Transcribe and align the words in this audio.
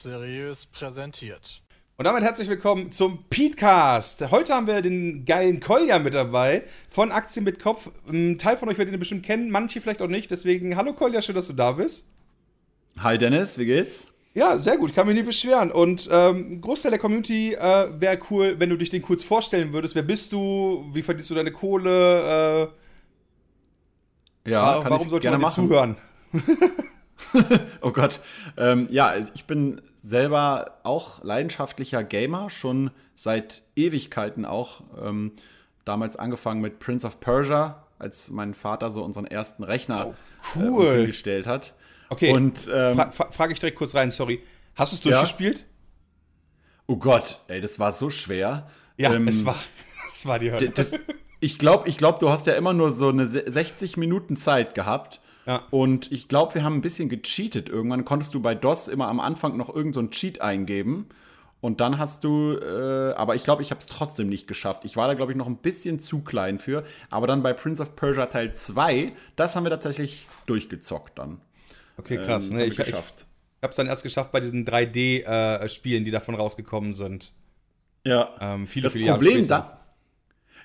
Seriös 0.00 0.64
präsentiert. 0.64 1.60
Und 1.98 2.06
damit 2.06 2.22
herzlich 2.22 2.48
willkommen 2.48 2.90
zum 2.90 3.24
Petecast. 3.28 4.30
Heute 4.30 4.54
haben 4.54 4.66
wir 4.66 4.80
den 4.80 5.26
geilen 5.26 5.60
Kolja 5.60 5.98
mit 5.98 6.14
dabei 6.14 6.62
von 6.88 7.12
Aktien 7.12 7.44
mit 7.44 7.62
Kopf. 7.62 7.90
Ein 8.08 8.38
Teil 8.38 8.56
von 8.56 8.70
euch 8.70 8.78
wird 8.78 8.90
ihn 8.90 8.98
bestimmt 8.98 9.26
kennen, 9.26 9.50
manche 9.50 9.82
vielleicht 9.82 10.00
auch 10.00 10.08
nicht. 10.08 10.30
Deswegen, 10.30 10.74
hallo 10.76 10.94
Kolja, 10.94 11.20
schön, 11.20 11.34
dass 11.34 11.48
du 11.48 11.52
da 11.52 11.72
bist. 11.72 12.08
Hi 13.00 13.18
Dennis, 13.18 13.58
wie 13.58 13.66
geht's? 13.66 14.06
Ja, 14.32 14.56
sehr 14.56 14.78
gut, 14.78 14.94
kann 14.94 15.06
mich 15.06 15.16
nicht 15.16 15.26
beschweren. 15.26 15.70
Und 15.70 16.08
ähm, 16.10 16.62
Großteil 16.62 16.92
der 16.92 17.00
Community 17.00 17.52
äh, 17.52 17.88
wäre 18.00 18.18
cool, 18.30 18.54
wenn 18.58 18.70
du 18.70 18.78
dich 18.78 18.88
den 18.88 19.02
kurz 19.02 19.22
vorstellen 19.22 19.74
würdest. 19.74 19.94
Wer 19.94 20.02
bist 20.02 20.32
du? 20.32 20.88
Wie 20.94 21.02
verdienst 21.02 21.28
du 21.28 21.34
deine 21.34 21.52
Kohle? 21.52 22.70
Äh, 24.46 24.50
ja, 24.50 24.82
warum 24.82 25.10
sollte 25.10 25.30
man 25.30 25.42
dir 25.42 25.50
zuhören? 25.50 25.96
oh 27.80 27.90
Gott. 27.90 28.20
Ähm, 28.56 28.88
ja, 28.90 29.14
ich 29.16 29.44
bin 29.44 29.80
selber 30.02 30.80
auch 30.82 31.22
leidenschaftlicher 31.22 32.04
Gamer, 32.04 32.50
schon 32.50 32.90
seit 33.14 33.62
Ewigkeiten 33.76 34.44
auch. 34.44 34.82
Ähm, 35.00 35.32
damals 35.84 36.16
angefangen 36.16 36.60
mit 36.60 36.78
Prince 36.78 37.06
of 37.06 37.20
Persia, 37.20 37.86
als 37.98 38.30
mein 38.30 38.54
Vater 38.54 38.90
so 38.90 39.02
unseren 39.02 39.26
ersten 39.26 39.64
Rechner 39.64 40.14
oh, 40.56 40.58
cool. 40.58 40.86
äh, 40.86 40.96
hingestellt 40.98 41.46
hat. 41.46 41.74
Okay, 42.08 42.32
und 42.32 42.68
ähm, 42.72 42.96
fra 42.96 43.10
fra 43.10 43.30
frage 43.30 43.52
ich 43.52 43.60
direkt 43.60 43.78
kurz 43.78 43.94
rein, 43.94 44.10
sorry. 44.10 44.42
Hast 44.74 44.92
du 44.92 44.96
es 44.96 45.02
durchgespielt? 45.02 45.60
Ja? 45.60 45.64
Oh 46.86 46.96
Gott, 46.96 47.40
ey, 47.48 47.60
das 47.60 47.78
war 47.78 47.92
so 47.92 48.10
schwer. 48.10 48.68
Ja, 48.96 49.14
ähm, 49.14 49.28
es, 49.28 49.44
war, 49.44 49.56
es 50.08 50.26
war 50.26 50.38
die 50.38 50.50
Hölle. 50.50 50.70
Das, 50.70 50.92
ich 51.40 51.58
glaube, 51.58 51.88
ich 51.88 51.96
glaub, 51.96 52.18
du 52.18 52.30
hast 52.30 52.46
ja 52.46 52.54
immer 52.54 52.72
nur 52.72 52.92
so 52.92 53.08
eine 53.08 53.26
60 53.26 53.96
Minuten 53.96 54.36
Zeit 54.36 54.74
gehabt. 54.74 55.20
Ja. 55.46 55.62
Und 55.70 56.12
ich 56.12 56.28
glaube, 56.28 56.54
wir 56.54 56.64
haben 56.64 56.76
ein 56.76 56.80
bisschen 56.80 57.08
gecheatet. 57.08 57.68
Irgendwann 57.68 58.04
konntest 58.04 58.34
du 58.34 58.40
bei 58.40 58.54
DOS 58.54 58.88
immer 58.88 59.08
am 59.08 59.20
Anfang 59.20 59.56
noch 59.56 59.68
irgendeinen 59.74 60.06
so 60.06 60.10
Cheat 60.10 60.40
eingeben. 60.40 61.06
Und 61.60 61.80
dann 61.80 61.98
hast 61.98 62.24
du, 62.24 62.54
äh, 62.54 63.12
aber 63.14 63.34
ich 63.34 63.44
glaube, 63.44 63.62
ich 63.62 63.70
habe 63.70 63.80
es 63.80 63.86
trotzdem 63.86 64.28
nicht 64.28 64.46
geschafft. 64.46 64.84
Ich 64.84 64.96
war 64.96 65.08
da, 65.08 65.14
glaube 65.14 65.32
ich, 65.32 65.38
noch 65.38 65.46
ein 65.46 65.58
bisschen 65.58 66.00
zu 66.00 66.20
klein 66.20 66.58
für. 66.58 66.84
Aber 67.10 67.26
dann 67.26 67.42
bei 67.42 67.52
Prince 67.52 67.82
of 67.82 67.96
Persia 67.96 68.26
Teil 68.26 68.54
2, 68.54 69.12
das 69.36 69.56
haben 69.56 69.64
wir 69.64 69.70
tatsächlich 69.70 70.26
durchgezockt 70.46 71.18
dann. 71.18 71.40
Okay, 71.98 72.16
krass. 72.16 72.48
Ähm, 72.48 72.56
nee, 72.56 72.64
ich, 72.64 72.76
geschafft. 72.76 73.26
Ich, 73.58 73.62
habe 73.62 73.70
es 73.70 73.76
dann 73.76 73.88
erst 73.88 74.02
geschafft 74.02 74.32
bei 74.32 74.40
diesen 74.40 74.64
3D-Spielen, 74.64 76.02
äh, 76.02 76.04
die 76.04 76.10
davon 76.10 76.34
rausgekommen 76.34 76.94
sind. 76.94 77.34
Ja. 78.04 78.30
Ähm, 78.40 78.66
viele, 78.66 78.84
das 78.84 78.94
viele 78.94 79.12
Problem 79.12 79.46
da, 79.46 79.80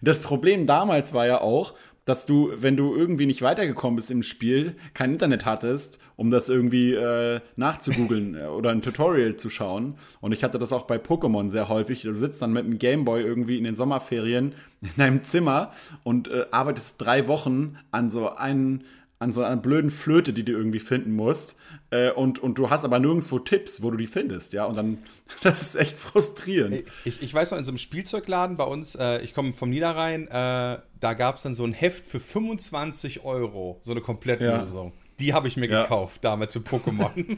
Das 0.01 0.19
Problem 0.19 0.65
damals 0.65 1.13
war 1.13 1.27
ja 1.27 1.41
auch, 1.41 1.73
dass 2.05 2.27
du, 2.27 2.51
wenn 2.55 2.77
du 2.77 2.95
irgendwie 2.95 3.25
nicht 3.25 3.41
weitergekommen 3.41 3.95
bist 3.95 4.11
im 4.11 4.23
Spiel, 4.23 4.75
kein 4.93 5.13
Internet 5.13 5.45
hattest, 5.45 5.99
um 6.15 6.29
das 6.29 6.49
irgendwie 6.49 6.93
äh, 6.93 7.41
nachzugoogeln 7.55 8.35
äh, 8.35 8.45
oder 8.45 8.69
ein 8.69 8.83
Tutorial 8.83 9.35
zu 9.37 9.49
schauen. 9.49 9.95
Und 10.21 10.31
ich 10.31 10.43
hatte 10.43 10.59
das 10.59 10.71
auch 10.71 10.83
bei 10.83 10.97
Pokémon 10.97 11.49
sehr 11.49 11.67
häufig. 11.67 12.03
Du 12.03 12.13
sitzt 12.13 12.41
dann 12.41 12.53
mit 12.53 12.65
dem 12.65 12.77
Gameboy 12.77 13.21
irgendwie 13.21 13.57
in 13.57 13.63
den 13.63 13.75
Sommerferien 13.75 14.53
in 14.81 14.91
deinem 14.97 15.23
Zimmer 15.23 15.71
und 16.03 16.27
äh, 16.27 16.45
arbeitest 16.51 17.01
drei 17.01 17.27
Wochen 17.27 17.77
an 17.91 18.11
so 18.11 18.29
einen 18.29 18.83
an 19.19 19.31
so 19.31 19.43
einer 19.43 19.57
blöden 19.57 19.91
Flöte, 19.91 20.33
die 20.33 20.43
du 20.43 20.51
irgendwie 20.51 20.79
finden 20.79 21.13
musst. 21.13 21.55
Äh, 21.89 22.11
und, 22.11 22.39
und 22.39 22.57
du 22.57 22.69
hast 22.69 22.83
aber 22.83 22.99
nirgendwo 22.99 23.39
Tipps, 23.39 23.81
wo 23.81 23.91
du 23.91 23.97
die 23.97 24.07
findest, 24.07 24.53
ja. 24.53 24.65
Und 24.65 24.75
dann, 24.75 24.97
das 25.43 25.61
ist 25.61 25.75
echt 25.75 25.97
frustrierend. 25.97 26.83
Ich, 27.05 27.21
ich 27.21 27.33
weiß 27.33 27.51
noch, 27.51 27.57
in 27.57 27.65
so 27.65 27.71
einem 27.71 27.77
Spielzeugladen 27.77 28.57
bei 28.57 28.65
uns, 28.65 28.95
äh, 28.95 29.21
ich 29.21 29.33
komme 29.33 29.53
vom 29.53 29.69
Niederrhein, 29.69 30.27
äh, 30.27 30.79
da 30.99 31.13
gab 31.17 31.37
es 31.37 31.43
dann 31.43 31.53
so 31.53 31.63
ein 31.63 31.73
Heft 31.73 32.05
für 32.05 32.19
25 32.19 33.23
Euro, 33.23 33.79
so 33.81 33.91
eine 33.91 34.01
Komplettlösung. 34.01 34.87
Ja. 34.87 34.93
Die 35.19 35.33
habe 35.33 35.47
ich 35.47 35.55
mir 35.55 35.69
ja. 35.69 35.83
gekauft, 35.83 36.23
damals 36.23 36.51
für 36.51 36.59
Pokémon. 36.59 37.37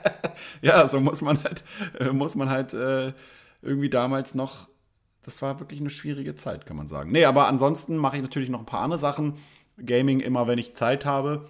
ja, 0.62 0.88
so 0.88 0.98
muss 0.98 1.22
man 1.22 1.42
halt, 1.42 1.62
äh, 2.00 2.10
muss 2.10 2.34
man 2.34 2.48
halt 2.48 2.74
äh, 2.74 3.12
irgendwie 3.62 3.90
damals 3.90 4.34
noch. 4.34 4.68
Das 5.22 5.42
war 5.42 5.60
wirklich 5.60 5.80
eine 5.80 5.90
schwierige 5.90 6.34
Zeit, 6.36 6.64
kann 6.64 6.76
man 6.76 6.88
sagen. 6.88 7.12
Nee, 7.12 7.26
aber 7.26 7.48
ansonsten 7.48 7.96
mache 7.96 8.16
ich 8.16 8.22
natürlich 8.22 8.48
noch 8.48 8.60
ein 8.60 8.66
paar 8.66 8.80
andere 8.80 8.98
Sachen 8.98 9.34
Gaming 9.84 10.20
immer, 10.20 10.46
wenn 10.46 10.58
ich 10.58 10.74
Zeit 10.74 11.04
habe. 11.04 11.48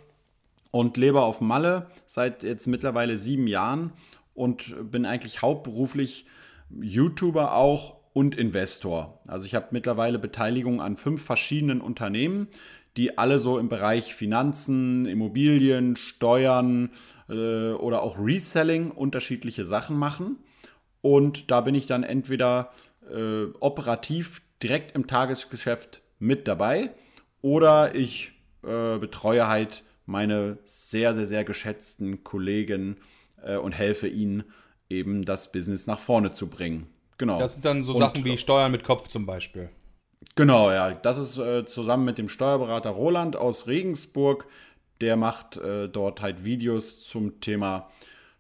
Und 0.71 0.97
lebe 0.97 1.23
auf 1.23 1.41
Malle 1.41 1.91
seit 2.07 2.43
jetzt 2.43 2.67
mittlerweile 2.67 3.17
sieben 3.17 3.47
Jahren 3.47 3.93
und 4.35 4.91
bin 4.91 5.07
eigentlich 5.07 5.41
hauptberuflich 5.41 6.27
YouTuber 6.71 7.55
auch 7.55 7.97
und 8.13 8.35
Investor. 8.35 9.21
Also 9.27 9.47
ich 9.47 9.55
habe 9.55 9.69
mittlerweile 9.71 10.19
Beteiligung 10.19 10.81
an 10.83 10.97
fünf 10.97 11.25
verschiedenen 11.25 11.81
Unternehmen, 11.81 12.49
die 12.97 13.17
alle 13.17 13.39
so 13.39 13.59
im 13.59 13.69
Bereich 13.69 14.15
Finanzen, 14.15 15.07
Immobilien, 15.07 15.97
Steuern 15.97 16.91
äh, 17.29 17.71
oder 17.71 18.03
auch 18.03 18.19
Reselling 18.19 18.91
unterschiedliche 18.91 19.65
Sachen 19.65 19.97
machen. 19.97 20.37
Und 21.01 21.51
da 21.51 21.61
bin 21.61 21.75
ich 21.75 21.87
dann 21.87 22.03
entweder 22.03 22.73
äh, 23.11 23.45
operativ 23.61 24.43
direkt 24.63 24.95
im 24.97 25.07
Tagesgeschäft 25.07 26.03
mit 26.19 26.49
dabei 26.49 26.91
oder 27.43 27.95
ich 27.95 28.33
äh, 28.63 28.99
betreue 28.99 29.47
halt 29.47 29.85
meine 30.07 30.59
sehr, 30.65 31.15
sehr, 31.15 31.27
sehr 31.27 31.45
geschätzten 31.45 32.25
Kollegen 32.25 32.97
äh, 33.43 33.57
und 33.57 33.73
helfe 33.73 34.09
ihnen 34.09 34.45
eben 34.89 35.25
das 35.25 35.53
Business 35.53 35.87
nach 35.87 35.99
vorne 35.99 36.33
zu 36.33 36.49
bringen. 36.49 36.87
Genau. 37.19 37.39
Das 37.39 37.55
sind 37.55 37.65
dann 37.65 37.83
so 37.83 37.93
und, 37.93 37.99
Sachen 37.99 38.25
wie 38.25 38.39
Steuern 38.39 38.73
mit 38.73 38.85
Kopf 38.85 39.09
zum 39.09 39.27
Beispiel. 39.27 39.71
Genau, 40.35 40.71
ja. 40.71 40.93
Das 40.93 41.19
ist 41.19 41.39
äh, 41.39 41.65
zusammen 41.65 42.05
mit 42.05 42.19
dem 42.19 42.29
Steuerberater 42.29 42.91
Roland 42.91 43.37
aus 43.37 43.67
Regensburg. 43.67 44.47
Der 45.01 45.17
macht 45.17 45.57
äh, 45.57 45.89
dort 45.89 46.23
halt 46.23 46.45
Videos 46.45 47.01
zum 47.01 47.41
Thema 47.41 47.91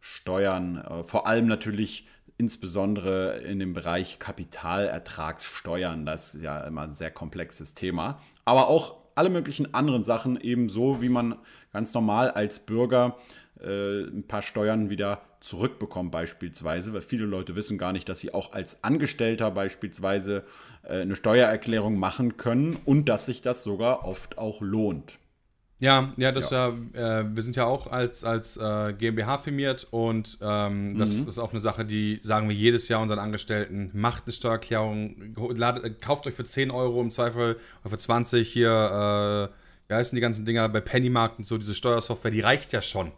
Steuern. 0.00 0.78
Äh, 0.78 1.04
vor 1.04 1.26
allem 1.26 1.46
natürlich 1.46 2.06
insbesondere 2.38 3.38
in 3.38 3.58
dem 3.58 3.74
Bereich 3.74 4.18
Kapitalertragssteuern. 4.18 6.06
Das 6.06 6.34
ist 6.34 6.42
ja 6.42 6.60
immer 6.60 6.82
ein 6.82 6.94
sehr 6.94 7.10
komplexes 7.10 7.74
Thema. 7.74 8.22
Aber 8.44 8.68
auch 8.68 8.96
alle 9.14 9.28
möglichen 9.28 9.74
anderen 9.74 10.04
Sachen, 10.04 10.40
ebenso 10.40 11.02
wie 11.02 11.08
man 11.08 11.36
ganz 11.72 11.92
normal 11.92 12.30
als 12.30 12.60
Bürger 12.60 13.16
äh, 13.60 14.02
ein 14.04 14.24
paar 14.26 14.42
Steuern 14.42 14.88
wieder 14.88 15.22
zurückbekommt 15.40 16.12
beispielsweise, 16.12 16.92
weil 16.92 17.02
viele 17.02 17.26
Leute 17.26 17.56
wissen 17.56 17.78
gar 17.78 17.92
nicht, 17.92 18.08
dass 18.08 18.20
sie 18.20 18.32
auch 18.32 18.52
als 18.52 18.84
Angestellter 18.84 19.50
beispielsweise 19.50 20.44
äh, 20.84 21.00
eine 21.00 21.16
Steuererklärung 21.16 21.98
machen 21.98 22.36
können 22.36 22.76
und 22.84 23.08
dass 23.08 23.26
sich 23.26 23.42
das 23.42 23.64
sogar 23.64 24.04
oft 24.04 24.38
auch 24.38 24.60
lohnt. 24.60 25.18
Ja, 25.80 26.12
ja, 26.16 26.32
das 26.32 26.50
ja. 26.50 26.74
ja 26.94 27.20
äh, 27.20 27.36
wir 27.36 27.42
sind 27.42 27.54
ja 27.54 27.66
auch 27.66 27.86
als, 27.86 28.24
als 28.24 28.56
äh, 28.56 28.92
GmbH 28.94 29.38
firmiert 29.38 29.86
und 29.90 30.38
ähm, 30.40 30.98
das, 30.98 31.18
mhm. 31.18 31.28
ist 31.28 31.38
auch 31.38 31.52
eine 31.52 31.60
Sache, 31.60 31.84
die 31.84 32.18
sagen 32.22 32.48
wir 32.48 32.56
jedes 32.56 32.88
Jahr 32.88 33.00
unseren 33.00 33.20
Angestellten, 33.20 33.90
macht 33.92 34.24
eine 34.26 34.32
Steuererklärung, 34.32 35.36
ladet, 35.54 36.02
kauft 36.02 36.26
euch 36.26 36.34
für 36.34 36.44
10 36.44 36.72
Euro 36.72 37.00
im 37.00 37.12
Zweifel 37.12 37.58
oder 37.82 37.90
für 37.90 37.98
20 37.98 38.48
hier, 38.48 38.70
äh, 38.70 39.88
wie 39.88 39.94
heißen 39.94 40.16
die 40.16 40.20
ganzen 40.20 40.44
Dinger 40.44 40.68
bei 40.68 40.80
Pennymarkt 40.80 41.38
und 41.38 41.44
so, 41.44 41.58
diese 41.58 41.76
Steuersoftware, 41.76 42.32
die 42.32 42.40
reicht 42.40 42.72
ja 42.72 42.82
schon. 42.82 43.12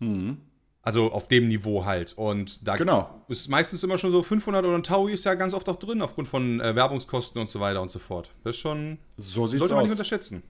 Mhm. 0.00 0.38
Also 0.82 1.10
auf 1.10 1.26
dem 1.26 1.48
Niveau 1.48 1.84
halt. 1.84 2.12
Und 2.12 2.66
da 2.66 2.76
genau. 2.76 3.24
ist 3.28 3.48
meistens 3.48 3.82
immer 3.82 3.98
schon 3.98 4.12
so 4.12 4.22
500 4.22 4.64
oder 4.64 4.76
ein 4.76 4.84
Taui 4.84 5.12
ist 5.12 5.24
ja 5.24 5.34
ganz 5.34 5.52
oft 5.52 5.68
auch 5.68 5.76
drin, 5.76 6.00
aufgrund 6.00 6.28
von 6.28 6.60
äh, 6.60 6.76
Werbungskosten 6.76 7.40
und 7.40 7.50
so 7.50 7.58
weiter 7.58 7.82
und 7.82 7.90
so 7.90 7.98
fort. 7.98 8.30
Das 8.44 8.54
ist 8.54 8.60
schon. 8.60 8.98
So 9.16 9.48
sieht's 9.48 9.58
sollte 9.58 9.74
man 9.74 9.82
nicht 9.82 9.92
unterschätzen. 9.92 10.44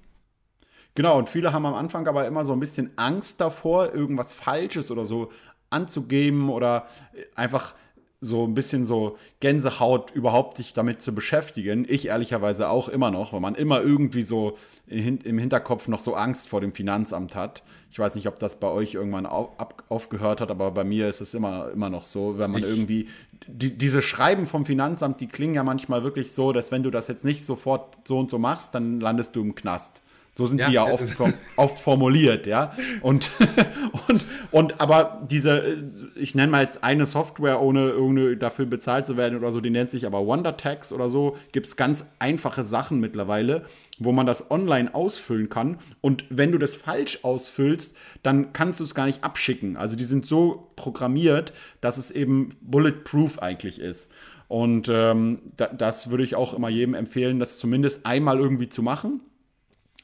Genau, 0.97 1.19
und 1.19 1.29
viele 1.29 1.53
haben 1.53 1.67
am 1.67 1.75
Anfang 1.75 2.09
aber 2.09 2.27
immer 2.27 2.47
so 2.47 2.55
ein 2.55 2.59
bisschen 2.59 2.91
Angst 2.97 3.41
davor, 3.43 3.95
irgendwas 3.95 4.33
Falsches 4.33 4.91
oder 4.91 5.05
so 5.05 5.31
anzugeben 5.69 6.49
oder 6.49 6.87
einfach 7.35 7.75
so 8.23 8.45
ein 8.45 8.55
bisschen 8.55 8.87
so 8.87 9.19
Gänsehaut 9.41 10.11
überhaupt 10.13 10.57
sich 10.57 10.73
damit 10.73 11.03
zu 11.03 11.15
beschäftigen. 11.15 11.85
Ich 11.87 12.07
ehrlicherweise 12.07 12.71
auch 12.71 12.89
immer 12.89 13.11
noch, 13.11 13.35
weil 13.35 13.41
man 13.41 13.55
immer 13.55 13.83
irgendwie 13.83 14.23
so 14.23 14.57
im 14.87 15.39
Hinterkopf 15.39 15.87
noch 15.87 16.01
so 16.01 16.15
Angst 16.15 16.49
vor 16.49 16.63
dem 16.63 16.73
Finanzamt 16.73 17.37
hat. 17.37 17.63
Ich 17.91 17.99
weiß 17.99 18.15
nicht, 18.15 18.27
ob 18.27 18.39
das 18.39 18.59
bei 18.59 18.69
euch 18.69 18.95
irgendwann 18.95 19.27
aufgehört 19.27 20.41
hat, 20.41 20.51
aber 20.51 20.71
bei 20.71 20.85
mir 20.85 21.11
ist 21.11 21.21
es 21.21 21.35
immer, 21.35 21.71
immer 21.73 21.91
noch 21.91 22.07
so, 22.07 22.39
wenn 22.39 22.51
man 22.51 22.63
ich 22.63 22.69
irgendwie, 22.71 23.09
die, 23.47 23.77
diese 23.77 24.01
Schreiben 24.01 24.47
vom 24.47 24.65
Finanzamt, 24.65 25.21
die 25.21 25.27
klingen 25.27 25.55
ja 25.55 25.63
manchmal 25.63 26.05
wirklich 26.05 26.33
so, 26.33 26.53
dass 26.53 26.73
wenn 26.73 26.83
du 26.83 26.91
das 26.91 27.09
jetzt 27.09 27.25
nicht 27.25 27.45
sofort 27.45 27.99
so 28.09 28.19
und 28.19 28.31
so 28.31 28.39
machst, 28.39 28.75
dann 28.75 28.99
landest 28.99 29.37
du 29.37 29.43
im 29.43 29.55
Knast. 29.55 30.03
So 30.37 30.45
sind 30.45 30.59
ja, 30.59 30.69
die 30.69 30.75
ja 30.75 30.85
oft, 30.85 31.17
oft 31.57 31.79
formuliert, 31.79 32.47
ja. 32.47 32.75
Und, 33.01 33.31
und, 34.09 34.27
und 34.51 34.81
aber 34.83 35.23
diese, 35.31 35.79
ich 36.15 36.35
nenne 36.35 36.53
mal 36.53 36.63
jetzt 36.63 36.85
eine 36.85 37.07
Software, 37.07 37.63
ohne 37.63 37.89
irgendwie 37.89 38.37
dafür 38.37 38.67
bezahlt 38.67 39.07
zu 39.07 39.17
werden 39.17 39.39
oder 39.39 39.51
so, 39.51 39.63
die 39.63 39.71
nennt 39.71 39.91
sich 39.91 40.05
aber 40.05 40.27
WonderTax 40.27 40.93
oder 40.93 41.09
so, 41.09 41.39
gibt 41.53 41.67
es 41.67 41.77
ganz 41.77 42.11
einfache 42.19 42.65
Sachen 42.65 43.01
mittlerweile, 43.01 43.65
wo 43.99 44.13
man 44.13 44.27
das 44.27 44.51
online 44.51 44.95
ausfüllen 44.95 45.49
kann. 45.49 45.79
Und 46.03 46.27
wenn 46.29 46.53
du 46.53 46.59
das 46.59 46.77
falsch 46.77 47.21
ausfüllst, 47.23 47.97
dann 48.23 48.53
kannst 48.53 48.79
du 48.81 48.85
es 48.85 48.95
gar 48.95 49.07
nicht 49.07 49.25
abschicken. 49.25 49.79
Also 49.79 49.97
die 49.97 50.05
sind 50.05 50.27
so 50.27 50.71
programmiert, 50.77 51.55
dass 51.81 51.97
es 51.97 52.11
eben 52.11 52.51
bulletproof 52.61 53.39
eigentlich 53.39 53.81
ist. 53.81 54.13
Und 54.49 54.91
ähm, 54.93 55.39
da, 55.57 55.69
das 55.69 56.11
würde 56.11 56.25
ich 56.25 56.37
auch 56.37 56.53
immer 56.53 56.69
jedem 56.69 56.93
empfehlen, 56.93 57.41
das 57.41 57.59
zumindest 57.59 58.05
einmal 58.05 58.39
irgendwie 58.39 58.69
zu 58.69 58.83
machen 58.83 59.23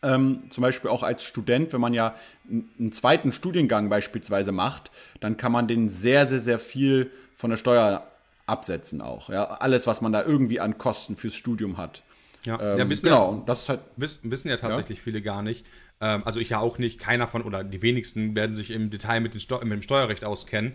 ähm, 0.03 0.45
zum 0.51 0.63
Beispiel 0.63 0.91
auch 0.91 1.03
als 1.03 1.25
Student, 1.25 1.73
wenn 1.73 1.81
man 1.81 1.95
ja 1.95 2.15
einen 2.49 2.93
zweiten 2.93 3.33
Studiengang 3.33 3.89
beispielsweise 3.89 4.53
macht, 4.53 4.91
dann 5.21 5.37
kann 5.37 5.53
man 5.53 5.69
den 5.69 5.89
sehr, 5.89 6.27
sehr, 6.27 6.41
sehr 6.41 6.59
viel 6.59 7.11
von 7.37 7.51
der 7.51 7.57
Steuer 7.57 8.07
absetzen 8.47 9.01
auch. 9.01 9.29
Ja? 9.29 9.45
Alles, 9.45 9.87
was 9.87 10.01
man 10.01 10.13
da 10.13 10.25
irgendwie 10.25 10.61
an 10.61 10.79
Kosten 10.79 11.17
fürs 11.17 11.35
Studium 11.35 11.77
hat. 11.77 12.03
Ja, 12.45 12.61
ähm, 12.61 12.79
ja 12.79 12.91
wissen 12.91 13.05
genau, 13.05 13.35
ja, 13.35 13.43
das 13.47 13.63
ist 13.63 13.69
halt, 13.69 13.81
wissen, 13.97 14.31
wissen 14.31 14.49
ja 14.49 14.57
tatsächlich 14.57 14.99
ja? 14.99 15.05
viele 15.05 15.23
gar 15.23 15.43
nicht. 15.43 15.65
Ähm, 16.01 16.23
also 16.25 16.41
ich 16.41 16.51
ja 16.51 16.59
auch 16.59 16.79
nicht, 16.79 16.99
keiner 16.99 17.29
von, 17.29 17.43
oder 17.43 17.63
die 17.63 17.83
wenigsten 17.83 18.35
werden 18.35 18.55
sich 18.55 18.73
im 18.73 18.91
Detail 18.91 19.21
mit, 19.21 19.35
den 19.35 19.41
mit 19.63 19.73
dem 19.73 19.83
Steuerrecht 19.83 20.25
auskennen. 20.25 20.75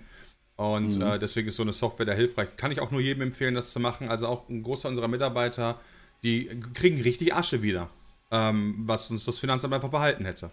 Und 0.56 0.96
mhm. 0.96 1.02
äh, 1.02 1.20
deswegen 1.20 1.50
ist 1.50 1.58
so 1.58 1.64
eine 1.64 1.74
Software 1.74 2.06
da 2.06 2.14
hilfreich. 2.14 2.56
Kann 2.58 2.72
ich 2.72 2.80
auch 2.80 2.92
nur 2.92 3.02
jedem 3.02 3.22
empfehlen, 3.22 3.54
das 3.54 3.72
zu 3.72 3.80
machen. 3.80 4.10
Also 4.10 4.28
auch 4.28 4.50
ein 4.50 4.64
Großteil 4.64 4.90
unserer 4.90 5.08
Mitarbeiter, 5.08 5.80
die 6.24 6.50
kriegen 6.74 7.00
richtig 7.02 7.36
Asche 7.36 7.62
wieder, 7.62 7.90
ähm, 8.32 8.76
was 8.86 9.10
uns 9.10 9.26
das 9.26 9.40
Finanzamt 9.40 9.74
einfach 9.74 9.90
behalten 9.90 10.26
hätte. 10.26 10.52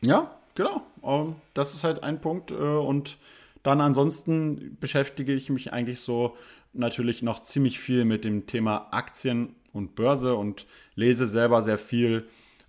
Ja, 0.00 0.30
genau. 0.54 0.82
Um, 1.00 1.36
das 1.54 1.74
ist 1.74 1.84
halt 1.84 2.02
ein 2.02 2.20
Punkt. 2.20 2.50
Äh, 2.50 2.54
und 2.54 3.18
dann 3.62 3.80
ansonsten 3.80 4.76
beschäftige 4.78 5.34
ich 5.34 5.50
mich 5.50 5.72
eigentlich 5.72 6.00
so 6.00 6.36
natürlich 6.72 7.22
noch 7.22 7.42
ziemlich 7.42 7.78
viel 7.78 8.04
mit 8.04 8.24
dem 8.24 8.46
Thema 8.46 8.88
Aktien 8.92 9.54
und 9.72 9.94
Börse 9.94 10.34
und 10.34 10.66
lese 10.94 11.26
selber 11.26 11.62
sehr 11.62 11.78
viel 11.78 12.28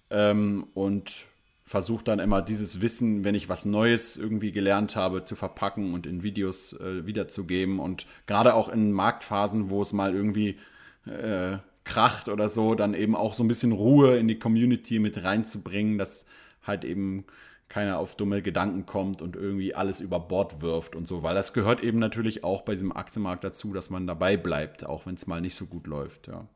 ähm, 0.10 0.68
und 0.74 1.26
versuche 1.66 2.04
dann 2.04 2.20
immer 2.20 2.42
dieses 2.42 2.82
Wissen, 2.82 3.26
wenn 3.26 3.36
ich 3.36 3.50
was 3.50 3.66
Neues 3.66 4.16
irgendwie 4.16 4.54
gelernt 4.54 4.96
habe, 4.96 5.26
zu 5.26 5.36
verpacken 5.36 5.94
und 5.94 6.08
in 6.08 6.24
Videos 6.24 6.74
äh, 6.74 7.06
wiederzugeben. 7.06 7.80
Und 7.80 8.06
gerade 8.26 8.54
auch 8.54 8.70
in 8.70 8.94
Marktphasen, 8.94 9.70
wo 9.70 9.82
es 9.82 9.92
mal 9.92 10.16
irgendwie 10.16 10.56
äh, 11.06 11.58
kracht 11.88 12.30
oder 12.30 12.50
so, 12.50 12.76
dann 12.76 12.94
eben 12.94 13.16
auch 13.16 13.34
so 13.34 13.44
ein 13.44 13.48
bisschen 13.48 13.72
Ruhe 13.72 14.18
in 14.18 14.28
die 14.28 14.38
Community 14.38 15.00
mit 15.00 15.24
reinzubringen, 15.24 15.98
dass 15.98 16.26
halt 16.64 16.84
eben 16.84 17.26
keiner 17.70 17.98
auf 17.98 18.16
dumme 18.16 18.42
Gedanken 18.42 18.86
kommt 18.86 19.22
und 19.22 19.36
irgendwie 19.36 19.76
alles 19.76 20.00
über 20.00 20.20
Bord 20.20 20.62
wirft 20.62 20.96
und 20.96 21.08
so, 21.08 21.24
weil 21.24 21.36
das 21.36 21.54
gehört 21.54 21.84
eben 21.84 22.00
natürlich 22.00 22.44
auch 22.44 22.62
bei 22.62 22.74
diesem 22.74 22.96
Aktienmarkt 22.96 23.44
dazu, 23.44 23.74
dass 23.74 23.90
man 23.90 24.08
dabei 24.08 24.38
bleibt, 24.38 24.86
auch 24.86 25.06
wenn 25.06 25.16
es 25.16 25.28
mal 25.28 25.42
nicht 25.42 25.56
so 25.56 25.66
gut 25.66 25.88
läuft, 25.88 26.28
ja. 26.28 26.48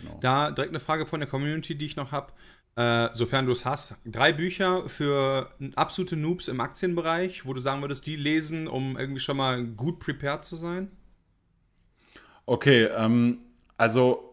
Genau. 0.00 0.18
Da 0.20 0.50
direkt 0.50 0.72
eine 0.72 0.80
Frage 0.80 1.04
von 1.06 1.20
der 1.20 1.28
Community, 1.28 1.74
die 1.74 1.84
ich 1.84 1.96
noch 1.96 2.12
habe. 2.12 2.32
Äh, 2.74 3.10
sofern 3.12 3.44
du 3.44 3.52
es 3.52 3.66
hast, 3.66 3.96
drei 4.06 4.32
Bücher 4.32 4.88
für 4.88 5.50
absolute 5.74 6.16
Noobs 6.16 6.48
im 6.48 6.58
Aktienbereich, 6.60 7.44
wo 7.44 7.52
du 7.52 7.60
sagen 7.60 7.82
würdest, 7.82 8.06
die 8.06 8.16
lesen, 8.16 8.66
um 8.66 8.96
irgendwie 8.96 9.20
schon 9.20 9.36
mal 9.36 9.62
gut 9.62 10.00
prepared 10.00 10.42
zu 10.42 10.56
sein? 10.56 10.90
Okay, 12.46 12.84
ähm, 12.84 13.40
also 13.76 14.31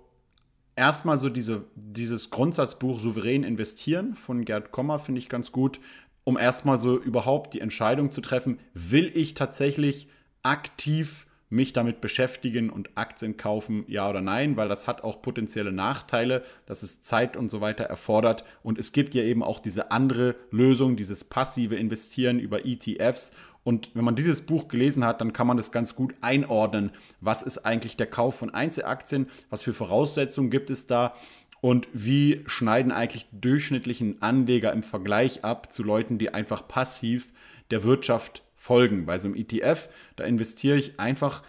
erstmal 0.79 1.17
so 1.17 1.29
diese, 1.29 1.65
dieses 1.75 2.29
Grundsatzbuch 2.29 2.99
Souverän 2.99 3.43
investieren 3.43 4.15
von 4.15 4.45
Gerd 4.45 4.71
Kommer 4.71 4.97
finde 4.97 5.19
ich 5.19 5.27
ganz 5.27 5.51
gut, 5.51 5.79
um 6.23 6.37
erstmal 6.37 6.77
so 6.77 6.97
überhaupt 6.97 7.53
die 7.53 7.59
Entscheidung 7.59 8.11
zu 8.11 8.21
treffen, 8.21 8.59
will 8.73 9.11
ich 9.13 9.33
tatsächlich 9.33 10.07
aktiv 10.41 11.25
mich 11.49 11.73
damit 11.73 11.99
beschäftigen 11.99 12.69
und 12.69 12.91
Aktien 12.95 13.35
kaufen, 13.35 13.83
ja 13.87 14.09
oder 14.09 14.21
nein, 14.21 14.55
weil 14.55 14.69
das 14.69 14.87
hat 14.87 15.03
auch 15.03 15.21
potenzielle 15.21 15.71
Nachteile, 15.71 16.43
dass 16.65 16.83
es 16.83 17.01
Zeit 17.01 17.35
und 17.35 17.49
so 17.49 17.59
weiter 17.59 17.85
erfordert. 17.85 18.45
Und 18.61 18.77
es 18.77 18.91
gibt 18.91 19.15
ja 19.15 19.23
eben 19.23 19.43
auch 19.43 19.59
diese 19.59 19.91
andere 19.91 20.35
Lösung, 20.51 20.95
dieses 20.95 21.23
passive 21.23 21.75
Investieren 21.75 22.39
über 22.39 22.65
ETFs. 22.65 23.33
Und 23.63 23.91
wenn 23.93 24.05
man 24.05 24.15
dieses 24.15 24.41
Buch 24.41 24.67
gelesen 24.67 25.03
hat, 25.03 25.21
dann 25.21 25.33
kann 25.33 25.47
man 25.47 25.57
das 25.57 25.71
ganz 25.71 25.95
gut 25.95 26.15
einordnen. 26.21 26.91
Was 27.21 27.43
ist 27.43 27.59
eigentlich 27.59 27.97
der 27.97 28.07
Kauf 28.07 28.35
von 28.35 28.53
Einzelaktien? 28.53 29.27
Was 29.49 29.63
für 29.63 29.73
Voraussetzungen 29.73 30.49
gibt 30.49 30.69
es 30.69 30.87
da? 30.87 31.13
Und 31.61 31.87
wie 31.91 32.43
schneiden 32.47 32.91
eigentlich 32.91 33.27
durchschnittlichen 33.31 34.21
Anleger 34.21 34.71
im 34.71 34.83
Vergleich 34.83 35.43
ab 35.43 35.73
zu 35.73 35.83
Leuten, 35.83 36.17
die 36.17 36.33
einfach 36.33 36.67
passiv 36.67 37.33
der 37.69 37.83
Wirtschaft 37.83 38.43
folgen. 38.55 39.05
Bei 39.05 39.17
so 39.17 39.27
einem 39.27 39.35
ETF, 39.35 39.89
da 40.15 40.23
investiere 40.23 40.77
ich 40.77 40.99
einfach 40.99 41.43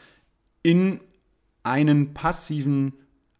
in 0.62 1.01
einen 1.62 2.15
passiven 2.15 2.95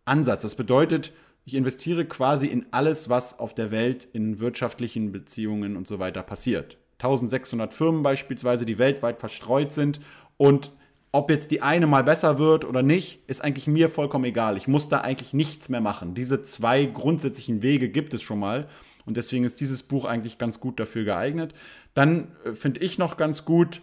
Ansatz. 0.05 0.43
Das 0.43 0.55
bedeutet, 0.55 1.13
ich 1.45 1.55
investiere 1.55 2.05
quasi 2.05 2.47
in 2.47 2.67
alles, 2.71 3.09
was 3.09 3.39
auf 3.39 3.55
der 3.55 3.71
Welt 3.71 4.05
in 4.05 4.41
wirtschaftlichen 4.41 5.13
Beziehungen 5.13 5.77
und 5.77 5.87
so 5.87 5.99
weiter 5.99 6.23
passiert. 6.23 6.80
1600 7.02 7.73
Firmen 7.73 8.02
beispielsweise, 8.02 8.67
die 8.67 8.79
weltweit 8.79 9.19
verstreut 9.19 9.73
sind 9.73 10.00
und 10.37 10.73
ob 11.12 11.29
jetzt 11.29 11.50
die 11.50 11.61
eine 11.61 11.88
mal 11.88 12.05
besser 12.05 12.38
wird 12.38 12.64
oder 12.64 12.82
nicht, 12.82 13.20
ist 13.26 13.43
eigentlich 13.43 13.67
mir 13.67 13.88
vollkommen 13.88 14.25
egal. 14.26 14.56
Ich 14.56 14.69
muss 14.69 14.88
da 14.88 15.00
eigentlich 15.00 15.32
nichts 15.32 15.69
mehr 15.69 15.81
machen. 15.81 16.14
Diese 16.14 16.43
zwei 16.43 16.85
grundsätzlichen 16.85 17.62
Wege 17.62 17.88
gibt 17.88 18.14
es 18.14 18.23
schon 18.23 18.38
mal. 18.38 18.69
Und 19.06 19.17
deswegen 19.17 19.44
ist 19.44 19.61
dieses 19.61 19.82
Buch 19.82 20.05
eigentlich 20.05 20.38
ganz 20.38 20.61
gut 20.61 20.79
dafür 20.79 21.05
geeignet. 21.05 21.52
Dann 21.94 22.29
äh, 22.44 22.52
finde 22.52 22.81
ich 22.81 22.97
noch 22.97 23.17
ganz 23.17 23.44
gut 23.44 23.81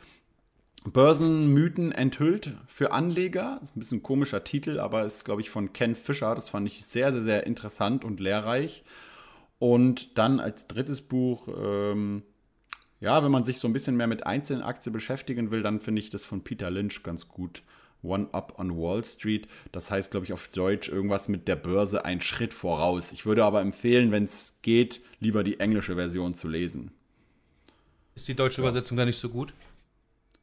Börsenmythen 0.85 1.91
enthüllt 1.91 2.53
für 2.67 2.93
Anleger. 2.93 3.57
Das 3.59 3.71
ist 3.71 3.75
ein 3.75 3.79
bisschen 3.79 3.97
ein 3.97 4.03
komischer 4.03 4.45
Titel, 4.45 4.79
aber 4.79 5.03
ist, 5.03 5.25
glaube 5.25 5.41
ich, 5.41 5.49
von 5.49 5.73
Ken 5.73 5.95
Fischer. 5.95 6.33
Das 6.33 6.49
fand 6.49 6.65
ich 6.67 6.85
sehr, 6.85 7.11
sehr, 7.11 7.23
sehr 7.23 7.45
interessant 7.45 8.05
und 8.05 8.21
lehrreich. 8.21 8.85
Und 9.59 10.17
dann 10.17 10.39
als 10.39 10.67
drittes 10.67 11.01
Buch, 11.01 11.49
ähm, 11.49 12.23
ja, 12.99 13.23
wenn 13.23 13.31
man 13.31 13.43
sich 13.43 13.59
so 13.59 13.67
ein 13.67 13.73
bisschen 13.73 13.95
mehr 13.95 14.07
mit 14.07 14.25
einzelnen 14.25 14.63
Aktien 14.63 14.93
beschäftigen 14.93 15.51
will, 15.51 15.61
dann 15.61 15.79
finde 15.79 16.01
ich 16.01 16.09
das 16.09 16.25
von 16.25 16.43
Peter 16.43 16.71
Lynch 16.71 17.03
ganz 17.03 17.27
gut. 17.27 17.63
One 18.03 18.27
Up 18.31 18.59
on 18.59 18.77
Wall 18.77 19.03
Street. 19.03 19.47
Das 19.71 19.91
heißt, 19.91 20.11
glaube 20.11 20.25
ich, 20.25 20.33
auf 20.33 20.47
Deutsch 20.49 20.89
irgendwas 20.89 21.29
mit 21.29 21.47
der 21.47 21.55
Börse 21.55 22.05
ein 22.05 22.21
Schritt 22.21 22.53
voraus. 22.53 23.11
Ich 23.11 23.25
würde 23.25 23.43
aber 23.43 23.61
empfehlen, 23.61 24.11
wenn 24.11 24.23
es 24.23 24.59
geht, 24.61 25.01
lieber 25.19 25.43
die 25.43 25.59
englische 25.59 25.95
Version 25.95 26.33
zu 26.33 26.47
lesen. 26.47 26.91
Ist 28.15 28.27
die 28.27 28.35
deutsche 28.35 28.61
Übersetzung 28.61 28.97
da 28.97 29.05
nicht 29.05 29.19
so 29.19 29.29
gut? 29.29 29.53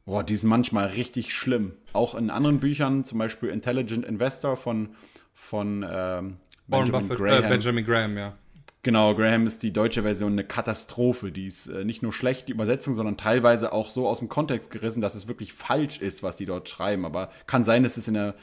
Boah, 0.05 0.23
die 0.23 0.33
ist 0.33 0.43
manchmal 0.43 0.87
richtig 0.87 1.33
schlimm. 1.33 1.73
Auch 1.93 2.15
in 2.15 2.29
anderen 2.29 2.59
Büchern, 2.59 3.03
zum 3.03 3.17
Beispiel 3.17 3.49
Intelligent 3.49 4.05
Investor 4.05 4.55
von, 4.55 4.95
von 5.33 5.85
ähm, 5.89 6.37
Benjamin, 6.67 7.07
Buffett, 7.07 7.17
Graham. 7.17 7.43
Äh, 7.43 7.49
Benjamin 7.49 7.85
Graham, 7.85 8.17
ja. 8.17 8.37
Genau, 8.85 9.15
Graham 9.15 9.47
ist 9.47 9.63
die 9.63 9.73
deutsche 9.73 10.03
Version 10.03 10.33
eine 10.33 10.43
Katastrophe. 10.43 11.31
Die 11.31 11.47
ist 11.47 11.65
äh, 11.65 11.83
nicht 11.83 12.03
nur 12.03 12.13
schlecht, 12.13 12.47
die 12.47 12.51
Übersetzung, 12.51 12.93
sondern 12.93 13.17
teilweise 13.17 13.73
auch 13.73 13.89
so 13.89 14.07
aus 14.07 14.19
dem 14.19 14.29
Kontext 14.29 14.69
gerissen, 14.69 15.01
dass 15.01 15.15
es 15.15 15.27
wirklich 15.27 15.53
falsch 15.53 15.99
ist, 15.99 16.21
was 16.21 16.35
die 16.35 16.45
dort 16.45 16.69
schreiben. 16.69 17.03
Aber 17.03 17.31
kann 17.47 17.63
sein, 17.63 17.81
dass 17.81 17.97
es 17.97 18.07
in 18.07 18.13
der 18.13 18.35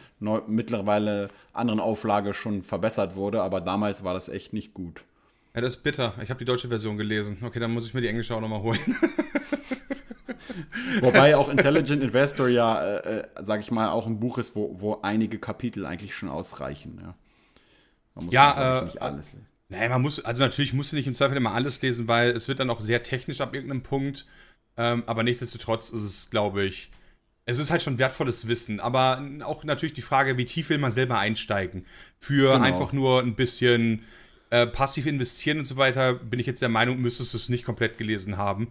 mittlerweile 0.49 1.29
anderen 1.53 1.79
Auflage 1.79 2.35
schon 2.35 2.65
verbessert 2.65 3.15
wurde, 3.15 3.41
aber 3.41 3.61
damals 3.61 4.03
war 4.03 4.15
das 4.15 4.29
echt 4.29 4.53
nicht 4.53 4.75
gut. 4.75 5.05
Ja, 5.55 5.61
das 5.61 5.77
ist 5.77 5.85
bitter. 5.85 6.13
Ich 6.25 6.31
habe 6.31 6.39
die 6.41 6.45
deutsche 6.45 6.67
Version 6.67 6.97
gelesen. 6.97 7.37
Okay, 7.43 7.61
dann 7.61 7.73
muss 7.73 7.87
ich 7.87 7.95
mir 7.95 8.01
die 8.01 8.09
englische 8.09 8.35
auch 8.35 8.41
nochmal 8.41 8.63
holen. 8.63 8.81
Wobei 11.03 11.37
auch 11.37 11.51
Intelligent 11.51 12.03
Investor 12.03 12.49
ja, 12.49 12.83
äh, 12.83 13.21
äh, 13.21 13.29
sag 13.43 13.61
ich 13.61 13.71
mal, 13.71 13.91
auch 13.91 14.09
ein 14.09 14.19
Buch 14.19 14.39
ist, 14.39 14.57
wo, 14.57 14.75
wo 14.81 15.03
einige 15.03 15.39
Kapitel 15.39 15.87
eigentlich 15.87 16.17
schon 16.17 16.29
ausreichen. 16.29 16.99
Ja, 17.01 17.15
Man 18.17 18.25
muss 18.25 18.35
ja 18.35 18.81
äh, 18.81 18.85
nicht 18.87 19.01
alles 19.01 19.35
lesen. 19.35 19.52
Nee, 19.73 19.89
man 19.89 20.03
muss, 20.03 20.21
also 20.21 20.43
natürlich 20.43 20.75
musst 20.75 20.93
du 20.93 20.97
nicht 20.97 21.07
im 21.07 21.15
Zweifel 21.15 21.37
immer 21.37 21.53
alles 21.53 21.81
lesen, 21.81 22.07
weil 22.07 22.31
es 22.31 22.47
wird 22.47 22.61
dann 22.61 22.69
auch 22.69 22.83
sehr 22.83 23.03
technisch 23.03 23.41
ab 23.41 23.55
irgendeinem 23.55 23.83
Punkt. 23.83 24.27
Ähm, 24.77 25.03
aber 25.07 25.23
nichtsdestotrotz 25.23 25.91
ist 25.91 26.03
es, 26.03 26.31
glaube 26.31 26.65
ich, 26.65 26.91
es 27.47 27.59
ist 27.59 27.71
halt 27.71 27.83
schon 27.83 27.99
wertvolles 27.99 28.49
Wissen. 28.49 28.81
Aber 28.81 29.27
auch 29.45 29.65
natürlich 29.65 29.95
die 29.95 30.03
Frage, 30.03 30.37
wie 30.37 30.45
tief 30.45 30.69
will 30.69 30.77
man 30.77 30.93
selber 30.93 31.19
einsteigen. 31.19 31.87
Für 32.19 32.53
genau. 32.53 32.65
einfach 32.65 32.93
nur 32.93 33.23
ein 33.23 33.35
bisschen 33.35 34.05
äh, 34.51 34.67
passiv 34.67 35.07
investieren 35.07 35.59
und 35.59 35.65
so 35.65 35.79
weiter, 35.79 36.15
bin 36.15 36.39
ich 36.39 36.47
jetzt 36.47 36.61
der 36.61 36.69
Meinung, 36.69 37.01
müsstest 37.01 37.33
du 37.33 37.39
es 37.39 37.49
nicht 37.49 37.65
komplett 37.65 37.97
gelesen 37.97 38.37
haben. 38.37 38.69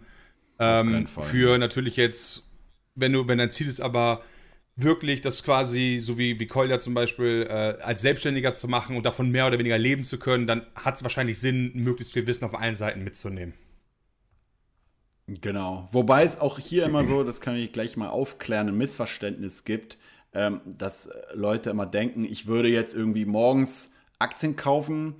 Ähm, 0.60 1.08
für 1.08 1.58
natürlich 1.58 1.96
jetzt, 1.96 2.43
wenn 2.93 3.13
du, 3.13 3.27
wenn 3.27 3.39
dein 3.39 3.50
Ziel 3.50 3.67
ist 3.67 3.81
aber 3.81 4.24
wirklich 4.84 5.22
das 5.22 5.44
quasi, 5.44 6.00
so 6.02 6.18
wie, 6.18 6.40
wie 6.40 6.48
Kolja 6.48 6.80
zum 6.80 6.94
Beispiel, 6.94 7.48
äh, 7.50 7.82
als 7.82 8.02
Selbstständiger 8.02 8.54
zu 8.54 8.68
machen 8.68 8.96
und 8.96 9.06
davon 9.06 9.32
mehr 9.32 9.48
oder 9.48 9.60
weniger 9.60 9.78
leben 9.78 10.04
zu 10.04 10.20
können, 10.20 10.48
dann 10.48 10.66
hat 10.76 10.96
es 10.96 11.04
wahrscheinlich 11.04 11.40
Sinn, 11.40 11.72
möglichst 11.74 12.14
viel 12.14 12.28
Wissen 12.28 12.46
auf 12.46 12.58
allen 12.58 12.76
Seiten 12.76 13.04
mitzunehmen. 13.04 13.54
Genau. 15.28 15.88
Wobei 15.92 16.24
es 16.24 16.40
auch 16.40 16.60
hier 16.60 16.86
immer 16.86 17.06
so, 17.06 17.24
das 17.24 17.40
kann 17.40 17.56
ich 17.56 17.72
gleich 17.72 17.96
mal 17.96 18.10
aufklären, 18.10 18.68
ein 18.68 18.78
Missverständnis 18.78 19.64
gibt, 19.64 19.98
ähm, 20.34 20.62
dass 20.66 21.10
Leute 21.34 21.70
immer 21.70 21.86
denken, 21.86 22.26
ich 22.26 22.48
würde 22.48 22.70
jetzt 22.70 22.94
irgendwie 22.94 23.26
morgens 23.26 23.94
Aktien 24.20 24.56
kaufen, 24.56 25.16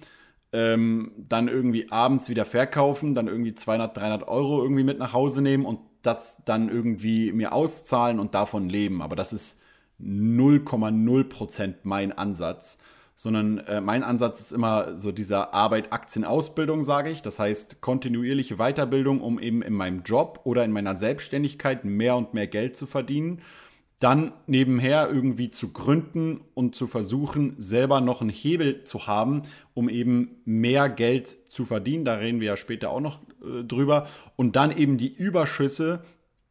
ähm, 0.54 1.14
dann 1.18 1.48
irgendwie 1.48 1.92
abends 1.92 2.30
wieder 2.30 2.46
verkaufen, 2.46 3.16
dann 3.16 3.28
irgendwie 3.28 3.54
200, 3.54 3.96
300 3.96 4.28
Euro 4.28 4.62
irgendwie 4.62 4.84
mit 4.84 5.00
nach 5.00 5.14
Hause 5.14 5.42
nehmen 5.42 5.66
und 5.66 5.80
das 6.02 6.42
dann 6.46 6.70
irgendwie 6.70 7.32
mir 7.32 7.54
auszahlen 7.54 8.20
und 8.20 8.36
davon 8.36 8.70
leben. 8.70 9.02
Aber 9.02 9.16
das 9.16 9.34
ist 9.34 9.62
0,0% 10.04 11.76
mein 11.84 12.12
Ansatz. 12.12 12.80
Sondern 13.16 13.60
äh, 13.60 13.82
mein 13.82 14.04
Ansatz 14.04 14.40
ist 14.40 14.52
immer 14.54 14.96
so 14.96 15.12
dieser 15.12 15.54
Arbeit, 15.54 15.94
Aktien, 15.94 16.26
Ausbildung, 16.26 16.82
sage 16.84 17.12
ich. 17.12 17.22
Das 17.22 17.38
heißt 17.38 17.82
kontinuierliche 17.82 18.56
Weiterbildung, 18.56 19.22
um 19.22 19.40
eben 19.40 19.62
in 19.62 19.74
meinem 19.74 20.02
Job 20.04 20.40
oder 20.44 20.64
in 20.66 20.72
meiner 20.72 20.96
Selbstständigkeit 20.96 21.86
mehr 21.86 22.16
und 22.16 22.34
mehr 22.34 22.48
Geld 22.48 22.76
zu 22.76 22.88
verdienen. 22.88 23.42
dann 24.00 24.34
nebenher 24.48 25.12
irgendwie 25.12 25.52
zu 25.52 25.72
gründen 25.72 26.42
und 26.56 26.74
zu 26.74 26.88
versuchen, 26.88 27.54
selber 27.60 28.02
noch 28.02 28.22
einen 28.22 28.32
Hebel 28.32 28.84
zu 28.84 29.06
haben, 29.06 29.44
um 29.76 29.90
eben 29.90 30.42
mehr 30.44 30.90
Geld 30.90 31.28
zu 31.28 31.66
verdienen. 31.66 32.04
Da 32.04 32.16
reden 32.16 32.40
wir 32.40 32.48
ja 32.48 32.58
später 32.58 32.90
auch 32.90 33.00
noch 33.00 33.20
äh, 33.44 33.64
drüber. 33.64 34.08
Und 34.36 34.56
dann 34.56 34.76
eben 34.76 34.98
die 34.98 35.14
Überschüsse 35.14 36.04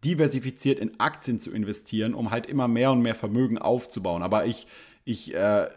diversifiziert 0.05 0.79
in 0.79 0.99
Aktien 0.99 1.39
zu 1.39 1.51
investieren, 1.51 2.15
um 2.15 2.31
halt 2.31 2.47
immer 2.47 2.69
mehr 2.69 2.93
und 2.93 3.03
mehr 3.03 3.15
Vermögen 3.15 3.59
aufzubauen. 3.59 4.23
Aber 4.23 4.47
ich, 4.47 4.67
ich 5.05 5.35
äh, 5.35 5.69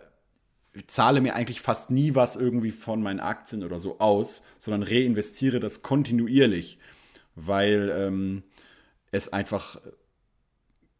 zahle 0.87 1.21
mir 1.21 1.35
eigentlich 1.35 1.61
fast 1.61 1.91
nie 1.91 2.15
was 2.15 2.35
irgendwie 2.35 2.71
von 2.71 3.01
meinen 3.03 3.19
Aktien 3.19 3.63
oder 3.63 3.79
so 3.79 3.99
aus, 3.99 4.43
sondern 4.57 4.83
reinvestiere 4.83 5.59
das 5.59 5.81
kontinuierlich, 5.81 6.79
weil 7.35 7.93
ähm, 7.95 8.43
es 9.11 9.31
einfach 9.31 9.79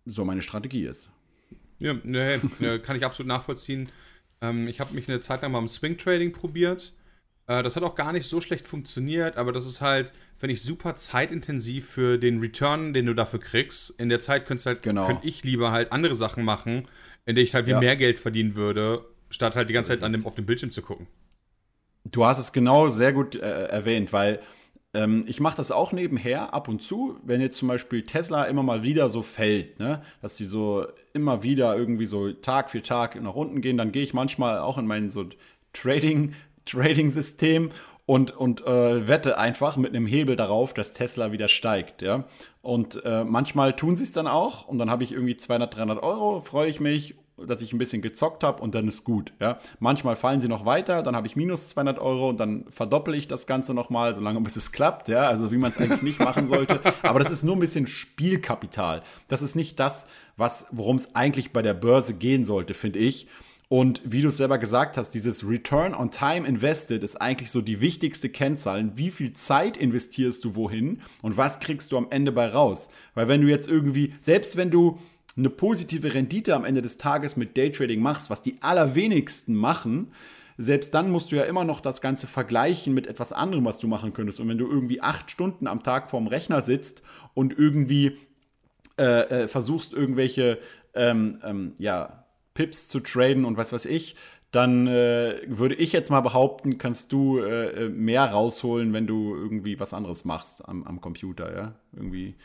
so 0.05 0.25
meine 0.25 0.41
Strategie 0.41 0.86
ist. 0.86 1.12
Ja, 1.79 1.96
nee, 2.03 2.39
kann 2.84 2.96
ich 2.96 3.05
absolut 3.05 3.27
nachvollziehen. 3.27 3.89
Ähm, 4.41 4.67
ich 4.67 4.79
habe 4.79 4.93
mich 4.93 5.10
eine 5.10 5.22
Zeit 5.22 5.41
lang 5.41 5.51
mal 5.51 5.60
im 5.60 5.67
Swing 5.67 5.98
Trading 5.98 6.34
probiert. 6.34 6.93
Äh, 7.48 7.64
das 7.64 7.76
hat 7.76 7.84
auch 7.84 7.96
gar 7.96 8.14
nicht 8.14 8.28
so 8.28 8.42
schlecht 8.42 8.66
funktioniert, 8.66 9.38
aber 9.38 9.52
das 9.52 9.66
ist 9.66 9.82
halt, 9.82 10.12
finde 10.38 10.54
ich, 10.54 10.62
super 10.62 10.96
zeitintensiv 10.96 11.90
für 11.90 12.18
den 12.18 12.40
Return, 12.40 12.94
den 12.94 13.06
du 13.06 13.14
dafür 13.14 13.40
kriegst. 13.40 13.92
In 14.00 14.10
der 14.10 14.20
Zeit 14.20 14.46
könnte 14.46 14.66
halt, 14.66 14.84
genau. 14.84 15.08
könnte 15.08 15.28
ich 15.28 15.44
lieber 15.44 15.72
halt 15.72 15.92
andere 15.92 16.16
Sachen 16.16 16.44
machen, 16.44 16.88
in 17.26 17.36
der 17.36 17.44
ich 17.44 17.54
halt 17.54 17.68
wie 17.68 17.72
ja. 17.72 17.80
mehr 17.80 17.96
Geld 17.96 18.20
verdienen 18.20 18.56
würde, 18.56 19.06
statt 19.30 19.56
halt 19.56 19.70
die 19.70 19.74
ganze 19.74 19.92
Zeit 19.92 20.04
an 20.04 20.12
dem, 20.12 20.26
auf 20.26 20.36
dem 20.36 20.46
Bildschirm 20.46 20.72
zu 20.72 20.82
gucken. 20.82 21.08
Du 22.06 22.26
hast 22.26 22.38
es 22.38 22.52
genau 22.52 22.90
sehr 22.90 23.14
gut 23.14 23.36
äh, 23.36 23.68
erwähnt, 23.68 24.12
weil 24.12 24.42
ähm, 24.94 25.24
ich 25.26 25.40
mache 25.40 25.58
das 25.58 25.72
auch 25.72 25.92
nebenher 25.92 26.54
ab 26.54 26.68
und 26.68 26.82
zu, 26.82 27.18
wenn 27.24 27.42
jetzt 27.42 27.58
zum 27.58 27.68
Beispiel 27.68 28.04
Tesla 28.04 28.44
immer 28.44 28.64
mal 28.64 28.84
wieder 28.84 29.10
so 29.10 29.22
fällt, 29.22 29.80
ne? 29.80 30.02
dass 30.22 30.36
die 30.36 30.46
so 30.46 30.86
immer 31.14 31.44
wieder 31.44 31.76
irgendwie 31.76 32.06
so 32.06 32.32
Tag 32.32 32.70
für 32.70 32.82
Tag 32.82 33.20
nach 33.22 33.36
unten 33.36 33.62
gehen, 33.62 33.78
dann 33.78 33.92
gehe 33.92 34.04
ich 34.04 34.14
manchmal 34.14 34.60
auch 34.60 34.78
in 34.78 34.86
mein 34.86 35.10
so 35.10 35.26
Trading, 35.72 36.36
Trading-System 36.65 37.70
und, 38.05 38.32
und 38.32 38.65
äh, 38.65 39.08
wette 39.08 39.38
einfach 39.38 39.77
mit 39.77 39.96
einem 39.96 40.05
Hebel 40.05 40.36
darauf, 40.36 40.74
dass 40.74 40.93
Tesla 40.93 41.32
wieder 41.32 41.48
steigt, 41.48 42.01
ja. 42.01 42.25
Und 42.62 43.03
äh, 43.05 43.24
manchmal 43.24 43.75
tun 43.75 43.96
sie 43.96 44.03
es 44.03 44.12
dann 44.12 44.27
auch 44.27 44.67
und 44.67 44.77
dann 44.77 44.89
habe 44.89 45.03
ich 45.03 45.12
irgendwie 45.12 45.38
200, 45.38 45.75
300 45.75 46.03
Euro, 46.03 46.41
freue 46.41 46.70
ich 46.70 46.79
mich 46.79 47.15
dass 47.38 47.62
ich 47.62 47.74
ein 47.74 47.77
bisschen 47.77 48.01
gezockt 48.01 48.43
habe 48.43 48.62
und 48.62 48.75
dann 48.75 48.88
ist 48.88 49.03
gut. 49.03 49.34
Ja? 49.39 49.60
Manchmal 49.79 50.15
fallen 50.15 50.39
sie 50.39 50.48
noch 50.48 50.65
weiter, 50.65 51.01
dann 51.03 51.15
habe 51.15 51.27
ich 51.27 51.36
minus 51.36 51.70
200 51.70 52.00
Euro 52.00 52.29
und 52.29 52.39
dann 52.39 52.65
verdoppel 52.70 53.15
ich 53.15 53.27
das 53.27 53.48
Ganze 53.48 53.74
nochmal, 53.74 54.13
solange 54.13 54.39
bis 54.41 54.55
es 54.55 54.72
klappt. 54.72 55.08
Ja? 55.08 55.27
Also 55.27 55.51
wie 55.51 55.58
man 55.58 55.72
es 55.72 55.77
eigentlich 55.77 56.01
nicht 56.01 56.20
machen 56.20 56.48
sollte. 56.48 56.79
Aber 57.01 57.20
das 57.20 57.32
ist 57.32 57.43
nur 57.43 57.55
ein 57.55 57.60
bisschen 57.60 57.88
Spielkapital. 57.88 59.01
Das 59.27 59.41
ist 59.41 59.55
nicht 59.55 59.79
das, 59.79 60.08
worum 60.72 60.96
es 60.96 61.15
eigentlich 61.15 61.51
bei 61.51 61.62
der 61.62 61.74
Börse 61.74 62.13
gehen 62.13 62.46
sollte, 62.46 62.74
finde 62.74 63.00
ich. 63.00 63.27
Und 63.74 64.03
wie 64.06 64.22
du 64.22 64.27
es 64.27 64.38
selber 64.38 64.60
gesagt 64.60 64.98
hast, 64.98 65.15
dieses 65.15 65.50
Return 65.50 65.96
on 65.96 66.12
Time 66.12 66.48
Invested 66.48 67.01
ist 67.01 67.20
eigentlich 67.20 67.50
so 67.50 67.60
die 67.60 67.82
wichtigste 67.82 68.30
Kennzahl. 68.30 68.96
Wie 68.96 69.10
viel 69.10 69.34
Zeit 69.34 69.77
investierst 69.77 70.46
du 70.46 70.53
wohin 70.53 71.01
und 71.24 71.38
was 71.38 71.60
kriegst 71.60 71.92
du 71.92 71.98
am 71.98 72.06
Ende 72.12 72.32
bei 72.32 72.50
raus? 72.50 72.92
Weil 73.15 73.30
wenn 73.30 73.42
du 73.42 73.48
jetzt 73.48 73.68
irgendwie, 73.68 74.13
selbst 74.22 74.58
wenn 74.58 74.70
du 74.70 75.00
eine 75.36 75.50
positive 75.50 76.13
Rendite 76.13 76.53
am 76.53 76.65
Ende 76.65 76.84
des 76.84 77.00
Tages 77.00 77.36
mit 77.36 77.58
Daytrading 77.58 78.00
machst, 78.00 78.30
was 78.30 78.44
die 78.44 78.62
allerwenigsten 78.62 79.56
machen, 79.56 80.12
selbst 80.60 80.94
dann 80.94 81.10
musst 81.10 81.32
du 81.32 81.38
ja 81.38 81.46
immer 81.46 81.63
noch 81.63 81.82
das 81.82 82.00
Ganze 82.00 82.27
vergleichen 82.27 82.94
mit 82.94 83.08
etwas 83.08 83.34
anderem, 83.34 83.65
was 83.65 83.80
du 83.80 83.88
machen 83.88 84.13
könntest. 84.13 84.39
Und 84.39 84.50
wenn 84.50 84.60
du 84.60 84.68
irgendwie 84.68 85.01
acht 85.01 85.32
Stunden 85.32 85.65
am 85.65 85.82
Tag 85.82 86.12
vorm 86.12 86.27
Rechner 86.27 86.62
sitzt 86.62 87.01
und 87.34 87.58
irgendwie 87.58 88.20
äh, 89.00 89.46
äh, 89.46 89.48
versuchst, 89.48 89.94
irgendwelche 89.94 90.60
ähm, 90.94 91.39
ähm, 91.44 91.74
ja, 91.80 92.23
Pips 92.53 92.88
zu 92.88 93.00
traden 93.00 93.45
und 93.45 93.57
was 93.57 93.74
weiß 93.74 93.86
ich, 93.86 94.15
dann 94.51 94.86
äh, 94.86 95.41
würde 95.48 95.74
ich 95.74 95.91
jetzt 95.93 96.12
mal 96.12 96.22
behaupten, 96.22 96.77
kannst 96.77 97.12
du 97.12 97.39
äh, 97.39 97.86
äh, 97.86 97.89
mehr 97.89 98.25
rausholen, 98.25 98.93
wenn 98.93 99.07
du 99.07 99.36
irgendwie 99.36 99.79
was 99.79 99.93
anderes 99.93 100.25
machst 100.25 100.67
am, 100.67 100.83
am 100.83 101.01
Computer, 101.01 101.55
ja? 101.55 101.74
Irgendwie 101.95 102.36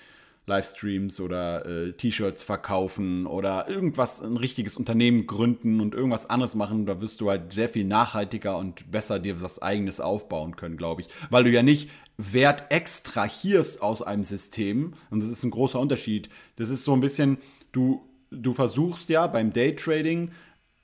Livestreams 0.48 1.20
oder 1.20 1.66
äh, 1.66 1.92
T-Shirts 1.92 2.42
verkaufen 2.42 3.26
oder 3.26 3.68
irgendwas, 3.68 4.22
ein 4.22 4.38
richtiges 4.38 4.76
Unternehmen 4.76 5.26
gründen 5.26 5.80
und 5.80 5.94
irgendwas 5.94 6.28
anderes 6.30 6.54
machen, 6.54 6.86
da 6.86 7.00
wirst 7.02 7.20
du 7.20 7.28
halt 7.28 7.52
sehr 7.52 7.68
viel 7.68 7.84
nachhaltiger 7.84 8.56
und 8.56 8.90
besser 8.90 9.18
dir 9.18 9.42
was 9.42 9.60
eigenes 9.60 10.00
aufbauen 10.00 10.56
können, 10.56 10.78
glaube 10.78 11.02
ich. 11.02 11.08
Weil 11.28 11.44
du 11.44 11.50
ja 11.50 11.62
nicht 11.62 11.90
Wert 12.16 12.72
extrahierst 12.72 13.82
aus 13.82 14.02
einem 14.02 14.24
System 14.24 14.94
und 15.10 15.22
das 15.22 15.28
ist 15.28 15.44
ein 15.44 15.50
großer 15.50 15.78
Unterschied. 15.78 16.30
Das 16.56 16.70
ist 16.70 16.84
so 16.84 16.94
ein 16.94 17.00
bisschen, 17.00 17.36
du, 17.70 18.07
du 18.30 18.52
versuchst 18.52 19.08
ja 19.08 19.26
beim 19.26 19.52
Daytrading 19.52 20.30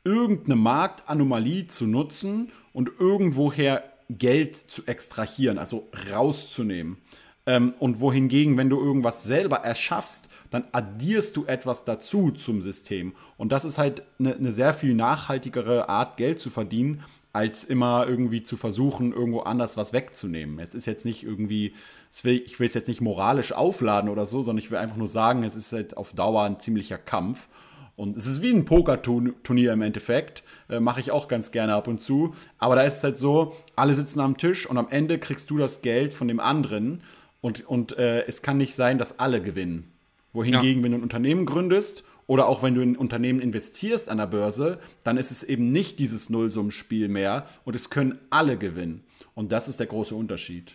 irgendeine 0.04 0.56
Marktanomalie 0.56 1.66
zu 1.66 1.86
nutzen 1.86 2.50
und 2.72 2.90
irgendwoher 2.98 3.84
Geld 4.10 4.56
zu 4.56 4.84
extrahieren, 4.86 5.58
also 5.58 5.88
rauszunehmen. 6.10 6.98
Ähm, 7.46 7.74
und 7.78 8.00
wohingegen, 8.00 8.56
wenn 8.56 8.70
du 8.70 8.78
irgendwas 8.78 9.24
selber 9.24 9.56
erschaffst, 9.56 10.28
dann 10.50 10.64
addierst 10.72 11.36
du 11.36 11.44
etwas 11.46 11.84
dazu 11.84 12.30
zum 12.30 12.62
System. 12.62 13.14
Und 13.36 13.52
das 13.52 13.64
ist 13.64 13.78
halt 13.78 14.02
eine, 14.18 14.34
eine 14.34 14.52
sehr 14.52 14.72
viel 14.72 14.94
nachhaltigere 14.94 15.88
Art, 15.88 16.16
Geld 16.16 16.38
zu 16.38 16.48
verdienen, 16.48 17.02
als 17.32 17.64
immer 17.64 18.06
irgendwie 18.06 18.42
zu 18.42 18.56
versuchen, 18.56 19.12
irgendwo 19.12 19.40
anders 19.40 19.76
was 19.76 19.92
wegzunehmen. 19.92 20.58
Jetzt 20.58 20.74
ist 20.74 20.86
jetzt 20.86 21.04
nicht 21.04 21.24
irgendwie, 21.24 21.74
ich 22.22 22.60
will 22.60 22.66
es 22.66 22.74
jetzt 22.74 22.88
nicht 22.88 23.00
moralisch 23.00 23.52
aufladen 23.52 24.08
oder 24.08 24.26
so, 24.26 24.42
sondern 24.42 24.62
ich 24.62 24.70
will 24.70 24.78
einfach 24.78 24.96
nur 24.96 25.08
sagen, 25.08 25.42
es 25.42 25.56
ist 25.56 25.72
halt 25.72 25.96
auf 25.96 26.12
Dauer 26.12 26.44
ein 26.44 26.60
ziemlicher 26.60 26.98
Kampf. 26.98 27.48
Und 27.96 28.16
es 28.16 28.26
ist 28.26 28.42
wie 28.42 28.50
ein 28.50 28.64
Pokerturnier 28.64 29.72
im 29.72 29.82
Endeffekt. 29.82 30.42
Äh, 30.68 30.80
Mache 30.80 31.00
ich 31.00 31.10
auch 31.10 31.28
ganz 31.28 31.52
gerne 31.52 31.74
ab 31.74 31.86
und 31.88 32.00
zu. 32.00 32.34
Aber 32.58 32.76
da 32.76 32.82
ist 32.82 32.98
es 32.98 33.04
halt 33.04 33.16
so, 33.16 33.54
alle 33.76 33.94
sitzen 33.94 34.20
am 34.20 34.36
Tisch 34.36 34.66
und 34.68 34.78
am 34.78 34.88
Ende 34.88 35.18
kriegst 35.18 35.50
du 35.50 35.58
das 35.58 35.82
Geld 35.82 36.14
von 36.14 36.28
dem 36.28 36.40
anderen. 36.40 37.02
Und, 37.40 37.68
und 37.68 37.96
äh, 37.98 38.24
es 38.26 38.42
kann 38.42 38.58
nicht 38.58 38.74
sein, 38.74 38.98
dass 38.98 39.18
alle 39.18 39.40
gewinnen. 39.40 39.92
Wohingegen, 40.32 40.80
ja. 40.80 40.84
wenn 40.84 40.92
du 40.92 40.98
ein 40.98 41.02
Unternehmen 41.02 41.46
gründest 41.46 42.04
oder 42.26 42.48
auch 42.48 42.62
wenn 42.62 42.74
du 42.74 42.80
in 42.80 42.92
ein 42.92 42.96
Unternehmen 42.96 43.40
investierst 43.40 44.08
an 44.08 44.18
der 44.18 44.26
Börse, 44.26 44.78
dann 45.04 45.16
ist 45.16 45.30
es 45.30 45.44
eben 45.44 45.70
nicht 45.70 45.98
dieses 45.98 46.30
Nullsummenspiel 46.30 47.08
mehr 47.08 47.46
und 47.64 47.76
es 47.76 47.90
können 47.90 48.18
alle 48.30 48.56
gewinnen. 48.56 49.04
Und 49.34 49.52
das 49.52 49.68
ist 49.68 49.78
der 49.78 49.86
große 49.86 50.14
Unterschied. 50.14 50.74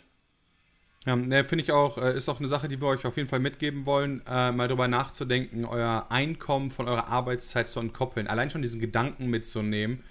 Ja, 1.09 1.15
ne, 1.15 1.43
finde 1.43 1.63
ich 1.63 1.71
auch, 1.71 1.97
äh, 1.97 2.15
ist 2.15 2.29
auch 2.29 2.37
eine 2.37 2.47
Sache, 2.47 2.67
die 2.67 2.79
wir 2.79 2.87
euch 2.87 3.03
auf 3.03 3.17
jeden 3.17 3.27
Fall 3.27 3.39
mitgeben 3.39 3.87
wollen, 3.87 4.21
äh, 4.29 4.51
mal 4.51 4.67
darüber 4.67 4.87
nachzudenken, 4.87 5.65
euer 5.65 6.05
Einkommen 6.09 6.69
von 6.69 6.87
eurer 6.87 7.07
Arbeitszeit 7.07 7.67
zu 7.67 7.79
entkoppeln. 7.79 8.27
Allein 8.27 8.51
schon 8.51 8.61
diesen 8.61 8.79
Gedanken 8.79 9.25
mitzunehmen, 9.27 10.03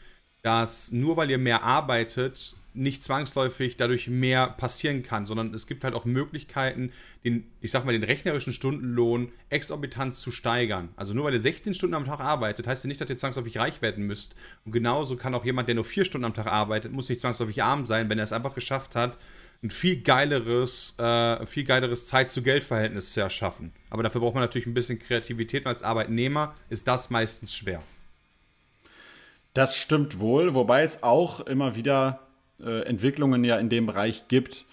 dass 0.43 0.91
nur 0.91 1.17
weil 1.17 1.31
ihr 1.31 1.39
mehr 1.39 1.63
arbeitet, 1.63 2.57
nicht 2.75 3.05
zwangsläufig 3.05 3.77
dadurch 3.77 4.09
mehr 4.09 4.49
passieren 4.49 5.05
kann, 5.05 5.25
sondern 5.25 5.55
es 5.55 5.69
gibt 5.69 5.85
halt 5.85 5.95
auch 5.95 6.05
Möglichkeiten, 6.05 6.91
den, 7.25 7.47
ich 7.61 7.71
sag 7.71 7.85
mal, 7.85 7.93
den 7.93 8.03
rechnerischen 8.03 8.53
Stundenlohn 8.53 9.31
exorbitant 9.51 10.15
zu 10.15 10.33
steigern. 10.33 10.89
Also 10.97 11.15
nur 11.15 11.27
weil 11.27 11.35
ihr 11.35 11.41
16 11.41 11.75
Stunden 11.75 11.95
am 11.95 12.07
Tag 12.07 12.19
arbeitet, 12.19 12.67
heißt 12.67 12.83
ja 12.83 12.89
nicht, 12.89 13.01
dass 13.01 13.09
ihr 13.09 13.19
zwangsläufig 13.19 13.57
reich 13.57 13.83
werden 13.83 14.05
müsst. 14.05 14.35
Und 14.65 14.73
genauso 14.73 15.17
kann 15.17 15.37
auch 15.37 15.45
jemand, 15.45 15.69
der 15.69 15.77
nur 15.77 15.85
4 15.85 16.05
Stunden 16.05 16.25
am 16.25 16.35
Tag 16.35 16.49
arbeitet, 16.49 16.91
muss 16.91 17.09
nicht 17.09 17.21
zwangsläufig 17.21 17.63
arm 17.63 17.87
sein, 17.87 18.11
wenn 18.11 18.19
er 18.19 18.25
es 18.25 18.33
einfach 18.33 18.57
geschafft 18.57 18.97
hat, 18.97 19.17
ein 19.63 19.71
viel 19.71 20.03
geileres, 20.03 20.95
äh, 20.99 21.45
viel 21.47 21.65
geileres 21.65 22.07
Zeit-zu-Geld-Verhältnis 22.07 23.13
zu 23.13 23.21
erschaffen. 23.21 23.73
Aber 23.91 24.03
dafür 24.03 24.21
braucht 24.21 24.35
man 24.35 24.45
natürlich 24.45 24.67
ein 24.67 24.75
bisschen 24.75 24.99
Kreativität 24.99 25.65
und 25.65 25.69
als 25.69 25.83
Arbeitnehmer 25.83 26.55
ist 26.69 26.87
das 26.87 27.11
meistens 27.11 27.55
schwer. 27.55 27.83
Das 29.55 29.77
stimmt 29.77 30.21
wohl, 30.21 30.55
wobei 30.55 30.83
es 30.83 31.03
auch 31.03 31.41
immer 31.41 31.75
wieder 31.75 32.21
äh, 32.61 32.83
Entwicklungen 32.83 33.43
ja 33.43 33.59
in 33.59 33.69
dem 33.69 33.87
Bereich 33.87 34.29
gibt, 34.29 34.67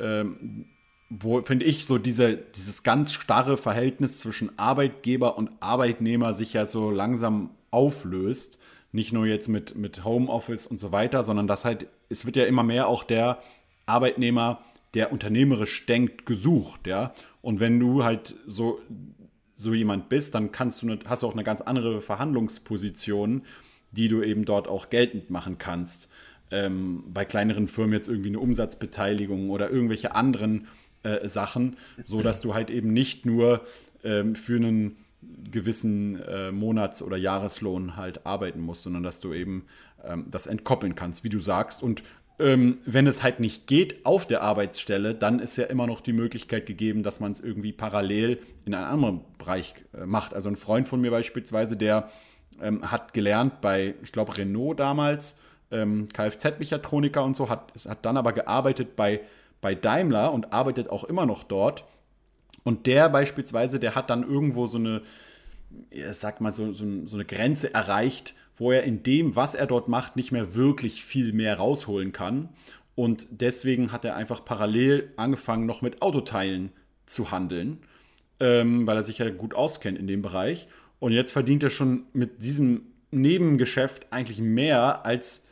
ähm, 0.00 0.66
wo, 1.08 1.42
finde 1.42 1.66
ich, 1.66 1.86
so 1.86 1.98
diese, 1.98 2.36
dieses 2.36 2.82
ganz 2.82 3.12
starre 3.12 3.56
Verhältnis 3.56 4.18
zwischen 4.18 4.58
Arbeitgeber 4.58 5.36
und 5.36 5.50
Arbeitnehmer 5.60 6.34
sich 6.34 6.54
ja 6.54 6.66
so 6.66 6.90
langsam 6.90 7.50
auflöst. 7.70 8.58
Nicht 8.92 9.12
nur 9.12 9.26
jetzt 9.26 9.48
mit, 9.48 9.76
mit 9.76 10.04
Homeoffice 10.04 10.66
und 10.66 10.80
so 10.80 10.90
weiter, 10.90 11.22
sondern 11.22 11.46
das 11.46 11.64
halt, 11.64 11.86
es 12.08 12.26
wird 12.26 12.36
ja 12.36 12.44
immer 12.44 12.62
mehr 12.62 12.88
auch 12.88 13.04
der 13.04 13.38
Arbeitnehmer, 13.86 14.64
der 14.94 15.12
unternehmerisch 15.12 15.86
denkt, 15.86 16.26
gesucht, 16.26 16.86
ja. 16.86 17.14
Und 17.40 17.60
wenn 17.60 17.80
du 17.80 18.04
halt 18.04 18.36
so, 18.46 18.80
so 19.54 19.74
jemand 19.74 20.08
bist, 20.08 20.34
dann 20.34 20.52
kannst 20.52 20.82
du, 20.82 20.98
hast 21.06 21.22
du 21.22 21.26
auch 21.26 21.32
eine 21.32 21.44
ganz 21.44 21.60
andere 21.60 22.00
Verhandlungsposition, 22.00 23.42
die 23.90 24.08
du 24.08 24.22
eben 24.22 24.44
dort 24.44 24.68
auch 24.68 24.90
geltend 24.90 25.30
machen 25.30 25.58
kannst 25.58 26.08
ähm, 26.52 27.02
bei 27.12 27.24
kleineren 27.24 27.66
Firmen 27.66 27.94
jetzt 27.94 28.08
irgendwie 28.08 28.28
eine 28.28 28.38
Umsatzbeteiligung 28.38 29.50
oder 29.50 29.70
irgendwelche 29.70 30.14
anderen 30.14 30.68
äh, 31.02 31.26
Sachen, 31.26 31.76
so 32.04 32.20
dass 32.20 32.40
du 32.40 32.54
halt 32.54 32.70
eben 32.70 32.92
nicht 32.92 33.26
nur 33.26 33.64
ähm, 34.04 34.36
für 34.36 34.56
einen 34.56 34.96
gewissen 35.50 36.20
äh, 36.20 36.52
Monats- 36.52 37.02
oder 37.02 37.16
Jahreslohn 37.16 37.96
halt 37.96 38.26
arbeiten 38.26 38.60
musst, 38.60 38.82
sondern 38.82 39.02
dass 39.02 39.20
du 39.20 39.32
eben 39.32 39.64
ähm, 40.04 40.26
das 40.30 40.46
entkoppeln 40.46 40.94
kannst, 40.94 41.24
wie 41.24 41.28
du 41.28 41.38
sagst. 41.38 41.82
Und 41.82 42.02
ähm, 42.38 42.78
wenn 42.86 43.06
es 43.06 43.22
halt 43.22 43.40
nicht 43.40 43.66
geht 43.66 44.04
auf 44.06 44.26
der 44.26 44.42
Arbeitsstelle, 44.42 45.14
dann 45.14 45.38
ist 45.38 45.56
ja 45.56 45.64
immer 45.64 45.86
noch 45.86 46.00
die 46.00 46.12
Möglichkeit 46.12 46.66
gegeben, 46.66 47.02
dass 47.02 47.20
man 47.20 47.32
es 47.32 47.40
irgendwie 47.40 47.72
parallel 47.72 48.38
in 48.64 48.74
einem 48.74 48.92
anderen 48.92 49.20
Bereich 49.38 49.74
äh, 49.94 50.06
macht. 50.06 50.34
Also 50.34 50.48
ein 50.48 50.56
Freund 50.56 50.88
von 50.88 51.00
mir 51.00 51.10
beispielsweise, 51.10 51.76
der 51.76 52.10
ähm, 52.60 52.90
hat 52.90 53.14
gelernt 53.14 53.60
bei, 53.60 53.94
ich 54.02 54.12
glaube, 54.12 54.36
Renault 54.36 54.80
damals, 54.80 55.38
ähm, 55.70 56.08
Kfz-Mechatroniker 56.12 57.24
und 57.24 57.36
so, 57.36 57.48
hat, 57.48 57.72
hat 57.86 58.04
dann 58.04 58.16
aber 58.16 58.32
gearbeitet 58.32 58.96
bei, 58.96 59.20
bei 59.60 59.74
Daimler 59.74 60.32
und 60.32 60.52
arbeitet 60.52 60.90
auch 60.90 61.04
immer 61.04 61.26
noch 61.26 61.44
dort. 61.44 61.84
Und 62.64 62.86
der 62.86 63.08
beispielsweise, 63.08 63.80
der 63.80 63.94
hat 63.94 64.10
dann 64.10 64.22
irgendwo 64.22 64.66
so 64.66 64.78
eine, 64.78 65.02
sag 66.12 66.40
mal, 66.40 66.52
so, 66.52 66.72
so, 66.72 66.86
so 67.06 67.16
eine 67.16 67.24
Grenze 67.24 67.72
erreicht, 67.74 68.34
wo 68.62 68.70
er 68.70 68.84
in 68.84 69.02
dem, 69.02 69.34
was 69.34 69.56
er 69.56 69.66
dort 69.66 69.88
macht, 69.88 70.14
nicht 70.14 70.30
mehr 70.30 70.54
wirklich 70.54 71.04
viel 71.04 71.32
mehr 71.32 71.56
rausholen 71.56 72.12
kann. 72.12 72.48
Und 72.94 73.26
deswegen 73.32 73.90
hat 73.90 74.04
er 74.04 74.14
einfach 74.14 74.44
parallel 74.44 75.12
angefangen, 75.16 75.66
noch 75.66 75.82
mit 75.82 76.00
Autoteilen 76.00 76.70
zu 77.04 77.32
handeln, 77.32 77.78
ähm, 78.38 78.86
weil 78.86 78.96
er 78.96 79.02
sich 79.02 79.18
ja 79.18 79.30
gut 79.30 79.52
auskennt 79.52 79.98
in 79.98 80.06
dem 80.06 80.22
Bereich. 80.22 80.68
Und 81.00 81.10
jetzt 81.10 81.32
verdient 81.32 81.64
er 81.64 81.70
schon 81.70 82.04
mit 82.12 82.44
diesem 82.44 82.82
Nebengeschäft 83.10 84.06
eigentlich 84.12 84.38
mehr 84.38 85.04
als, 85.04 85.44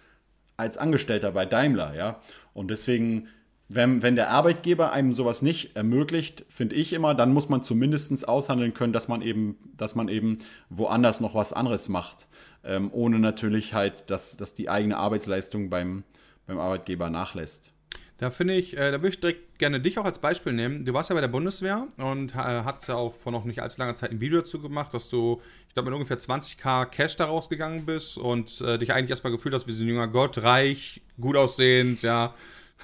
als 0.56 0.78
Angestellter 0.78 1.32
bei 1.32 1.46
Daimler, 1.46 1.96
ja. 1.96 2.20
Und 2.54 2.70
deswegen 2.70 3.26
wenn, 3.72 4.02
wenn 4.02 4.16
der 4.16 4.30
Arbeitgeber 4.30 4.90
einem 4.92 5.12
sowas 5.12 5.42
nicht 5.42 5.76
ermöglicht, 5.76 6.44
finde 6.48 6.74
ich 6.74 6.92
immer, 6.92 7.14
dann 7.14 7.32
muss 7.32 7.48
man 7.48 7.62
zumindest 7.62 8.26
aushandeln 8.26 8.74
können, 8.74 8.92
dass 8.92 9.06
man 9.06 9.22
eben, 9.22 9.58
dass 9.76 9.94
man 9.94 10.08
eben 10.08 10.38
woanders 10.70 11.20
noch 11.20 11.36
was 11.36 11.52
anderes 11.52 11.88
macht. 11.88 12.26
Ähm, 12.62 12.90
ohne 12.92 13.18
natürlich 13.18 13.74
halt, 13.74 14.10
dass, 14.10 14.36
dass 14.36 14.54
die 14.54 14.68
eigene 14.68 14.96
Arbeitsleistung 14.98 15.70
beim, 15.70 16.04
beim 16.46 16.58
Arbeitgeber 16.58 17.08
nachlässt. 17.08 17.72
Da 18.20 18.28
finde 18.28 18.52
ich, 18.52 18.76
äh, 18.76 18.90
da 18.90 18.98
würde 18.98 19.08
ich 19.08 19.20
direkt 19.20 19.58
gerne 19.58 19.80
dich 19.80 19.98
auch 19.98 20.04
als 20.04 20.18
Beispiel 20.18 20.52
nehmen. 20.52 20.84
Du 20.84 20.92
warst 20.92 21.08
ja 21.08 21.14
bei 21.14 21.22
der 21.22 21.28
Bundeswehr 21.28 21.88
und 21.96 22.34
äh, 22.34 22.36
hast 22.36 22.86
ja 22.86 22.96
auch 22.96 23.14
vor 23.14 23.32
noch 23.32 23.46
nicht 23.46 23.62
allzu 23.62 23.80
langer 23.80 23.94
Zeit 23.94 24.10
ein 24.10 24.20
Video 24.20 24.40
dazu 24.40 24.60
gemacht, 24.60 24.92
dass 24.92 25.08
du, 25.08 25.40
ich 25.68 25.72
glaube, 25.72 25.88
mit 25.88 25.94
ungefähr 25.94 26.18
20k 26.18 26.84
Cash 26.84 27.16
da 27.16 27.24
rausgegangen 27.24 27.86
bist 27.86 28.18
und 28.18 28.60
äh, 28.60 28.76
dich 28.76 28.92
eigentlich 28.92 29.08
erstmal 29.08 29.32
gefühlt 29.32 29.54
hast 29.54 29.66
wie 29.68 29.72
so 29.72 29.84
ein 29.84 29.88
junger 29.88 30.06
Gott, 30.06 30.42
reich, 30.42 31.00
gut 31.18 31.34
aussehend, 31.34 32.02
ja, 32.02 32.34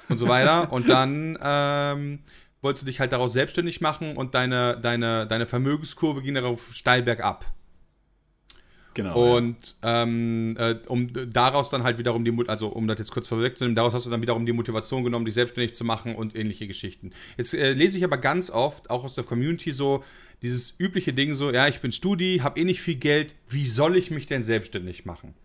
und 0.09 0.17
so 0.17 0.27
weiter. 0.27 0.71
und 0.71 0.89
dann 0.89 1.37
ähm, 1.39 2.19
wolltest 2.63 2.81
du 2.81 2.87
dich 2.87 2.99
halt 2.99 3.11
daraus 3.11 3.33
selbstständig 3.33 3.79
machen 3.79 4.17
und 4.17 4.33
deine, 4.33 4.79
deine, 4.81 5.27
deine 5.27 5.45
Vermögenskurve 5.45 6.23
ging 6.23 6.33
darauf 6.33 6.73
steil 6.73 7.03
bergab. 7.03 7.45
Genau. 8.97 9.37
Und 9.37 9.75
ähm, 9.83 10.55
äh, 10.57 10.75
um 10.87 11.07
daraus 11.31 11.69
dann 11.69 11.83
halt 11.83 11.99
wiederum 11.99 12.25
die, 12.25 12.33
also 12.47 12.69
um 12.69 12.87
das 12.87 12.97
jetzt 12.97 13.11
kurz 13.11 13.27
vorwegzunehmen, 13.27 13.75
daraus 13.75 13.93
hast 13.93 14.07
du 14.07 14.09
dann 14.09 14.23
wiederum 14.23 14.43
die 14.47 14.53
Motivation 14.53 15.03
genommen, 15.03 15.23
dich 15.23 15.35
selbstständig 15.35 15.75
zu 15.75 15.83
machen 15.83 16.15
und 16.15 16.35
ähnliche 16.35 16.65
Geschichten. 16.65 17.11
Jetzt 17.37 17.53
äh, 17.53 17.73
lese 17.73 17.99
ich 17.99 18.03
aber 18.03 18.17
ganz 18.17 18.49
oft, 18.49 18.89
auch 18.89 19.03
aus 19.03 19.13
der 19.13 19.23
Community, 19.23 19.71
so 19.71 20.03
dieses 20.41 20.73
übliche 20.79 21.13
Ding 21.13 21.35
so, 21.35 21.51
ja, 21.51 21.67
ich 21.67 21.79
bin 21.79 21.91
Studi, 21.91 22.39
habe 22.41 22.59
eh 22.59 22.63
nicht 22.63 22.81
viel 22.81 22.95
Geld, 22.95 23.35
wie 23.47 23.67
soll 23.67 23.95
ich 23.97 24.09
mich 24.09 24.25
denn 24.25 24.41
selbstständig 24.41 25.05
machen? 25.05 25.35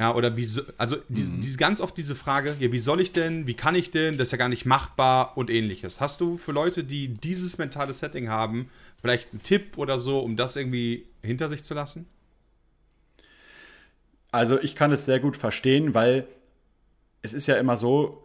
Ja, 0.00 0.14
oder 0.14 0.38
wie, 0.38 0.46
so, 0.46 0.62
also 0.78 0.96
diese, 1.10 1.32
mhm. 1.32 1.40
diese, 1.42 1.58
ganz 1.58 1.82
oft 1.82 1.98
diese 1.98 2.14
Frage, 2.14 2.56
ja, 2.58 2.72
wie 2.72 2.78
soll 2.78 3.02
ich 3.02 3.12
denn, 3.12 3.46
wie 3.46 3.54
kann 3.54 3.74
ich 3.74 3.90
denn, 3.90 4.16
das 4.16 4.28
ist 4.28 4.32
ja 4.32 4.38
gar 4.38 4.48
nicht 4.48 4.64
machbar 4.64 5.36
und 5.36 5.50
ähnliches. 5.50 6.00
Hast 6.00 6.22
du 6.22 6.38
für 6.38 6.52
Leute, 6.52 6.82
die 6.82 7.08
dieses 7.08 7.58
mentale 7.58 7.92
Setting 7.92 8.30
haben, 8.30 8.70
vielleicht 9.02 9.32
einen 9.32 9.42
Tipp 9.42 9.76
oder 9.76 9.98
so, 9.98 10.20
um 10.20 10.36
das 10.36 10.56
irgendwie 10.56 11.04
hinter 11.22 11.50
sich 11.50 11.62
zu 11.62 11.74
lassen? 11.74 12.06
Also 14.36 14.60
ich 14.60 14.74
kann 14.74 14.92
es 14.92 15.06
sehr 15.06 15.18
gut 15.18 15.34
verstehen, 15.34 15.94
weil 15.94 16.26
es 17.22 17.32
ist 17.32 17.46
ja 17.46 17.56
immer 17.56 17.78
so, 17.78 18.22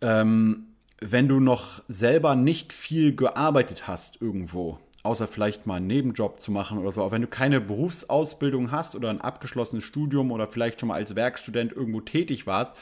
ähm, 0.00 0.68
wenn 0.98 1.28
du 1.28 1.40
noch 1.40 1.82
selber 1.88 2.34
nicht 2.34 2.72
viel 2.72 3.14
gearbeitet 3.14 3.86
hast 3.86 4.22
irgendwo, 4.22 4.78
außer 5.02 5.26
vielleicht 5.26 5.66
mal 5.66 5.74
einen 5.74 5.88
Nebenjob 5.88 6.40
zu 6.40 6.50
machen 6.52 6.78
oder 6.78 6.90
so. 6.90 7.02
Aber 7.02 7.10
wenn 7.10 7.20
du 7.20 7.28
keine 7.28 7.60
Berufsausbildung 7.60 8.70
hast 8.70 8.96
oder 8.96 9.10
ein 9.10 9.20
abgeschlossenes 9.20 9.84
Studium 9.84 10.32
oder 10.32 10.46
vielleicht 10.46 10.80
schon 10.80 10.88
mal 10.88 10.94
als 10.94 11.14
Werkstudent 11.14 11.72
irgendwo 11.72 12.00
tätig 12.00 12.46
warst, 12.46 12.74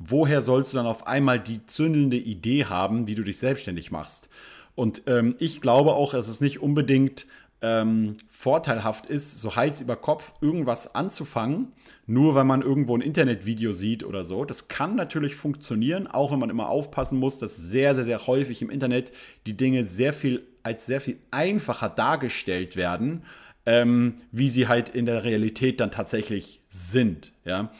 woher 0.00 0.42
sollst 0.42 0.72
du 0.72 0.78
dann 0.78 0.86
auf 0.86 1.06
einmal 1.06 1.38
die 1.38 1.64
zündelnde 1.64 2.16
Idee 2.16 2.64
haben, 2.64 3.06
wie 3.06 3.14
du 3.14 3.22
dich 3.22 3.38
selbstständig 3.38 3.92
machst? 3.92 4.28
Und 4.74 5.02
ähm, 5.06 5.36
ich 5.38 5.60
glaube 5.60 5.94
auch, 5.94 6.12
es 6.12 6.40
nicht 6.40 6.60
unbedingt 6.60 7.26
ähm, 7.62 8.14
vorteilhaft 8.28 9.06
ist, 9.06 9.40
so 9.40 9.56
Hals 9.56 9.80
über 9.80 9.96
Kopf 9.96 10.32
irgendwas 10.40 10.94
anzufangen, 10.94 11.72
nur 12.06 12.34
weil 12.34 12.44
man 12.44 12.60
irgendwo 12.60 12.96
ein 12.96 13.00
Internetvideo 13.00 13.72
sieht 13.72 14.04
oder 14.04 14.24
so. 14.24 14.44
Das 14.44 14.68
kann 14.68 14.96
natürlich 14.96 15.36
funktionieren, 15.36 16.08
auch 16.08 16.32
wenn 16.32 16.40
man 16.40 16.50
immer 16.50 16.68
aufpassen 16.68 17.18
muss, 17.18 17.38
dass 17.38 17.56
sehr, 17.56 17.94
sehr, 17.94 18.04
sehr 18.04 18.26
häufig 18.26 18.60
im 18.62 18.70
Internet 18.70 19.12
die 19.46 19.56
Dinge 19.56 19.84
sehr 19.84 20.12
viel 20.12 20.42
als 20.64 20.86
sehr 20.86 21.00
viel 21.00 21.18
einfacher 21.30 21.88
dargestellt 21.88 22.76
werden, 22.76 23.24
ähm, 23.66 24.14
wie 24.30 24.48
sie 24.48 24.68
halt 24.68 24.88
in 24.88 25.06
der 25.06 25.24
Realität 25.24 25.80
dann 25.80 25.90
tatsächlich 25.90 26.60
sind. 26.68 27.32
Ja? 27.44 27.70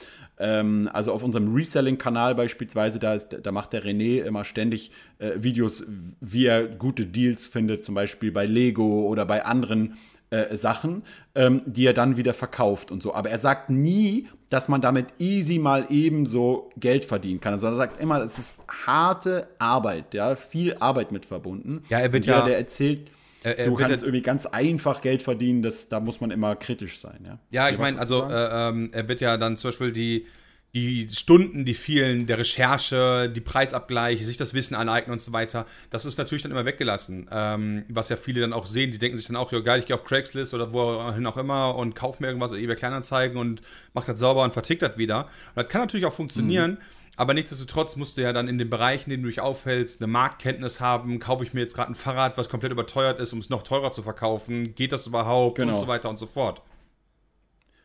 Ähm, 0.43 0.91
also 0.93 1.13
auf 1.13 1.23
unserem 1.23 1.55
Reselling-Kanal 1.55 2.35
beispielsweise, 2.35 2.99
da, 2.99 3.15
ist, 3.15 3.39
da 3.41 3.53
macht 3.53 3.73
der 3.73 3.85
René 3.85 4.23
immer 4.23 4.45
ständig 4.45 4.91
äh, 5.21 5.35
Videos, 5.37 5.87
wie 6.21 6.47
er 6.47 6.67
gute 6.67 7.07
Deals 7.07 7.47
findet, 7.47 7.85
zum 7.85 7.95
Beispiel 7.95 8.33
bei 8.33 8.45
Lego 8.45 9.07
oder 9.07 9.25
bei 9.25 9.45
anderen 9.45 9.95
äh, 10.31 10.57
Sachen, 10.57 11.05
ähm, 11.37 11.63
die 11.65 11.87
er 11.87 11.93
dann 11.93 12.17
wieder 12.17 12.35
verkauft 12.35 12.91
und 12.91 13.05
so. 13.05 13.15
Aber 13.15 13.31
er 13.31 13.39
sagt 13.39 13.71
nie, 13.71 14.27
dass 14.51 14.69
man 14.69 14.81
damit 14.81 15.07
easy 15.21 15.61
mal 15.61 15.87
eben 15.91 16.27
so 16.27 16.71
Geld 16.77 17.05
verdienen 17.05 17.41
kann, 17.41 17.57
sondern 17.61 17.79
er 17.79 17.87
sagt 17.87 18.01
immer, 18.01 18.21
es 18.23 18.39
ist 18.39 18.55
harte 18.85 19.47
Arbeit, 19.61 20.13
ja, 20.13 20.35
viel 20.35 20.75
Arbeit 20.81 21.13
mit 21.13 21.25
verbunden. 21.25 21.85
Ja, 21.89 22.01
er 22.01 22.13
wird 22.13 22.27
ja, 22.27 22.45
der 22.45 22.59
erzählt, 22.59 23.11
er, 23.43 23.59
er 23.59 23.65
so 23.67 23.75
kann 23.75 23.91
es 23.91 24.03
irgendwie 24.03 24.23
ganz 24.23 24.47
einfach 24.47 25.01
Geld 25.01 25.23
verdienen, 25.23 25.63
das, 25.63 25.89
da 25.89 26.01
muss 26.01 26.21
man 26.21 26.31
immer 26.31 26.57
kritisch 26.57 27.01
sein. 27.01 27.21
Ja, 27.25 27.39
ja 27.51 27.71
ich 27.71 27.79
meine, 27.79 27.99
also 27.99 28.25
äh, 28.29 28.69
ähm, 28.69 28.91
er 28.93 29.09
wird 29.09 29.21
ja 29.21 29.37
dann 29.37 29.57
zum 29.57 29.69
Beispiel 29.69 29.93
die, 29.93 30.27
die 30.75 31.09
Stunden, 31.11 31.65
die 31.65 31.75
vielen 31.75 32.27
der 32.27 32.39
Recherche, 32.39 33.29
die 33.29 33.41
Preisabgleiche, 33.41 34.25
sich 34.25 34.39
das 34.39 34.55
Wissen 34.55 34.75
aneignen 34.75 35.13
und 35.13 35.21
so 35.21 35.33
weiter, 35.33 35.67
das 35.91 36.07
ist 36.07 36.17
natürlich 36.17 36.43
dann 36.43 36.53
immer 36.53 36.65
weggelassen. 36.65 37.29
Ähm, 37.31 37.85
was 37.89 38.09
ja 38.09 38.17
viele 38.17 38.41
dann 38.41 38.53
auch 38.53 38.65
sehen, 38.65 38.91
die 38.91 38.99
denken 38.99 39.17
sich 39.17 39.27
dann 39.27 39.37
auch, 39.37 39.53
ja 39.53 39.61
geil, 39.61 39.81
ich 39.81 39.87
gehe 39.87 39.97
auf 39.97 40.05
Craigslist 40.05 40.55
oder 40.55 40.73
wohin 40.73 41.27
auch 41.27 41.37
immer 41.37 41.75
und 41.75 41.95
kaufe 41.95 42.23
mir 42.23 42.29
irgendwas 42.29 42.53
oder 42.53 42.61
eBay 42.61 42.77
Kleinanzeigen 42.77 43.37
und 43.37 43.61
mache 43.93 44.13
das 44.13 44.21
sauber 44.21 44.45
und 44.45 44.53
vertickt 44.55 44.83
das 44.83 44.97
wieder. 44.97 45.25
Und 45.55 45.65
das 45.65 45.69
kann 45.69 45.83
natürlich 45.83 46.07
auch 46.07 46.15
funktionieren. 46.15 46.73
Mhm. 46.73 46.79
Aber 47.17 47.35
nichtsdestotrotz 47.35 47.97
musst 47.97 48.17
du 48.17 48.23
ja 48.23 48.33
dann 48.33 48.49
in 48.49 48.59
den 48.59 48.71
Bereichen, 48.71 49.11
in 49.11 49.11
denen 49.11 49.23
du 49.25 49.29
dich 49.29 49.41
aufhältst, 49.41 50.01
eine 50.01 50.11
Marktkenntnis 50.11 50.81
haben. 50.81 51.19
Kaufe 51.19 51.45
ich 51.45 51.53
mir 51.53 51.61
jetzt 51.61 51.75
gerade 51.75 51.93
ein 51.93 51.95
Fahrrad, 51.95 52.39
was 52.39 52.49
komplett 52.49 52.73
überteuert 52.73 53.21
ist, 53.21 53.33
um 53.33 53.39
es 53.39 53.51
noch 53.51 53.63
teurer 53.63 53.93
zu 53.93 54.03
verkaufen? 54.03 54.75
Geht 54.75 54.93
das 54.93 55.07
überhaupt? 55.07 55.57
Genau. 55.57 55.73
Und 55.73 55.79
so 55.79 55.87
weiter 55.87 56.09
und 56.09 56.19
so 56.19 56.27
fort. 56.27 56.63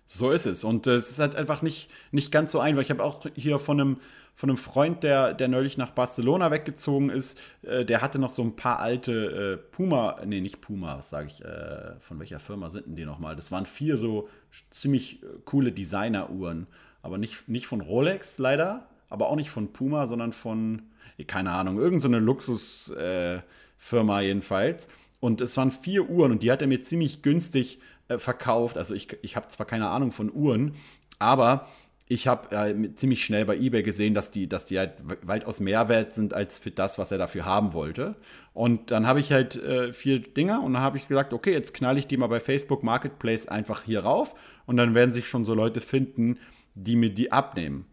So 0.08 0.32
ist 0.32 0.46
es. 0.46 0.64
Und 0.64 0.88
äh, 0.88 0.96
es 0.96 1.12
ist 1.12 1.20
halt 1.20 1.36
einfach 1.36 1.62
nicht, 1.62 1.90
nicht 2.12 2.32
ganz 2.32 2.54
so 2.54 2.60
einfach. 2.60 2.82
Ich 2.82 2.90
habe 2.90 3.04
auch 3.04 3.26
hier 3.36 3.60
von 3.60 3.82
einem, 3.82 3.98
von 4.34 4.50
einem 4.50 4.58
Freund, 4.58 5.04
der, 5.04 5.34
der 5.34 5.50
neulich 5.50 5.78
nach 5.78 5.92
Barcelona 5.92 6.50
weggezogen 6.50 7.10
ist, 7.10 7.38
äh, 7.64 7.84
der 7.84 8.02
hatte 8.02 8.18
noch 8.20 8.30
so 8.30 8.42
ein 8.42 8.56
paar 8.56 8.80
alte 8.80 9.12
äh, 9.12 9.58
Puma, 9.58 10.22
nee, 10.26 10.40
nicht 10.40 10.62
Puma, 10.62 10.98
was 10.98 11.10
sage 11.10 11.28
ich, 11.28 11.44
äh, 11.44 12.00
von 12.00 12.20
welcher 12.20 12.40
Firma 12.40 12.70
sind 12.70 12.88
denn 12.88 12.96
die 12.96 13.04
nochmal? 13.04 13.36
Das 13.36 13.52
waren 13.52 13.66
vier 13.66 13.98
so 13.98 14.30
ziemlich 14.70 15.22
äh, 15.22 15.26
coole 15.44 15.74
Designer-Uhren. 15.74 16.68
Aber 17.02 17.18
nicht, 17.18 17.50
nicht 17.50 17.68
von 17.68 17.82
Rolex 17.82 18.38
leider, 18.38 18.88
aber 19.10 19.28
auch 19.30 19.36
nicht 19.36 19.50
von 19.50 19.74
Puma, 19.74 20.08
sondern 20.08 20.34
von, 20.34 20.84
keine 21.28 21.52
Ahnung, 21.52 21.78
irgendeine 21.78 22.20
so 22.20 22.26
Luxusfirma 22.26 24.22
äh, 24.22 24.26
jedenfalls. 24.26 24.90
Und 25.20 25.42
es 25.42 25.58
waren 25.58 25.72
vier 25.72 26.10
Uhren 26.10 26.32
und 26.32 26.44
die 26.44 26.52
hat 26.52 26.62
er 26.62 26.68
mir 26.68 26.82
ziemlich 26.82 27.22
günstig 27.22 27.80
äh, 28.08 28.18
verkauft. 28.20 28.78
Also 28.78 28.94
ich, 28.94 29.08
ich 29.22 29.36
habe 29.36 29.48
zwar 29.48 29.66
keine 29.66 29.90
Ahnung 29.90 30.12
von 30.12 30.32
Uhren, 30.32 30.76
aber 31.20 31.68
ich 32.10 32.28
habe 32.28 32.56
äh, 32.56 32.96
ziemlich 32.96 33.26
schnell 33.26 33.46
bei 33.46 33.58
eBay 33.58 33.84
gesehen, 33.84 34.14
dass 34.14 34.32
die, 34.32 34.48
dass 34.48 34.66
die 34.66 34.80
halt 34.80 34.94
weitaus 35.24 35.60
mehr 35.60 35.90
wert 35.90 36.14
sind 36.14 36.34
als 36.34 36.58
für 36.58 36.72
das, 36.72 36.98
was 36.98 37.12
er 37.12 37.18
dafür 37.18 37.44
haben 37.44 37.74
wollte. 37.74 38.16
Und 38.54 38.92
dann 38.92 39.06
habe 39.06 39.20
ich 39.20 39.34
halt 39.34 39.58
äh, 39.58 39.92
vier 39.92 40.20
Dinger 40.20 40.64
und 40.64 40.74
dann 40.74 40.82
habe 40.82 40.98
ich 40.98 41.08
gesagt, 41.08 41.34
okay, 41.34 41.52
jetzt 41.52 41.74
knall 41.74 41.98
ich 41.98 42.08
die 42.08 42.16
mal 42.16 42.28
bei 42.28 42.40
Facebook 42.40 42.82
Marketplace 42.82 43.48
einfach 43.48 43.84
hier 43.84 44.02
rauf 44.02 44.36
und 44.66 44.78
dann 44.78 44.96
werden 44.96 45.12
sich 45.12 45.28
schon 45.28 45.44
so 45.44 45.54
Leute 45.54 45.82
finden, 45.82 46.38
die 46.76 46.96
mir 46.96 47.10
die 47.10 47.32
abnehmen. 47.32 47.86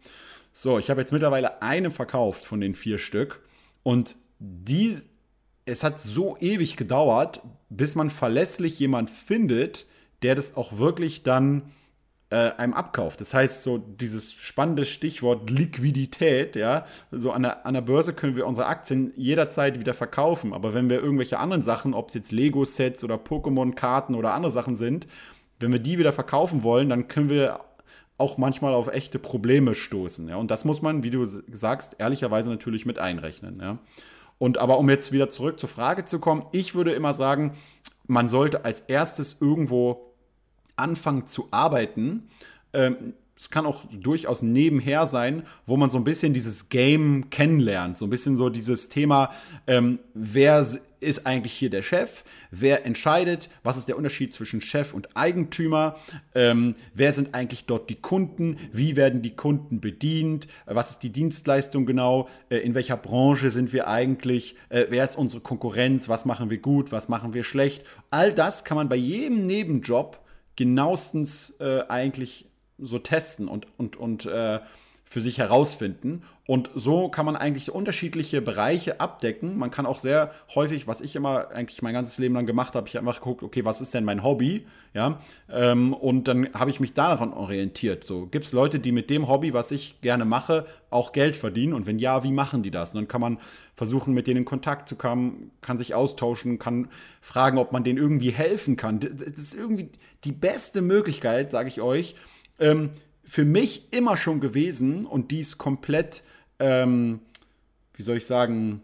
So, 0.57 0.79
ich 0.79 0.89
habe 0.89 1.01
jetzt 1.01 1.11
mittlerweile 1.11 1.61
eine 1.61 1.91
verkauft 1.91 2.45
von 2.45 2.61
den 2.61 2.75
vier 2.75 2.97
Stück 2.97 3.41
und 3.83 4.15
die, 4.39 4.97
es 5.65 5.83
hat 5.83 5.99
so 5.99 6.37
ewig 6.39 6.77
gedauert, 6.77 7.41
bis 7.69 7.95
man 7.95 8.09
verlässlich 8.09 8.79
jemand 8.79 9.09
findet, 9.09 9.85
der 10.23 10.33
das 10.33 10.55
auch 10.55 10.77
wirklich 10.77 11.23
dann 11.23 11.73
äh, 12.29 12.51
einem 12.51 12.73
abkauft. 12.73 13.19
Das 13.19 13.33
heißt, 13.33 13.63
so 13.63 13.79
dieses 13.79 14.31
spannende 14.31 14.85
Stichwort 14.85 15.49
Liquidität, 15.49 16.55
ja, 16.55 16.85
so 17.11 17.33
an 17.33 17.43
der, 17.43 17.65
an 17.65 17.73
der 17.73 17.81
Börse 17.81 18.13
können 18.13 18.37
wir 18.37 18.47
unsere 18.47 18.67
Aktien 18.67 19.11
jederzeit 19.17 19.77
wieder 19.77 19.93
verkaufen, 19.93 20.53
aber 20.53 20.73
wenn 20.73 20.87
wir 20.87 21.03
irgendwelche 21.03 21.37
anderen 21.37 21.63
Sachen, 21.63 21.93
ob 21.93 22.07
es 22.07 22.13
jetzt 22.13 22.31
Lego-Sets 22.31 23.03
oder 23.03 23.15
Pokémon-Karten 23.15 24.15
oder 24.15 24.33
andere 24.33 24.53
Sachen 24.53 24.77
sind, 24.77 25.05
wenn 25.59 25.73
wir 25.73 25.79
die 25.79 25.99
wieder 25.99 26.13
verkaufen 26.13 26.63
wollen, 26.63 26.87
dann 26.87 27.09
können 27.09 27.27
wir 27.27 27.59
auch 28.17 28.37
manchmal 28.37 28.73
auf 28.73 28.87
echte 28.87 29.19
Probleme 29.19 29.75
stoßen. 29.75 30.27
Ja? 30.29 30.37
Und 30.37 30.51
das 30.51 30.65
muss 30.65 30.81
man, 30.81 31.03
wie 31.03 31.09
du 31.09 31.25
sagst, 31.25 31.97
ehrlicherweise 31.99 32.49
natürlich 32.49 32.85
mit 32.85 32.99
einrechnen. 32.99 33.59
Ja? 33.59 33.79
Und 34.37 34.57
aber 34.57 34.77
um 34.79 34.89
jetzt 34.89 35.11
wieder 35.11 35.29
zurück 35.29 35.59
zur 35.59 35.69
Frage 35.69 36.05
zu 36.05 36.19
kommen, 36.19 36.45
ich 36.51 36.75
würde 36.75 36.93
immer 36.93 37.13
sagen, 37.13 37.53
man 38.07 38.29
sollte 38.29 38.65
als 38.65 38.81
erstes 38.81 39.41
irgendwo 39.41 40.13
anfangen 40.75 41.25
zu 41.25 41.47
arbeiten. 41.51 42.29
Ähm, 42.73 43.13
es 43.37 43.49
kann 43.49 43.65
auch 43.65 43.83
durchaus 43.91 44.41
nebenher 44.41 45.05
sein, 45.07 45.43
wo 45.65 45.75
man 45.75 45.89
so 45.89 45.97
ein 45.97 46.05
bisschen 46.05 46.33
dieses 46.33 46.69
Game 46.69 47.29
kennenlernt. 47.29 47.97
So 47.97 48.05
ein 48.05 48.09
bisschen 48.09 48.37
so 48.37 48.49
dieses 48.49 48.87
Thema, 48.87 49.31
ähm, 49.67 49.99
wer 50.13 50.65
ist 51.01 51.27
eigentlich 51.27 51.51
hier 51.51 51.69
der 51.69 51.81
Chef? 51.81 52.23
Wer 52.49 52.85
entscheidet? 52.85 53.49
Was 53.61 53.75
ist 53.75 53.89
der 53.89 53.97
Unterschied 53.97 54.33
zwischen 54.33 54.61
Chef 54.61 54.93
und 54.93 55.17
Eigentümer? 55.17 55.97
Ähm, 56.33 56.75
wer 56.93 57.11
sind 57.11 57.35
eigentlich 57.35 57.65
dort 57.65 57.89
die 57.89 57.99
Kunden? 58.01 58.55
Wie 58.71 58.95
werden 58.95 59.21
die 59.21 59.35
Kunden 59.35 59.81
bedient? 59.81 60.47
Was 60.65 60.91
ist 60.91 61.03
die 61.03 61.11
Dienstleistung 61.11 61.85
genau? 61.85 62.29
Äh, 62.49 62.59
in 62.59 62.73
welcher 62.73 62.95
Branche 62.95 63.51
sind 63.51 63.73
wir 63.73 63.89
eigentlich? 63.89 64.55
Äh, 64.69 64.85
wer 64.89 65.03
ist 65.03 65.17
unsere 65.17 65.41
Konkurrenz? 65.41 66.07
Was 66.07 66.23
machen 66.23 66.49
wir 66.49 66.59
gut? 66.59 66.93
Was 66.93 67.09
machen 67.09 67.33
wir 67.33 67.43
schlecht? 67.43 67.83
All 68.11 68.31
das 68.31 68.63
kann 68.63 68.77
man 68.77 68.87
bei 68.87 68.95
jedem 68.95 69.45
Nebenjob 69.45 70.21
genauestens 70.55 71.57
äh, 71.59 71.81
eigentlich 71.89 72.45
so 72.77 72.99
testen 72.99 73.47
und, 73.47 73.67
und, 73.77 73.97
und 73.97 74.25
äh, 74.25 74.59
für 75.07 75.21
sich 75.21 75.37
herausfinden. 75.37 76.23
Und 76.47 76.69
so 76.75 77.09
kann 77.09 77.25
man 77.25 77.35
eigentlich 77.35 77.71
unterschiedliche 77.71 78.41
Bereiche 78.41 78.99
abdecken. 78.99 79.57
Man 79.57 79.71
kann 79.71 79.85
auch 79.85 79.97
sehr 79.97 80.31
häufig, 80.53 80.87
was 80.87 81.01
ich 81.01 81.15
immer 81.15 81.49
eigentlich 81.49 81.81
mein 81.81 81.93
ganzes 81.93 82.17
Leben 82.17 82.35
lang 82.35 82.45
gemacht 82.45 82.75
habe, 82.75 82.87
ich 82.87 82.95
habe 82.95 83.07
einfach 83.07 83.19
geguckt, 83.19 83.41
okay, 83.41 83.65
was 83.65 83.81
ist 83.81 83.93
denn 83.93 84.03
mein 84.03 84.23
Hobby? 84.23 84.65
Ja, 84.93 85.19
ähm, 85.51 85.93
und 85.93 86.27
dann 86.27 86.53
habe 86.53 86.69
ich 86.69 86.79
mich 86.79 86.93
daran 86.93 87.33
orientiert. 87.33 88.03
So, 88.03 88.27
gibt 88.27 88.45
es 88.45 88.53
Leute, 88.53 88.79
die 88.79 88.91
mit 88.91 89.09
dem 89.09 89.27
Hobby, 89.27 89.53
was 89.53 89.71
ich 89.71 90.01
gerne 90.01 90.25
mache, 90.25 90.65
auch 90.89 91.11
Geld 91.11 91.35
verdienen? 91.35 91.73
Und 91.73 91.85
wenn 91.87 91.99
ja, 91.99 92.23
wie 92.23 92.31
machen 92.31 92.63
die 92.63 92.71
das? 92.71 92.91
Und 92.91 93.01
dann 93.01 93.07
kann 93.07 93.21
man 93.21 93.39
versuchen, 93.75 94.13
mit 94.13 94.27
denen 94.27 94.39
in 94.39 94.45
Kontakt 94.45 94.87
zu 94.87 94.95
kommen, 94.95 95.51
kann 95.61 95.77
sich 95.77 95.93
austauschen, 95.93 96.59
kann 96.59 96.89
fragen, 97.21 97.57
ob 97.57 97.71
man 97.71 97.83
denen 97.83 97.97
irgendwie 97.97 98.31
helfen 98.31 98.75
kann. 98.75 98.99
Das 98.99 99.37
ist 99.37 99.53
irgendwie 99.53 99.89
die 100.23 100.31
beste 100.31 100.81
Möglichkeit, 100.81 101.51
sage 101.51 101.69
ich 101.69 101.81
euch, 101.81 102.15
ähm, 102.59 102.91
für 103.23 103.45
mich 103.45 103.91
immer 103.91 104.17
schon 104.17 104.39
gewesen 104.39 105.05
und 105.05 105.31
dies 105.31 105.57
komplett, 105.57 106.23
ähm, 106.59 107.19
wie 107.95 108.03
soll 108.03 108.17
ich 108.17 108.25
sagen, 108.25 108.81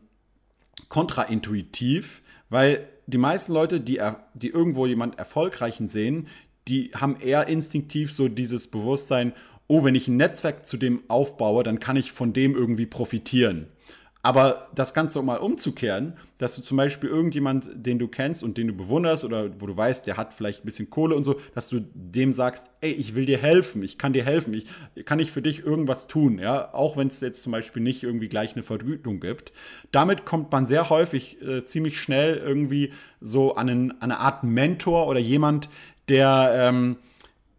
kontraintuitiv, 0.89 2.21
weil 2.49 2.87
die 3.07 3.17
meisten 3.17 3.53
Leute, 3.53 3.79
die, 3.79 4.01
die 4.33 4.49
irgendwo 4.49 4.85
jemand 4.85 5.19
Erfolgreichen 5.19 5.87
sehen, 5.87 6.27
die 6.67 6.91
haben 6.93 7.19
eher 7.19 7.47
instinktiv 7.47 8.11
so 8.11 8.27
dieses 8.27 8.67
Bewusstsein, 8.67 9.33
oh, 9.67 9.83
wenn 9.83 9.95
ich 9.95 10.07
ein 10.07 10.17
Netzwerk 10.17 10.65
zu 10.65 10.77
dem 10.77 11.01
aufbaue, 11.07 11.63
dann 11.63 11.79
kann 11.79 11.95
ich 11.95 12.11
von 12.11 12.33
dem 12.33 12.55
irgendwie 12.55 12.85
profitieren. 12.85 13.67
Aber 14.23 14.67
das 14.75 14.93
Ganze 14.93 15.21
mal 15.23 15.37
umzukehren, 15.37 16.13
dass 16.37 16.55
du 16.55 16.61
zum 16.61 16.77
Beispiel 16.77 17.09
irgendjemand, 17.09 17.69
den 17.73 17.97
du 17.97 18.07
kennst 18.07 18.43
und 18.43 18.57
den 18.57 18.67
du 18.67 18.73
bewunderst 18.73 19.25
oder 19.25 19.49
wo 19.59 19.65
du 19.65 19.75
weißt, 19.75 20.05
der 20.05 20.17
hat 20.17 20.33
vielleicht 20.33 20.61
ein 20.61 20.65
bisschen 20.65 20.91
Kohle 20.91 21.15
und 21.15 21.23
so, 21.23 21.39
dass 21.55 21.69
du 21.69 21.81
dem 21.95 22.31
sagst, 22.31 22.67
ey, 22.81 22.91
ich 22.91 23.15
will 23.15 23.25
dir 23.25 23.39
helfen, 23.39 23.81
ich 23.81 23.97
kann 23.97 24.13
dir 24.13 24.23
helfen, 24.23 24.53
ich 24.53 24.67
kann 25.05 25.19
ich 25.19 25.31
für 25.31 25.41
dich 25.41 25.65
irgendwas 25.65 26.07
tun, 26.07 26.37
ja, 26.37 26.71
auch 26.73 26.97
wenn 26.97 27.07
es 27.07 27.19
jetzt 27.19 27.41
zum 27.41 27.51
Beispiel 27.51 27.81
nicht 27.81 28.03
irgendwie 28.03 28.27
gleich 28.27 28.53
eine 28.53 28.63
Vergütung 28.63 29.19
gibt. 29.19 29.53
Damit 29.91 30.25
kommt 30.25 30.51
man 30.51 30.67
sehr 30.67 30.89
häufig 30.91 31.41
äh, 31.41 31.63
ziemlich 31.63 31.99
schnell 31.99 32.37
irgendwie 32.37 32.93
so 33.21 33.55
an, 33.55 33.69
einen, 33.69 33.91
an 33.91 34.11
eine 34.11 34.19
Art 34.19 34.43
Mentor 34.43 35.07
oder 35.07 35.19
jemand, 35.19 35.67
der 36.09 36.51
ähm, 36.55 36.97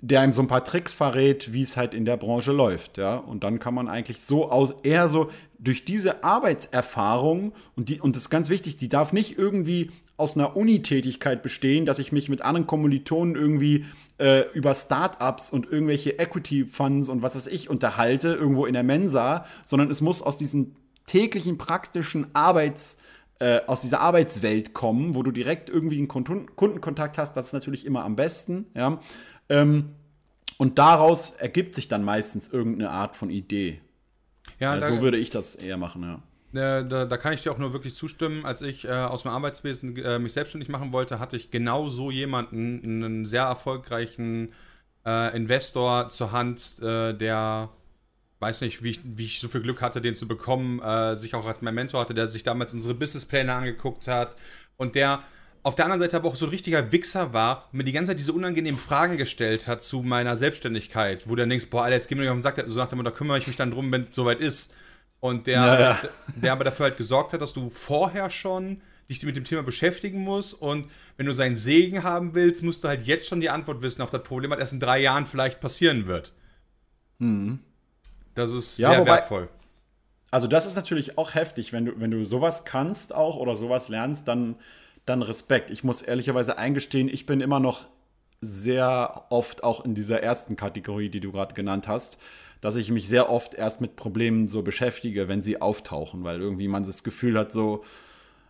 der 0.04 0.20
einem 0.20 0.32
so 0.32 0.42
ein 0.42 0.48
paar 0.48 0.64
Tricks 0.64 0.94
verrät, 0.94 1.52
wie 1.52 1.62
es 1.62 1.76
halt 1.76 1.94
in 1.94 2.04
der 2.04 2.16
Branche 2.16 2.50
läuft, 2.50 2.98
ja. 2.98 3.16
Und 3.16 3.44
dann 3.44 3.60
kann 3.60 3.72
man 3.72 3.88
eigentlich 3.88 4.20
so 4.20 4.50
aus, 4.50 4.74
eher 4.82 5.08
so 5.08 5.30
durch 5.62 5.84
diese 5.84 6.24
Arbeitserfahrung, 6.24 7.52
und, 7.76 7.88
die, 7.88 8.00
und 8.00 8.16
das 8.16 8.24
ist 8.24 8.30
ganz 8.30 8.50
wichtig, 8.50 8.76
die 8.76 8.88
darf 8.88 9.12
nicht 9.12 9.38
irgendwie 9.38 9.90
aus 10.16 10.36
einer 10.36 10.56
Unitätigkeit 10.56 11.42
bestehen, 11.42 11.86
dass 11.86 11.98
ich 11.98 12.12
mich 12.12 12.28
mit 12.28 12.42
anderen 12.42 12.66
Kommilitonen 12.66 13.36
irgendwie 13.36 13.86
äh, 14.18 14.44
über 14.52 14.74
Startups 14.74 15.52
und 15.52 15.70
irgendwelche 15.70 16.18
Equity 16.18 16.64
Funds 16.64 17.08
und 17.08 17.22
was 17.22 17.36
weiß 17.36 17.46
ich 17.46 17.70
unterhalte, 17.70 18.34
irgendwo 18.34 18.66
in 18.66 18.74
der 18.74 18.82
Mensa, 18.82 19.46
sondern 19.64 19.90
es 19.90 20.00
muss 20.00 20.20
aus 20.20 20.36
diesen 20.36 20.76
täglichen 21.06 21.58
praktischen 21.58 22.34
Arbeits- 22.34 22.98
äh, 23.38 23.60
aus 23.66 23.80
dieser 23.80 24.00
Arbeitswelt 24.00 24.72
kommen, 24.72 25.14
wo 25.16 25.22
du 25.24 25.32
direkt 25.32 25.68
irgendwie 25.68 25.98
einen 25.98 26.06
Kundenkontakt 26.08 27.18
hast, 27.18 27.36
das 27.36 27.46
ist 27.46 27.52
natürlich 27.52 27.84
immer 27.84 28.04
am 28.04 28.14
besten, 28.14 28.66
ja. 28.74 29.00
Ähm, 29.48 29.90
und 30.58 30.78
daraus 30.78 31.30
ergibt 31.30 31.74
sich 31.74 31.88
dann 31.88 32.04
meistens 32.04 32.52
irgendeine 32.52 32.90
Art 32.90 33.16
von 33.16 33.30
Idee. 33.30 33.80
Ja, 34.62 34.76
ja 34.76 34.86
so 34.86 35.00
würde 35.00 35.18
ich 35.18 35.30
das 35.30 35.56
eher 35.56 35.76
machen, 35.76 36.02
ja. 36.02 36.22
Da, 36.52 36.82
da, 36.82 37.06
da, 37.06 37.16
kann 37.16 37.32
ich 37.32 37.42
dir 37.42 37.50
auch 37.50 37.58
nur 37.58 37.72
wirklich 37.72 37.94
zustimmen. 37.94 38.44
Als 38.44 38.62
ich 38.62 38.84
äh, 38.84 38.92
aus 38.92 39.22
dem 39.22 39.30
Arbeitswesen 39.30 39.96
äh, 39.96 40.18
mich 40.18 40.34
selbstständig 40.34 40.68
machen 40.68 40.92
wollte, 40.92 41.18
hatte 41.18 41.36
ich 41.36 41.50
genau 41.50 41.88
so 41.88 42.10
jemanden, 42.10 42.80
einen 42.84 43.26
sehr 43.26 43.42
erfolgreichen 43.42 44.52
äh, 45.04 45.34
Investor 45.36 46.10
zur 46.10 46.30
Hand, 46.30 46.76
äh, 46.80 47.14
der 47.14 47.70
weiß 48.38 48.60
nicht, 48.60 48.82
wie 48.82 48.90
ich, 48.90 49.00
wie 49.02 49.24
ich, 49.24 49.40
so 49.40 49.48
viel 49.48 49.62
Glück 49.62 49.80
hatte, 49.80 50.00
den 50.00 50.14
zu 50.14 50.28
bekommen, 50.28 50.80
äh, 50.80 51.16
sich 51.16 51.34
auch 51.34 51.46
als 51.46 51.62
mein 51.62 51.74
Mentor 51.74 52.00
hatte, 52.00 52.14
der 52.14 52.28
sich 52.28 52.42
damals 52.42 52.74
unsere 52.74 52.94
Businesspläne 52.94 53.52
angeguckt 53.52 54.06
hat 54.06 54.36
und 54.76 54.94
der 54.94 55.22
auf 55.62 55.74
der 55.76 55.84
anderen 55.84 56.00
Seite 56.00 56.16
aber 56.16 56.28
auch 56.28 56.34
so 56.34 56.46
ein 56.46 56.50
richtiger 56.50 56.90
Wichser 56.90 57.32
war 57.32 57.68
und 57.70 57.78
mir 57.78 57.84
die 57.84 57.92
ganze 57.92 58.10
Zeit 58.10 58.18
diese 58.18 58.32
unangenehmen 58.32 58.80
Fragen 58.80 59.16
gestellt 59.16 59.68
hat 59.68 59.82
zu 59.82 60.02
meiner 60.02 60.36
Selbstständigkeit, 60.36 61.26
wo 61.26 61.30
du 61.30 61.42
dann 61.42 61.50
denkst, 61.50 61.70
boah, 61.70 61.84
Alter, 61.84 61.96
jetzt 61.96 62.08
geh 62.08 62.14
mir 62.14 62.22
nicht 62.22 62.30
auf 62.30 62.36
den 62.36 62.42
Sack, 62.42 62.62
so 62.66 62.78
nach 62.78 62.88
dem 62.88 62.98
Motto, 62.98 63.10
da 63.10 63.16
kümmere 63.16 63.38
ich 63.38 63.46
mich 63.46 63.56
dann 63.56 63.70
drum, 63.70 63.90
wenn 63.92 64.08
es 64.08 64.16
soweit 64.16 64.40
ist. 64.40 64.72
Und 65.20 65.46
der, 65.46 65.54
ja, 65.54 65.80
ja. 65.80 66.00
der 66.34 66.52
aber 66.52 66.64
dafür 66.64 66.84
halt 66.84 66.96
gesorgt 66.96 67.32
hat, 67.32 67.40
dass 67.40 67.52
du 67.52 67.70
vorher 67.70 68.28
schon 68.28 68.80
dich 69.08 69.22
mit 69.22 69.36
dem 69.36 69.44
Thema 69.44 69.62
beschäftigen 69.62 70.20
musst 70.20 70.54
und 70.54 70.88
wenn 71.16 71.26
du 71.26 71.32
seinen 71.32 71.54
Segen 71.54 72.02
haben 72.02 72.34
willst, 72.34 72.62
musst 72.62 72.82
du 72.82 72.88
halt 72.88 73.06
jetzt 73.06 73.28
schon 73.28 73.40
die 73.40 73.50
Antwort 73.50 73.82
wissen 73.82 74.02
auf 74.02 74.10
das 74.10 74.22
Problem, 74.22 74.50
was 74.50 74.58
erst 74.58 74.72
in 74.72 74.80
drei 74.80 74.98
Jahren 74.98 75.26
vielleicht 75.26 75.60
passieren 75.60 76.06
wird. 76.06 76.32
Mhm. 77.18 77.60
Das 78.34 78.52
ist 78.52 78.78
ja, 78.78 78.90
sehr 78.90 79.00
wobei, 79.00 79.12
wertvoll. 79.12 79.48
Also 80.30 80.46
das 80.46 80.66
ist 80.66 80.76
natürlich 80.76 81.18
auch 81.18 81.34
heftig, 81.34 81.72
wenn 81.72 81.84
du, 81.84 82.00
wenn 82.00 82.10
du 82.10 82.24
sowas 82.24 82.64
kannst 82.64 83.14
auch 83.14 83.36
oder 83.36 83.56
sowas 83.56 83.88
lernst, 83.88 84.26
dann 84.26 84.56
dann 85.06 85.22
Respekt. 85.22 85.70
Ich 85.70 85.84
muss 85.84 86.02
ehrlicherweise 86.02 86.58
eingestehen, 86.58 87.08
ich 87.08 87.26
bin 87.26 87.40
immer 87.40 87.60
noch 87.60 87.86
sehr 88.40 89.26
oft 89.30 89.64
auch 89.64 89.84
in 89.84 89.94
dieser 89.94 90.22
ersten 90.22 90.56
Kategorie, 90.56 91.08
die 91.08 91.20
du 91.20 91.32
gerade 91.32 91.54
genannt 91.54 91.88
hast, 91.88 92.18
dass 92.60 92.76
ich 92.76 92.90
mich 92.90 93.08
sehr 93.08 93.30
oft 93.30 93.54
erst 93.54 93.80
mit 93.80 93.96
Problemen 93.96 94.48
so 94.48 94.62
beschäftige, 94.62 95.28
wenn 95.28 95.42
sie 95.42 95.60
auftauchen, 95.60 96.24
weil 96.24 96.40
irgendwie 96.40 96.68
man 96.68 96.84
das 96.84 97.04
Gefühl 97.04 97.38
hat, 97.38 97.52
so, 97.52 97.84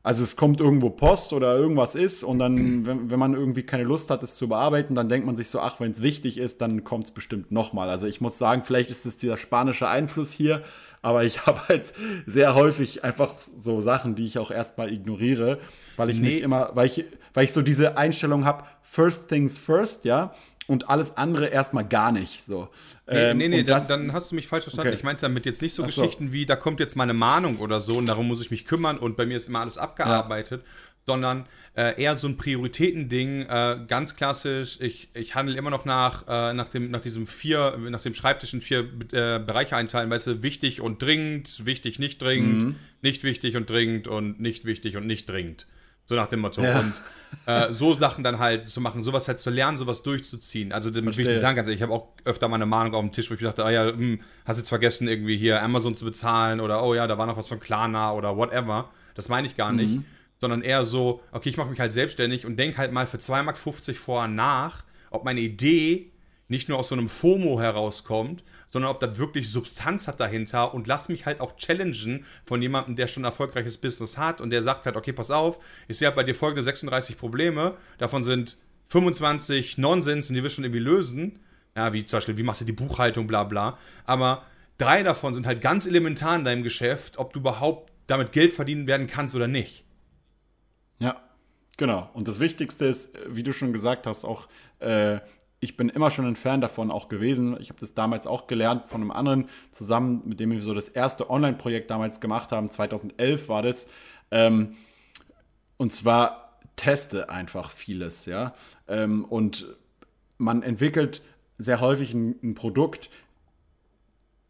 also 0.03 0.23
es 0.23 0.37
kommt 0.37 0.61
irgendwo 0.61 0.91
Post 0.91 1.33
oder 1.33 1.57
irgendwas 1.57 1.95
ist 1.95 2.25
und 2.25 2.38
dann, 2.38 2.87
wenn, 2.87 3.11
wenn 3.11 3.19
man 3.19 3.35
irgendwie 3.35 3.62
keine 3.62 3.85
Lust 3.85 4.11
hat, 4.11 4.23
es 4.23 4.35
zu 4.35 4.49
bearbeiten, 4.49 4.95
dann 4.95 5.09
denkt 5.09 5.27
man 5.27 5.37
sich 5.37 5.49
so, 5.49 5.61
ach, 5.61 5.79
wenn 5.79 5.93
es 5.93 6.03
wichtig 6.03 6.38
ist, 6.38 6.61
dann 6.61 6.85
kommt 6.85 7.05
es 7.05 7.11
bestimmt 7.11 7.53
nochmal. 7.53 7.91
Also 7.91 8.07
ich 8.07 8.21
muss 8.21 8.38
sagen, 8.38 8.62
vielleicht 8.65 8.91
ist 8.91 9.07
es 9.07 9.17
dieser 9.19 9.37
spanische 9.37 9.88
Einfluss 9.88 10.33
hier, 10.33 10.62
aber 11.03 11.25
ich 11.25 11.47
habe 11.47 11.69
halt 11.69 11.93
sehr 12.27 12.55
häufig 12.55 13.05
einfach 13.05 13.35
so 13.41 13.81
Sachen, 13.81 14.15
die 14.15 14.25
ich 14.25 14.38
auch 14.38 14.51
erstmal 14.51 14.93
ignoriere, 14.93 15.59
weil 15.97 16.09
ich 16.09 16.19
nee. 16.19 16.29
nicht 16.29 16.43
immer, 16.43 16.71
weil 16.75 16.87
ich, 16.87 17.05
weil 17.35 17.45
ich 17.45 17.53
so 17.53 17.61
diese 17.61 17.99
Einstellung 17.99 18.45
habe, 18.45 18.65
first 18.83 19.29
things 19.29 19.59
first, 19.59 20.05
ja, 20.05 20.33
und 20.66 20.88
alles 20.88 21.16
andere 21.16 21.46
erstmal 21.46 21.87
gar 21.87 22.12
nicht. 22.12 22.42
So. 22.42 22.68
Nee, 23.07 23.31
ähm, 23.31 23.38
nee, 23.38 23.48
nee 23.48 23.62
dann, 23.64 23.87
dann, 23.88 24.12
hast 24.12 24.31
du 24.31 24.35
mich 24.35 24.46
falsch 24.48 24.64
verstanden. 24.64 24.88
Okay. 24.88 24.98
Ich 24.98 25.05
meinte 25.05 25.22
damit 25.22 25.46
jetzt 25.46 25.62
nicht 25.62 25.75
so, 25.75 25.87
so 25.87 26.03
Geschichten 26.03 26.33
wie, 26.33 26.46
da 26.46 26.57
kommt 26.57 26.81
jetzt 26.81 26.96
meine 26.96 27.14
Mahnung 27.14 27.59
oder 27.59 27.81
so 27.81 27.96
und 27.96 28.07
darum 28.07 28.29
muss 28.29 28.40
ich 28.40 28.51
mich 28.51 28.64
kümmern 28.64 28.98
und 28.98 29.16
bei 29.16 29.27
mir 29.27 29.37
ist 29.37 29.48
immer 29.48 29.61
alles 29.61 29.79
abgearbeitet, 29.79 30.62
ja. 30.62 30.68
sondern 31.07 31.46
äh, 31.75 32.01
eher 32.01 32.16
so 32.16 32.29
ein 32.29 32.37
Prioritätending, 32.37 33.42
äh, 33.42 33.79
ganz 33.88 34.14
klassisch. 34.14 34.79
Ich, 34.81 35.09
ich 35.14 35.35
handle 35.35 35.57
immer 35.57 35.70
noch 35.70 35.85
nach, 35.85 36.27
äh, 36.29 36.53
nach, 36.53 36.68
dem, 36.68 36.90
nach 36.90 37.01
diesem 37.01 37.27
vier, 37.27 37.77
nach 37.79 38.03
dem 38.03 38.14
Schreibtisch 38.14 38.53
in 38.55 38.61
vier 38.61 38.81
äh, 39.12 39.38
Bereiche 39.38 39.77
einteilen, 39.77 40.11
weißt 40.11 40.27
du, 40.29 40.42
wichtig 40.42 40.81
und 40.81 41.03
dringend, 41.03 41.66
wichtig, 41.66 41.98
nicht 41.98 42.22
dringend, 42.22 42.62
mhm. 42.62 42.75
nicht 43.01 43.25
wichtig 43.25 43.57
und 43.57 43.68
dringend 43.68 44.07
und 44.07 44.40
nicht 44.40 44.64
wichtig 44.64 44.96
und 44.96 45.07
nicht 45.07 45.29
dringend. 45.29 45.66
So 46.05 46.15
nach 46.15 46.27
dem 46.27 46.41
Motto. 46.41 46.62
Ja. 46.62 46.81
Und 46.81 46.93
äh, 47.47 47.73
so 47.73 47.95
Sachen 47.95 48.25
dann 48.25 48.38
halt 48.38 48.69
zu 48.69 48.81
machen, 48.81 49.03
sowas 49.03 49.29
halt 49.29 49.41
zu 49.41 49.51
lernen, 49.51 49.77
sowas 49.77 50.03
durchzuziehen. 50.03 50.73
Also, 50.73 50.91
damit 50.91 51.17
will 51.17 51.25
ich 51.25 51.31
nicht 51.33 51.41
sagen, 51.41 51.59
also 51.59 51.71
ich 51.71 51.81
habe 51.81 51.93
auch 51.93 52.09
öfter 52.25 52.49
mal 52.49 52.57
eine 52.57 52.67
Mahnung 52.67 52.95
auf 52.95 53.01
dem 53.01 53.12
Tisch, 53.12 53.31
wo 53.31 53.35
ich 53.35 53.41
dachte, 53.41 53.65
ah 53.65 53.71
ja, 53.71 53.87
hm, 53.87 54.21
hast 54.45 54.59
jetzt 54.59 54.69
vergessen, 54.69 55.09
irgendwie 55.09 55.37
hier 55.37 55.62
Amazon 55.62 55.95
zu 55.95 56.05
bezahlen 56.05 56.61
oder 56.61 56.85
oh 56.85 56.95
ja, 56.95 57.07
da 57.07 57.19
war 57.19 57.27
noch 57.27 57.37
was 57.37 57.49
von 57.49 57.61
Klarna 57.61 58.12
oder 58.12 58.37
whatever. 58.37 58.91
Das 59.15 59.29
meine 59.29 59.47
ich 59.47 59.57
gar 59.57 59.71
mhm. 59.71 59.77
nicht 59.77 60.01
sondern 60.43 60.62
eher 60.62 60.85
so, 60.85 61.23
okay, 61.31 61.51
ich 61.51 61.57
mache 61.57 61.71
mich 61.71 61.79
halt 61.79 61.93
selbstständig 61.93 62.45
und 62.45 62.57
denke 62.57 62.77
halt 62.79 62.91
mal 62.91 63.07
für 63.07 63.19
2,50 63.19 63.43
Mark 63.45 63.57
vorher 63.97 64.27
nach, 64.29 64.83
ob 65.11 65.25
meine 65.25 65.38
Idee 65.38 66.11
nicht 66.49 66.69
nur 66.69 66.79
aus 66.79 66.88
so 66.88 66.97
einem 66.97 67.09
FOMO 67.09 67.61
herauskommt, 67.61 68.43
sondern 68.73 68.91
ob 68.91 69.01
das 69.01 69.19
wirklich 69.19 69.51
Substanz 69.53 70.09
hat 70.09 70.19
dahinter 70.19 70.73
und 70.73 70.87
lass 70.87 71.11
mich 71.11 71.27
halt 71.27 71.41
auch 71.41 71.57
challengen 71.57 72.25
von 72.47 72.63
jemandem, 72.63 72.97
der 72.97 73.07
schon 73.07 73.23
ein 73.23 73.27
erfolgreiches 73.27 73.77
Business 73.77 74.17
hat 74.17 74.41
und 74.41 74.49
der 74.49 74.63
sagt 74.63 74.87
halt, 74.87 74.97
okay, 74.97 75.13
pass 75.13 75.31
auf, 75.31 75.59
ich 75.89 75.99
sehe 75.99 76.09
halt 76.09 76.17
bei 76.17 76.25
dir 76.25 76.35
folgende 76.35 76.63
36 76.63 77.19
Probleme, 77.19 77.77
davon 77.99 78.23
sind 78.23 78.57
25 78.89 79.77
Nonsens 79.77 80.31
und 80.31 80.37
die 80.37 80.43
wirst 80.43 80.57
schon 80.57 80.65
irgendwie 80.65 80.81
lösen. 80.81 81.39
Ja, 81.77 81.93
wie 81.93 82.05
zum 82.05 82.19
Beispiel, 82.19 82.37
wie 82.39 82.43
machst 82.43 82.63
du 82.63 82.65
die 82.65 82.73
Buchhaltung, 82.73 83.27
bla 83.27 83.45
bla. 83.45 83.79
Aber 84.05 84.45
drei 84.79 85.03
davon 85.03 85.35
sind 85.35 85.47
halt 85.47 85.61
ganz 85.61 85.87
elementar 85.87 86.37
in 86.37 86.45
deinem 86.45 86.63
Geschäft, 86.63 87.19
ob 87.19 87.33
du 87.33 87.41
überhaupt 87.41 87.93
damit 88.07 88.33
Geld 88.33 88.53
verdienen 88.53 88.87
werden 88.87 89.07
kannst 89.07 89.35
oder 89.35 89.49
nicht. 89.49 89.85
Ja, 90.99 91.23
genau. 91.77 92.11
Und 92.15 92.29
das 92.29 92.41
Wichtigste 92.41 92.87
ist, 92.87 93.15
wie 93.29 93.43
du 93.43 93.53
schon 93.53 93.73
gesagt 93.73 94.07
hast, 94.07 94.25
auch 94.25 94.49
äh, 94.81 95.21
ich 95.62 95.77
bin 95.77 95.88
immer 95.88 96.11
schon 96.11 96.27
ein 96.27 96.35
Fan 96.35 96.61
davon 96.61 96.90
auch 96.90 97.09
gewesen. 97.09 97.57
Ich 97.61 97.68
habe 97.70 97.79
das 97.79 97.94
damals 97.94 98.27
auch 98.27 98.48
gelernt 98.48 98.88
von 98.88 99.01
einem 99.01 99.12
anderen 99.12 99.48
zusammen, 99.70 100.22
mit 100.25 100.40
dem 100.40 100.51
wir 100.51 100.61
so 100.61 100.75
das 100.75 100.88
erste 100.88 101.31
Online-Projekt 101.31 101.88
damals 101.88 102.20
gemacht 102.20 102.51
haben. 102.51 102.68
2011 102.68 103.48
war 103.48 103.62
das. 103.62 103.87
Ähm, 104.33 104.75
und 105.77 105.92
zwar 105.92 106.59
teste 106.75 107.31
einfach 107.31 107.70
vieles, 107.70 108.27
ja. 108.27 108.55
Ähm, 108.88 109.25
und 109.25 109.68
man 110.37 110.64
entwickelt 110.64 111.22
sehr 111.59 111.81
häufig 111.81 112.12
ein, 112.12 112.35
ein, 112.42 112.55
Produkt 112.57 113.09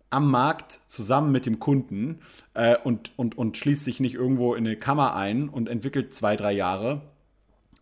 am 0.09 0.31
Markt 0.31 0.72
zusammen 0.87 1.31
mit 1.31 1.44
dem 1.44 1.59
Kunden 1.59 2.20
äh, 2.55 2.79
und, 2.85 3.12
und, 3.18 3.37
und 3.37 3.59
schließt 3.59 3.85
sich 3.85 4.01
nicht 4.01 4.14
irgendwo 4.14 4.55
in 4.55 4.66
eine 4.66 4.77
Kammer 4.77 5.14
ein 5.14 5.51
und 5.51 5.68
entwickelt 5.68 6.14
zwei, 6.14 6.37
drei 6.37 6.53
Jahre 6.53 7.03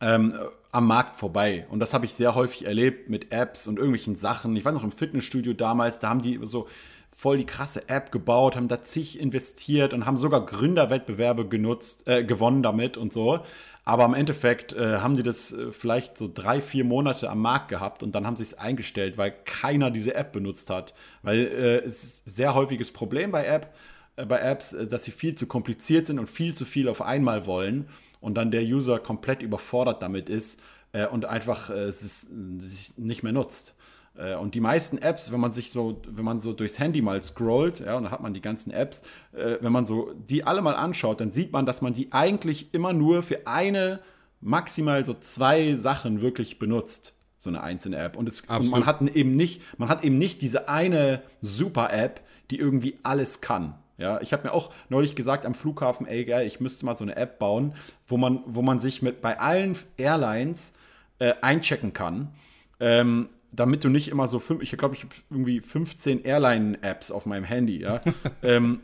ähm, 0.01 0.35
am 0.73 0.87
Markt 0.87 1.17
vorbei. 1.17 1.67
Und 1.71 1.81
das 1.81 1.95
habe 1.95 2.05
ich 2.05 2.15
sehr 2.15 2.35
häufig 2.35 2.67
erlebt 2.67 3.11
mit 3.11 3.33
Apps 3.33 3.67
und 3.67 3.77
irgendwelchen 3.77 4.17
Sachen. 4.17 4.55
Ich 4.57 4.65
weiß 4.65 4.75
noch 4.75 4.85
im 4.85 4.93
Fitnessstudio 4.93 5.53
damals, 5.53 5.99
da 5.99 6.09
haben 6.09 6.23
die 6.23 6.39
so 6.43 6.69
voll 7.15 7.39
die 7.39 7.47
krasse 7.47 7.89
App 7.89 8.13
gebaut, 8.13 8.57
haben 8.57 8.69
da 8.69 8.83
zig 8.83 9.21
investiert 9.21 9.93
und 9.93 10.07
haben 10.07 10.17
sogar 10.17 10.47
Gründerwettbewerbe 10.47 11.49
genutzt, 11.49 12.07
äh, 12.07 12.25
gewonnen 12.25 12.63
damit 12.63 12.97
und 12.97 13.13
so. 13.13 13.41
Aber 13.85 14.05
im 14.05 14.15
Endeffekt 14.15 14.73
äh, 14.73 14.99
haben 14.99 15.17
die 15.17 15.23
das 15.23 15.53
äh, 15.53 15.73
vielleicht 15.73 16.17
so 16.17 16.31
drei, 16.33 16.61
vier 16.61 16.85
Monate 16.85 17.29
am 17.29 17.41
Markt 17.41 17.69
gehabt 17.69 18.03
und 18.03 18.15
dann 18.15 18.27
haben 18.27 18.37
sie 18.37 18.45
es 18.45 18.55
eingestellt, 18.55 19.19
weil 19.19 19.33
keiner 19.45 19.91
diese 19.91 20.15
App 20.15 20.33
benutzt 20.33 20.71
hat. 20.71 20.95
Weil 21.23 21.41
äh, 21.41 21.79
es 21.79 22.05
ist 22.05 22.27
ein 22.27 22.31
sehr 22.31 22.55
häufiges 22.55 22.93
Problem 22.93 23.33
bei 23.33 23.45
App, 23.45 23.75
äh, 24.17 24.25
bei 24.25 24.39
Apps, 24.39 24.73
äh, 24.73 24.87
dass 24.87 25.05
sie 25.05 25.11
viel 25.11 25.35
zu 25.35 25.47
kompliziert 25.47 26.07
sind 26.07 26.19
und 26.19 26.29
viel 26.29 26.55
zu 26.55 26.65
viel 26.65 26.89
auf 26.89 27.03
einmal 27.03 27.47
wollen 27.47 27.89
und 28.21 28.35
dann 28.35 28.51
der 28.51 28.63
User 28.63 28.99
komplett 28.99 29.43
überfordert 29.43 30.03
damit 30.03 30.29
ist 30.29 30.61
äh, 30.93 31.07
und 31.07 31.25
einfach 31.25 31.71
äh, 31.71 31.85
es 31.85 32.29
sich 32.59 32.93
nicht 32.97 33.23
mehr 33.23 33.33
nutzt. 33.33 33.75
Äh, 34.17 34.35
und 34.37 34.55
die 34.55 34.61
meisten 34.61 34.99
Apps, 34.99 35.33
wenn 35.33 35.41
man 35.41 35.53
sich 35.53 35.73
so, 35.73 36.03
wenn 36.07 36.25
man 36.25 36.41
so 36.41 36.53
durchs 36.53 36.79
Handy 36.79 37.03
mal 37.03 37.23
scrollt, 37.23 37.81
ja, 37.81 37.97
und 37.97 38.05
dann 38.05 38.13
hat 38.13 38.21
man 38.21 38.35
die 38.35 38.41
ganzen 38.41 38.71
Apps, 38.71 39.03
äh, 39.33 39.57
wenn 39.61 39.73
man 39.73 39.85
so 39.85 40.13
die 40.15 40.45
alle 40.45 40.63
mal 40.63 40.75
anschaut, 40.75 41.21
dann 41.21 41.31
sieht 41.31 41.53
man, 41.53 41.67
dass 41.67 41.83
man 41.83 41.95
die 41.95 42.13
eigentlich 42.13 42.75
immer 42.75 42.93
nur 42.93 43.23
für 43.23 43.47
eine, 43.47 44.01
maximal 44.41 45.05
so 45.05 45.15
zwei 45.15 45.75
Sachen 45.75 46.21
wirklich 46.21 46.59
benutzt 46.59 47.15
so 47.39 47.49
eine 47.49 47.63
einzelne 47.63 47.97
App. 47.97 48.17
Und, 48.17 48.29
es, 48.29 48.43
und, 48.43 48.71
man 48.71 48.85
hat 48.85 49.01
eben 49.03 49.35
nicht, 49.35 49.63
man 49.79 49.89
hat 49.89 50.05
eben 50.05 50.19
nicht 50.19 50.43
diese 50.43 50.69
eine 50.69 51.23
Super-App, 51.41 52.21
die 52.51 52.59
irgendwie 52.59 52.99
alles 53.03 53.41
kann. 53.41 53.75
Ja, 54.01 54.21
ich 54.23 54.33
habe 54.33 54.45
mir 54.45 54.55
auch 54.55 54.71
neulich 54.89 55.15
gesagt 55.15 55.45
am 55.45 55.55
Flughafen, 55.55 56.07
ey, 56.07 56.25
geil, 56.25 56.47
ich 56.47 56.59
müsste 56.59 56.87
mal 56.87 56.97
so 56.97 57.05
eine 57.05 57.17
App 57.17 57.39
bauen, 57.39 57.75
wo 58.09 58.17
man, 58.17 58.41
wo 58.47 58.63
man 58.63 58.81
sich 58.81 59.03
mit 59.03 59.21
bei 59.21 59.39
allen 59.39 59.77
Airlines 59.99 60.75
äh, 61.19 61.35
einchecken 61.43 61.93
kann. 61.93 62.33
Ähm, 62.81 63.29
damit 63.53 63.85
du 63.85 63.89
nicht 63.89 64.09
immer 64.09 64.27
so 64.27 64.39
fünf, 64.39 64.63
ich 64.63 64.71
glaube, 64.79 64.95
ich 64.95 65.03
habe 65.03 65.15
irgendwie 65.29 65.61
15 65.61 66.25
Airline-Apps 66.25 67.11
auf 67.11 67.27
meinem 67.27 67.45
Handy, 67.45 67.81
ja. 67.81 68.01
ähm, 68.43 68.79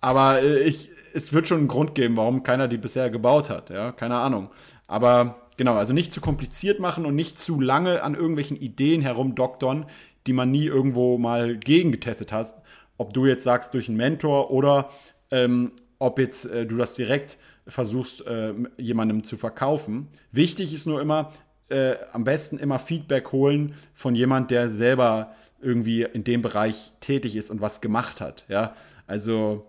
aber 0.00 0.40
äh, 0.40 0.60
ich, 0.60 0.90
es 1.12 1.34
wird 1.34 1.48
schon 1.48 1.58
einen 1.58 1.68
Grund 1.68 1.94
geben, 1.94 2.16
warum 2.16 2.42
keiner 2.42 2.66
die 2.66 2.78
bisher 2.78 3.10
gebaut 3.10 3.50
hat, 3.50 3.68
ja, 3.68 3.92
keine 3.92 4.16
Ahnung. 4.16 4.48
Aber 4.86 5.48
genau, 5.58 5.74
also 5.74 5.92
nicht 5.92 6.12
zu 6.12 6.22
kompliziert 6.22 6.80
machen 6.80 7.04
und 7.04 7.14
nicht 7.14 7.38
zu 7.38 7.60
lange 7.60 8.02
an 8.02 8.14
irgendwelchen 8.14 8.56
Ideen 8.56 9.02
herumdoktern, 9.02 9.84
die 10.26 10.32
man 10.32 10.50
nie 10.50 10.64
irgendwo 10.64 11.18
mal 11.18 11.58
gegengetestet 11.58 12.32
hat, 12.32 12.54
ob 12.98 13.12
du 13.12 13.26
jetzt 13.26 13.44
sagst 13.44 13.74
durch 13.74 13.88
einen 13.88 13.96
Mentor 13.96 14.50
oder 14.50 14.90
ähm, 15.30 15.72
ob 15.98 16.18
jetzt 16.18 16.46
äh, 16.46 16.66
du 16.66 16.76
das 16.76 16.94
direkt 16.94 17.38
versuchst, 17.66 18.26
äh, 18.26 18.54
jemandem 18.76 19.24
zu 19.24 19.36
verkaufen. 19.36 20.08
Wichtig 20.30 20.72
ist 20.72 20.86
nur 20.86 21.00
immer, 21.00 21.32
äh, 21.68 21.96
am 22.12 22.24
besten 22.24 22.58
immer 22.58 22.78
Feedback 22.78 23.32
holen 23.32 23.74
von 23.94 24.14
jemand, 24.14 24.50
der 24.50 24.70
selber 24.70 25.34
irgendwie 25.60 26.02
in 26.02 26.22
dem 26.22 26.42
Bereich 26.42 26.92
tätig 27.00 27.34
ist 27.34 27.50
und 27.50 27.60
was 27.60 27.80
gemacht 27.80 28.20
hat. 28.20 28.44
Ja, 28.48 28.74
also 29.06 29.66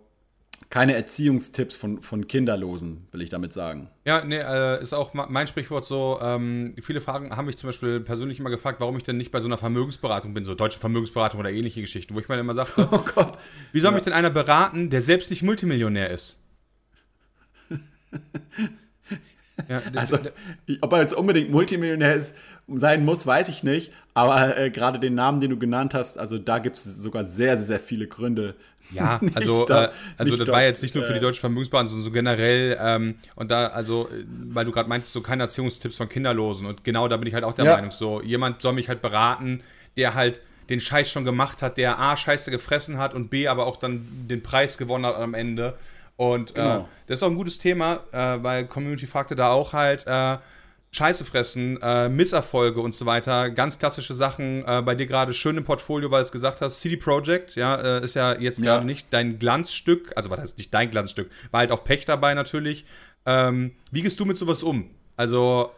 keine 0.70 0.96
Erziehungstipps 0.96 1.78
von, 1.78 2.02
von 2.02 2.28
Kinderlosen, 2.28 3.08
will 3.12 3.22
ich 3.22 3.30
damit 3.30 3.54
sagen. 3.54 3.90
Ja, 4.06 4.26
nee, 4.26 4.38
äh, 4.38 4.82
ist 4.82 4.94
auch 4.94 5.14
mein 5.14 5.48
Sprichwort 5.48 5.86
so. 5.86 6.20
Ähm, 6.22 6.76
viele 6.82 7.00
Fragen 7.00 7.36
haben 7.36 7.46
mich 7.46 7.58
zum 7.58 7.70
Beispiel 7.70 8.02
persönlich 8.02 8.40
immer 8.40 8.50
gefragt, 8.50 8.82
warum 8.82 8.98
ich 8.98 9.04
denn 9.04 9.16
nicht 9.18 9.32
bei 9.32 9.40
so 9.40 9.48
einer 9.48 9.58
Vermögensberatung 9.58 10.34
bin, 10.34 10.44
so 10.44 10.56
deutsche 10.56 10.80
Vermögensberatung 10.80 11.40
oder 11.40 11.52
ähnliche 11.52 11.80
Geschichten, 11.80 12.14
wo 12.16 12.20
ich 12.20 12.28
mir 12.28 12.38
immer 12.38 12.54
sagte, 12.54 12.88
oh 12.92 13.04
Gott. 13.16 13.38
wie 13.72 13.80
soll 13.80 13.92
ja. 13.92 13.96
mich 13.96 14.04
denn 14.04 14.14
einer 14.14 14.30
beraten, 14.30 14.90
der 14.90 15.02
selbst 15.02 15.30
nicht 15.30 15.42
Multimillionär 15.42 16.10
ist? 16.10 16.44
ja, 19.70 19.82
also, 19.96 20.20
ob 20.82 20.92
er 20.92 21.02
jetzt 21.02 21.14
unbedingt 21.14 21.50
Multimillionär 21.50 22.16
ist, 22.16 22.36
sein 22.68 23.06
muss, 23.06 23.26
weiß 23.26 23.48
ich 23.50 23.64
nicht. 23.64 23.94
Aber 24.14 24.58
äh, 24.58 24.70
gerade 24.70 25.00
den 25.00 25.16
Namen, 25.16 25.40
den 25.40 25.52
du 25.52 25.58
genannt 25.58 25.94
hast, 25.94 26.18
also 26.18 26.38
da 26.38 26.60
gibt 26.60 26.76
es 26.76 26.84
sogar 26.84 27.24
sehr, 27.24 27.58
sehr 27.58 27.80
viele 27.80 28.08
Gründe, 28.08 28.56
ja, 28.92 29.20
also, 29.36 29.66
da, 29.66 29.86
äh, 29.86 29.90
also 30.18 30.38
das 30.38 30.48
war 30.48 30.64
jetzt 30.64 30.82
nicht 30.82 30.96
nur 30.96 31.04
für 31.04 31.14
die 31.14 31.20
äh. 31.20 31.22
deutsche 31.22 31.40
Vermögensberatung, 31.40 31.88
sondern 31.88 32.06
so 32.06 32.12
generell. 32.12 32.78
Ähm, 32.82 33.16
und 33.36 33.52
da, 33.52 33.68
also, 33.68 34.10
weil 34.46 34.66
du 34.66 34.72
gerade 34.72 34.90
meintest, 34.90 35.14
so 35.14 35.22
keine 35.22 35.44
Erziehungstipps 35.44 35.98
von 35.98 36.10
Kinderlosen. 36.10 36.66
Und 36.66 36.84
genau 36.84 37.08
da 37.08 37.18
bin 37.18 37.28
ich 37.28 37.34
halt 37.34 37.44
auch 37.44 37.54
der 37.54 37.66
ja. 37.66 37.76
Meinung, 37.76 37.92
so 37.92 38.22
jemand 38.22 38.62
soll 38.62 38.74
mich 38.74 38.90
halt 38.90 39.02
beraten, 39.02 39.62
der 39.96 40.14
halt 40.14 40.42
den 40.70 40.80
Scheiß 40.80 41.10
schon 41.10 41.26
gemacht 41.26 41.62
hat, 41.62 41.78
der 41.78 41.98
A, 42.00 42.18
Scheiße 42.18 42.52
gefressen 42.52 42.98
hat 42.98 43.14
und 43.14 43.30
B, 43.30 43.48
aber 43.48 43.68
auch 43.68 43.78
dann 43.78 44.08
den 44.28 44.44
Preis 44.44 44.78
gewonnen 44.78 45.06
hat 45.06 45.16
am 45.16 45.34
Ende. 45.34 45.78
Und 46.18 46.52
äh, 46.52 46.54
genau. 46.56 46.80
äh, 46.80 46.84
das 47.08 47.20
ist 47.20 47.24
auch 47.24 47.30
ein 47.30 47.36
gutes 47.36 47.60
Thema, 47.60 48.00
äh, 48.12 48.38
weil 48.42 48.66
Community 48.66 49.06
fragte 49.06 49.36
da 49.36 49.52
auch 49.52 49.74
halt, 49.74 50.06
äh, 50.08 50.38
Scheiße 50.92 51.26
fressen, 51.26 51.78
äh, 51.82 52.10
Misserfolge 52.10 52.80
und 52.80 52.96
so 52.96 53.06
weiter. 53.06 53.50
Ganz 53.50 53.78
klassische 53.78 54.14
Sachen. 54.14 54.64
Äh, 54.66 54.82
bei 54.82 54.96
dir 54.96 55.06
gerade 55.06 55.34
schön 55.34 55.58
im 55.58 55.64
Portfolio, 55.64 56.10
weil 56.12 56.22
du 56.22 56.26
es 56.26 56.32
gesagt 56.32 56.62
hast. 56.62 56.80
CD 56.80 56.96
Projekt, 56.96 57.56
ja, 57.56 57.76
äh, 57.76 58.04
ist 58.04 58.16
ja 58.16 58.40
jetzt 58.40 58.62
gerade 58.62 58.80
ja. 58.80 58.86
nicht 58.86 59.08
dein 59.12 59.38
Glanzstück. 59.38 60.14
Also 60.16 60.30
war 60.30 60.38
das 60.38 60.58
nicht 60.58 60.74
dein 60.74 60.90
Glanzstück. 60.90 61.30
War 61.52 61.60
halt 61.60 61.72
auch 61.72 61.84
Pech 61.84 62.06
dabei 62.06 62.34
natürlich. 62.34 62.86
Ähm, 63.26 63.74
wie 63.92 64.02
gehst 64.02 64.20
du 64.20 64.26
mit 64.26 64.38
sowas 64.38 64.64
um? 64.64 64.90
Also 65.18 65.72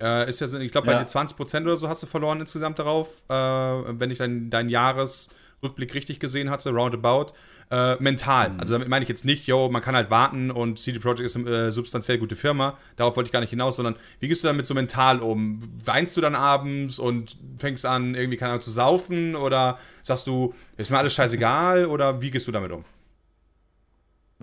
äh, 0.00 0.28
ist 0.28 0.40
ja, 0.40 0.46
ich 0.60 0.70
glaube, 0.70 0.86
bei 0.86 0.92
ja. 0.92 1.02
dir 1.02 1.08
20% 1.08 1.62
oder 1.62 1.76
so 1.76 1.88
hast 1.88 2.02
du 2.02 2.06
verloren 2.06 2.40
insgesamt 2.40 2.78
darauf, 2.78 3.22
äh, 3.28 3.34
wenn 3.34 4.10
ich 4.10 4.18
deinen 4.18 4.50
dein 4.50 4.68
Jahresrückblick 4.68 5.94
richtig 5.94 6.20
gesehen 6.20 6.50
hatte, 6.50 6.70
roundabout 6.70 7.32
äh, 7.74 7.96
mental. 8.00 8.50
Mhm. 8.50 8.60
Also 8.60 8.74
damit 8.74 8.88
meine 8.88 9.02
ich 9.02 9.08
jetzt 9.08 9.24
nicht, 9.24 9.46
yo, 9.46 9.68
man 9.68 9.82
kann 9.82 9.96
halt 9.96 10.08
warten 10.10 10.50
und 10.52 10.78
CD 10.78 11.00
Projekt 11.00 11.20
ist 11.20 11.34
eine 11.34 11.50
äh, 11.50 11.70
substanziell 11.72 12.18
gute 12.18 12.36
Firma. 12.36 12.78
Darauf 12.94 13.16
wollte 13.16 13.26
ich 13.28 13.32
gar 13.32 13.40
nicht 13.40 13.50
hinaus, 13.50 13.76
sondern 13.76 13.96
wie 14.20 14.28
gehst 14.28 14.44
du 14.44 14.46
damit 14.46 14.64
so 14.64 14.74
mental 14.74 15.20
um? 15.20 15.60
Weinst 15.84 16.16
du 16.16 16.20
dann 16.20 16.36
abends 16.36 17.00
und 17.00 17.36
fängst 17.56 17.84
an, 17.84 18.14
irgendwie, 18.14 18.36
keine 18.36 18.52
Ahnung, 18.52 18.62
zu 18.62 18.70
saufen? 18.70 19.34
Oder 19.34 19.78
sagst 20.04 20.28
du, 20.28 20.54
ist 20.76 20.90
mir 20.90 20.98
alles 20.98 21.14
scheißegal? 21.14 21.86
Oder 21.86 22.22
wie 22.22 22.30
gehst 22.30 22.46
du 22.46 22.52
damit 22.52 22.70
um? 22.70 22.84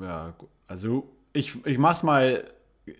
Ja, 0.01 0.33
also 0.67 1.07
ich, 1.31 1.65
ich 1.65 1.77
mach's 1.77 2.03
mal 2.03 2.43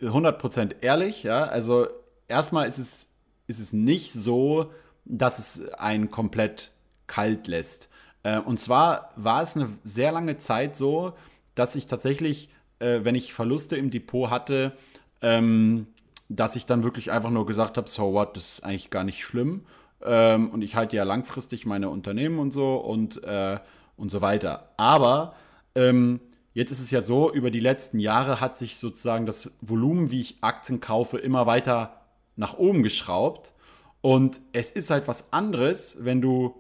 100% 0.02 0.76
ehrlich, 0.82 1.24
ja. 1.24 1.44
Also 1.44 1.88
erstmal 2.30 2.68
ist 2.68 2.78
es, 2.78 3.08
ist 3.48 3.60
es 3.60 3.74
nicht 3.74 4.14
so, 4.14 4.72
dass 5.04 5.40
es 5.40 5.74
einen 5.74 6.10
komplett 6.10 6.72
kalt 7.08 7.48
lässt. 7.48 7.90
Äh, 8.24 8.40
und 8.40 8.60
zwar 8.60 9.10
war 9.16 9.42
es 9.42 9.56
eine 9.56 9.70
sehr 9.84 10.12
lange 10.12 10.38
Zeit 10.38 10.76
so, 10.76 11.14
dass 11.56 11.76
ich 11.76 11.88
tatsächlich, 11.88 12.50
äh, 12.80 13.00
wenn 13.04 13.16
ich 13.16 13.34
Verluste 13.34 13.76
im 13.76 13.90
Depot 13.90 14.30
hatte, 14.30 14.74
ähm, 15.22 15.88
dass 16.30 16.56
ich 16.56 16.66
dann 16.66 16.84
wirklich 16.84 17.12
einfach 17.12 17.30
nur 17.30 17.46
gesagt 17.46 17.78
habe, 17.78 17.90
so 17.90 18.14
what, 18.14 18.36
das 18.36 18.54
ist 18.54 18.64
eigentlich 18.64 18.90
gar 18.90 19.04
nicht 19.04 19.24
schlimm. 19.24 19.66
Ähm, 20.04 20.50
und 20.50 20.64
ich 20.64 20.76
halte 20.76 20.96
ja 20.96 21.04
langfristig 21.04 21.66
meine 21.66 21.90
Unternehmen 21.90 22.40
und 22.40 22.52
so 22.52 22.76
und, 22.76 23.24
äh, 23.24 23.60
und 23.98 24.10
so 24.10 24.22
weiter. 24.22 24.70
Aber 24.78 25.36
ähm, 25.76 26.22
jetzt 26.54 26.72
ist 26.72 26.80
es 26.80 26.92
ja 26.92 27.02
so, 27.02 27.32
über 27.32 27.52
die 27.52 27.60
letzten 27.60 28.00
Jahre 28.00 28.40
hat 28.40 28.58
sich 28.58 28.78
sozusagen 28.78 29.26
das 29.26 29.52
Volumen, 29.62 30.10
wie 30.10 30.22
ich 30.22 30.38
Aktien 30.42 30.80
kaufe, 30.80 31.18
immer 31.18 31.46
weiter 31.46 32.02
nach 32.36 32.58
oben 32.58 32.82
geschraubt. 32.82 33.54
Und 34.02 34.42
es 34.54 34.72
ist 34.72 34.90
halt 34.90 35.08
was 35.08 35.32
anderes, 35.32 35.98
wenn 36.00 36.22
du 36.22 36.56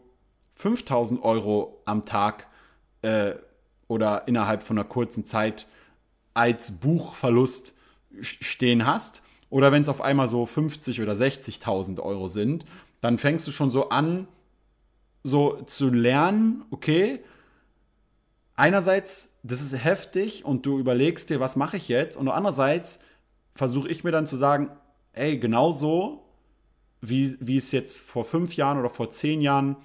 5000 0.61 1.23
Euro 1.23 1.81
am 1.85 2.05
Tag 2.05 2.47
äh, 3.01 3.33
oder 3.87 4.27
innerhalb 4.27 4.61
von 4.61 4.77
einer 4.77 4.87
kurzen 4.87 5.25
Zeit 5.25 5.65
als 6.33 6.79
Buchverlust 6.79 7.73
stehen 8.21 8.85
hast 8.85 9.23
oder 9.49 9.71
wenn 9.71 9.81
es 9.81 9.89
auf 9.89 10.01
einmal 10.01 10.27
so 10.27 10.45
50 10.45 11.01
oder 11.01 11.13
60.000 11.13 11.99
Euro 11.99 12.27
sind, 12.27 12.65
dann 13.01 13.17
fängst 13.17 13.47
du 13.47 13.51
schon 13.51 13.71
so 13.71 13.89
an, 13.89 14.27
so 15.23 15.61
zu 15.63 15.89
lernen, 15.89 16.63
okay, 16.69 17.19
einerseits, 18.55 19.29
das 19.43 19.61
ist 19.61 19.73
heftig 19.73 20.45
und 20.45 20.65
du 20.65 20.77
überlegst 20.77 21.31
dir, 21.31 21.39
was 21.39 21.55
mache 21.55 21.77
ich 21.77 21.87
jetzt? 21.87 22.17
Und 22.17 22.27
andererseits 22.27 22.99
versuche 23.55 23.89
ich 23.89 24.03
mir 24.03 24.11
dann 24.11 24.27
zu 24.27 24.37
sagen, 24.37 24.69
ey, 25.13 25.39
genau 25.39 25.71
so 25.71 26.23
wie, 27.01 27.35
wie 27.39 27.57
es 27.57 27.71
jetzt 27.71 27.99
vor 27.99 28.25
fünf 28.25 28.55
Jahren 28.55 28.79
oder 28.79 28.89
vor 28.89 29.09
zehn 29.09 29.41
Jahren 29.41 29.75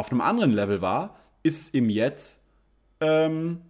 auf 0.00 0.10
einem 0.10 0.22
anderen 0.22 0.52
Level 0.52 0.80
war, 0.80 1.16
ist 1.42 1.60
es 1.60 1.74
eben 1.74 1.90
jetzt 1.90 2.40
ähm, 3.00 3.60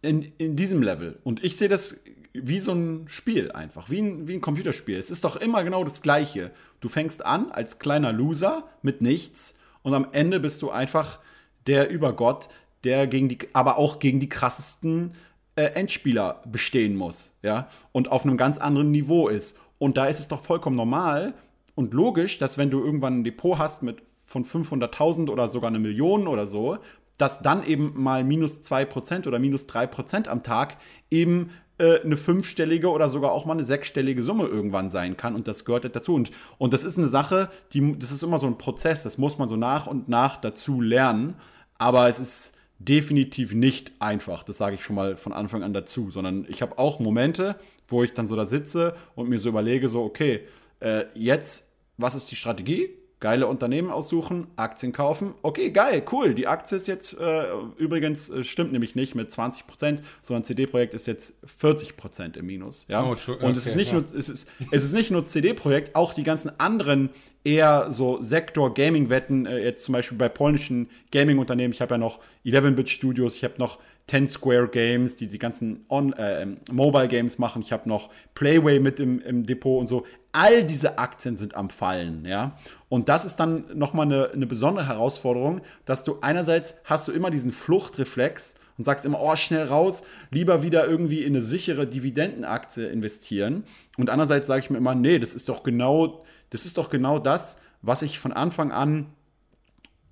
in, 0.00 0.32
in 0.38 0.56
diesem 0.56 0.82
Level. 0.82 1.18
Und 1.22 1.44
ich 1.44 1.56
sehe 1.56 1.68
das 1.68 2.00
wie 2.32 2.60
so 2.60 2.72
ein 2.72 3.04
Spiel 3.08 3.52
einfach, 3.52 3.90
wie 3.90 4.00
ein, 4.00 4.26
wie 4.26 4.34
ein 4.34 4.40
Computerspiel. 4.40 4.98
Es 4.98 5.10
ist 5.10 5.22
doch 5.22 5.36
immer 5.36 5.62
genau 5.62 5.84
das 5.84 6.02
Gleiche. 6.02 6.50
Du 6.80 6.88
fängst 6.88 7.24
an 7.24 7.52
als 7.52 7.78
kleiner 7.78 8.12
Loser 8.12 8.66
mit 8.82 9.02
nichts 9.02 9.56
und 9.82 9.94
am 9.94 10.08
Ende 10.12 10.40
bist 10.40 10.62
du 10.62 10.70
einfach 10.70 11.20
der 11.66 11.90
Übergott, 11.90 12.48
der 12.82 13.06
gegen 13.06 13.28
die, 13.28 13.38
aber 13.52 13.76
auch 13.76 13.98
gegen 13.98 14.18
die 14.18 14.28
krassesten 14.28 15.12
äh, 15.56 15.64
Endspieler 15.64 16.42
bestehen 16.46 16.96
muss, 16.96 17.36
ja, 17.42 17.68
und 17.92 18.10
auf 18.10 18.24
einem 18.24 18.36
ganz 18.36 18.58
anderen 18.58 18.90
Niveau 18.90 19.28
ist. 19.28 19.58
Und 19.78 19.96
da 19.96 20.06
ist 20.06 20.20
es 20.20 20.28
doch 20.28 20.42
vollkommen 20.42 20.76
normal 20.76 21.34
und 21.74 21.92
logisch, 21.92 22.38
dass 22.38 22.58
wenn 22.58 22.70
du 22.70 22.82
irgendwann 22.82 23.20
ein 23.20 23.24
Depot 23.24 23.58
hast 23.58 23.82
mit 23.82 24.02
von 24.34 24.44
500.000 24.44 25.30
oder 25.30 25.46
sogar 25.46 25.68
eine 25.68 25.78
Million 25.78 26.26
oder 26.26 26.48
so, 26.48 26.78
dass 27.18 27.40
dann 27.40 27.64
eben 27.64 27.92
mal 27.94 28.24
minus 28.24 28.62
2% 28.62 29.28
oder 29.28 29.38
minus 29.38 29.68
3% 29.68 30.26
am 30.26 30.42
Tag 30.42 30.76
eben 31.08 31.50
äh, 31.78 32.00
eine 32.00 32.16
fünfstellige 32.16 32.90
oder 32.90 33.08
sogar 33.08 33.30
auch 33.30 33.46
mal 33.46 33.52
eine 33.52 33.64
sechsstellige 33.64 34.22
Summe 34.22 34.46
irgendwann 34.46 34.90
sein 34.90 35.16
kann. 35.16 35.36
Und 35.36 35.46
das 35.46 35.64
gehört 35.64 35.84
dazu. 35.94 36.14
Und, 36.14 36.32
und 36.58 36.72
das 36.72 36.82
ist 36.82 36.98
eine 36.98 37.06
Sache, 37.06 37.48
die, 37.72 37.96
das 37.96 38.10
ist 38.10 38.24
immer 38.24 38.38
so 38.38 38.48
ein 38.48 38.58
Prozess, 38.58 39.04
das 39.04 39.18
muss 39.18 39.38
man 39.38 39.46
so 39.46 39.54
nach 39.54 39.86
und 39.86 40.08
nach 40.08 40.36
dazu 40.36 40.80
lernen, 40.80 41.34
aber 41.78 42.08
es 42.08 42.18
ist 42.18 42.54
definitiv 42.80 43.54
nicht 43.54 43.92
einfach, 44.00 44.42
das 44.42 44.58
sage 44.58 44.74
ich 44.74 44.82
schon 44.82 44.96
mal 44.96 45.16
von 45.16 45.32
Anfang 45.32 45.62
an 45.62 45.72
dazu, 45.72 46.10
sondern 46.10 46.44
ich 46.48 46.60
habe 46.60 46.76
auch 46.78 46.98
Momente, 46.98 47.54
wo 47.86 48.02
ich 48.02 48.12
dann 48.14 48.26
so 48.26 48.34
da 48.34 48.46
sitze 48.46 48.96
und 49.14 49.28
mir 49.28 49.38
so 49.38 49.48
überlege, 49.48 49.88
so, 49.88 50.02
okay, 50.02 50.42
äh, 50.80 51.04
jetzt, 51.14 51.72
was 51.98 52.16
ist 52.16 52.32
die 52.32 52.36
Strategie? 52.36 52.90
Geile 53.24 53.46
Unternehmen 53.46 53.90
aussuchen, 53.90 54.48
Aktien 54.56 54.92
kaufen. 54.92 55.32
Okay, 55.40 55.70
geil, 55.70 56.02
cool. 56.12 56.34
Die 56.34 56.46
Aktie 56.46 56.76
ist 56.76 56.86
jetzt 56.86 57.18
äh, 57.18 57.46
übrigens, 57.78 58.28
äh, 58.28 58.44
stimmt 58.44 58.70
nämlich 58.72 58.96
nicht 58.96 59.14
mit 59.14 59.32
20 59.32 59.66
Prozent, 59.66 60.02
sondern 60.20 60.44
CD-Projekt 60.44 60.92
ist 60.92 61.06
jetzt 61.06 61.38
40 61.46 61.96
Prozent 61.96 62.36
im 62.36 62.44
Minus. 62.44 62.84
Ja? 62.86 63.02
Oh, 63.02 63.12
okay, 63.12 63.32
Und 63.40 63.56
es 63.56 63.64
ist 63.64 63.76
nicht 63.76 63.92
ja. 63.92 64.00
nur, 64.00 64.14
es 64.14 64.28
ist, 64.28 64.50
es 64.70 64.84
ist 64.84 64.92
nicht 64.92 65.10
nur 65.10 65.24
CD-Projekt, 65.24 65.96
auch 65.96 66.12
die 66.12 66.22
ganzen 66.22 66.60
anderen 66.60 67.08
eher 67.44 67.90
so 67.90 68.20
Sektor-Gaming-Wetten, 68.20 69.46
äh, 69.46 69.58
jetzt 69.64 69.84
zum 69.84 69.94
Beispiel 69.94 70.18
bei 70.18 70.28
polnischen 70.28 70.90
Gaming-Unternehmen. 71.10 71.72
Ich 71.72 71.80
habe 71.80 71.94
ja 71.94 71.98
noch 71.98 72.18
11-Bit 72.44 72.90
Studios, 72.90 73.36
ich 73.36 73.44
habe 73.44 73.54
noch 73.56 73.78
10 74.08 74.28
Square 74.28 74.68
Games, 74.68 75.16
die 75.16 75.26
die 75.26 75.38
ganzen 75.38 75.86
On 75.88 76.12
äh, 76.12 76.46
Mobile 76.70 77.08
Games 77.08 77.38
machen. 77.38 77.62
Ich 77.62 77.72
habe 77.72 77.88
noch 77.88 78.10
Playway 78.34 78.78
mit 78.78 79.00
im, 79.00 79.20
im 79.20 79.46
Depot 79.46 79.80
und 79.80 79.86
so. 79.86 80.04
All 80.32 80.64
diese 80.64 80.98
Aktien 80.98 81.36
sind 81.36 81.54
am 81.54 81.70
Fallen, 81.70 82.24
ja. 82.26 82.58
Und 82.88 83.08
das 83.08 83.24
ist 83.24 83.36
dann 83.36 83.64
nochmal 83.74 84.06
eine, 84.06 84.30
eine 84.30 84.46
besondere 84.46 84.88
Herausforderung, 84.88 85.62
dass 85.84 86.04
du 86.04 86.18
einerseits 86.20 86.74
hast 86.84 87.08
du 87.08 87.12
immer 87.12 87.30
diesen 87.30 87.52
Fluchtreflex 87.52 88.54
und 88.76 88.84
sagst 88.84 89.04
immer, 89.04 89.20
oh, 89.20 89.36
schnell 89.36 89.66
raus, 89.66 90.02
lieber 90.30 90.62
wieder 90.62 90.86
irgendwie 90.86 91.22
in 91.22 91.34
eine 91.34 91.42
sichere 91.42 91.86
Dividendenaktie 91.86 92.86
investieren. 92.86 93.64
Und 93.96 94.10
andererseits 94.10 94.46
sage 94.46 94.60
ich 94.60 94.70
mir 94.70 94.78
immer, 94.78 94.94
nee, 94.94 95.18
das 95.18 95.34
ist 95.34 95.48
doch 95.48 95.62
genau, 95.62 96.24
das 96.50 96.64
ist 96.64 96.76
doch 96.76 96.90
genau 96.90 97.18
das, 97.18 97.58
was 97.82 98.02
ich 98.02 98.18
von 98.18 98.32
Anfang 98.32 98.72
an 98.72 99.06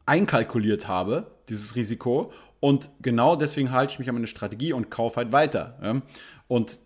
einkalkuliert 0.07 0.88
habe, 0.88 1.33
dieses 1.48 1.76
Risiko. 1.76 2.33
Und 2.62 2.90
genau 3.03 3.35
deswegen 3.35 3.72
halte 3.72 3.92
ich 3.92 3.98
mich 3.98 4.09
an 4.09 4.14
meine 4.14 4.29
Strategie 4.29 4.72
und 4.72 4.88
kaufe 4.88 5.16
halt 5.16 5.33
weiter. 5.33 6.01
Und 6.46 6.79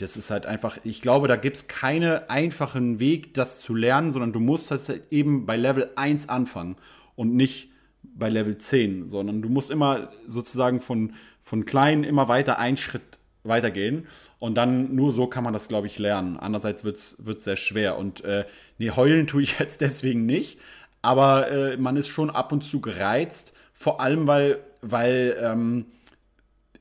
das 0.00 0.16
ist 0.16 0.30
halt 0.30 0.46
einfach, 0.46 0.78
ich 0.84 1.02
glaube, 1.02 1.28
da 1.28 1.36
gibt 1.36 1.58
es 1.58 1.68
keinen 1.68 2.26
einfachen 2.30 2.98
Weg, 2.98 3.34
das 3.34 3.60
zu 3.60 3.74
lernen, 3.74 4.12
sondern 4.12 4.32
du 4.32 4.40
musst 4.40 4.70
das 4.70 4.88
halt 4.88 5.02
eben 5.10 5.44
bei 5.44 5.58
Level 5.58 5.90
1 5.96 6.30
anfangen 6.30 6.76
und 7.14 7.34
nicht 7.34 7.68
bei 8.02 8.30
Level 8.30 8.56
10, 8.56 9.10
sondern 9.10 9.42
du 9.42 9.50
musst 9.50 9.70
immer 9.70 10.08
sozusagen 10.26 10.80
von, 10.80 11.12
von 11.42 11.66
klein 11.66 12.02
immer 12.02 12.28
weiter 12.28 12.58
einen 12.58 12.78
Schritt 12.78 13.18
weitergehen. 13.42 14.06
Und 14.38 14.54
dann 14.54 14.94
nur 14.94 15.12
so 15.12 15.26
kann 15.26 15.44
man 15.44 15.52
das, 15.52 15.68
glaube 15.68 15.88
ich, 15.88 15.98
lernen. 15.98 16.38
Andererseits 16.38 16.84
wird 16.84 16.96
es 16.96 17.44
sehr 17.44 17.56
schwer. 17.56 17.98
Und 17.98 18.24
äh, 18.24 18.46
nee, 18.78 18.92
heulen 18.92 19.26
tue 19.26 19.42
ich 19.42 19.58
jetzt 19.58 19.80
deswegen 19.82 20.24
nicht. 20.24 20.58
Aber 21.02 21.50
äh, 21.50 21.76
man 21.76 21.98
ist 21.98 22.08
schon 22.08 22.30
ab 22.30 22.50
und 22.50 22.64
zu 22.64 22.80
gereizt, 22.80 23.52
vor 23.76 24.00
allem, 24.00 24.26
weil, 24.26 24.58
weil 24.80 25.36
ähm, 25.38 25.86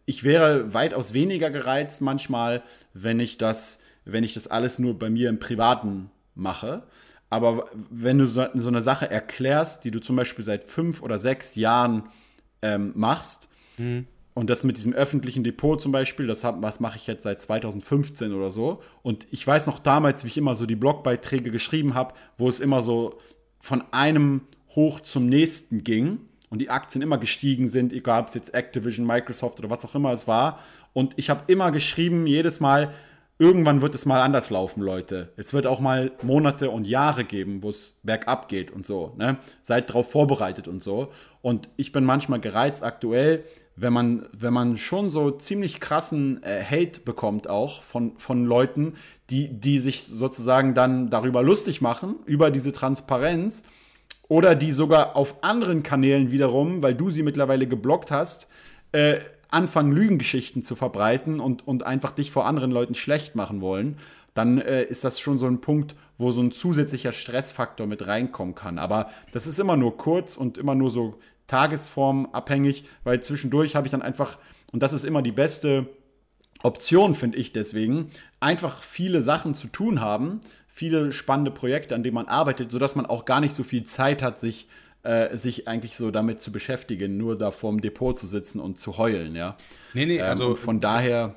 ich 0.06 0.24
wäre 0.24 0.74
weitaus 0.74 1.14
weniger 1.14 1.52
gereizt 1.52 2.02
manchmal, 2.02 2.64
wenn 2.94 3.20
ich 3.20 3.38
das, 3.38 3.80
wenn 4.06 4.24
ich 4.24 4.34
das 4.34 4.48
alles 4.48 4.80
nur 4.80 4.98
bei 4.98 5.10
mir 5.10 5.30
im 5.30 5.38
Privaten 5.38 6.10
mache. 6.36 6.84
Aber 7.30 7.70
wenn 7.90 8.18
du 8.18 8.28
so, 8.28 8.46
so 8.54 8.70
eine 8.70 8.82
Sache 8.82 9.12
erklärst, 9.12 9.84
die 9.84 9.92
du 9.92 10.00
zum 10.00 10.16
Beispiel 10.16 10.46
seit 10.46 10.64
fünf 10.64 11.04
oder 11.04 11.20
sechs 11.20 11.56
Jahren 11.56 12.04
ähm, 12.62 12.94
machst, 12.96 13.50
mhm. 13.78 14.08
und 14.34 14.50
das 14.50 14.64
mit 14.64 14.78
diesem 14.78 14.94
öffentlichen 14.94 15.44
Depot 15.44 15.82
zum 15.82 15.92
Beispiel, 15.92 16.28
das, 16.28 16.42
das 16.42 16.80
mache 16.80 16.96
ich 16.98 17.08
jetzt 17.08 17.24
seit 17.24 17.42
2015 17.42 18.32
oder 18.32 18.52
so. 18.52 18.82
Und 19.02 19.28
ich 19.32 19.46
weiß 19.46 19.68
noch 19.68 19.80
damals, 19.80 20.24
wie 20.24 20.28
ich 20.28 20.38
immer 20.38 20.56
so 20.56 20.66
die 20.66 20.78
Blogbeiträge 20.78 21.52
geschrieben 21.52 21.94
habe, 21.94 22.14
wo 22.38 22.48
es 22.48 22.62
immer 22.62 22.82
so 22.82 23.20
von 23.60 23.84
einem 23.92 24.42
hoch 24.70 25.02
zum 25.02 25.28
nächsten 25.28 25.84
ging 25.84 26.20
und 26.56 26.60
die 26.60 26.70
Aktien 26.70 27.02
immer 27.02 27.18
gestiegen 27.18 27.68
sind, 27.68 27.92
egal 27.92 28.22
ob 28.22 28.28
es 28.30 28.34
jetzt 28.34 28.54
Activision, 28.54 29.06
Microsoft 29.06 29.60
oder 29.60 29.70
was 29.70 29.84
auch 29.84 29.94
immer 29.94 30.14
es 30.14 30.26
war. 30.26 30.60
Und 30.94 31.12
ich 31.18 31.30
habe 31.30 31.44
immer 31.48 31.70
geschrieben, 31.74 32.26
jedes 32.28 32.62
Mal, 32.62 32.94
irgendwann 33.38 33.82
wird 33.82 33.94
es 33.94 34.06
mal 34.06 34.22
anders 34.22 34.52
laufen, 34.52 34.82
Leute. 34.82 35.34
Es 35.36 35.54
wird 35.54 35.68
auch 35.68 35.82
mal 35.82 36.14
Monate 36.22 36.70
und 36.70 36.88
Jahre 36.88 37.26
geben, 37.26 37.62
wo 37.62 37.68
es 37.68 38.00
bergab 38.04 38.48
geht 38.48 38.72
und 38.72 38.86
so. 38.86 39.12
Ne? 39.18 39.36
Seid 39.64 39.90
darauf 39.90 40.10
vorbereitet 40.10 40.70
und 40.70 40.82
so. 40.82 41.12
Und 41.42 41.68
ich 41.76 41.92
bin 41.92 42.06
manchmal 42.06 42.40
gereizt 42.40 42.84
aktuell, 42.84 43.44
wenn 43.76 43.92
man, 43.92 44.26
wenn 44.32 44.54
man 44.54 44.78
schon 44.78 45.12
so 45.12 45.32
ziemlich 45.32 45.82
krassen 45.82 46.42
äh, 46.42 46.64
Hate 46.64 47.02
bekommt, 47.02 47.50
auch 47.50 47.84
von, 47.84 48.18
von 48.18 48.46
Leuten, 48.46 48.94
die, 49.30 49.50
die 49.50 49.80
sich 49.80 50.04
sozusagen 50.04 50.74
dann 50.74 51.10
darüber 51.10 51.44
lustig 51.44 51.82
machen, 51.82 52.16
über 52.26 52.50
diese 52.50 52.72
Transparenz 52.72 53.64
oder 54.28 54.56
die 54.56 54.72
sogar 54.72 55.16
auf 55.16 55.44
anderen 55.44 55.84
Kanälen 55.84 56.32
wiederum, 56.32 56.82
weil 56.82 56.96
du 56.96 57.10
sie 57.10 57.24
mittlerweile 57.24 57.68
geblockt 57.68 58.12
hast, 58.12 58.48
äh, 58.92 59.20
anfangen, 59.50 59.92
Lügengeschichten 59.92 60.64
zu 60.64 60.76
verbreiten 60.76 61.40
und, 61.40 61.68
und 61.68 61.84
einfach 61.84 62.12
dich 62.12 62.32
vor 62.32 62.46
anderen 62.46 62.72
Leuten 62.72 62.96
schlecht 62.96 63.36
machen 63.36 63.62
wollen, 63.62 63.98
dann 64.34 64.60
äh, 64.60 64.84
ist 64.84 65.04
das 65.04 65.20
schon 65.20 65.38
so 65.38 65.46
ein 65.46 65.62
Punkt, 65.62 65.96
wo 66.18 66.32
so 66.32 66.42
ein 66.42 66.52
zusätzlicher 66.52 67.12
Stressfaktor 67.12 67.88
mit 67.88 68.06
reinkommen 68.08 68.56
kann. 68.56 68.80
Aber 68.80 69.10
das 69.32 69.48
ist 69.48 69.60
immer 69.60 69.78
nur 69.78 69.98
kurz 69.98 70.38
und 70.38 70.58
immer 70.58 70.76
nur 70.76 70.92
so 70.92 71.20
tagesformabhängig, 71.48 72.86
weil 73.04 73.22
zwischendurch 73.22 73.76
habe 73.76 73.88
ich 73.88 73.92
dann 73.92 74.02
einfach, 74.02 74.38
und 74.72 74.82
das 74.82 74.94
ist 74.94 75.06
immer 75.06 75.22
die 75.22 75.32
beste 75.32 75.88
Option, 76.64 77.16
finde 77.16 77.38
ich 77.38 77.54
deswegen, 77.54 78.10
einfach 78.40 78.82
viele 78.82 79.22
Sachen 79.22 79.54
zu 79.54 79.68
tun 79.68 80.02
haben, 80.02 80.42
viele 80.76 81.14
spannende 81.14 81.52
Projekte, 81.52 81.96
an 81.96 82.04
denen 82.04 82.16
man 82.16 82.28
arbeitet, 82.28 82.70
sodass 82.70 82.98
man 82.98 83.06
auch 83.06 83.24
gar 83.24 83.40
nicht 83.40 83.56
so 83.56 83.64
viel 83.64 83.86
Zeit 83.86 84.22
hat, 84.22 84.42
sich, 84.42 84.68
äh, 85.04 85.38
sich 85.38 85.70
eigentlich 85.70 85.96
so 85.96 86.12
damit 86.12 86.42
zu 86.42 86.52
beschäftigen, 86.52 87.16
nur 87.16 87.38
da 87.38 87.52
vorm 87.52 87.80
Depot 87.80 88.20
zu 88.20 88.28
sitzen 88.28 88.60
und 88.60 88.78
zu 88.78 88.98
heulen, 88.98 89.38
ja. 89.38 89.56
Nee, 89.94 90.06
nee, 90.06 90.18
ähm, 90.18 90.26
also. 90.26 90.54
Von 90.56 90.82
daher. 90.82 91.36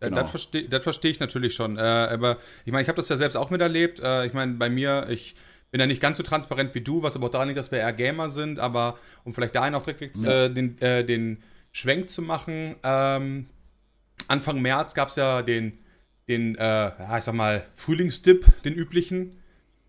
Genau. 0.00 0.16
Das 0.16 0.30
verstehe 0.30 0.80
versteh 0.80 1.08
ich 1.10 1.20
natürlich 1.20 1.54
schon. 1.54 1.76
Äh, 1.76 1.80
aber 1.80 2.38
ich 2.64 2.72
meine, 2.72 2.82
ich 2.82 2.88
habe 2.88 2.96
das 2.96 3.08
ja 3.08 3.16
selbst 3.16 3.36
auch 3.36 3.50
miterlebt. 3.50 4.00
Äh, 4.00 4.26
ich 4.26 4.32
meine, 4.32 4.54
bei 4.54 4.68
mir, 4.68 5.06
ich 5.10 5.36
bin 5.70 5.80
ja 5.80 5.86
nicht 5.86 6.00
ganz 6.00 6.16
so 6.16 6.24
transparent 6.24 6.74
wie 6.74 6.80
du, 6.80 7.04
was 7.04 7.14
aber 7.14 7.26
auch 7.26 7.30
daran 7.30 7.46
liegt, 7.46 7.58
dass 7.60 7.70
wir 7.70 7.78
eher 7.78 7.92
Gamer 7.92 8.30
sind. 8.30 8.58
Aber 8.58 8.98
um 9.22 9.32
vielleicht 9.32 9.54
dahin 9.54 9.76
auch 9.76 9.84
direkt 9.84 10.16
ja. 10.16 10.46
äh, 10.46 10.52
den, 10.52 10.80
äh, 10.80 11.04
den 11.04 11.40
Schwenk 11.70 12.08
zu 12.08 12.22
machen, 12.22 12.74
ähm, 12.82 13.46
Anfang 14.26 14.60
März 14.60 14.94
gab 14.94 15.10
es 15.10 15.16
ja 15.16 15.42
den 15.42 15.78
den, 16.30 16.56
äh, 16.56 17.18
ich 17.18 17.24
sag 17.24 17.34
mal, 17.34 17.66
Frühlingsdip, 17.74 18.62
den 18.62 18.74
üblichen, 18.74 19.38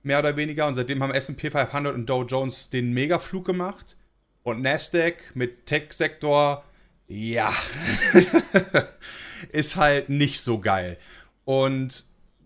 mehr 0.04 0.20
oder 0.20 0.36
weniger. 0.36 0.68
Und 0.68 0.74
seitdem 0.74 1.02
haben 1.02 1.14
SP 1.14 1.50
500 1.50 1.94
und 1.96 2.08
Dow 2.08 2.24
Jones 2.24 2.70
den 2.70 2.94
Megaflug 2.94 3.46
gemacht. 3.46 3.96
Und 4.44 4.62
Nasdaq 4.62 5.36
mit 5.36 5.68
Tech-Sektor, 5.68 6.64
ja, 7.08 7.54
ist 9.52 9.76
halt 9.76 10.10
nicht 10.10 10.42
so 10.42 10.60
geil. 10.60 10.98
Und 11.46 12.06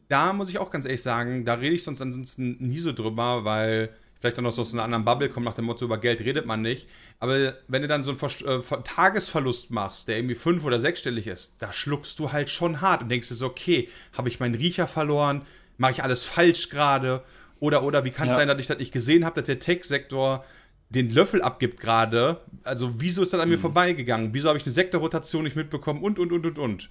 da 0.10 0.34
muss 0.34 0.50
ich 0.50 0.58
auch 0.58 0.72
ganz 0.72 0.86
ehrlich 0.86 1.02
sagen, 1.02 1.46
da 1.46 1.54
rede 1.56 1.76
ich 1.76 1.84
sonst 1.84 2.02
ansonsten 2.02 2.58
nie 2.60 2.80
so 2.80 2.92
drüber, 2.92 3.46
weil 3.46 3.90
vielleicht 4.26 4.40
auch 4.40 4.44
noch 4.44 4.52
so 4.52 4.64
aus 4.64 4.74
einer 4.74 4.84
anderen 4.84 5.06
Bubble 5.06 5.30
kommt 5.30 5.46
nach 5.46 5.54
dem 5.54 5.66
Motto, 5.66 5.86
über 5.86 6.00
Geld 6.00 6.20
redet 6.22 6.48
man 6.48 6.64
nicht. 6.64 6.88
Aber 7.20 7.54
wenn 7.68 7.84
du 7.84 7.88
dann 7.88 8.04
so 8.04 8.10
einen 8.10 8.20
Ver 8.20 8.30
äh, 8.42 8.82
Tagesverlust 8.84 9.70
machst, 9.70 10.08
der 10.08 10.18
irgendwie 10.18 10.34
fünf- 10.34 10.64
oder 10.64 10.80
sechsstellig 10.80 11.28
ist, 11.28 11.58
da 11.60 11.72
schluckst 11.72 12.18
du 12.18 12.32
halt 12.32 12.50
schon 12.50 12.82
hart 12.82 13.04
und 13.04 13.10
denkst 13.10 13.28
dir 13.28 13.36
so, 13.36 13.46
okay, 13.46 13.88
habe 14.14 14.30
ich 14.30 14.40
meinen 14.40 14.56
Riecher 14.56 14.88
verloren? 14.88 15.44
Mache 15.78 15.92
ich 15.92 16.04
alles 16.04 16.24
falsch 16.24 16.70
gerade? 16.70 17.24
Oder, 17.60 17.84
oder 17.84 18.04
wie 18.04 18.10
kann 18.10 18.28
es 18.28 18.34
ja. 18.34 18.40
sein, 18.40 18.48
dass 18.48 18.60
ich 18.60 18.66
das 18.66 18.80
nicht 18.80 18.92
gesehen 18.92 19.26
habe, 19.26 19.36
dass 19.36 19.46
der 19.46 19.60
Tech-Sektor 19.60 20.44
den 20.90 21.14
Löffel 21.14 21.44
abgibt 21.44 21.80
gerade? 21.80 22.42
Also, 22.64 23.00
wieso 23.00 23.22
ist 23.22 23.32
das 23.32 23.40
an 23.40 23.48
mhm. 23.48 23.56
mir 23.56 23.60
vorbeigegangen? 23.60 24.34
Wieso 24.34 24.50
habe 24.50 24.58
ich 24.58 24.66
eine 24.66 24.74
Sektorrotation 24.74 25.44
nicht 25.44 25.56
mitbekommen? 25.56 26.02
Und, 26.02 26.18
und, 26.18 26.32
und, 26.32 26.46
und, 26.48 26.58
und. 26.58 26.90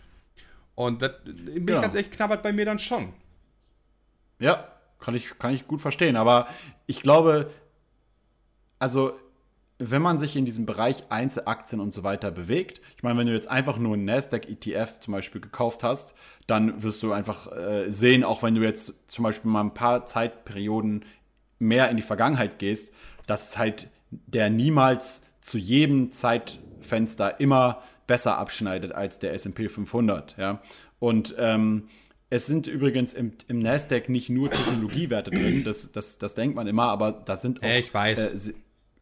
Und 0.76 1.03
das 1.03 1.12
bin 1.24 1.66
ja. 1.66 1.76
ich 1.76 1.82
ganz 1.82 1.95
ehrlich 1.95 2.12
knabbert 2.12 2.45
bei 2.45 2.53
mir 2.53 2.64
dann 2.64 2.78
schon. 2.78 3.12
Ja, 4.39 4.74
kann 5.05 5.14
ich, 5.14 5.38
kann 5.38 5.55
ich 5.55 5.66
gut 5.66 5.80
verstehen. 5.80 6.16
Aber 6.16 6.46
ich 6.86 7.02
glaube, 7.02 7.50
also 8.78 9.12
wenn 9.78 10.02
man 10.02 10.18
sich 10.18 10.36
in 10.36 10.44
diesem 10.44 10.66
Bereich 10.66 11.11
Einzelaktien 11.11 11.80
und 11.80 11.92
so 11.92 12.05
weiter 12.05 12.30
bewegt, 12.30 12.80
ich 12.96 13.02
meine, 13.02 13.18
wenn 13.18 13.26
du 13.26 13.32
jetzt 13.32 13.48
einfach 13.48 13.76
nur 13.76 13.94
einen 13.94 14.05
Nasdaq 14.05 14.48
ETF 14.48 15.00
zum 15.00 15.12
Beispiel 15.12 15.40
gekauft 15.40 15.82
hast, 15.82 16.14
dann 16.46 16.82
wirst 16.82 17.02
du 17.02 17.12
einfach 17.12 17.50
äh, 17.52 17.90
sehen, 17.90 18.24
auch 18.24 18.42
wenn 18.42 18.55
du 18.55 18.62
jetzt 18.62 19.11
zum 19.11 19.24
Beispiel 19.24 19.50
mal 19.50 19.62
ein 19.62 19.74
paar 19.74 20.07
Zeitperioden 20.07 21.05
mehr 21.59 21.90
in 21.90 21.96
die 21.96 22.02
Vergangenheit 22.02 22.59
gehst, 22.59 22.92
dass 23.26 23.59
halt 23.59 23.90
der 24.11 24.48
niemals 24.48 25.22
zu 25.40 25.59
jedem 25.59 26.12
Zeitfenster 26.12 27.40
immer 27.40 27.82
besser 28.07 28.38
abschneidet 28.38 28.92
als 28.92 29.18
der 29.18 29.34
S&P 29.34 29.68
500, 29.68 30.36
ja. 30.36 30.61
Und 30.98 31.34
ähm, 31.38 31.88
es 32.35 32.47
sind 32.47 32.66
übrigens 32.66 33.12
im, 33.12 33.32
im 33.47 33.61
Nasdaq 33.61 34.09
nicht 34.09 34.28
nur 34.28 34.51
Technologiewerte 34.51 35.30
drin, 35.30 35.62
das, 35.62 35.93
das, 35.93 36.18
das 36.18 36.35
denkt 36.35 36.57
man 36.57 36.66
immer, 36.66 36.89
aber 36.89 37.12
da 37.12 37.37
sind 37.37 37.62
auch 37.62 37.68
ich 37.68 37.95
weiß. 37.95 38.49
Äh, 38.49 38.55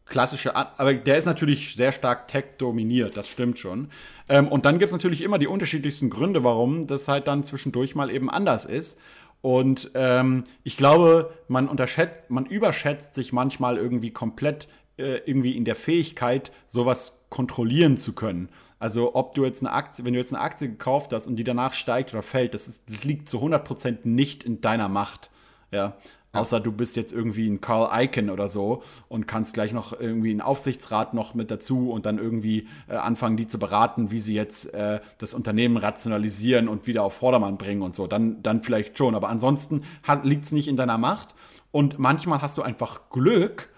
klassische, 0.04 0.54
aber 0.54 0.92
der 0.92 1.16
ist 1.16 1.24
natürlich 1.24 1.74
sehr 1.74 1.92
stark 1.92 2.28
tech 2.28 2.44
dominiert, 2.58 3.16
das 3.16 3.30
stimmt 3.30 3.58
schon. 3.58 3.88
Ähm, 4.28 4.48
und 4.48 4.66
dann 4.66 4.74
gibt 4.74 4.88
es 4.88 4.92
natürlich 4.92 5.22
immer 5.22 5.38
die 5.38 5.46
unterschiedlichsten 5.46 6.10
Gründe, 6.10 6.44
warum 6.44 6.86
das 6.86 7.08
halt 7.08 7.26
dann 7.26 7.42
zwischendurch 7.42 7.94
mal 7.94 8.10
eben 8.10 8.28
anders 8.28 8.66
ist. 8.66 9.00
Und 9.40 9.90
ähm, 9.94 10.44
ich 10.62 10.76
glaube, 10.76 11.32
man 11.48 11.68
unterschätzt, 11.68 12.28
man 12.28 12.44
überschätzt 12.44 13.14
sich 13.14 13.32
manchmal 13.32 13.78
irgendwie 13.78 14.10
komplett 14.10 14.68
äh, 14.98 15.22
irgendwie 15.24 15.56
in 15.56 15.64
der 15.64 15.74
Fähigkeit, 15.74 16.52
sowas 16.68 17.24
kontrollieren 17.30 17.96
zu 17.96 18.12
können. 18.12 18.50
Also 18.82 19.14
ob 19.14 19.36
du 19.36 19.44
jetzt 19.44 19.62
eine 19.62 19.70
Aktie, 19.70 20.04
wenn 20.04 20.12
du 20.12 20.18
jetzt 20.18 20.34
eine 20.34 20.42
Aktie 20.42 20.68
gekauft 20.68 21.12
hast 21.12 21.28
und 21.28 21.36
die 21.36 21.44
danach 21.44 21.72
steigt 21.72 22.12
oder 22.12 22.22
fällt, 22.24 22.52
das, 22.52 22.66
ist, 22.66 22.82
das 22.90 23.04
liegt 23.04 23.28
zu 23.28 23.38
100% 23.38 23.98
nicht 24.02 24.42
in 24.42 24.60
deiner 24.60 24.88
Macht. 24.88 25.30
Ja. 25.70 25.96
Außer 26.32 26.58
du 26.58 26.72
bist 26.72 26.96
jetzt 26.96 27.12
irgendwie 27.12 27.48
ein 27.48 27.60
Carl 27.60 27.88
Icahn 28.02 28.28
oder 28.28 28.48
so 28.48 28.82
und 29.08 29.28
kannst 29.28 29.54
gleich 29.54 29.70
noch 29.70 29.92
irgendwie 29.92 30.32
einen 30.32 30.40
Aufsichtsrat 30.40 31.14
noch 31.14 31.34
mit 31.34 31.52
dazu 31.52 31.92
und 31.92 32.06
dann 32.06 32.18
irgendwie 32.18 32.66
äh, 32.88 32.96
anfangen, 32.96 33.36
die 33.36 33.46
zu 33.46 33.60
beraten, 33.60 34.10
wie 34.10 34.18
sie 34.18 34.34
jetzt 34.34 34.74
äh, 34.74 34.98
das 35.18 35.32
Unternehmen 35.32 35.76
rationalisieren 35.76 36.66
und 36.66 36.88
wieder 36.88 37.04
auf 37.04 37.12
Vordermann 37.12 37.58
bringen 37.58 37.82
und 37.82 37.94
so. 37.94 38.08
Dann, 38.08 38.42
dann 38.42 38.64
vielleicht 38.64 38.98
schon. 38.98 39.14
Aber 39.14 39.28
ansonsten 39.28 39.84
liegt 40.24 40.46
es 40.46 40.50
nicht 40.50 40.66
in 40.66 40.76
deiner 40.76 40.98
Macht. 40.98 41.36
Und 41.70 42.00
manchmal 42.00 42.42
hast 42.42 42.58
du 42.58 42.62
einfach 42.62 43.10
Glück. 43.10 43.68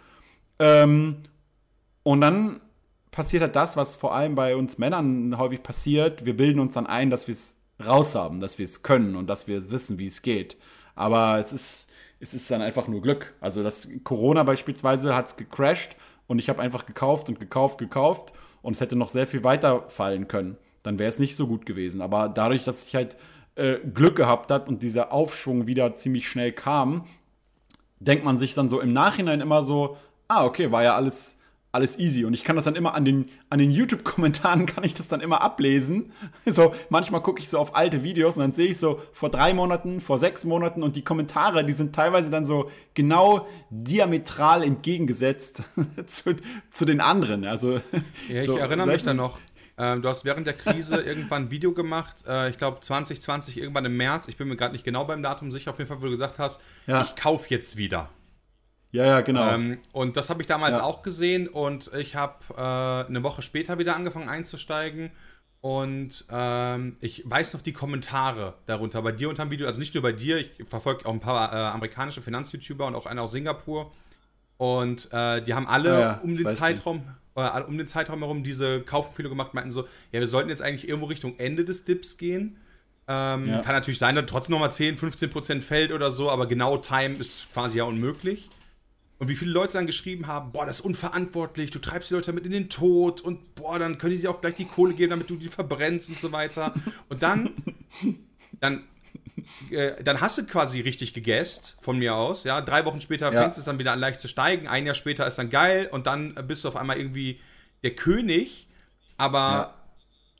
Ähm, 0.58 1.24
und 2.04 2.22
dann 2.22 2.62
passiert 3.14 3.42
halt 3.42 3.56
das, 3.56 3.76
was 3.76 3.96
vor 3.96 4.14
allem 4.14 4.34
bei 4.34 4.56
uns 4.56 4.78
Männern 4.78 5.38
häufig 5.38 5.62
passiert. 5.62 6.24
Wir 6.24 6.36
bilden 6.36 6.60
uns 6.60 6.74
dann 6.74 6.86
ein, 6.86 7.10
dass 7.10 7.28
wir 7.28 7.32
es 7.32 7.56
raus 7.84 8.14
haben, 8.14 8.40
dass 8.40 8.58
wir 8.58 8.64
es 8.64 8.82
können 8.82 9.16
und 9.16 9.28
dass 9.28 9.46
wir 9.46 9.70
wissen, 9.70 9.98
wie 9.98 10.06
es 10.06 10.22
geht. 10.22 10.56
Aber 10.94 11.38
es 11.38 11.52
ist 11.52 11.84
es 12.24 12.32
ist 12.32 12.50
dann 12.50 12.62
einfach 12.62 12.88
nur 12.88 13.02
Glück. 13.02 13.34
Also 13.40 13.62
das 13.62 13.86
Corona 14.02 14.44
beispielsweise 14.44 15.14
hat 15.14 15.26
es 15.26 15.36
gecrashed 15.36 15.94
und 16.26 16.38
ich 16.38 16.48
habe 16.48 16.62
einfach 16.62 16.86
gekauft 16.86 17.28
und 17.28 17.38
gekauft, 17.38 17.76
gekauft 17.76 18.32
und 18.62 18.74
es 18.74 18.80
hätte 18.80 18.96
noch 18.96 19.10
sehr 19.10 19.26
viel 19.26 19.44
weiter 19.44 19.84
fallen 19.88 20.26
können. 20.26 20.56
Dann 20.82 20.98
wäre 20.98 21.10
es 21.10 21.18
nicht 21.18 21.36
so 21.36 21.46
gut 21.46 21.66
gewesen. 21.66 22.00
Aber 22.00 22.30
dadurch, 22.30 22.64
dass 22.64 22.88
ich 22.88 22.94
halt 22.94 23.18
äh, 23.56 23.76
Glück 23.78 24.16
gehabt 24.16 24.50
habe 24.50 24.68
und 24.70 24.82
dieser 24.82 25.12
Aufschwung 25.12 25.66
wieder 25.66 25.96
ziemlich 25.96 26.26
schnell 26.26 26.52
kam, 26.52 27.04
denkt 28.00 28.24
man 28.24 28.38
sich 28.38 28.54
dann 28.54 28.70
so 28.70 28.80
im 28.80 28.94
Nachhinein 28.94 29.42
immer 29.42 29.62
so, 29.62 29.98
ah, 30.26 30.46
okay, 30.46 30.72
war 30.72 30.82
ja 30.82 30.96
alles 30.96 31.38
alles 31.74 31.98
easy. 31.98 32.24
Und 32.24 32.34
ich 32.34 32.44
kann 32.44 32.56
das 32.56 32.64
dann 32.64 32.76
immer 32.76 32.94
an 32.94 33.04
den, 33.04 33.30
an 33.50 33.58
den 33.58 33.70
YouTube-Kommentaren 33.70 34.66
kann 34.74 34.84
ich 34.84 34.94
das 34.94 35.08
dann 35.08 35.20
immer 35.20 35.42
ablesen. 35.42 36.12
So, 36.46 36.74
manchmal 36.88 37.22
gucke 37.22 37.40
ich 37.40 37.48
so 37.48 37.58
auf 37.58 37.74
alte 37.76 38.02
Videos 38.02 38.36
und 38.36 38.42
dann 38.42 38.52
sehe 38.52 38.68
ich 38.68 38.78
so 38.78 39.00
vor 39.12 39.28
drei 39.28 39.52
Monaten, 39.52 40.00
vor 40.00 40.18
sechs 40.18 40.44
Monaten 40.44 40.82
und 40.82 40.96
die 40.96 41.02
Kommentare, 41.02 41.64
die 41.64 41.72
sind 41.72 41.94
teilweise 41.94 42.30
dann 42.30 42.44
so 42.44 42.70
genau 42.94 43.46
diametral 43.70 44.62
entgegengesetzt 44.62 45.62
zu, 46.06 46.36
zu 46.70 46.84
den 46.84 47.00
anderen. 47.00 47.44
Also, 47.44 47.72
ja, 48.28 48.40
ich 48.40 48.46
so, 48.46 48.56
erinnere 48.56 48.86
mich 48.86 49.02
da 49.02 49.14
noch. 49.14 49.38
Ähm, 49.76 50.02
du 50.02 50.08
hast 50.08 50.24
während 50.24 50.46
der 50.46 50.54
Krise 50.54 50.96
irgendwann 51.02 51.44
ein 51.44 51.50
Video 51.50 51.72
gemacht, 51.72 52.24
äh, 52.28 52.50
ich 52.50 52.58
glaube 52.58 52.80
2020, 52.80 53.58
irgendwann 53.58 53.84
im 53.84 53.96
März. 53.96 54.28
Ich 54.28 54.36
bin 54.36 54.46
mir 54.46 54.56
gerade 54.56 54.72
nicht 54.72 54.84
genau 54.84 55.04
beim 55.04 55.22
Datum 55.22 55.50
sicher, 55.50 55.72
auf 55.72 55.78
jeden 55.78 55.88
Fall, 55.88 56.00
wo 56.00 56.06
du 56.06 56.12
gesagt 56.12 56.38
hast, 56.38 56.60
ja. 56.86 57.02
ich 57.02 57.16
kaufe 57.16 57.48
jetzt 57.50 57.76
wieder. 57.76 58.08
Ja, 58.94 59.06
ja, 59.06 59.20
genau. 59.22 59.50
Ähm, 59.50 59.78
und 59.90 60.16
das 60.16 60.30
habe 60.30 60.40
ich 60.40 60.46
damals 60.46 60.76
ja. 60.76 60.84
auch 60.84 61.02
gesehen 61.02 61.48
und 61.48 61.90
ich 61.98 62.14
habe 62.14 62.36
äh, 62.56 63.08
eine 63.08 63.24
Woche 63.24 63.42
später 63.42 63.76
wieder 63.80 63.96
angefangen 63.96 64.28
einzusteigen. 64.28 65.10
Und 65.60 66.26
ähm, 66.30 66.96
ich 67.00 67.28
weiß 67.28 67.54
noch 67.54 67.60
die 67.60 67.72
Kommentare 67.72 68.54
darunter 68.66 69.02
bei 69.02 69.10
dir 69.10 69.28
unter 69.28 69.46
dem 69.46 69.50
Video, 69.50 69.66
also 69.66 69.80
nicht 69.80 69.94
nur 69.94 70.02
bei 70.04 70.12
dir, 70.12 70.38
ich 70.38 70.50
verfolge 70.68 71.06
auch 71.06 71.12
ein 71.12 71.18
paar 71.18 71.52
äh, 71.52 71.56
amerikanische 71.74 72.22
Finanz-YouTuber 72.22 72.86
und 72.86 72.94
auch 72.94 73.06
einen 73.06 73.18
aus 73.18 73.32
Singapur. 73.32 73.90
Und 74.58 75.08
äh, 75.10 75.42
die 75.42 75.54
haben 75.54 75.66
alle 75.66 76.00
ja, 76.00 76.20
um 76.22 76.36
den 76.36 76.48
Zeitraum, 76.48 77.02
äh, 77.34 77.62
um 77.62 77.76
den 77.76 77.88
Zeitraum 77.88 78.20
herum 78.20 78.44
diese 78.44 78.82
Kaufempfehlung 78.82 79.30
gemacht, 79.30 79.54
meinten 79.54 79.72
so, 79.72 79.88
ja, 80.12 80.20
wir 80.20 80.28
sollten 80.28 80.50
jetzt 80.50 80.62
eigentlich 80.62 80.88
irgendwo 80.88 81.08
Richtung 81.08 81.36
Ende 81.38 81.64
des 81.64 81.84
Dips 81.84 82.16
gehen. 82.16 82.58
Ähm, 83.08 83.48
ja. 83.48 83.60
Kann 83.62 83.74
natürlich 83.74 83.98
sein, 83.98 84.14
dass 84.14 84.26
trotzdem 84.26 84.52
nochmal 84.52 84.70
10, 84.70 84.98
15 84.98 85.30
Prozent 85.30 85.64
fällt 85.64 85.90
oder 85.90 86.12
so, 86.12 86.30
aber 86.30 86.46
genau 86.46 86.76
Time 86.76 87.16
ist 87.16 87.52
quasi 87.52 87.78
ja 87.78 87.84
unmöglich. 87.84 88.50
Und 89.24 89.30
wie 89.30 89.36
viele 89.36 89.52
Leute 89.52 89.72
dann 89.72 89.86
geschrieben 89.86 90.26
haben, 90.26 90.52
boah, 90.52 90.66
das 90.66 90.80
ist 90.80 90.84
unverantwortlich, 90.84 91.70
du 91.70 91.78
treibst 91.78 92.10
die 92.10 92.14
Leute 92.14 92.26
damit 92.26 92.44
in 92.44 92.52
den 92.52 92.68
Tod 92.68 93.22
und 93.22 93.54
boah, 93.54 93.78
dann 93.78 93.96
können 93.96 94.16
die 94.16 94.20
dir 94.20 94.30
auch 94.30 94.42
gleich 94.42 94.56
die 94.56 94.66
Kohle 94.66 94.92
geben, 94.92 95.08
damit 95.08 95.30
du 95.30 95.36
die 95.36 95.48
verbrennst 95.48 96.10
und 96.10 96.18
so 96.18 96.30
weiter. 96.30 96.74
Und 97.08 97.22
dann, 97.22 97.48
dann, 98.60 98.84
äh, 99.70 100.02
dann 100.04 100.20
hast 100.20 100.36
du 100.36 100.44
quasi 100.44 100.80
richtig 100.80 101.14
gegessen, 101.14 101.74
von 101.80 101.96
mir 101.96 102.14
aus, 102.14 102.44
ja. 102.44 102.60
Drei 102.60 102.84
Wochen 102.84 103.00
später 103.00 103.32
ja. 103.32 103.40
fängt 103.40 103.56
es 103.56 103.64
dann 103.64 103.78
wieder 103.78 103.92
an 103.92 103.98
leicht 103.98 104.20
zu 104.20 104.28
steigen, 104.28 104.68
ein 104.68 104.84
Jahr 104.84 104.94
später 104.94 105.26
ist 105.26 105.38
dann 105.38 105.48
geil 105.48 105.88
und 105.90 106.06
dann 106.06 106.34
bist 106.46 106.62
du 106.64 106.68
auf 106.68 106.76
einmal 106.76 106.98
irgendwie 106.98 107.40
der 107.82 107.92
König, 107.96 108.68
aber 109.16 109.74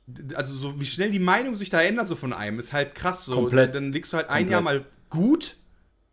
ja. 0.05 0.35
also 0.35 0.53
so 0.53 0.79
wie 0.79 0.85
schnell 0.85 1.09
die 1.09 1.17
Meinung 1.17 1.55
sich 1.55 1.71
da 1.71 1.81
ändert 1.81 2.07
so 2.07 2.15
von 2.15 2.33
einem, 2.33 2.59
ist 2.59 2.71
halt 2.71 2.93
krass 2.93 3.25
so. 3.25 3.33
Komplett. 3.33 3.73
Dann 3.73 3.91
liegst 3.91 4.13
du 4.13 4.17
halt 4.17 4.29
ein 4.29 4.43
Komplett. 4.43 4.51
Jahr 4.51 4.61
mal 4.61 4.85
gut 5.09 5.55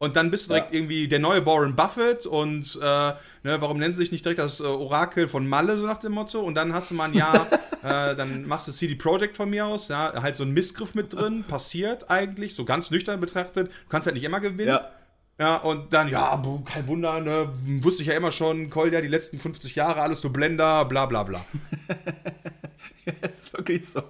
und 0.02 0.16
dann 0.16 0.32
bist 0.32 0.46
du 0.46 0.54
direkt 0.54 0.72
ja. 0.72 0.78
irgendwie 0.80 1.06
der 1.06 1.20
neue 1.20 1.46
Warren 1.46 1.76
Buffett 1.76 2.26
und 2.26 2.76
äh, 2.82 2.84
ne, 2.84 3.60
warum 3.60 3.78
nennen 3.78 3.92
sie 3.92 3.98
sich 3.98 4.10
nicht 4.10 4.24
direkt 4.24 4.40
das 4.40 4.58
äh, 4.58 4.64
Orakel 4.64 5.28
von 5.28 5.46
Malle, 5.46 5.78
so 5.78 5.86
nach 5.86 5.98
dem 5.98 6.10
Motto? 6.10 6.40
Und 6.40 6.56
dann 6.56 6.72
hast 6.74 6.90
du 6.90 6.94
mal 6.94 7.04
ein 7.04 7.14
Jahr, 7.14 7.46
äh, 7.84 8.16
dann 8.16 8.44
machst 8.44 8.66
du 8.66 8.72
CD 8.72 8.96
Projekt 8.96 9.36
von 9.36 9.48
mir 9.48 9.64
aus, 9.64 9.86
ja, 9.86 10.12
halt 10.20 10.36
so 10.36 10.42
ein 10.42 10.50
Missgriff 10.50 10.96
mit 10.96 11.14
drin, 11.14 11.44
passiert 11.44 12.10
eigentlich, 12.10 12.56
so 12.56 12.64
ganz 12.64 12.90
nüchtern 12.90 13.20
betrachtet. 13.20 13.68
Du 13.68 13.88
kannst 13.90 14.06
halt 14.06 14.16
nicht 14.16 14.24
immer 14.24 14.40
gewinnen. 14.40 14.70
Ja. 14.70 14.90
Ja, 15.38 15.58
und 15.58 15.92
dann, 15.92 16.08
ja, 16.08 16.42
kein 16.64 16.88
Wunder, 16.88 17.20
ne, 17.20 17.48
wusste 17.80 18.02
ich 18.02 18.08
ja 18.08 18.14
immer 18.14 18.32
schon, 18.32 18.70
Kolja, 18.70 19.00
die 19.00 19.08
letzten 19.08 19.38
50 19.38 19.76
Jahre, 19.76 20.02
alles 20.02 20.24
nur 20.24 20.32
Blender, 20.32 20.84
bla 20.84 21.06
bla 21.06 21.22
bla. 21.22 21.44
ja, 23.04 23.12
ist 23.28 23.52
wirklich 23.52 23.86
so. 23.86 24.02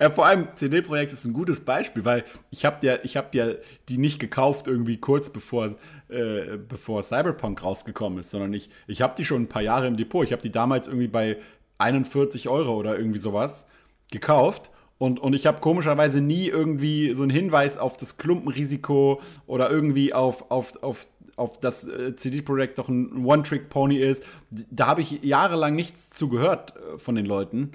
Ja, 0.00 0.10
vor 0.10 0.26
allem 0.26 0.48
CD-Projekt 0.52 1.12
ist 1.12 1.24
ein 1.24 1.32
gutes 1.32 1.60
Beispiel, 1.60 2.04
weil 2.04 2.24
ich 2.50 2.64
habe 2.64 2.86
ja, 2.86 2.98
ich 3.02 3.14
ja 3.14 3.52
die 3.88 3.98
nicht 3.98 4.18
gekauft 4.18 4.66
irgendwie 4.66 4.98
kurz 4.98 5.30
bevor, 5.30 5.76
äh, 6.08 6.56
bevor 6.56 7.02
Cyberpunk 7.02 7.62
rausgekommen 7.62 8.18
ist, 8.20 8.30
sondern 8.30 8.52
ich, 8.52 8.70
ich 8.86 9.02
habe 9.02 9.14
die 9.16 9.24
schon 9.24 9.42
ein 9.42 9.48
paar 9.48 9.62
Jahre 9.62 9.86
im 9.86 9.96
Depot. 9.96 10.24
Ich 10.24 10.32
habe 10.32 10.42
die 10.42 10.52
damals 10.52 10.86
irgendwie 10.86 11.08
bei 11.08 11.38
41 11.78 12.48
Euro 12.48 12.74
oder 12.76 12.96
irgendwie 12.96 13.18
sowas 13.18 13.68
gekauft. 14.10 14.70
Und, 14.98 15.18
und 15.18 15.34
ich 15.34 15.46
habe 15.46 15.60
komischerweise 15.60 16.20
nie 16.20 16.46
irgendwie 16.46 17.12
so 17.14 17.22
einen 17.22 17.30
Hinweis 17.30 17.76
auf 17.76 17.96
das 17.96 18.16
Klumpenrisiko 18.16 19.20
oder 19.46 19.70
irgendwie 19.70 20.12
auf, 20.12 20.50
auf, 20.50 20.82
auf 20.82 21.06
auf 21.36 21.58
das 21.58 21.88
äh, 21.88 22.14
CD 22.14 22.42
Projekt 22.42 22.78
doch 22.78 22.88
ein 22.88 23.24
One-Trick-Pony 23.24 23.96
ist. 23.96 24.22
Da 24.50 24.86
habe 24.86 25.00
ich 25.00 25.20
jahrelang 25.24 25.74
nichts 25.74 26.10
zu 26.10 26.28
gehört 26.28 26.74
äh, 26.76 26.96
von 26.98 27.16
den 27.16 27.26
Leuten 27.26 27.72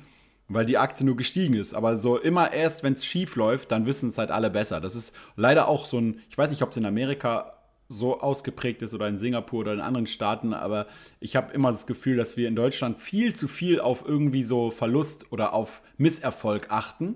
weil 0.50 0.66
die 0.66 0.78
Aktie 0.78 1.06
nur 1.06 1.16
gestiegen 1.16 1.54
ist. 1.54 1.74
Aber 1.74 1.96
so 1.96 2.18
immer 2.18 2.52
erst, 2.52 2.84
wenn 2.84 2.94
es 2.94 3.06
schief 3.06 3.36
läuft, 3.36 3.72
dann 3.72 3.86
wissen 3.86 4.10
es 4.10 4.18
halt 4.18 4.32
alle 4.32 4.50
besser. 4.50 4.82
Das 4.82 4.96
ist 4.96 5.14
leider 5.36 5.68
auch 5.68 5.86
so 5.86 6.00
ein, 6.00 6.22
ich 6.30 6.38
weiß 6.38 6.50
nicht, 6.50 6.64
ob 6.64 6.72
es 6.72 6.78
in 6.78 6.86
Amerika 6.86 7.59
so 7.90 8.22
ausgeprägt 8.22 8.84
ist 8.84 8.94
oder 8.94 9.08
in 9.08 9.18
Singapur 9.18 9.62
oder 9.62 9.74
in 9.74 9.82
anderen 9.82 10.06
Staaten, 10.06 10.54
aber 10.54 10.86
ich 11.20 11.36
habe 11.36 11.52
immer 11.54 11.72
das 11.72 11.88
Gefühl, 11.88 12.16
dass 12.16 12.38
wir 12.38 12.48
in 12.48 12.56
Deutschland 12.56 13.00
viel 13.02 13.36
zu 13.36 13.48
viel 13.48 13.82
auf 13.82 14.06
irgendwie 14.08 14.44
so 14.44 14.70
Verlust 14.70 15.32
oder 15.32 15.54
auf 15.54 15.82
Misserfolg 15.98 16.68
achten 16.70 17.16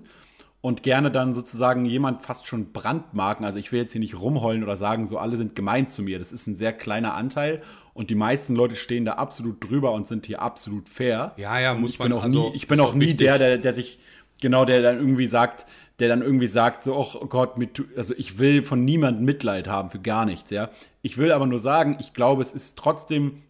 und 0.60 0.82
gerne 0.82 1.12
dann 1.12 1.32
sozusagen 1.32 1.84
jemand 1.84 2.22
fast 2.22 2.46
schon 2.46 2.72
brandmarken. 2.72 3.46
Also 3.46 3.58
ich 3.58 3.70
will 3.70 3.80
jetzt 3.80 3.92
hier 3.92 4.00
nicht 4.00 4.18
rumheulen 4.18 4.64
oder 4.64 4.76
sagen, 4.76 5.06
so 5.06 5.18
alle 5.18 5.36
sind 5.36 5.54
gemein 5.54 5.88
zu 5.88 6.02
mir. 6.02 6.18
Das 6.18 6.32
ist 6.32 6.48
ein 6.48 6.56
sehr 6.56 6.72
kleiner 6.72 7.14
Anteil 7.14 7.62
und 7.92 8.10
die 8.10 8.16
meisten 8.16 8.56
Leute 8.56 8.74
stehen 8.74 9.04
da 9.04 9.12
absolut 9.12 9.62
drüber 9.62 9.92
und 9.92 10.08
sind 10.08 10.26
hier 10.26 10.42
absolut 10.42 10.88
fair. 10.88 11.34
Ja, 11.36 11.60
ja, 11.60 11.74
muss 11.74 11.92
ich 11.92 11.98
man 12.00 12.08
bin 12.08 12.18
auch 12.18 12.24
also, 12.24 12.48
nie, 12.48 12.56
Ich 12.56 12.66
bin 12.66 12.80
auch 12.80 12.94
nie 12.94 13.14
der, 13.14 13.38
der, 13.38 13.58
der 13.58 13.74
sich, 13.74 14.00
genau, 14.40 14.64
der 14.64 14.82
dann 14.82 14.98
irgendwie 14.98 15.28
sagt, 15.28 15.66
der 16.00 16.08
dann 16.08 16.22
irgendwie 16.22 16.46
sagt, 16.46 16.82
so, 16.82 16.96
oh 16.96 17.26
Gott, 17.26 17.56
mit, 17.56 17.82
also 17.96 18.14
ich 18.16 18.38
will 18.38 18.64
von 18.64 18.84
niemandem 18.84 19.24
Mitleid 19.24 19.68
haben 19.68 19.90
für 19.90 20.00
gar 20.00 20.24
nichts, 20.24 20.50
ja. 20.50 20.70
Ich 21.02 21.18
will 21.18 21.32
aber 21.32 21.46
nur 21.46 21.60
sagen, 21.60 21.96
ich 22.00 22.14
glaube, 22.14 22.42
es 22.42 22.52
ist 22.52 22.76
trotzdem 22.76 23.42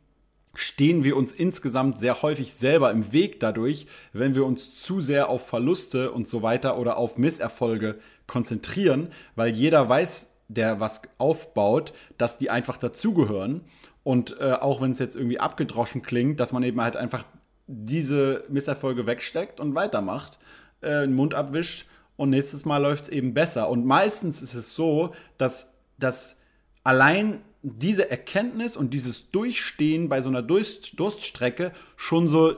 stehen 0.54 1.04
wir 1.04 1.16
uns 1.16 1.32
insgesamt 1.32 1.98
sehr 1.98 2.22
häufig 2.22 2.52
selber 2.52 2.90
im 2.92 3.12
Weg 3.12 3.40
dadurch, 3.40 3.86
wenn 4.12 4.34
wir 4.34 4.44
uns 4.44 4.72
zu 4.80 5.00
sehr 5.00 5.28
auf 5.28 5.46
Verluste 5.46 6.12
und 6.12 6.28
so 6.28 6.42
weiter 6.42 6.78
oder 6.78 6.96
auf 6.96 7.18
Misserfolge 7.18 7.98
konzentrieren, 8.26 9.08
weil 9.34 9.52
jeder 9.52 9.88
weiß 9.88 10.30
der 10.48 10.78
was 10.78 11.02
aufbaut, 11.18 11.92
dass 12.18 12.38
die 12.38 12.50
einfach 12.50 12.76
dazugehören. 12.76 13.62
Und 14.02 14.38
äh, 14.38 14.52
auch 14.52 14.82
wenn 14.82 14.90
es 14.90 14.98
jetzt 14.98 15.16
irgendwie 15.16 15.40
abgedroschen 15.40 16.02
klingt, 16.02 16.38
dass 16.38 16.52
man 16.52 16.62
eben 16.62 16.80
halt 16.80 16.96
einfach 16.96 17.24
diese 17.66 18.44
Misserfolge 18.50 19.06
wegsteckt 19.06 19.58
und 19.58 19.74
weitermacht, 19.74 20.38
äh, 20.82 21.00
den 21.00 21.14
Mund 21.14 21.34
abwischt 21.34 21.86
und 22.16 22.30
nächstes 22.30 22.64
Mal 22.64 22.78
läuft 22.78 23.04
es 23.04 23.08
eben 23.10 23.34
besser. 23.34 23.68
Und 23.68 23.84
meistens 23.84 24.40
ist 24.40 24.54
es 24.54 24.74
so, 24.74 25.14
dass, 25.36 25.72
dass 25.98 26.36
allein 26.84 27.40
diese 27.62 28.10
Erkenntnis 28.10 28.76
und 28.76 28.92
dieses 28.92 29.30
Durchstehen 29.30 30.08
bei 30.08 30.20
so 30.20 30.28
einer 30.28 30.42
Durst, 30.42 30.98
Durststrecke 30.98 31.72
schon 31.96 32.28
so 32.28 32.56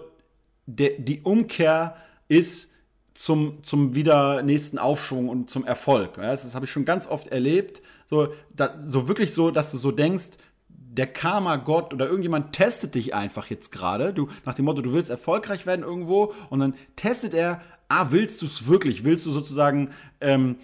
de, 0.66 1.00
die 1.00 1.22
Umkehr 1.22 1.96
ist 2.28 2.72
zum, 3.14 3.62
zum 3.62 3.94
wieder 3.94 4.42
nächsten 4.42 4.78
Aufschwung 4.78 5.28
und 5.28 5.48
zum 5.48 5.64
Erfolg. 5.64 6.18
Ja, 6.18 6.30
das 6.30 6.54
habe 6.54 6.66
ich 6.66 6.72
schon 6.72 6.84
ganz 6.84 7.06
oft 7.06 7.28
erlebt. 7.28 7.80
So, 8.06 8.28
da, 8.54 8.74
so 8.84 9.08
wirklich 9.08 9.32
so, 9.32 9.50
dass 9.50 9.70
du 9.70 9.78
so 9.78 9.90
denkst, 9.90 10.30
der 10.68 11.06
Karma-Gott 11.06 11.92
oder 11.92 12.06
irgendjemand 12.06 12.52
testet 12.52 12.94
dich 12.94 13.14
einfach 13.14 13.48
jetzt 13.48 13.70
gerade. 13.70 14.12
Du, 14.12 14.28
nach 14.44 14.54
dem 14.54 14.64
Motto, 14.64 14.82
du 14.82 14.92
willst 14.92 15.10
erfolgreich 15.10 15.66
werden 15.66 15.84
irgendwo 15.84 16.32
und 16.50 16.60
dann 16.60 16.74
testet 16.96 17.34
er, 17.34 17.60
ah, 17.88 18.08
willst 18.10 18.42
du 18.42 18.46
es 18.46 18.66
wirklich? 18.66 19.04
Willst 19.04 19.26
du 19.26 19.30
sozusagen 19.30 19.90
ähm, 20.20 20.56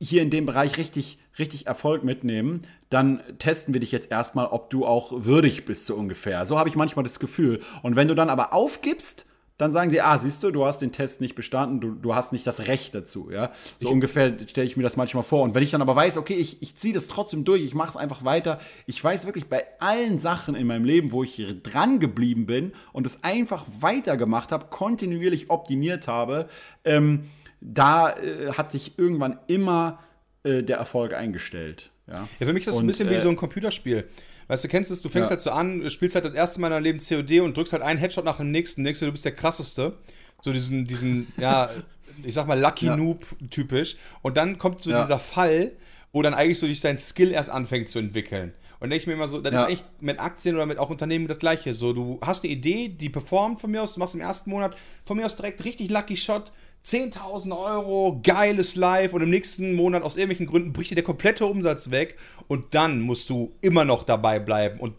hier 0.00 0.22
in 0.22 0.30
dem 0.30 0.46
Bereich 0.46 0.76
richtig, 0.78 1.18
richtig 1.38 1.66
Erfolg 1.66 2.04
mitnehmen? 2.04 2.62
Dann 2.90 3.22
testen 3.38 3.74
wir 3.74 3.80
dich 3.80 3.92
jetzt 3.92 4.10
erstmal, 4.10 4.46
ob 4.46 4.70
du 4.70 4.84
auch 4.84 5.24
würdig 5.24 5.64
bist, 5.64 5.86
so 5.86 5.94
ungefähr. 5.94 6.44
So 6.46 6.58
habe 6.58 6.68
ich 6.68 6.76
manchmal 6.76 7.04
das 7.04 7.18
Gefühl. 7.18 7.60
Und 7.82 7.96
wenn 7.96 8.08
du 8.08 8.14
dann 8.14 8.30
aber 8.30 8.52
aufgibst, 8.52 9.26
dann 9.58 9.72
sagen 9.72 9.90
sie, 9.90 10.00
ah, 10.00 10.18
siehst 10.18 10.42
du, 10.42 10.50
du 10.50 10.64
hast 10.64 10.80
den 10.80 10.92
Test 10.92 11.20
nicht 11.20 11.34
bestanden, 11.34 11.80
du, 11.80 11.92
du 11.92 12.14
hast 12.14 12.32
nicht 12.32 12.46
das 12.46 12.66
Recht 12.66 12.94
dazu, 12.94 13.30
ja. 13.30 13.52
So 13.78 13.88
ich 13.88 13.92
ungefähr 13.92 14.36
stelle 14.48 14.66
ich 14.66 14.76
mir 14.76 14.82
das 14.82 14.96
manchmal 14.96 15.22
vor. 15.22 15.42
Und 15.42 15.54
wenn 15.54 15.62
ich 15.62 15.70
dann 15.70 15.82
aber 15.82 15.94
weiß, 15.94 16.18
okay, 16.18 16.34
ich, 16.34 16.60
ich 16.62 16.76
ziehe 16.76 16.94
das 16.94 17.06
trotzdem 17.06 17.44
durch, 17.44 17.62
ich 17.62 17.74
mache 17.74 17.90
es 17.90 17.96
einfach 17.96 18.24
weiter. 18.24 18.58
Ich 18.86 19.02
weiß 19.02 19.26
wirklich 19.26 19.48
bei 19.48 19.64
allen 19.78 20.18
Sachen 20.18 20.54
in 20.54 20.66
meinem 20.66 20.84
Leben, 20.84 21.12
wo 21.12 21.22
ich 21.22 21.34
hier 21.34 21.54
dran 21.54 22.00
geblieben 22.00 22.46
bin 22.46 22.72
und 22.92 23.06
es 23.06 23.22
einfach 23.22 23.66
weitergemacht 23.80 24.50
habe, 24.52 24.66
kontinuierlich 24.70 25.50
optimiert 25.50 26.08
habe, 26.08 26.48
ähm, 26.84 27.30
da 27.60 28.10
äh, 28.10 28.52
hat 28.52 28.72
sich 28.72 28.98
irgendwann 28.98 29.38
immer 29.46 30.00
äh, 30.42 30.62
der 30.64 30.78
Erfolg 30.78 31.14
eingestellt. 31.14 31.91
Ja, 32.06 32.28
ja 32.38 32.46
für 32.46 32.52
mich 32.52 32.62
ist 32.62 32.68
das 32.68 32.76
und, 32.76 32.84
ein 32.84 32.86
bisschen 32.86 33.08
äh, 33.08 33.12
wie 33.12 33.18
so 33.18 33.28
ein 33.28 33.36
Computerspiel. 33.36 34.08
Weißt 34.48 34.64
du, 34.64 34.68
kennst 34.68 34.90
es, 34.90 35.02
du 35.02 35.08
fängst 35.08 35.30
ja. 35.30 35.36
halt 35.36 35.40
so 35.40 35.50
an, 35.50 35.88
spielst 35.90 36.14
halt 36.14 36.24
das 36.24 36.34
erste 36.34 36.60
Mal 36.60 36.68
in 36.68 36.72
deinem 36.72 36.84
Leben 36.84 36.98
COD 36.98 37.40
und 37.40 37.56
drückst 37.56 37.72
halt 37.72 37.82
einen 37.82 37.98
Headshot 37.98 38.24
nach 38.24 38.38
dem 38.38 38.50
nächsten, 38.50 38.84
denkst 38.84 39.00
du, 39.00 39.06
du 39.06 39.12
bist 39.12 39.24
der 39.24 39.34
krasseste. 39.34 39.96
So 40.40 40.52
diesen, 40.52 40.86
diesen, 40.86 41.32
ja, 41.36 41.70
ich 42.22 42.34
sag 42.34 42.46
mal, 42.46 42.58
Lucky 42.58 42.86
ja. 42.86 42.96
Noob 42.96 43.24
typisch. 43.50 43.96
Und 44.22 44.36
dann 44.36 44.58
kommt 44.58 44.82
so 44.82 44.90
ja. 44.90 45.02
dieser 45.02 45.20
Fall, 45.20 45.72
wo 46.12 46.22
dann 46.22 46.34
eigentlich 46.34 46.58
so 46.58 46.66
dich 46.66 46.80
dein 46.80 46.98
Skill 46.98 47.32
erst 47.32 47.50
anfängt 47.50 47.88
zu 47.88 47.98
entwickeln. 47.98 48.52
Und 48.80 48.90
denke 48.90 49.02
ich 49.02 49.06
mir 49.06 49.12
immer 49.12 49.28
so, 49.28 49.40
das 49.40 49.54
ist 49.54 49.60
eigentlich 49.60 49.84
mit 50.00 50.18
Aktien 50.18 50.56
oder 50.56 50.66
mit 50.66 50.78
auch 50.78 50.90
Unternehmen 50.90 51.28
das 51.28 51.38
gleiche. 51.38 51.72
So, 51.72 51.92
du 51.92 52.18
hast 52.20 52.42
eine 52.42 52.52
Idee, 52.52 52.88
die 52.88 53.10
performt 53.10 53.60
von 53.60 53.70
mir 53.70 53.80
aus, 53.80 53.94
du 53.94 54.00
machst 54.00 54.16
im 54.16 54.20
ersten 54.20 54.50
Monat 54.50 54.74
von 55.04 55.16
mir 55.16 55.24
aus 55.24 55.36
direkt 55.36 55.64
richtig 55.64 55.88
Lucky 55.88 56.16
Shot, 56.16 56.50
10.000 56.84 57.56
Euro, 57.56 58.20
geiles 58.22 58.74
Live 58.74 59.12
und 59.12 59.22
im 59.22 59.30
nächsten 59.30 59.74
Monat 59.74 60.02
aus 60.02 60.16
irgendwelchen 60.16 60.46
Gründen 60.46 60.72
bricht 60.72 60.90
dir 60.90 60.96
der 60.96 61.04
komplette 61.04 61.46
Umsatz 61.46 61.90
weg 61.90 62.16
und 62.48 62.74
dann 62.74 63.00
musst 63.00 63.30
du 63.30 63.52
immer 63.60 63.84
noch 63.84 64.02
dabei 64.02 64.40
bleiben 64.40 64.80
und 64.80 64.94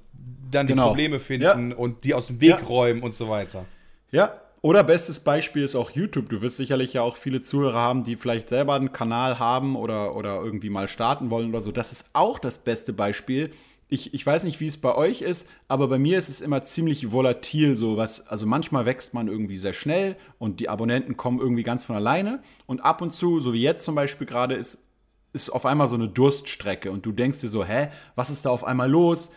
dann 0.49 0.67
genau. 0.67 0.83
die 0.83 0.87
Probleme 0.89 1.19
finden 1.19 1.71
ja. 1.71 1.77
und 1.77 2.03
die 2.03 2.13
aus 2.13 2.27
dem 2.27 2.39
Weg 2.39 2.49
ja. 2.49 2.57
räumen 2.57 3.03
und 3.03 3.13
so 3.13 3.27
weiter. 3.27 3.65
Ja, 4.11 4.39
oder 4.61 4.85
bestes 4.85 5.19
Beispiel 5.19 5.63
ist 5.63 5.75
auch 5.75 5.91
YouTube. 5.91 6.29
Du 6.29 6.41
wirst 6.41 6.55
sicherlich 6.55 6.93
ja 6.93 7.01
auch 7.01 7.17
viele 7.17 7.41
Zuhörer 7.41 7.79
haben, 7.79 8.05
die 8.05 8.15
vielleicht 8.15 8.47
selber 8.47 8.75
einen 8.75 8.93
Kanal 8.93 9.37
haben 9.37 9.75
oder, 9.75 10.15
oder 10.15 10.41
irgendwie 10.41 10.69
mal 10.69 10.87
starten 10.87 11.29
wollen 11.29 11.49
oder 11.49 11.59
so. 11.59 11.73
Das 11.73 11.91
ist 11.91 12.05
auch 12.13 12.39
das 12.39 12.59
beste 12.59 12.93
Beispiel 12.93 13.51
ich, 13.93 14.11
ich 14.11 14.25
weiß 14.25 14.43
nicht, 14.43 14.59
wie 14.59 14.65
es 14.65 14.79
bei 14.79 14.95
euch 14.95 15.21
ist, 15.21 15.47
aber 15.67 15.87
bei 15.87 15.99
mir 15.99 16.17
ist 16.17 16.27
es 16.27 16.41
immer 16.41 16.63
ziemlich 16.63 17.11
volatil, 17.11 17.77
so 17.77 17.95
was, 17.95 18.25
also 18.27 18.47
manchmal 18.47 18.87
wächst 18.87 19.13
man 19.13 19.27
irgendwie 19.27 19.59
sehr 19.59 19.73
schnell 19.73 20.15
und 20.39 20.59
die 20.59 20.67
Abonnenten 20.67 21.15
kommen 21.15 21.39
irgendwie 21.39 21.61
ganz 21.61 21.83
von 21.83 21.95
alleine 21.95 22.41
und 22.65 22.81
ab 22.81 23.03
und 23.03 23.13
zu, 23.13 23.39
so 23.39 23.53
wie 23.53 23.61
jetzt 23.61 23.83
zum 23.83 23.93
Beispiel 23.93 24.25
gerade, 24.25 24.55
ist, 24.55 24.83
ist 25.31 25.51
auf 25.51 25.67
einmal 25.67 25.87
so 25.87 25.93
eine 25.93 26.09
Durststrecke 26.09 26.91
und 26.91 27.05
du 27.05 27.11
denkst 27.11 27.41
dir 27.41 27.49
so, 27.49 27.63
hä, 27.63 27.89
was 28.15 28.31
ist 28.31 28.45
da 28.45 28.49
auf 28.49 28.63
einmal 28.63 28.89
los? 28.89 29.31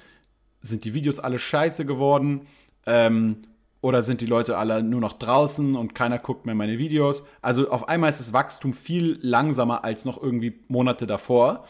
Sind 0.62 0.84
die 0.84 0.94
Videos 0.94 1.20
alle 1.20 1.38
scheiße 1.38 1.84
geworden? 1.84 2.46
Ähm, 2.86 3.42
oder 3.82 4.02
sind 4.02 4.22
die 4.22 4.26
Leute 4.26 4.56
alle 4.56 4.82
nur 4.82 5.00
noch 5.00 5.12
draußen 5.12 5.76
und 5.76 5.94
keiner 5.94 6.18
guckt 6.18 6.46
mehr 6.46 6.54
meine 6.54 6.78
Videos? 6.78 7.24
Also 7.42 7.70
auf 7.70 7.88
einmal 7.88 8.08
ist 8.08 8.20
das 8.20 8.32
Wachstum 8.32 8.72
viel 8.72 9.18
langsamer 9.20 9.84
als 9.84 10.06
noch 10.06 10.20
irgendwie 10.20 10.60
Monate 10.66 11.06
davor 11.06 11.66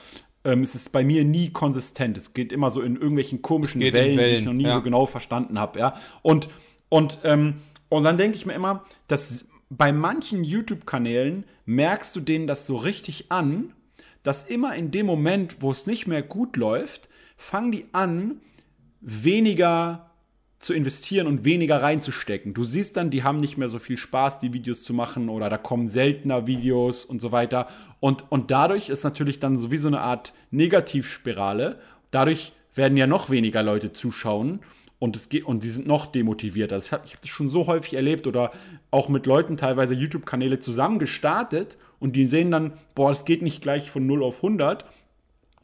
ähm, 0.47 0.62
es 0.62 0.74
ist 0.74 0.92
bei 0.92 1.05
mir 1.05 1.24
nie 1.24 1.51
konsistent. 1.51 2.16
Es 2.16 2.32
geht 2.32 2.53
immer 2.53 2.70
so 2.70 2.80
in 2.80 2.94
irgendwelchen 2.94 3.42
komischen 3.42 3.80
Wellen, 3.80 4.16
Wellen, 4.16 4.18
die 4.18 4.36
ich 4.36 4.44
noch 4.44 4.53
nie 4.53 4.64
ja. 4.64 4.74
so 4.74 4.82
genau 4.82 5.07
verstanden 5.07 5.59
habe. 5.59 5.80
Ja? 5.80 5.97
Und, 6.22 6.49
und, 6.88 7.18
ähm, 7.24 7.55
und 7.88 8.05
dann 8.05 8.16
denke 8.16 8.36
ich 8.36 8.47
mir 8.47 8.55
immer, 8.55 8.84
dass 9.09 9.47
bei 9.68 9.92
manchen 9.92 10.44
YouTube-Kanälen 10.44 11.44
merkst 11.64 12.14
du 12.14 12.20
denen 12.20 12.47
das 12.47 12.66
so 12.66 12.76
richtig 12.76 13.32
an, 13.32 13.72
dass 14.22 14.44
immer 14.44 14.76
in 14.76 14.92
dem 14.92 15.07
Moment, 15.07 15.57
wo 15.61 15.72
es 15.72 15.86
nicht 15.86 16.07
mehr 16.07 16.22
gut 16.22 16.57
läuft, 16.57 17.09
fangen 17.36 17.72
die 17.72 17.86
an, 17.92 18.40
weniger 19.01 20.11
zu 20.59 20.72
investieren 20.72 21.26
und 21.26 21.44
weniger 21.44 21.82
reinzustecken. 21.82 22.54
Du 22.54 22.64
siehst 22.64 22.96
dann, 22.96 23.11
die 23.11 23.22
haben 23.22 23.38
nicht 23.38 23.59
mehr 23.59 23.68
so 23.68 23.78
viel 23.78 23.96
Spaß, 23.96 24.38
die 24.38 24.52
Videos 24.52 24.82
zu 24.82 24.94
machen 24.94 25.28
oder 25.28 25.50
da 25.50 25.59
kommen 25.59 25.88
seltener 25.88 26.46
Videos 26.46 27.04
und 27.04 27.20
so 27.20 27.30
weiter. 27.30 27.68
Und, 28.00 28.30
und 28.30 28.50
dadurch 28.50 28.88
ist 28.88 29.04
natürlich 29.04 29.38
dann 29.38 29.57
so 29.57 29.70
wie 29.70 29.76
so 29.76 29.88
eine 29.88 30.00
Art 30.00 30.32
Negativspirale. 30.50 31.78
Dadurch 32.11 32.52
werden 32.74 32.96
ja 32.96 33.07
noch 33.07 33.30
weniger 33.30 33.62
Leute 33.62 33.92
zuschauen 33.92 34.61
und, 34.98 35.14
es 35.14 35.28
geht, 35.28 35.44
und 35.44 35.62
die 35.62 35.68
sind 35.68 35.86
noch 35.86 36.07
demotivierter. 36.07 36.76
Das 36.76 36.90
hab, 36.90 37.04
ich 37.04 37.12
habe 37.12 37.20
das 37.20 37.30
schon 37.30 37.50
so 37.50 37.66
häufig 37.66 37.94
erlebt 37.94 38.26
oder 38.26 38.52
auch 38.90 39.09
mit 39.09 39.26
Leuten 39.26 39.57
teilweise 39.57 39.94
YouTube-Kanäle 39.94 40.59
zusammen 40.59 40.98
gestartet 40.98 41.76
und 41.98 42.16
die 42.16 42.26
sehen 42.26 42.50
dann, 42.50 42.72
boah, 42.94 43.11
es 43.11 43.24
geht 43.24 43.42
nicht 43.42 43.62
gleich 43.62 43.90
von 43.90 44.07
0 44.07 44.22
auf 44.22 44.36
100 44.36 44.84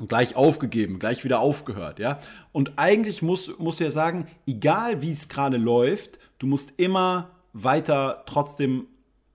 und 0.03 0.09
gleich 0.09 0.35
aufgegeben, 0.35 0.99
gleich 0.99 1.23
wieder 1.23 1.39
aufgehört, 1.39 2.01
ja. 2.01 2.19
Und 2.51 2.73
eigentlich 2.77 3.23
muss, 3.23 3.57
muss 3.59 3.79
ja 3.79 3.89
sagen, 3.93 4.27
egal 4.49 5.01
wie 5.01 5.13
es 5.13 5.29
gerade 5.29 5.59
läuft, 5.59 6.19
du 6.41 6.49
musst 6.49 6.75
immer 6.77 7.31
weiter 7.53 8.25
trotzdem 8.27 8.89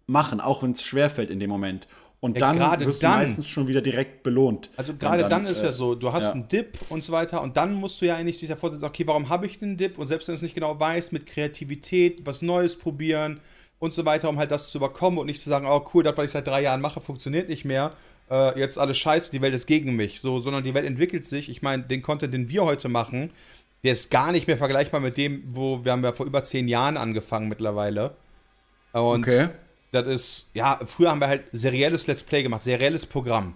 machen, 0.07 0.41
auch 0.41 0.63
wenn 0.63 0.71
es 0.71 0.83
schwerfällt 0.83 1.29
in 1.29 1.39
dem 1.39 1.49
Moment. 1.49 1.87
Und 2.19 2.37
ja, 2.37 2.51
dann 2.51 2.85
wirst 2.85 3.01
du 3.01 3.07
dann, 3.07 3.21
meistens 3.21 3.47
schon 3.47 3.69
wieder 3.69 3.79
direkt 3.79 4.23
belohnt. 4.23 4.69
Also 4.75 4.93
gerade 4.93 5.21
dann, 5.21 5.29
dann, 5.29 5.45
ist 5.45 5.61
äh, 5.61 5.67
ja 5.67 5.71
so, 5.71 5.95
du 5.95 6.11
hast 6.11 6.25
ja. 6.25 6.31
einen 6.31 6.49
Dip 6.49 6.77
und 6.89 7.01
so 7.01 7.13
weiter 7.13 7.41
und 7.41 7.55
dann 7.55 7.73
musst 7.73 8.01
du 8.01 8.05
ja 8.05 8.15
eigentlich 8.15 8.41
dich 8.41 8.49
davor 8.49 8.69
setzen, 8.69 8.83
okay, 8.83 9.07
warum 9.07 9.29
habe 9.29 9.45
ich 9.45 9.59
den 9.59 9.77
Dip? 9.77 9.97
Und 9.97 10.07
selbst 10.07 10.27
wenn 10.27 10.33
du 10.33 10.37
es 10.37 10.41
nicht 10.41 10.55
genau 10.55 10.77
weißt, 10.77 11.13
mit 11.13 11.27
Kreativität, 11.27 12.25
was 12.25 12.41
Neues 12.41 12.77
probieren 12.77 13.39
und 13.79 13.93
so 13.93 14.03
weiter, 14.03 14.27
um 14.27 14.37
halt 14.37 14.51
das 14.51 14.69
zu 14.69 14.79
überkommen 14.79 15.17
und 15.17 15.27
nicht 15.27 15.41
zu 15.41 15.49
sagen, 15.49 15.65
oh 15.65 15.85
cool, 15.93 16.03
das, 16.03 16.17
was 16.17 16.25
ich 16.25 16.31
seit 16.31 16.45
drei 16.45 16.61
Jahren 16.61 16.81
mache, 16.81 16.99
funktioniert 16.99 17.47
nicht 17.47 17.63
mehr 17.63 17.93
äh, 18.29 18.59
jetzt 18.59 18.77
alles 18.77 18.97
scheiße, 18.97 19.31
die 19.31 19.41
Welt 19.41 19.53
ist 19.53 19.67
gegen 19.67 19.95
mich, 19.95 20.21
so, 20.21 20.39
sondern 20.39 20.63
die 20.63 20.73
Welt 20.73 20.85
entwickelt 20.85 21.25
sich. 21.25 21.49
Ich 21.49 21.61
meine, 21.61 21.83
den 21.83 22.01
Content, 22.01 22.33
den 22.33 22.49
wir 22.49 22.63
heute 22.63 22.89
machen, 22.89 23.31
der 23.83 23.93
ist 23.93 24.11
gar 24.11 24.31
nicht 24.31 24.47
mehr 24.47 24.57
vergleichbar 24.57 24.99
mit 24.99 25.17
dem, 25.17 25.43
wo 25.47 25.83
wir 25.85 25.91
haben 25.91 26.03
ja 26.03 26.13
vor 26.13 26.25
über 26.25 26.43
zehn 26.43 26.67
Jahren 26.67 26.97
angefangen 26.97 27.47
mittlerweile. 27.47 28.15
Und 28.91 29.27
okay. 29.27 29.49
das 29.91 30.07
ist, 30.07 30.51
ja, 30.53 30.79
früher 30.85 31.11
haben 31.11 31.21
wir 31.21 31.27
halt 31.27 31.43
serielles 31.51 32.07
Let's 32.07 32.23
Play 32.23 32.43
gemacht, 32.43 32.63
serielles 32.63 33.05
Programm. 33.05 33.55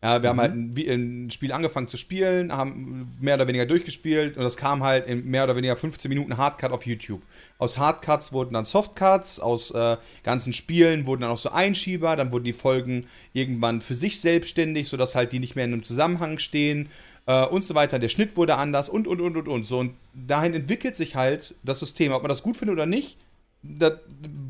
Ja, 0.00 0.22
wir 0.22 0.32
mhm. 0.32 0.40
haben 0.40 0.40
halt 0.40 0.52
ein, 0.54 1.24
ein, 1.24 1.30
Spiel 1.32 1.52
angefangen 1.52 1.88
zu 1.88 1.96
spielen, 1.96 2.52
haben 2.52 3.10
mehr 3.20 3.34
oder 3.34 3.48
weniger 3.48 3.66
durchgespielt 3.66 4.36
und 4.36 4.44
das 4.44 4.56
kam 4.56 4.84
halt 4.84 5.08
in 5.08 5.24
mehr 5.24 5.42
oder 5.42 5.56
weniger 5.56 5.76
15 5.76 6.08
Minuten 6.08 6.36
Hardcut 6.36 6.70
auf 6.70 6.86
YouTube. 6.86 7.20
Aus 7.58 7.78
Hardcuts 7.78 8.32
wurden 8.32 8.54
dann 8.54 8.64
Softcuts, 8.64 9.40
aus 9.40 9.72
äh, 9.72 9.96
ganzen 10.22 10.52
Spielen 10.52 11.06
wurden 11.06 11.22
dann 11.22 11.32
auch 11.32 11.38
so 11.38 11.50
Einschieber, 11.50 12.14
dann 12.14 12.30
wurden 12.30 12.44
die 12.44 12.52
Folgen 12.52 13.06
irgendwann 13.32 13.80
für 13.80 13.94
sich 13.94 14.20
selbstständig, 14.20 14.88
sodass 14.88 15.16
halt 15.16 15.32
die 15.32 15.40
nicht 15.40 15.56
mehr 15.56 15.64
in 15.64 15.72
einem 15.72 15.82
Zusammenhang 15.82 16.38
stehen 16.38 16.88
äh, 17.26 17.44
und 17.44 17.64
so 17.64 17.74
weiter. 17.74 17.98
Der 17.98 18.08
Schnitt 18.08 18.36
wurde 18.36 18.56
anders 18.56 18.88
und 18.88 19.08
und 19.08 19.20
und 19.20 19.36
und 19.36 19.48
und 19.48 19.64
so. 19.64 19.80
Und 19.80 19.94
dahin 20.14 20.54
entwickelt 20.54 20.94
sich 20.94 21.16
halt 21.16 21.56
das 21.64 21.80
System. 21.80 22.12
Ob 22.12 22.22
man 22.22 22.28
das 22.28 22.44
gut 22.44 22.56
findet 22.56 22.74
oder 22.74 22.86
nicht, 22.86 23.16
das 23.62 23.94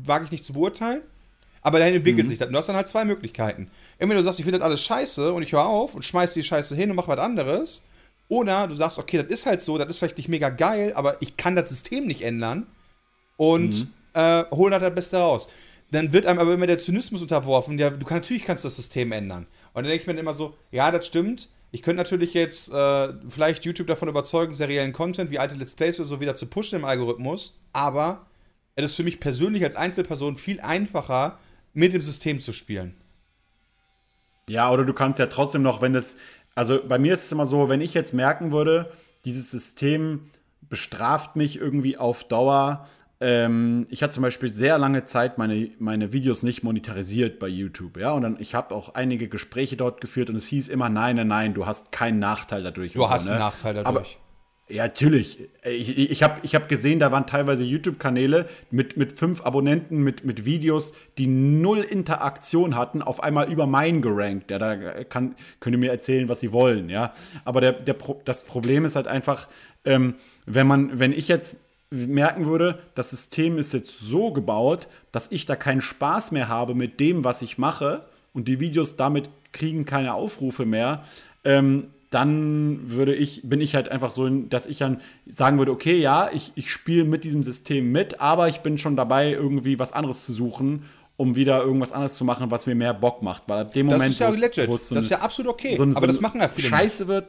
wage 0.05 0.25
ich 0.25 0.31
nicht 0.31 0.45
zu 0.45 0.53
beurteilen. 0.53 1.01
Aber 1.61 1.79
dahin 1.79 1.95
entwickelt 1.95 2.25
mhm. 2.25 2.29
sich 2.29 2.39
das. 2.39 2.47
Und 2.47 2.53
du 2.53 2.59
hast 2.59 2.69
dann 2.69 2.75
halt 2.75 2.87
zwei 2.87 3.05
Möglichkeiten. 3.05 3.69
Entweder 3.97 4.19
du 4.19 4.23
sagst, 4.23 4.39
ich 4.39 4.45
finde 4.45 4.59
das 4.59 4.65
alles 4.65 4.81
scheiße 4.83 5.33
und 5.33 5.43
ich 5.43 5.51
höre 5.51 5.65
auf 5.65 5.95
und 5.95 6.05
schmeiß 6.05 6.33
die 6.33 6.43
Scheiße 6.43 6.75
hin 6.75 6.89
und 6.89 6.95
mach 6.95 7.07
was 7.07 7.19
anderes. 7.19 7.83
Oder 8.29 8.67
du 8.67 8.75
sagst, 8.75 8.99
okay, 8.99 9.17
das 9.17 9.27
ist 9.27 9.45
halt 9.45 9.61
so, 9.61 9.77
das 9.77 9.89
ist 9.89 9.97
vielleicht 9.97 10.17
nicht 10.17 10.29
mega 10.29 10.49
geil, 10.49 10.93
aber 10.95 11.21
ich 11.21 11.35
kann 11.35 11.55
das 11.55 11.69
System 11.69 12.05
nicht 12.05 12.21
ändern 12.21 12.67
und 13.37 13.71
mhm. 13.71 13.87
äh, 14.13 14.43
hol 14.51 14.69
da 14.69 14.79
das 14.79 14.93
Beste 14.93 15.17
raus. 15.17 15.49
Dann 15.91 16.13
wird 16.13 16.27
einem 16.27 16.39
aber 16.39 16.53
immer 16.53 16.67
der 16.67 16.77
Zynismus 16.77 17.23
unterworfen, 17.23 17.79
ja, 17.79 17.89
du 17.89 18.05
kannst 18.05 18.25
natürlich 18.25 18.45
kannst 18.45 18.63
das 18.63 18.75
System 18.75 19.11
ändern. 19.11 19.47
Und 19.73 19.83
dann 19.83 19.85
denke 19.85 20.01
ich 20.01 20.07
mir 20.07 20.19
immer 20.19 20.35
so, 20.35 20.55
ja, 20.71 20.91
das 20.91 21.07
stimmt. 21.07 21.49
Ich 21.71 21.81
könnte 21.81 21.97
natürlich 21.97 22.35
jetzt 22.35 22.71
äh, 22.71 23.09
vielleicht 23.27 23.65
YouTube 23.65 23.87
davon 23.87 24.07
überzeugen, 24.07 24.53
seriellen 24.53 24.93
Content 24.93 25.31
wie 25.31 25.39
alte 25.39 25.55
Let's 25.55 25.75
Plays 25.75 25.99
oder 25.99 26.07
so 26.07 26.21
wieder 26.21 26.35
zu 26.35 26.45
pushen 26.45 26.77
im 26.77 26.85
Algorithmus, 26.85 27.59
aber 27.73 28.27
es 28.75 28.85
ist 28.85 28.95
für 28.95 29.03
mich 29.03 29.19
persönlich 29.19 29.63
als 29.63 29.75
Einzelperson 29.75 30.35
viel 30.35 30.61
einfacher, 30.61 31.39
mit 31.73 31.93
dem 31.93 32.01
System 32.01 32.39
zu 32.39 32.51
spielen. 32.51 32.95
Ja, 34.49 34.71
oder 34.71 34.83
du 34.83 34.93
kannst 34.93 35.19
ja 35.19 35.27
trotzdem 35.27 35.61
noch, 35.61 35.81
wenn 35.81 35.95
es, 35.95 36.15
Also 36.55 36.79
bei 36.85 36.97
mir 36.97 37.13
ist 37.13 37.25
es 37.25 37.31
immer 37.31 37.45
so, 37.45 37.69
wenn 37.69 37.81
ich 37.81 37.93
jetzt 37.93 38.13
merken 38.13 38.51
würde, 38.51 38.91
dieses 39.25 39.51
System 39.51 40.29
bestraft 40.61 41.35
mich 41.35 41.57
irgendwie 41.57 41.97
auf 41.97 42.23
Dauer. 42.23 42.87
Ähm, 43.21 43.85
ich 43.89 44.01
hatte 44.01 44.13
zum 44.13 44.23
Beispiel 44.23 44.53
sehr 44.53 44.77
lange 44.77 45.05
Zeit 45.05 45.37
meine, 45.37 45.69
meine 45.77 46.13
Videos 46.13 46.41
nicht 46.41 46.63
monetarisiert 46.63 47.37
bei 47.37 47.47
YouTube, 47.47 47.97
ja, 47.97 48.11
und 48.11 48.21
dann 48.21 48.37
ich 48.39 48.55
habe 48.55 48.73
auch 48.73 48.95
einige 48.95 49.27
Gespräche 49.27 49.75
dort 49.75 49.99
geführt 49.99 50.29
und 50.29 50.37
es 50.37 50.47
hieß 50.47 50.69
immer, 50.69 50.87
nein, 50.89 51.17
nein, 51.17 51.27
nein, 51.27 51.53
du 51.53 51.65
hast 51.65 51.91
keinen 51.91 52.19
Nachteil 52.19 52.63
dadurch. 52.63 52.93
Du 52.93 53.09
hast 53.09 53.25
so, 53.25 53.31
ne? 53.31 53.35
einen 53.35 53.43
Nachteil 53.43 53.73
dadurch. 53.73 53.95
Aber, 53.95 54.05
ja, 54.69 54.83
natürlich. 54.83 55.39
Ich, 55.63 55.97
ich 55.97 56.23
habe 56.23 56.39
ich 56.43 56.53
hab 56.53 56.69
gesehen, 56.69 56.99
da 56.99 57.11
waren 57.11 57.25
teilweise 57.25 57.63
YouTube-Kanäle 57.63 58.47
mit, 58.69 58.97
mit 58.97 59.13
fünf 59.13 59.41
Abonnenten, 59.41 60.03
mit, 60.03 60.23
mit 60.23 60.45
Videos, 60.45 60.93
die 61.17 61.25
null 61.25 61.79
Interaktion 61.79 62.75
hatten, 62.75 63.01
auf 63.01 63.23
einmal 63.23 63.51
über 63.51 63.65
meinen 63.65 64.01
gerankt. 64.01 64.51
Ja, 64.51 64.59
da 64.59 65.03
kann, 65.03 65.35
könnt 65.59 65.75
ihr 65.75 65.79
mir 65.79 65.91
erzählen, 65.91 66.29
was 66.29 66.39
sie 66.39 66.51
wollen, 66.51 66.89
ja. 66.89 67.13
Aber 67.45 67.61
der, 67.61 67.73
der, 67.73 67.95
das 68.25 68.43
Problem 68.43 68.85
ist 68.85 68.95
halt 68.95 69.07
einfach, 69.07 69.47
ähm, 69.85 70.15
wenn 70.45 70.67
man, 70.67 70.99
wenn 70.99 71.13
ich 71.13 71.27
jetzt 71.27 71.61
merken 71.89 72.45
würde, 72.45 72.79
das 72.93 73.09
System 73.09 73.57
ist 73.57 73.73
jetzt 73.73 73.99
so 73.99 74.31
gebaut, 74.31 74.87
dass 75.11 75.31
ich 75.31 75.47
da 75.47 75.55
keinen 75.55 75.81
Spaß 75.81 76.31
mehr 76.31 76.47
habe 76.47 76.75
mit 76.75 76.99
dem, 76.99 77.23
was 77.23 77.41
ich 77.41 77.57
mache 77.57 78.05
und 78.33 78.47
die 78.47 78.59
Videos 78.59 78.95
damit 78.95 79.31
kriegen 79.51 79.85
keine 79.85 80.13
Aufrufe 80.13 80.65
mehr, 80.65 81.03
ähm, 81.43 81.87
dann 82.09 82.89
würde 82.89 83.13
ich, 83.13 83.41
bin 83.43 83.61
ich 83.61 83.75
halt 83.75 83.89
einfach 83.89 84.09
so, 84.09 84.27
dass 84.27 84.65
ich 84.65 84.79
dann 84.79 85.01
sagen 85.27 85.59
würde, 85.59 85.71
okay, 85.71 85.97
ja, 85.97 86.29
ich, 86.33 86.51
ich 86.55 86.71
spiele 86.71 87.03
mit 87.03 87.23
diesem 87.23 87.43
System 87.43 87.91
mit, 87.91 88.19
aber 88.19 88.47
ich 88.47 88.61
bin 88.61 88.77
schon 88.77 88.95
dabei, 88.95 89.31
irgendwie 89.31 89.77
was 89.77 89.93
anderes 89.93 90.25
zu 90.25 90.33
suchen, 90.33 90.85
um 91.17 91.35
wieder 91.35 91.61
irgendwas 91.61 91.91
anderes 91.91 92.15
zu 92.15 92.25
machen, 92.25 92.49
was 92.49 92.65
mir 92.65 92.75
mehr 92.75 92.93
Bock 92.93 93.21
macht. 93.21 93.43
Weil 93.47 93.61
ab 93.61 93.71
dem 93.71 93.87
das 93.87 93.97
Moment, 93.97 94.11
ist 94.13 94.19
ja 94.19 94.29
legit. 94.29 94.65
So 94.65 94.95
das 94.95 95.03
ist 95.03 95.09
ja 95.11 95.19
absolut 95.19 95.51
okay. 95.53 95.75
So, 95.75 95.83
aber 95.83 96.07
das 96.07 96.19
machen 96.19 96.41
ja 96.41 96.47
viele. 96.47 96.69
Scheiße 96.69 97.07
wird. 97.07 97.27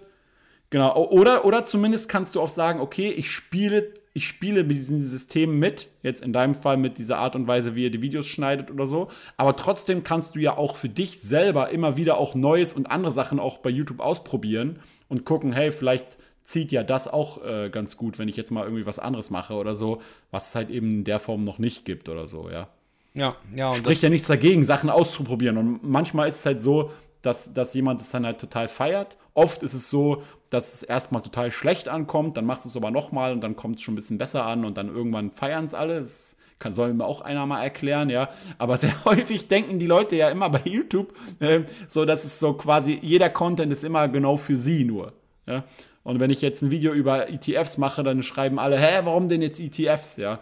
Genau. 0.70 0.96
Oder, 1.08 1.44
oder 1.44 1.64
zumindest 1.64 2.08
kannst 2.08 2.34
du 2.34 2.40
auch 2.40 2.48
sagen, 2.48 2.80
okay, 2.80 3.10
ich 3.10 3.30
spiele, 3.30 3.92
ich 4.12 4.26
spiele 4.26 4.64
mit 4.64 4.76
diesem 4.76 5.02
System 5.02 5.58
mit, 5.58 5.88
jetzt 6.02 6.22
in 6.22 6.32
deinem 6.32 6.54
Fall 6.54 6.76
mit 6.76 6.98
dieser 6.98 7.18
Art 7.18 7.36
und 7.36 7.46
Weise, 7.46 7.76
wie 7.76 7.84
ihr 7.84 7.90
die 7.90 8.02
Videos 8.02 8.26
schneidet 8.26 8.70
oder 8.70 8.86
so. 8.86 9.08
Aber 9.36 9.54
trotzdem 9.54 10.02
kannst 10.02 10.34
du 10.34 10.40
ja 10.40 10.56
auch 10.56 10.76
für 10.76 10.88
dich 10.88 11.20
selber 11.20 11.70
immer 11.70 11.96
wieder 11.96 12.18
auch 12.18 12.34
Neues 12.34 12.74
und 12.74 12.90
andere 12.90 13.12
Sachen 13.12 13.38
auch 13.38 13.58
bei 13.58 13.70
YouTube 13.70 14.00
ausprobieren 14.00 14.80
und 15.08 15.24
gucken, 15.24 15.52
hey, 15.52 15.70
vielleicht 15.70 16.18
zieht 16.42 16.72
ja 16.72 16.82
das 16.82 17.06
auch 17.06 17.44
äh, 17.44 17.70
ganz 17.70 17.96
gut, 17.96 18.18
wenn 18.18 18.28
ich 18.28 18.36
jetzt 18.36 18.50
mal 18.50 18.64
irgendwie 18.64 18.86
was 18.86 18.98
anderes 18.98 19.30
mache 19.30 19.54
oder 19.54 19.76
so, 19.76 20.00
was 20.32 20.48
es 20.48 20.54
halt 20.56 20.70
eben 20.70 20.90
in 20.90 21.04
der 21.04 21.20
Form 21.20 21.44
noch 21.44 21.58
nicht 21.58 21.84
gibt 21.84 22.08
oder 22.08 22.26
so, 22.26 22.50
ja. 22.50 22.68
Ja, 23.14 23.36
ja. 23.54 23.74
Spricht 23.74 24.02
ja 24.02 24.08
nichts 24.08 24.28
dagegen, 24.28 24.64
Sachen 24.64 24.90
auszuprobieren. 24.90 25.56
Und 25.56 25.88
manchmal 25.88 26.28
ist 26.28 26.40
es 26.40 26.46
halt 26.46 26.62
so, 26.62 26.90
dass, 27.22 27.52
dass 27.52 27.74
jemand 27.74 28.00
es 28.00 28.10
dann 28.10 28.24
halt 28.24 28.40
total 28.40 28.68
feiert. 28.68 29.18
Oft 29.34 29.62
ist 29.62 29.74
es 29.74 29.90
so, 29.90 30.22
dass 30.50 30.74
es 30.74 30.82
erstmal 30.82 31.22
total 31.22 31.50
schlecht 31.52 31.88
ankommt, 31.88 32.36
dann 32.36 32.44
machst 32.44 32.64
du 32.64 32.68
es 32.68 32.76
aber 32.76 32.90
nochmal 32.90 33.32
und 33.32 33.40
dann 33.40 33.56
kommt 33.56 33.76
es 33.76 33.82
schon 33.82 33.94
ein 33.94 33.96
bisschen 33.96 34.18
besser 34.18 34.44
an 34.44 34.64
und 34.64 34.76
dann 34.76 34.88
irgendwann 34.88 35.30
feiern 35.30 35.64
es 35.64 35.74
alle. 35.74 36.00
Das 36.00 36.36
kann, 36.58 36.72
soll 36.72 36.92
mir 36.92 37.04
auch 37.04 37.22
einer 37.22 37.46
mal 37.46 37.62
erklären, 37.62 38.10
ja. 38.10 38.28
Aber 38.58 38.76
sehr 38.78 39.04
häufig 39.04 39.48
denken 39.48 39.78
die 39.78 39.86
Leute 39.86 40.16
ja 40.16 40.28
immer 40.30 40.50
bei 40.50 40.62
YouTube, 40.64 41.14
äh, 41.40 41.62
so 41.88 42.04
dass 42.04 42.24
es 42.24 42.38
so 42.38 42.54
quasi, 42.54 42.98
jeder 43.00 43.30
Content 43.30 43.72
ist 43.72 43.84
immer 43.84 44.08
genau 44.08 44.36
für 44.36 44.56
sie 44.56 44.84
nur. 44.84 45.12
Ja? 45.46 45.64
Und 46.02 46.20
wenn 46.20 46.30
ich 46.30 46.40
jetzt 46.40 46.62
ein 46.62 46.70
Video 46.70 46.92
über 46.92 47.28
ETFs 47.28 47.78
mache, 47.78 48.02
dann 48.02 48.22
schreiben 48.22 48.58
alle, 48.58 48.78
hä, 48.78 49.00
warum 49.04 49.28
denn 49.28 49.42
jetzt 49.42 49.60
ETFs, 49.60 50.16
ja? 50.16 50.40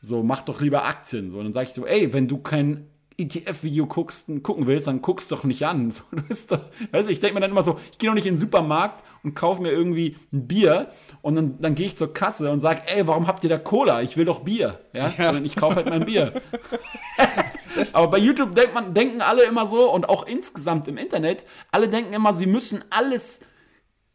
So, 0.00 0.22
mach 0.22 0.40
doch 0.40 0.60
lieber 0.60 0.84
Aktien. 0.84 1.30
So, 1.30 1.38
und 1.38 1.44
dann 1.44 1.52
sage 1.52 1.68
ich 1.68 1.74
so, 1.74 1.86
ey, 1.86 2.12
wenn 2.12 2.26
du 2.26 2.38
kein 2.38 2.88
ETF-Video 3.22 3.86
guckst, 3.86 4.28
gucken 4.42 4.66
willst, 4.66 4.86
dann 4.86 5.02
guckst 5.02 5.30
doch 5.32 5.44
nicht 5.44 5.64
an. 5.66 5.92
So, 6.02 6.02
doch, 6.56 6.60
weißt 6.90 7.08
du, 7.08 7.12
ich 7.12 7.20
denke 7.20 7.34
mir 7.34 7.40
dann 7.40 7.50
immer 7.50 7.62
so, 7.62 7.78
ich 7.90 7.98
gehe 7.98 8.08
doch 8.08 8.14
nicht 8.14 8.26
in 8.26 8.34
den 8.34 8.40
Supermarkt 8.40 9.04
und 9.22 9.34
kaufe 9.34 9.62
mir 9.62 9.70
irgendwie 9.70 10.16
ein 10.32 10.46
Bier 10.46 10.88
und 11.20 11.36
dann, 11.36 11.60
dann 11.60 11.74
gehe 11.74 11.86
ich 11.86 11.96
zur 11.96 12.12
Kasse 12.12 12.50
und 12.50 12.60
sage, 12.60 12.82
ey, 12.86 13.06
warum 13.06 13.26
habt 13.26 13.44
ihr 13.44 13.50
da 13.50 13.58
Cola? 13.58 14.02
Ich 14.02 14.16
will 14.16 14.24
doch 14.24 14.40
Bier. 14.40 14.80
Ja? 14.92 15.12
ja. 15.18 15.34
Ich 15.36 15.56
kaufe 15.56 15.76
halt 15.76 15.88
mein 15.88 16.04
Bier. 16.04 16.40
Aber 17.92 18.08
bei 18.08 18.18
YouTube 18.18 18.54
denkt 18.54 18.74
man, 18.74 18.94
denken 18.94 19.20
alle 19.20 19.44
immer 19.44 19.66
so 19.66 19.90
und 19.90 20.08
auch 20.08 20.26
insgesamt 20.26 20.88
im 20.88 20.96
Internet, 20.96 21.44
alle 21.70 21.88
denken 21.88 22.12
immer, 22.12 22.34
sie 22.34 22.46
müssen 22.46 22.84
alles 22.90 23.40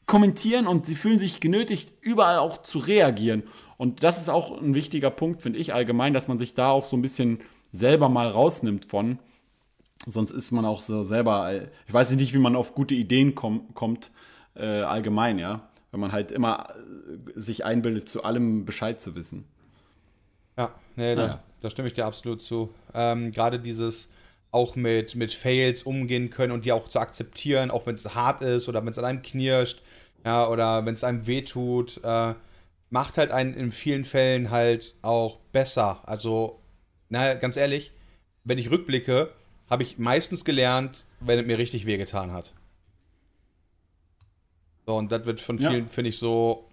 kommentieren 0.05 0.67
und 0.67 0.85
sie 0.85 0.95
fühlen 0.95 1.19
sich 1.19 1.39
genötigt, 1.39 1.93
überall 2.01 2.37
auch 2.37 2.61
zu 2.61 2.79
reagieren. 2.79 3.43
Und 3.77 4.03
das 4.03 4.21
ist 4.21 4.29
auch 4.29 4.59
ein 4.59 4.73
wichtiger 4.73 5.09
Punkt, 5.09 5.41
finde 5.41 5.59
ich 5.59 5.73
allgemein, 5.73 6.13
dass 6.13 6.27
man 6.27 6.39
sich 6.39 6.53
da 6.53 6.69
auch 6.69 6.85
so 6.85 6.95
ein 6.95 7.01
bisschen 7.01 7.39
selber 7.71 8.09
mal 8.09 8.27
rausnimmt 8.27 8.85
von. 8.85 9.19
Sonst 10.05 10.31
ist 10.31 10.51
man 10.51 10.65
auch 10.65 10.81
so 10.81 11.03
selber, 11.03 11.51
ich 11.87 11.93
weiß 11.93 12.11
nicht, 12.11 12.33
wie 12.33 12.39
man 12.39 12.55
auf 12.55 12.75
gute 12.75 12.95
Ideen 12.95 13.35
komm, 13.35 13.73
kommt, 13.73 14.11
äh, 14.55 14.81
allgemein, 14.81 15.39
ja. 15.39 15.67
Wenn 15.91 15.99
man 15.99 16.11
halt 16.11 16.31
immer 16.31 16.67
äh, 16.69 17.39
sich 17.39 17.65
einbildet, 17.65 18.07
zu 18.09 18.23
allem 18.23 18.65
Bescheid 18.65 19.01
zu 19.01 19.15
wissen. 19.15 19.45
Ja, 20.57 20.73
nee, 20.95 21.15
da, 21.15 21.43
da, 21.61 21.69
stimme 21.69 21.87
ich 21.87 21.93
dir 21.93 22.05
absolut 22.05 22.41
zu. 22.41 22.73
Ähm, 22.93 23.31
Gerade 23.31 23.59
dieses 23.59 24.11
auch 24.51 24.75
mit, 24.75 25.15
mit 25.15 25.33
Fails 25.33 25.83
umgehen 25.83 26.29
können 26.29 26.51
und 26.51 26.65
die 26.65 26.71
auch 26.71 26.87
zu 26.87 26.99
akzeptieren, 26.99 27.69
auch 27.69 27.85
wenn 27.85 27.95
es 27.95 28.15
hart 28.15 28.41
ist 28.41 28.67
oder 28.67 28.81
wenn 28.81 28.89
es 28.89 28.97
an 28.97 29.05
einem 29.05 29.21
knirscht, 29.21 29.83
ja, 30.25 30.47
oder 30.47 30.85
wenn 30.85 30.93
es 30.93 31.03
einem 31.03 31.27
wehtut, 31.27 32.01
äh, 32.03 32.33
macht 32.89 33.17
halt 33.17 33.31
einen 33.31 33.53
in 33.53 33.71
vielen 33.71 34.05
Fällen 34.05 34.49
halt 34.49 34.95
auch 35.01 35.37
besser. 35.51 36.01
Also 36.05 36.59
na, 37.09 37.35
ganz 37.35 37.57
ehrlich, 37.57 37.91
wenn 38.43 38.57
ich 38.57 38.71
rückblicke, 38.71 39.31
habe 39.69 39.83
ich 39.83 39.97
meistens 39.97 40.45
gelernt, 40.45 41.05
wenn 41.19 41.39
es 41.39 41.45
mir 41.45 41.57
richtig 41.57 41.85
wehgetan 41.85 42.31
hat. 42.31 42.53
So, 44.85 44.95
und 44.95 45.11
das 45.11 45.25
wird 45.25 45.39
von 45.41 45.57
vielen, 45.57 45.85
ja. 45.85 45.91
finde 45.91 46.09
ich, 46.09 46.17
so 46.17 46.67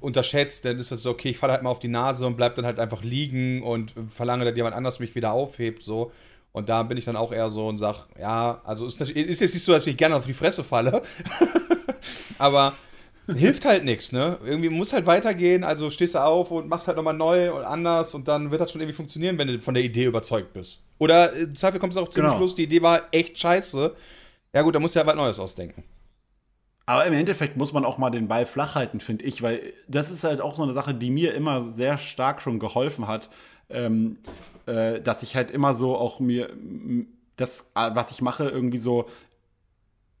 unterschätzt, 0.00 0.64
dann 0.64 0.78
ist 0.78 0.90
das 0.90 1.02
so, 1.02 1.10
okay, 1.10 1.30
ich 1.30 1.38
falle 1.38 1.52
halt 1.52 1.62
mal 1.62 1.70
auf 1.70 1.78
die 1.78 1.88
Nase 1.88 2.26
und 2.26 2.36
bleib 2.36 2.56
dann 2.56 2.64
halt 2.64 2.80
einfach 2.80 3.02
liegen 3.02 3.62
und 3.62 3.94
verlange, 4.08 4.44
dass 4.44 4.56
jemand 4.56 4.74
anders 4.74 4.98
mich 4.98 5.14
wieder 5.14 5.32
aufhebt, 5.32 5.82
so. 5.82 6.10
Und 6.50 6.68
da 6.68 6.82
bin 6.82 6.98
ich 6.98 7.04
dann 7.04 7.16
auch 7.16 7.32
eher 7.32 7.50
so 7.50 7.66
und 7.68 7.78
sag, 7.78 8.08
ja, 8.18 8.60
also 8.64 8.86
ist, 8.86 9.00
ist 9.00 9.40
jetzt 9.40 9.54
nicht 9.54 9.64
so, 9.64 9.72
dass 9.72 9.86
ich 9.86 9.96
gerne 9.96 10.16
auf 10.16 10.26
die 10.26 10.34
Fresse 10.34 10.64
falle, 10.64 11.02
aber 12.38 12.74
hilft 13.26 13.64
halt 13.64 13.84
nichts, 13.84 14.12
ne? 14.12 14.38
Irgendwie 14.44 14.68
muss 14.68 14.92
halt 14.92 15.06
weitergehen, 15.06 15.64
also 15.64 15.90
stehst 15.90 16.14
du 16.14 16.18
auf 16.18 16.50
und 16.50 16.68
machst 16.68 16.88
halt 16.88 16.96
nochmal 16.96 17.14
neu 17.14 17.52
und 17.52 17.64
anders 17.64 18.14
und 18.14 18.28
dann 18.28 18.50
wird 18.50 18.60
das 18.60 18.72
schon 18.72 18.80
irgendwie 18.80 18.96
funktionieren, 18.96 19.38
wenn 19.38 19.48
du 19.48 19.58
von 19.60 19.74
der 19.74 19.84
Idee 19.84 20.04
überzeugt 20.04 20.52
bist. 20.52 20.84
Oder 20.98 21.32
im 21.32 21.54
Zweifel 21.56 21.80
kommt 21.80 21.92
es 21.92 21.98
auch 21.98 22.08
zum 22.08 22.24
genau. 22.24 22.36
Schluss, 22.36 22.54
die 22.54 22.64
Idee 22.64 22.82
war 22.82 23.02
echt 23.12 23.38
scheiße. 23.38 23.94
Ja 24.54 24.62
gut, 24.62 24.74
da 24.74 24.80
musst 24.80 24.94
du 24.94 25.00
ja 25.00 25.06
was 25.06 25.14
Neues 25.14 25.38
ausdenken. 25.38 25.84
Aber 26.84 27.06
im 27.06 27.12
Endeffekt 27.12 27.56
muss 27.56 27.72
man 27.72 27.84
auch 27.84 27.98
mal 27.98 28.10
den 28.10 28.28
Ball 28.28 28.44
flach 28.44 28.74
halten, 28.74 29.00
finde 29.00 29.24
ich, 29.24 29.40
weil 29.40 29.72
das 29.86 30.10
ist 30.10 30.24
halt 30.24 30.40
auch 30.40 30.56
so 30.56 30.64
eine 30.64 30.72
Sache, 30.72 30.94
die 30.94 31.10
mir 31.10 31.32
immer 31.34 31.70
sehr 31.70 31.96
stark 31.96 32.42
schon 32.42 32.58
geholfen 32.58 33.06
hat, 33.06 33.30
ähm, 33.70 34.18
äh, 34.66 35.00
dass 35.00 35.22
ich 35.22 35.36
halt 35.36 35.50
immer 35.50 35.74
so 35.74 35.96
auch 35.96 36.18
mir 36.18 36.50
das, 37.36 37.70
was 37.74 38.10
ich 38.10 38.20
mache, 38.20 38.48
irgendwie 38.48 38.78
so 38.78 39.08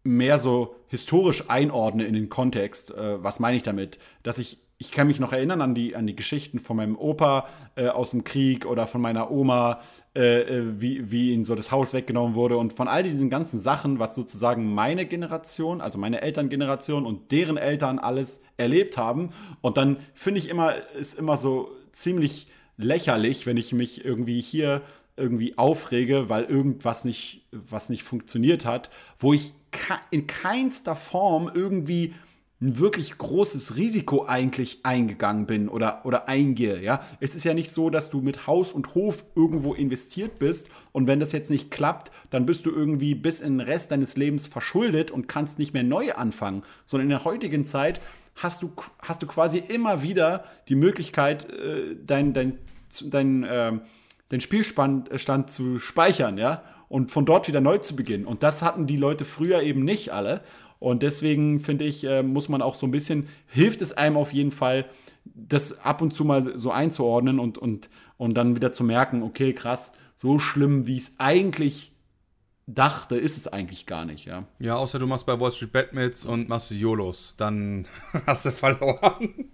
mehr 0.04 0.38
so 0.38 0.76
historisch 0.88 1.44
einordne 1.48 2.04
in 2.04 2.14
den 2.14 2.28
Kontext. 2.28 2.90
Äh, 2.90 3.22
was 3.22 3.40
meine 3.40 3.56
ich 3.56 3.62
damit? 3.62 3.98
Dass 4.22 4.38
ich, 4.38 4.58
ich 4.78 4.90
kann 4.90 5.06
mich 5.06 5.20
noch 5.20 5.32
erinnern 5.32 5.60
an 5.60 5.74
die, 5.74 5.94
an 5.94 6.06
die 6.06 6.16
Geschichten 6.16 6.58
von 6.58 6.76
meinem 6.76 6.96
Opa 6.96 7.46
äh, 7.76 7.88
aus 7.88 8.10
dem 8.10 8.24
Krieg 8.24 8.66
oder 8.66 8.86
von 8.86 9.00
meiner 9.00 9.30
Oma, 9.30 9.80
äh, 10.14 10.40
äh, 10.40 10.80
wie, 10.80 11.10
wie 11.10 11.32
ihnen 11.32 11.44
so 11.44 11.54
das 11.54 11.70
Haus 11.70 11.92
weggenommen 11.92 12.34
wurde 12.34 12.56
und 12.56 12.72
von 12.72 12.88
all 12.88 13.04
diesen 13.04 13.30
ganzen 13.30 13.60
Sachen, 13.60 13.98
was 13.98 14.14
sozusagen 14.14 14.74
meine 14.74 15.06
Generation, 15.06 15.80
also 15.80 15.98
meine 15.98 16.20
Elterngeneration 16.20 17.06
und 17.06 17.30
deren 17.30 17.56
Eltern 17.56 17.98
alles 17.98 18.42
erlebt 18.56 18.96
haben. 18.96 19.30
Und 19.60 19.76
dann 19.76 19.98
finde 20.14 20.40
ich 20.40 20.48
immer, 20.48 20.74
ist 20.94 21.16
immer 21.16 21.36
so 21.36 21.70
ziemlich 21.92 22.48
lächerlich, 22.76 23.46
wenn 23.46 23.56
ich 23.56 23.72
mich 23.72 24.04
irgendwie 24.04 24.40
hier 24.40 24.82
irgendwie 25.16 25.58
aufrege, 25.58 26.28
weil 26.28 26.44
irgendwas 26.44 27.04
nicht, 27.04 27.46
was 27.52 27.88
nicht 27.88 28.02
funktioniert 28.02 28.64
hat, 28.64 28.90
wo 29.18 29.32
ich 29.32 29.52
in 30.10 30.26
keinster 30.26 30.96
Form 30.96 31.50
irgendwie 31.52 32.14
ein 32.62 32.78
wirklich 32.78 33.18
großes 33.18 33.76
Risiko 33.76 34.24
eigentlich 34.26 34.80
eingegangen 34.84 35.46
bin 35.46 35.68
oder, 35.68 36.06
oder 36.06 36.28
eingehe. 36.28 36.80
Ja? 36.80 37.02
Es 37.18 37.34
ist 37.34 37.42
ja 37.42 37.54
nicht 37.54 37.72
so, 37.72 37.90
dass 37.90 38.08
du 38.08 38.20
mit 38.20 38.46
Haus 38.46 38.72
und 38.72 38.94
Hof 38.94 39.24
irgendwo 39.34 39.74
investiert 39.74 40.38
bist 40.38 40.70
und 40.92 41.08
wenn 41.08 41.18
das 41.18 41.32
jetzt 41.32 41.50
nicht 41.50 41.72
klappt, 41.72 42.12
dann 42.30 42.46
bist 42.46 42.64
du 42.64 42.70
irgendwie 42.70 43.16
bis 43.16 43.40
in 43.40 43.58
den 43.58 43.66
Rest 43.66 43.90
deines 43.90 44.16
Lebens 44.16 44.46
verschuldet 44.46 45.10
und 45.10 45.26
kannst 45.26 45.58
nicht 45.58 45.74
mehr 45.74 45.82
neu 45.82 46.12
anfangen, 46.12 46.62
sondern 46.86 47.06
in 47.06 47.10
der 47.10 47.24
heutigen 47.24 47.64
Zeit 47.64 48.00
hast 48.36 48.62
du, 48.62 48.72
hast 49.00 49.22
du 49.22 49.26
quasi 49.26 49.58
immer 49.58 50.02
wieder 50.02 50.44
die 50.68 50.76
Möglichkeit, 50.76 51.50
äh, 51.50 51.96
dein, 52.04 52.32
dein, 52.32 52.58
dein, 53.10 53.42
äh, 53.42 53.72
den 54.30 54.40
Spielstand 54.40 55.10
äh, 55.10 55.46
zu 55.46 55.80
speichern, 55.80 56.38
ja, 56.38 56.62
und 56.92 57.10
von 57.10 57.24
dort 57.24 57.48
wieder 57.48 57.62
neu 57.62 57.78
zu 57.78 57.96
beginnen. 57.96 58.26
Und 58.26 58.42
das 58.42 58.60
hatten 58.60 58.86
die 58.86 58.98
Leute 58.98 59.24
früher 59.24 59.62
eben 59.62 59.82
nicht 59.82 60.12
alle. 60.12 60.42
Und 60.78 61.02
deswegen 61.02 61.60
finde 61.60 61.86
ich, 61.86 62.04
äh, 62.04 62.22
muss 62.22 62.50
man 62.50 62.60
auch 62.60 62.74
so 62.74 62.86
ein 62.86 62.90
bisschen, 62.90 63.28
hilft 63.46 63.80
es 63.80 63.92
einem 63.94 64.18
auf 64.18 64.34
jeden 64.34 64.52
Fall, 64.52 64.84
das 65.24 65.80
ab 65.80 66.02
und 66.02 66.12
zu 66.12 66.22
mal 66.26 66.58
so 66.58 66.70
einzuordnen 66.70 67.38
und, 67.38 67.56
und, 67.56 67.88
und 68.18 68.34
dann 68.34 68.56
wieder 68.56 68.72
zu 68.72 68.84
merken, 68.84 69.22
okay, 69.22 69.54
krass, 69.54 69.94
so 70.16 70.38
schlimm, 70.38 70.86
wie 70.86 70.98
es 70.98 71.14
eigentlich 71.16 71.92
dachte, 72.66 73.16
ist 73.16 73.38
es 73.38 73.48
eigentlich 73.48 73.86
gar 73.86 74.04
nicht, 74.04 74.26
ja. 74.26 74.44
Ja, 74.58 74.76
außer 74.76 74.98
du 74.98 75.06
machst 75.06 75.24
bei 75.24 75.40
Wall 75.40 75.50
Street 75.50 75.72
Bet 75.72 75.94
mit 75.94 76.22
und 76.26 76.50
machst 76.50 76.72
YOLOs, 76.72 77.36
dann 77.38 77.86
hast 78.26 78.44
du 78.44 78.50
verloren. 78.50 79.50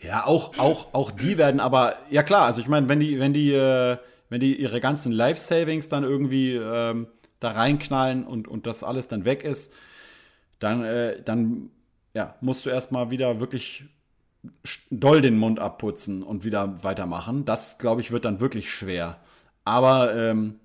Ja, 0.00 0.24
auch, 0.24 0.58
auch, 0.58 0.94
auch 0.94 1.10
die 1.10 1.36
werden 1.36 1.60
aber, 1.60 1.96
ja 2.08 2.22
klar, 2.22 2.46
also 2.46 2.62
ich 2.62 2.68
meine, 2.68 2.88
wenn 2.88 3.00
die, 3.00 3.18
wenn 3.18 3.34
die, 3.34 3.52
äh, 3.52 3.98
wenn 4.28 4.40
die 4.40 4.60
ihre 4.60 4.80
ganzen 4.80 5.12
Life-Savings 5.12 5.88
dann 5.88 6.04
irgendwie 6.04 6.54
ähm, 6.54 7.08
da 7.40 7.52
reinknallen 7.52 8.24
und, 8.24 8.48
und 8.48 8.66
das 8.66 8.82
alles 8.82 9.08
dann 9.08 9.24
weg 9.24 9.44
ist, 9.44 9.72
dann, 10.58 10.84
äh, 10.84 11.22
dann 11.22 11.70
ja, 12.14 12.34
musst 12.40 12.66
du 12.66 12.70
erstmal 12.70 13.10
wieder 13.10 13.40
wirklich 13.40 13.84
doll 14.90 15.20
den 15.22 15.38
Mund 15.38 15.58
abputzen 15.58 16.22
und 16.22 16.44
wieder 16.44 16.82
weitermachen. 16.82 17.44
Das, 17.44 17.78
glaube 17.78 18.00
ich, 18.00 18.10
wird 18.10 18.24
dann 18.24 18.40
wirklich 18.40 18.72
schwer. 18.72 19.18
Aber 19.64 20.14
ähm, 20.14 20.60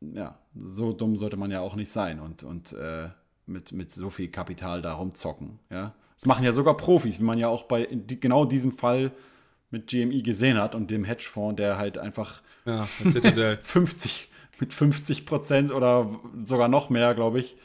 ja, 0.00 0.38
so 0.54 0.92
dumm 0.92 1.16
sollte 1.16 1.36
man 1.36 1.50
ja 1.50 1.60
auch 1.60 1.74
nicht 1.74 1.90
sein 1.90 2.20
und, 2.20 2.42
und 2.44 2.72
äh, 2.72 3.08
mit, 3.46 3.72
mit 3.72 3.92
so 3.92 4.10
viel 4.10 4.28
Kapital 4.28 4.82
da 4.82 4.94
rumzocken. 4.94 5.58
Ja? 5.70 5.92
Das 6.16 6.26
machen 6.26 6.44
ja 6.44 6.52
sogar 6.52 6.76
Profis, 6.76 7.18
wie 7.18 7.24
man 7.24 7.38
ja 7.38 7.48
auch 7.48 7.64
bei 7.64 7.86
genau 7.86 8.44
diesem 8.44 8.72
Fall 8.72 9.12
mit 9.72 9.88
GMI 9.88 10.22
gesehen 10.22 10.58
hat 10.58 10.74
und 10.74 10.90
dem 10.90 11.04
Hedgefonds, 11.04 11.56
der 11.56 11.78
halt 11.78 11.98
einfach 11.98 12.42
Ja, 12.64 12.86
50, 13.62 14.28
mit 14.60 14.72
50 14.72 15.26
Prozent 15.26 15.72
oder 15.72 16.20
sogar 16.44 16.68
noch 16.68 16.90
mehr, 16.90 17.14
glaube 17.14 17.40
ich, 17.40 17.56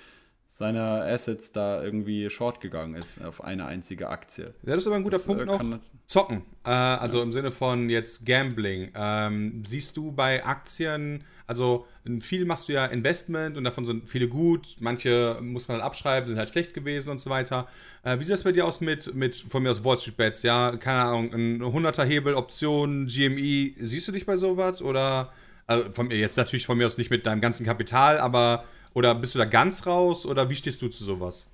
seiner 0.58 1.04
Assets 1.06 1.52
da 1.52 1.84
irgendwie 1.84 2.30
short 2.32 2.62
gegangen 2.62 2.96
ist 2.96 3.24
auf 3.24 3.44
eine 3.44 3.66
einzige 3.68 4.10
Aktie. 4.10 4.54
Ja, 4.64 4.74
das 4.74 4.78
ist 4.84 4.88
aber 4.88 4.96
ein 4.96 5.04
guter 5.04 5.18
Das, 5.18 5.26
Punkt 5.28 5.44
äh, 5.44 5.46
noch. 5.46 5.58
kann- 5.60 5.80
Zocken. 6.08 6.42
Äh, 6.66 6.70
also 6.70 7.22
im 7.22 7.32
Sinne 7.34 7.52
von 7.52 7.90
jetzt 7.90 8.26
Gambling. 8.26 8.92
Ähm, 8.96 9.62
siehst 9.68 9.96
du 9.98 10.12
bei 10.14 10.44
Aktien, 10.46 11.24
also 11.46 11.86
viel 12.22 12.46
machst 12.46 12.70
du 12.70 12.74
ja 12.74 12.86
Investment 12.86 13.58
und 13.58 13.66
davon 13.66 13.84
sind 13.86 14.08
viele 14.10 14.28
gut, 14.30 14.78
manche 14.80 15.38
muss 15.42 15.68
man 15.68 15.76
halt 15.78 15.86
abschreiben, 15.86 16.28
sind 16.30 16.40
halt 16.40 16.50
schlecht 16.50 16.74
gewesen 16.74 17.10
und 17.12 17.20
so 17.20 17.30
weiter. 17.30 17.68
Äh, 18.04 18.18
wie 18.20 18.24
sieht 18.24 18.34
das 18.34 18.44
bei 18.44 18.52
dir 18.54 18.66
aus 18.66 18.80
mit, 18.82 19.14
mit 19.14 19.36
von 19.36 19.62
mir 19.62 19.70
aus 19.72 19.84
Wall 19.84 19.98
Street 19.98 20.18
Bets? 20.18 20.44
Ja, 20.44 20.76
keine 20.78 21.02
Ahnung, 21.02 21.34
ein 21.34 21.62
100er 21.62 22.04
Hebel, 22.06 22.34
Option, 22.36 23.06
GMI. 23.08 23.76
Siehst 23.80 24.08
du 24.08 24.12
dich 24.14 24.26
bei 24.26 24.38
sowas? 24.38 24.82
Oder, 24.82 25.32
also 25.68 25.92
von 25.92 26.08
mir 26.08 26.18
jetzt 26.18 26.38
natürlich 26.38 26.66
von 26.66 26.78
mir 26.78 26.88
aus 26.88 26.98
nicht 26.98 27.12
mit 27.12 27.26
deinem 27.26 27.42
ganzen 27.42 27.66
Kapital, 27.66 28.18
aber, 28.18 28.64
oder 28.98 29.14
bist 29.14 29.36
du 29.36 29.40
da 29.40 29.46
ganz 29.46 29.86
raus 29.86 30.26
oder 30.26 30.50
wie 30.50 30.56
stehst 30.56 30.82
du 30.82 30.88
zu 30.88 31.04
sowas? 31.04 31.46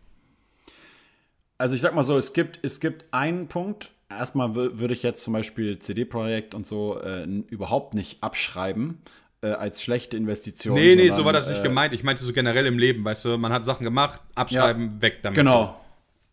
Also 1.58 1.76
ich 1.76 1.82
sag 1.82 1.94
mal 1.94 2.04
so, 2.04 2.18
es 2.18 2.32
gibt, 2.32 2.60
es 2.64 2.80
gibt 2.80 3.14
einen 3.14 3.48
Punkt. 3.50 3.92
Erstmal 4.10 4.50
wür- 4.52 4.80
würde 4.80 4.94
ich 4.94 5.04
jetzt 5.04 5.22
zum 5.24 5.34
Beispiel 5.34 5.78
CD-Projekt 5.78 6.56
und 6.56 6.66
so 6.66 7.00
äh, 7.02 7.24
überhaupt 7.26 7.96
nicht 7.96 8.24
abschreiben 8.24 9.02
äh, 9.42 9.48
als 9.48 9.84
schlechte 9.84 10.16
Investition. 10.16 10.76
Nee, 10.76 10.96
nee, 10.96 11.12
so 11.12 11.26
war 11.26 11.34
das 11.34 11.50
nicht 11.50 11.60
äh, 11.60 11.64
gemeint. 11.64 11.94
Ich 11.94 12.04
meinte 12.04 12.24
so 12.24 12.32
generell 12.32 12.66
im 12.66 12.80
Leben, 12.80 13.04
weißt 13.04 13.26
du, 13.26 13.38
man 13.38 13.52
hat 13.52 13.66
Sachen 13.66 13.84
gemacht, 13.84 14.22
abschreiben, 14.36 15.02
weg 15.02 15.20
damit. 15.22 15.36
Genau. 15.38 15.80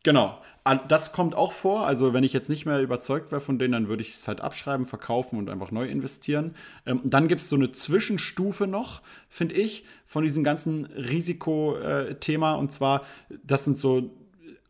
Genau. 0.04 0.40
Das 0.88 1.12
kommt 1.12 1.34
auch 1.34 1.52
vor. 1.52 1.86
Also, 1.86 2.12
wenn 2.12 2.22
ich 2.22 2.32
jetzt 2.32 2.50
nicht 2.50 2.66
mehr 2.66 2.82
überzeugt 2.82 3.32
wäre 3.32 3.40
von 3.40 3.58
denen, 3.58 3.72
dann 3.72 3.88
würde 3.88 4.02
ich 4.02 4.11
es 4.11 4.28
halt 4.28 4.40
abschreiben, 4.40 4.86
verkaufen 4.86 5.38
und 5.38 5.48
einfach 5.48 5.70
neu 5.70 5.86
investieren. 5.86 6.54
Ähm, 6.84 7.00
dann 7.04 7.28
gibt 7.28 7.40
es 7.40 7.48
so 7.48 7.56
eine 7.56 7.72
Zwischenstufe 7.72 8.66
noch, 8.66 9.00
finde 9.28 9.54
ich, 9.54 9.84
von 10.06 10.22
diesem 10.22 10.44
ganzen 10.44 10.84
Risikothema. 10.86 12.54
Und 12.54 12.72
zwar, 12.72 13.04
das 13.42 13.64
sind 13.64 13.78
so 13.78 14.11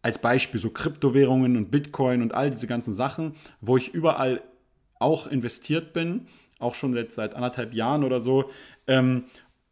als 0.02 0.18
Beispiel 0.18 0.60
so 0.60 0.70
Kryptowährungen 0.70 1.56
und 1.56 1.70
Bitcoin 1.70 2.22
und 2.22 2.34
all 2.34 2.50
diese 2.50 2.66
ganzen 2.66 2.94
Sachen, 2.94 3.34
wo 3.60 3.76
ich 3.76 3.92
überall 3.92 4.42
auch 4.98 5.26
investiert 5.26 5.92
bin, 5.92 6.28
auch 6.58 6.74
schon 6.74 6.94
jetzt 6.94 7.14
seit 7.16 7.34
anderthalb 7.34 7.74
Jahren 7.74 8.04
oder 8.04 8.20
so, 8.20 8.50
ähm, 8.86 9.24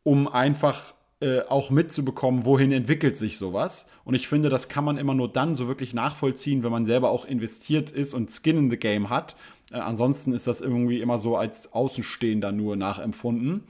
um 0.03 0.27
einfach 0.27 0.95
äh, 1.21 1.41
auch 1.43 1.71
mitzubekommen, 1.71 2.45
wohin 2.45 2.71
entwickelt 2.71 3.17
sich 3.17 3.39
sowas. 3.39 3.87
Und 4.05 4.15
ich 4.15 4.29
finde, 4.29 4.49
das 4.49 4.69
kann 4.69 4.85
man 4.85 4.99
immer 4.99 5.15
nur 5.15 5.33
dann 5.33 5.55
so 5.55 5.67
wirklich 5.67 5.93
nachvollziehen, 5.93 6.63
wenn 6.63 6.71
man 6.71 6.87
selber 6.87 7.11
auch 7.11 7.25
investiert 7.25 7.91
ist 7.91 8.15
und 8.15 8.31
Skin 8.31 8.57
in 8.57 8.71
the 8.71 8.77
Game 8.77 9.11
hat. 9.11 9.35
Äh, 9.73 9.79
ansonsten 9.79 10.33
ist 10.33 10.47
das 10.47 10.61
irgendwie 10.61 11.01
immer 11.01 11.19
so 11.19 11.37
als 11.37 11.73
Außenstehender 11.73 12.53
nur 12.53 12.77
nachempfunden. 12.77 13.65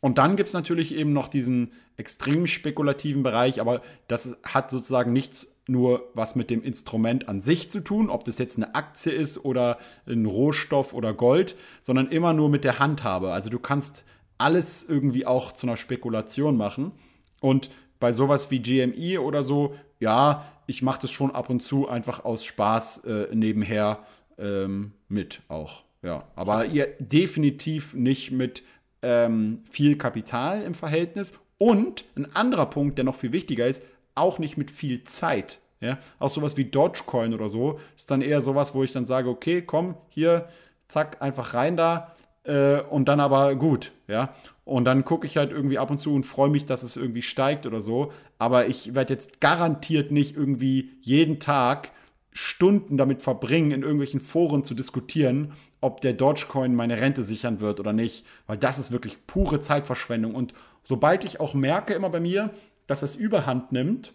Und 0.00 0.18
dann 0.18 0.36
gibt 0.36 0.48
es 0.48 0.52
natürlich 0.52 0.94
eben 0.94 1.12
noch 1.12 1.28
diesen 1.28 1.72
extrem 1.96 2.46
spekulativen 2.46 3.22
Bereich, 3.22 3.60
aber 3.60 3.82
das 4.08 4.36
hat 4.42 4.70
sozusagen 4.70 5.12
nichts 5.12 5.56
nur 5.68 6.10
was 6.14 6.34
mit 6.34 6.50
dem 6.50 6.62
Instrument 6.62 7.28
an 7.28 7.40
sich 7.40 7.70
zu 7.70 7.80
tun, 7.80 8.10
ob 8.10 8.24
das 8.24 8.38
jetzt 8.38 8.56
eine 8.56 8.74
Aktie 8.74 9.12
ist 9.12 9.44
oder 9.44 9.78
ein 10.06 10.26
Rohstoff 10.26 10.92
oder 10.94 11.14
Gold, 11.14 11.56
sondern 11.80 12.08
immer 12.08 12.32
nur 12.32 12.48
mit 12.48 12.64
der 12.64 12.78
Handhabe. 12.78 13.32
Also 13.32 13.50
du 13.50 13.58
kannst 13.58 14.04
alles 14.42 14.84
irgendwie 14.84 15.24
auch 15.24 15.52
zu 15.52 15.66
einer 15.66 15.76
Spekulation 15.76 16.56
machen. 16.56 16.92
Und 17.40 17.70
bei 18.00 18.12
sowas 18.12 18.50
wie 18.50 18.60
GMI 18.60 19.18
oder 19.18 19.42
so, 19.42 19.74
ja, 20.00 20.44
ich 20.66 20.82
mache 20.82 21.02
das 21.02 21.12
schon 21.12 21.30
ab 21.30 21.48
und 21.48 21.60
zu 21.62 21.88
einfach 21.88 22.24
aus 22.24 22.44
Spaß 22.44 23.04
äh, 23.04 23.34
nebenher 23.34 24.00
ähm, 24.38 24.92
mit 25.08 25.42
auch. 25.48 25.84
Ja, 26.02 26.24
aber 26.34 26.66
ihr 26.66 26.88
definitiv 26.98 27.94
nicht 27.94 28.32
mit 28.32 28.64
ähm, 29.02 29.62
viel 29.70 29.96
Kapital 29.96 30.62
im 30.62 30.74
Verhältnis. 30.74 31.32
Und 31.58 32.04
ein 32.16 32.34
anderer 32.34 32.66
Punkt, 32.66 32.98
der 32.98 33.04
noch 33.04 33.14
viel 33.14 33.30
wichtiger 33.30 33.68
ist, 33.68 33.84
auch 34.16 34.40
nicht 34.40 34.56
mit 34.56 34.72
viel 34.72 35.04
Zeit. 35.04 35.60
Ja? 35.80 35.98
Auch 36.18 36.30
sowas 36.30 36.56
wie 36.56 36.64
Dogecoin 36.64 37.34
oder 37.34 37.48
so 37.48 37.78
ist 37.96 38.10
dann 38.10 38.20
eher 38.20 38.42
sowas, 38.42 38.74
wo 38.74 38.82
ich 38.82 38.90
dann 38.90 39.06
sage, 39.06 39.28
okay, 39.28 39.62
komm, 39.62 39.94
hier, 40.08 40.48
zack, 40.88 41.22
einfach 41.22 41.54
rein 41.54 41.76
da 41.76 42.16
äh, 42.44 42.80
und 42.80 43.06
dann 43.06 43.20
aber 43.20 43.54
gut, 43.54 43.92
ja. 44.08 44.34
Und 44.64 44.84
dann 44.84 45.04
gucke 45.04 45.26
ich 45.26 45.36
halt 45.36 45.50
irgendwie 45.50 45.78
ab 45.78 45.90
und 45.90 45.98
zu 45.98 46.14
und 46.14 46.24
freue 46.24 46.50
mich, 46.50 46.66
dass 46.66 46.82
es 46.82 46.96
irgendwie 46.96 47.22
steigt 47.22 47.66
oder 47.66 47.80
so. 47.80 48.12
Aber 48.38 48.66
ich 48.66 48.94
werde 48.94 49.14
jetzt 49.14 49.40
garantiert 49.40 50.12
nicht 50.12 50.36
irgendwie 50.36 50.90
jeden 51.00 51.40
Tag 51.40 51.92
Stunden 52.32 52.96
damit 52.96 53.22
verbringen, 53.22 53.72
in 53.72 53.82
irgendwelchen 53.82 54.20
Foren 54.20 54.64
zu 54.64 54.74
diskutieren, 54.74 55.52
ob 55.80 56.00
der 56.00 56.14
Dogecoin 56.14 56.74
meine 56.74 57.00
Rente 57.00 57.22
sichern 57.22 57.60
wird 57.60 57.80
oder 57.80 57.92
nicht. 57.92 58.24
Weil 58.46 58.56
das 58.56 58.78
ist 58.78 58.92
wirklich 58.92 59.26
pure 59.26 59.60
Zeitverschwendung. 59.60 60.34
Und 60.34 60.54
sobald 60.84 61.24
ich 61.24 61.40
auch 61.40 61.54
merke, 61.54 61.92
immer 61.94 62.10
bei 62.10 62.20
mir, 62.20 62.50
dass 62.86 63.00
das 63.00 63.16
Überhand 63.16 63.72
nimmt, 63.72 64.12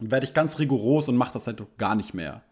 werde 0.00 0.26
ich 0.26 0.34
ganz 0.34 0.58
rigoros 0.58 1.08
und 1.08 1.16
mache 1.16 1.32
das 1.32 1.46
halt 1.46 1.62
gar 1.78 1.94
nicht 1.94 2.14
mehr. 2.14 2.42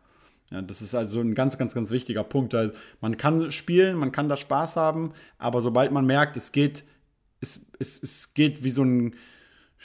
Ja, 0.50 0.62
das 0.62 0.80
ist 0.80 0.94
also 0.94 1.20
ein 1.20 1.34
ganz, 1.34 1.58
ganz, 1.58 1.74
ganz 1.74 1.90
wichtiger 1.90 2.22
Punkt. 2.22 2.54
Also 2.54 2.72
man 3.00 3.16
kann 3.16 3.50
spielen, 3.50 3.96
man 3.96 4.12
kann 4.12 4.28
da 4.28 4.36
Spaß 4.36 4.76
haben, 4.76 5.12
aber 5.38 5.60
sobald 5.60 5.90
man 5.90 6.06
merkt, 6.06 6.36
es 6.36 6.52
geht, 6.52 6.84
es, 7.40 7.66
es, 7.78 8.02
es 8.02 8.34
geht 8.34 8.62
wie 8.62 8.70
so 8.70 8.84
ein 8.84 9.16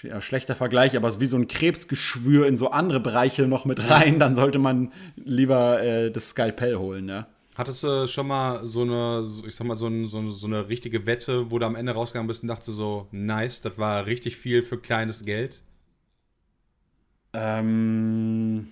ja, 0.04 0.22
schlechter 0.22 0.56
Vergleich, 0.56 0.96
aber 0.96 1.08
es 1.08 1.16
ist 1.16 1.22
wie 1.22 1.28
so 1.28 1.38
ein 1.38 1.48
Krebsgeschwür 1.48 2.48
in 2.48 2.58
so 2.58 2.70
andere 2.70 3.00
Bereiche 3.00 3.48
noch 3.48 3.66
mit 3.66 3.90
rein, 3.90 4.20
dann 4.20 4.36
sollte 4.36 4.60
man 4.60 4.92
lieber 5.16 5.82
äh, 5.82 6.12
das 6.12 6.30
Skalpell 6.30 6.78
holen, 6.78 7.10
ja. 7.10 7.28
Hattest 7.56 7.84
du 7.84 8.08
schon 8.08 8.28
mal 8.28 8.66
so 8.66 8.82
eine, 8.82 9.28
ich 9.46 9.54
sag 9.56 9.68
mal, 9.68 9.76
so, 9.76 9.88
ein, 9.88 10.06
so, 10.06 10.20
eine, 10.20 10.32
so 10.32 10.48
eine 10.48 10.70
richtige 10.70 11.06
Wette, 11.06 11.52
wo 11.52 11.60
du 11.60 11.66
am 11.66 11.76
Ende 11.76 11.92
rausgegangen 11.92 12.28
bist 12.28 12.44
und 12.44 12.48
dachtest 12.48 12.78
so, 12.78 13.08
nice, 13.12 13.62
das 13.62 13.78
war 13.78 14.06
richtig 14.06 14.38
viel 14.38 14.64
für 14.64 14.78
kleines 14.78 15.26
Geld? 15.26 15.62
Ähm, 17.34 18.68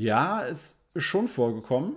ja, 0.00 0.46
es 0.46 0.78
ist 0.94 1.04
schon 1.04 1.28
vorgekommen. 1.28 1.94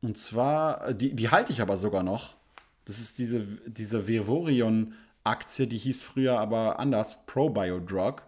Und 0.00 0.16
zwar, 0.16 0.94
die, 0.94 1.14
die 1.14 1.28
halte 1.28 1.52
ich 1.52 1.60
aber 1.60 1.76
sogar 1.76 2.04
noch. 2.04 2.34
Das 2.84 2.98
ist 2.98 3.18
diese, 3.18 3.40
diese 3.66 4.06
Vivorion-Aktie, 4.06 5.66
die 5.66 5.78
hieß 5.78 6.02
früher 6.02 6.38
aber 6.38 6.78
anders, 6.78 7.18
ProBioDrug. 7.26 8.22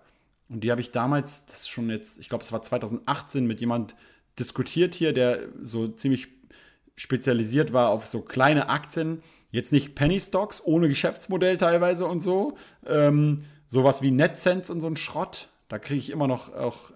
Und 0.48 0.62
die 0.62 0.70
habe 0.70 0.80
ich 0.80 0.90
damals, 0.90 1.46
das 1.46 1.62
ist 1.62 1.68
schon 1.68 1.90
jetzt, 1.90 2.18
ich 2.18 2.28
glaube, 2.28 2.42
es 2.42 2.52
war 2.52 2.62
2018, 2.62 3.46
mit 3.46 3.60
jemand 3.60 3.94
diskutiert 4.38 4.96
hier, 4.96 5.12
der 5.12 5.48
so 5.62 5.88
ziemlich 5.88 6.28
spezialisiert 6.96 7.72
war 7.72 7.90
auf 7.90 8.06
so 8.06 8.20
kleine 8.20 8.68
Aktien. 8.68 9.22
Jetzt 9.52 9.72
nicht 9.72 9.94
Penny 9.94 10.20
Stocks, 10.20 10.60
ohne 10.64 10.88
Geschäftsmodell 10.88 11.56
teilweise 11.56 12.06
und 12.06 12.18
so. 12.18 12.56
Ähm, 12.84 13.44
sowas 13.68 14.02
wie 14.02 14.10
NetSense 14.10 14.72
und 14.72 14.80
so 14.80 14.88
ein 14.88 14.96
Schrott. 14.96 15.48
Da 15.68 15.78
kriege 15.78 15.98
ich 15.98 16.10
immer 16.10 16.26
noch 16.26 16.52
auch 16.52 16.92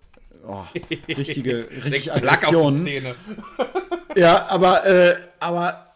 oh, 0.47 0.65
richtige, 1.09 1.69
richtig 1.85 2.13
Aggressionen. 2.13 2.85
Zähne. 2.85 3.15
Ja, 4.17 4.49
aber, 4.49 4.85
äh, 4.87 5.17
aber 5.39 5.87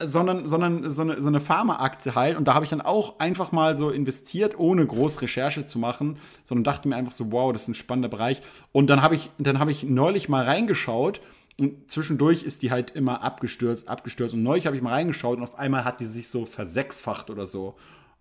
sondern, 0.00 0.46
sondern 0.46 0.90
so 0.90 1.02
eine, 1.02 1.20
so 1.20 1.28
eine 1.28 1.40
Pharmaaktie 1.40 2.14
halt. 2.14 2.36
Und 2.36 2.46
da 2.46 2.54
habe 2.54 2.64
ich 2.64 2.70
dann 2.70 2.80
auch 2.80 3.18
einfach 3.18 3.50
mal 3.50 3.76
so 3.76 3.90
investiert, 3.90 4.58
ohne 4.58 4.86
groß 4.86 5.22
Recherche 5.22 5.66
zu 5.66 5.78
machen, 5.78 6.18
sondern 6.44 6.64
dachte 6.64 6.86
mir 6.86 6.96
einfach 6.96 7.12
so, 7.12 7.32
wow, 7.32 7.52
das 7.52 7.62
ist 7.62 7.68
ein 7.68 7.74
spannender 7.74 8.08
Bereich. 8.08 8.40
Und 8.72 8.88
dann 8.88 9.02
habe 9.02 9.14
ich, 9.14 9.30
dann 9.38 9.58
habe 9.58 9.70
ich 9.70 9.82
neulich 9.82 10.28
mal 10.28 10.44
reingeschaut 10.44 11.20
und 11.58 11.90
zwischendurch 11.90 12.42
ist 12.42 12.62
die 12.62 12.70
halt 12.70 12.92
immer 12.92 13.22
abgestürzt, 13.22 13.88
abgestürzt. 13.88 14.32
Und 14.34 14.42
neulich 14.42 14.66
habe 14.66 14.76
ich 14.76 14.82
mal 14.82 14.92
reingeschaut 14.92 15.36
und 15.36 15.44
auf 15.44 15.58
einmal 15.58 15.84
hat 15.84 16.00
die 16.00 16.06
sich 16.06 16.28
so 16.28 16.46
versechsfacht 16.46 17.28
oder 17.28 17.46
so. 17.46 17.76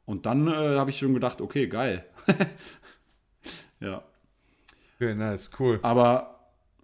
Und 0.06 0.26
dann 0.26 0.48
äh, 0.48 0.78
habe 0.78 0.90
ich 0.90 1.00
schon 1.00 1.14
gedacht, 1.14 1.40
okay, 1.40 1.68
geil. 1.68 2.06
ja. 3.80 4.04
Okay, 5.02 5.16
nice, 5.16 5.50
cool. 5.60 5.80
Aber, 5.82 6.40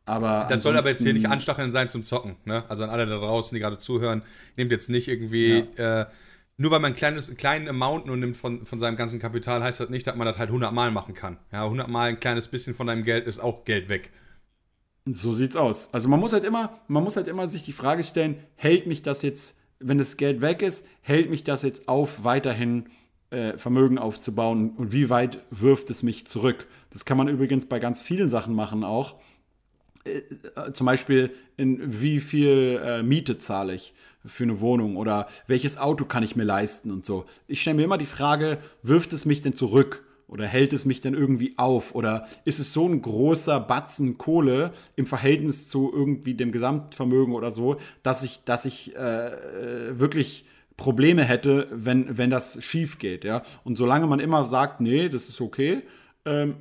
aber. 0.05 0.47
Das 0.49 0.63
soll 0.63 0.77
aber 0.77 0.89
jetzt 0.89 1.03
hier 1.03 1.13
nicht 1.13 1.29
anstacheln 1.29 1.71
sein 1.71 1.89
zum 1.89 2.03
Zocken, 2.03 2.37
ne? 2.45 2.63
Also 2.69 2.83
an 2.83 2.89
alle 2.89 3.05
da 3.05 3.17
draußen, 3.17 3.55
die 3.55 3.59
gerade 3.59 3.77
zuhören, 3.77 4.21
nehmt 4.55 4.71
jetzt 4.71 4.89
nicht 4.89 5.07
irgendwie 5.07 5.59
äh, 5.75 6.05
nur 6.57 6.71
weil 6.71 6.79
man 6.79 6.93
ein 6.93 6.95
kleines, 6.95 7.35
kleinen 7.35 7.67
Amount 7.67 8.05
nur 8.05 8.15
nimmt 8.15 8.37
von, 8.37 8.65
von 8.65 8.79
seinem 8.79 8.95
ganzen 8.95 9.19
Kapital, 9.19 9.61
heißt 9.61 9.81
das 9.81 9.89
nicht, 9.89 10.07
dass 10.07 10.15
man 10.15 10.25
das 10.25 10.37
halt 10.37 10.49
100 10.49 10.73
Mal 10.73 10.89
machen 10.91 11.13
kann. 11.13 11.37
Ja, 11.51 11.63
100 11.65 11.89
Mal 11.89 12.09
ein 12.09 12.19
kleines 12.19 12.47
bisschen 12.47 12.73
von 12.73 12.87
deinem 12.87 13.03
Geld 13.03 13.27
ist 13.27 13.39
auch 13.39 13.65
Geld 13.65 13.89
weg. 13.89 14.11
So 15.05 15.33
sieht's 15.33 15.55
aus. 15.55 15.93
Also 15.93 16.07
man 16.07 16.19
muss 16.19 16.33
halt 16.33 16.45
immer, 16.45 16.79
man 16.87 17.03
muss 17.03 17.17
halt 17.17 17.27
immer 17.27 17.47
sich 17.47 17.63
die 17.63 17.73
Frage 17.73 18.03
stellen, 18.03 18.37
hält 18.55 18.87
mich 18.87 19.01
das 19.01 19.21
jetzt, 19.21 19.57
wenn 19.79 19.97
das 19.97 20.15
Geld 20.17 20.39
weg 20.41 20.61
ist, 20.61 20.87
hält 21.01 21.29
mich 21.29 21.43
das 21.43 21.61
jetzt 21.61 21.89
auf, 21.89 22.23
weiterhin 22.23 22.85
äh, 22.85 22.89
Vermögen 23.57 23.97
aufzubauen 23.97 24.71
und 24.77 24.93
wie 24.93 25.09
weit 25.09 25.39
wirft 25.49 25.89
es 25.89 26.03
mich 26.03 26.25
zurück? 26.25 26.67
Das 26.91 27.03
kann 27.03 27.17
man 27.17 27.27
übrigens 27.27 27.65
bei 27.65 27.79
ganz 27.79 28.01
vielen 28.01 28.29
Sachen 28.29 28.53
machen 28.55 28.83
auch. 28.83 29.15
Äh, 30.05 30.21
äh, 30.55 30.73
zum 30.73 30.85
Beispiel, 30.85 31.31
in 31.57 32.01
wie 32.01 32.19
viel 32.19 32.79
äh, 32.83 33.03
Miete 33.03 33.37
zahle 33.37 33.73
ich 33.73 33.93
für 34.25 34.43
eine 34.43 34.59
Wohnung 34.59 34.97
oder 34.97 35.27
welches 35.47 35.77
Auto 35.77 36.05
kann 36.05 36.23
ich 36.23 36.35
mir 36.35 36.43
leisten 36.43 36.91
und 36.91 37.05
so. 37.05 37.25
Ich 37.47 37.61
stelle 37.61 37.77
mir 37.77 37.83
immer 37.83 37.97
die 37.97 38.05
Frage, 38.05 38.59
wirft 38.81 39.13
es 39.13 39.25
mich 39.25 39.41
denn 39.41 39.53
zurück? 39.53 40.03
Oder 40.27 40.47
hält 40.47 40.73
es 40.73 40.85
mich 40.85 41.01
denn 41.01 41.13
irgendwie 41.13 41.53
auf? 41.57 41.93
Oder 41.93 42.27
ist 42.45 42.57
es 42.57 42.73
so 42.73 42.87
ein 42.87 42.99
großer 42.99 43.59
Batzen 43.59 44.17
Kohle 44.17 44.73
im 44.95 45.05
Verhältnis 45.05 45.69
zu 45.69 45.91
irgendwie 45.93 46.33
dem 46.33 46.51
Gesamtvermögen 46.51 47.35
oder 47.35 47.51
so, 47.51 47.77
dass 48.01 48.23
ich, 48.23 48.43
dass 48.43 48.65
ich 48.65 48.95
äh, 48.95 49.99
wirklich 49.99 50.45
Probleme 50.77 51.23
hätte, 51.23 51.67
wenn, 51.71 52.17
wenn 52.17 52.29
das 52.29 52.63
schief 52.63 52.99
geht, 52.99 53.23
ja. 53.23 53.41
Und 53.63 53.77
solange 53.77 54.07
man 54.07 54.19
immer 54.19 54.45
sagt, 54.45 54.81
nee, 54.81 55.09
das 55.09 55.29
ist 55.29 55.41
okay, 55.41 55.83
ähm, 56.25 56.55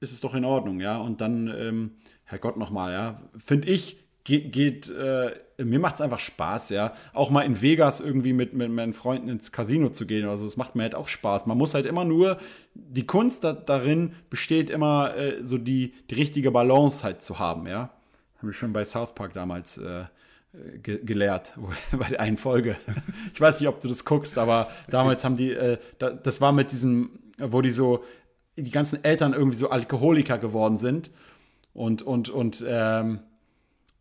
ist 0.00 0.12
es 0.12 0.20
doch 0.20 0.34
in 0.34 0.44
Ordnung, 0.44 0.80
ja. 0.80 0.98
Und 0.98 1.20
dann, 1.20 1.48
ähm, 1.48 1.90
Herrgott 2.24 2.56
nochmal, 2.56 2.92
ja, 2.92 3.22
finde 3.36 3.68
ich, 3.68 3.98
geht, 4.24 4.52
geht 4.52 4.88
äh, 4.90 5.32
mir 5.64 5.80
macht 5.80 5.96
es 5.96 6.00
einfach 6.00 6.20
Spaß, 6.20 6.70
ja. 6.70 6.94
Auch 7.12 7.30
mal 7.30 7.42
in 7.42 7.60
Vegas 7.60 8.00
irgendwie 8.00 8.32
mit, 8.32 8.54
mit 8.54 8.70
meinen 8.70 8.94
Freunden 8.94 9.28
ins 9.28 9.50
Casino 9.50 9.88
zu 9.88 10.06
gehen 10.06 10.24
oder 10.24 10.38
so, 10.38 10.44
das 10.44 10.56
macht 10.56 10.76
mir 10.76 10.82
halt 10.82 10.94
auch 10.94 11.08
Spaß. 11.08 11.46
Man 11.46 11.58
muss 11.58 11.74
halt 11.74 11.86
immer 11.86 12.04
nur, 12.04 12.38
die 12.74 13.06
Kunst 13.06 13.44
da, 13.44 13.52
darin 13.52 14.12
besteht 14.30 14.70
immer 14.70 15.16
äh, 15.16 15.42
so 15.44 15.58
die, 15.58 15.94
die 16.10 16.14
richtige 16.14 16.50
Balance 16.52 17.02
halt 17.02 17.22
zu 17.22 17.38
haben, 17.38 17.66
ja. 17.66 17.90
Haben 18.38 18.48
wir 18.48 18.52
schon 18.52 18.72
bei 18.72 18.84
South 18.84 19.14
Park 19.14 19.32
damals 19.32 19.78
äh, 19.78 20.04
ge 20.82 21.04
gelehrt, 21.04 21.54
bei 21.92 22.08
der 22.08 22.20
einen 22.20 22.36
Folge. 22.36 22.76
Ich 23.34 23.40
weiß 23.40 23.60
nicht, 23.60 23.68
ob 23.68 23.80
du 23.80 23.88
das 23.88 24.04
guckst, 24.04 24.38
aber 24.38 24.68
damals 24.90 25.24
haben 25.24 25.36
die, 25.36 25.52
äh, 25.52 25.78
da, 25.98 26.10
das 26.10 26.40
war 26.40 26.52
mit 26.52 26.72
diesem, 26.72 27.10
wo 27.38 27.60
die 27.62 27.70
so, 27.70 28.04
die 28.56 28.70
ganzen 28.70 29.02
Eltern 29.04 29.32
irgendwie 29.32 29.56
so 29.56 29.70
Alkoholiker 29.70 30.38
geworden 30.38 30.76
sind 30.76 31.10
und, 31.74 32.02
und, 32.02 32.28
und, 32.28 32.64
ähm, 32.66 33.20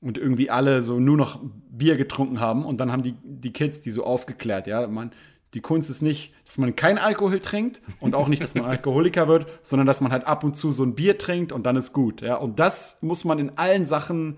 und 0.01 0.17
irgendwie 0.17 0.49
alle 0.49 0.81
so 0.81 0.99
nur 0.99 1.17
noch 1.17 1.39
Bier 1.69 1.97
getrunken 1.97 2.39
haben 2.39 2.65
und 2.65 2.77
dann 2.77 2.91
haben 2.91 3.03
die, 3.03 3.15
die 3.23 3.53
Kids 3.53 3.81
die 3.81 3.91
so 3.91 4.03
aufgeklärt, 4.03 4.67
ja, 4.67 4.87
man, 4.87 5.11
die 5.53 5.61
Kunst 5.61 5.89
ist 5.89 6.01
nicht, 6.01 6.33
dass 6.45 6.57
man 6.57 6.75
kein 6.75 6.97
Alkohol 6.97 7.39
trinkt 7.39 7.81
und 7.99 8.15
auch 8.15 8.27
nicht, 8.27 8.43
dass 8.43 8.55
man 8.55 8.65
Alkoholiker 8.65 9.27
wird, 9.27 9.47
sondern 9.63 9.87
dass 9.87 10.01
man 10.01 10.11
halt 10.11 10.25
ab 10.27 10.43
und 10.43 10.55
zu 10.55 10.71
so 10.71 10.83
ein 10.83 10.95
Bier 10.95 11.17
trinkt 11.17 11.51
und 11.51 11.65
dann 11.65 11.77
ist 11.77 11.93
gut, 11.93 12.21
ja, 12.21 12.35
und 12.35 12.59
das 12.59 12.97
muss 13.01 13.25
man 13.25 13.39
in 13.39 13.57
allen 13.57 13.85
Sachen 13.85 14.37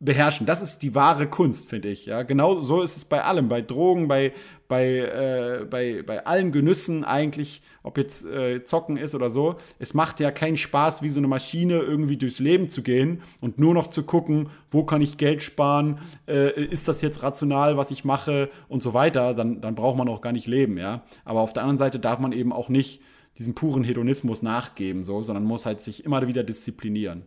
beherrschen. 0.00 0.46
Das 0.46 0.62
ist 0.62 0.78
die 0.78 0.94
wahre 0.94 1.28
Kunst, 1.28 1.68
finde 1.68 1.88
ich. 1.88 2.06
Ja, 2.06 2.22
genau 2.22 2.60
so 2.60 2.82
ist 2.82 2.96
es 2.96 3.04
bei 3.04 3.22
allem, 3.22 3.48
bei 3.48 3.60
Drogen, 3.60 4.08
bei 4.08 4.32
bei 4.66 4.86
äh, 4.86 5.66
bei 5.68 6.02
bei 6.02 6.24
allen 6.24 6.52
Genüssen 6.52 7.04
eigentlich, 7.04 7.62
ob 7.82 7.98
jetzt 7.98 8.24
äh, 8.24 8.64
Zocken 8.64 8.96
ist 8.96 9.14
oder 9.14 9.30
so. 9.30 9.56
Es 9.78 9.92
macht 9.92 10.18
ja 10.18 10.30
keinen 10.30 10.56
Spaß, 10.56 11.02
wie 11.02 11.10
so 11.10 11.20
eine 11.20 11.28
Maschine 11.28 11.80
irgendwie 11.80 12.16
durchs 12.16 12.38
Leben 12.38 12.70
zu 12.70 12.82
gehen 12.82 13.22
und 13.40 13.58
nur 13.58 13.74
noch 13.74 13.88
zu 13.88 14.02
gucken, 14.02 14.48
wo 14.70 14.84
kann 14.84 15.02
ich 15.02 15.18
Geld 15.18 15.42
sparen, 15.42 15.98
äh, 16.26 16.64
ist 16.64 16.88
das 16.88 17.02
jetzt 17.02 17.22
rational, 17.22 17.76
was 17.76 17.90
ich 17.90 18.04
mache 18.04 18.50
und 18.68 18.82
so 18.82 18.94
weiter. 18.94 19.34
Dann 19.34 19.60
dann 19.60 19.74
braucht 19.74 19.98
man 19.98 20.08
auch 20.08 20.22
gar 20.22 20.32
nicht 20.32 20.46
leben, 20.46 20.78
ja. 20.78 21.02
Aber 21.26 21.40
auf 21.40 21.52
der 21.52 21.62
anderen 21.62 21.78
Seite 21.78 22.00
darf 22.00 22.18
man 22.18 22.32
eben 22.32 22.52
auch 22.52 22.70
nicht 22.70 23.02
diesen 23.38 23.54
puren 23.54 23.84
Hedonismus 23.84 24.42
nachgeben, 24.42 25.04
so, 25.04 25.22
sondern 25.22 25.44
muss 25.44 25.66
halt 25.66 25.80
sich 25.80 26.04
immer 26.04 26.26
wieder 26.26 26.42
disziplinieren. 26.42 27.24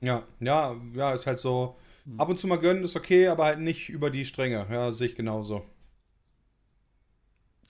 Ja, 0.00 0.24
ja, 0.40 0.76
ja, 0.94 1.12
ist 1.12 1.26
halt 1.26 1.38
so 1.38 1.76
Ab 2.18 2.28
und 2.28 2.38
zu 2.38 2.46
mal 2.46 2.58
gönnen 2.58 2.82
ist 2.82 2.96
okay, 2.96 3.28
aber 3.28 3.44
halt 3.44 3.60
nicht 3.60 3.88
über 3.88 4.10
die 4.10 4.24
Stränge. 4.24 4.66
Ja, 4.70 4.90
sehe 4.92 5.08
ich 5.08 5.14
genauso. 5.14 5.64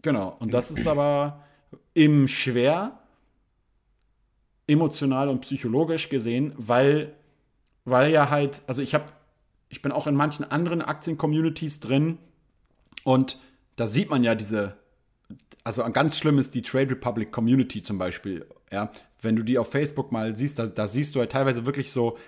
Genau. 0.00 0.36
Und 0.40 0.52
das 0.54 0.70
ist 0.70 0.86
aber 0.86 1.44
eben 1.94 2.28
schwer, 2.28 2.98
emotional 4.66 5.28
und 5.28 5.40
psychologisch 5.40 6.08
gesehen, 6.08 6.54
weil, 6.56 7.14
weil 7.84 8.10
ja 8.10 8.30
halt, 8.30 8.62
also 8.66 8.82
ich 8.82 8.94
habe, 8.94 9.04
ich 9.68 9.82
bin 9.82 9.92
auch 9.92 10.06
in 10.06 10.14
manchen 10.14 10.44
anderen 10.44 10.82
Aktien-Communities 10.82 11.80
drin 11.80 12.18
und 13.04 13.38
da 13.76 13.86
sieht 13.86 14.10
man 14.10 14.24
ja 14.24 14.34
diese, 14.34 14.76
also 15.64 15.82
ganz 15.92 16.18
schlimm 16.18 16.38
ist 16.38 16.54
die 16.54 16.62
Trade 16.62 16.90
Republic 16.90 17.32
Community 17.32 17.82
zum 17.82 17.98
Beispiel, 17.98 18.46
ja. 18.70 18.90
Wenn 19.20 19.36
du 19.36 19.44
die 19.44 19.56
auf 19.56 19.70
Facebook 19.70 20.10
mal 20.10 20.34
siehst, 20.34 20.58
da, 20.58 20.66
da 20.66 20.88
siehst 20.88 21.14
du 21.14 21.20
halt 21.20 21.30
teilweise 21.30 21.64
wirklich 21.64 21.92
so, 21.92 22.18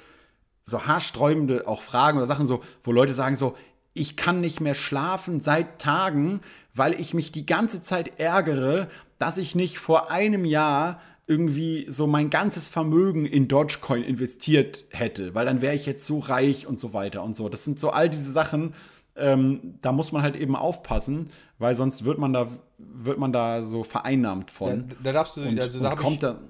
so 0.64 0.86
haarsträubende 0.86 1.66
auch 1.66 1.82
Fragen 1.82 2.18
oder 2.18 2.26
Sachen 2.26 2.46
so, 2.46 2.62
wo 2.82 2.92
Leute 2.92 3.14
sagen 3.14 3.36
so, 3.36 3.54
ich 3.92 4.16
kann 4.16 4.40
nicht 4.40 4.60
mehr 4.60 4.74
schlafen 4.74 5.40
seit 5.40 5.78
Tagen, 5.78 6.40
weil 6.74 6.98
ich 7.00 7.14
mich 7.14 7.32
die 7.32 7.46
ganze 7.46 7.82
Zeit 7.82 8.18
ärgere, 8.18 8.88
dass 9.18 9.38
ich 9.38 9.54
nicht 9.54 9.78
vor 9.78 10.10
einem 10.10 10.44
Jahr 10.44 11.00
irgendwie 11.26 11.86
so 11.88 12.06
mein 12.06 12.28
ganzes 12.28 12.68
Vermögen 12.68 13.24
in 13.24 13.48
Dogecoin 13.48 14.02
investiert 14.02 14.84
hätte, 14.90 15.34
weil 15.34 15.46
dann 15.46 15.62
wäre 15.62 15.74
ich 15.74 15.86
jetzt 15.86 16.06
so 16.06 16.18
reich 16.18 16.66
und 16.66 16.78
so 16.78 16.92
weiter 16.92 17.22
und 17.22 17.34
so. 17.34 17.48
Das 17.48 17.64
sind 17.64 17.80
so 17.80 17.90
all 17.90 18.10
diese 18.10 18.30
Sachen, 18.30 18.74
ähm, 19.16 19.78
da 19.80 19.92
muss 19.92 20.12
man 20.12 20.22
halt 20.22 20.36
eben 20.36 20.56
aufpassen, 20.56 21.30
weil 21.58 21.76
sonst 21.76 22.04
wird 22.04 22.18
man 22.18 22.32
da, 22.32 22.48
wird 22.78 23.18
man 23.18 23.32
da 23.32 23.62
so 23.62 23.84
vereinnahmt 23.84 24.50
von. 24.50 24.88
Da, 24.88 24.96
da 25.04 25.12
darfst 25.12 25.36
du, 25.36 25.42
und, 25.42 25.58
also 25.58 25.80
da 25.80 25.94
kommt 25.94 26.14
ich, 26.14 26.20
da, 26.20 26.40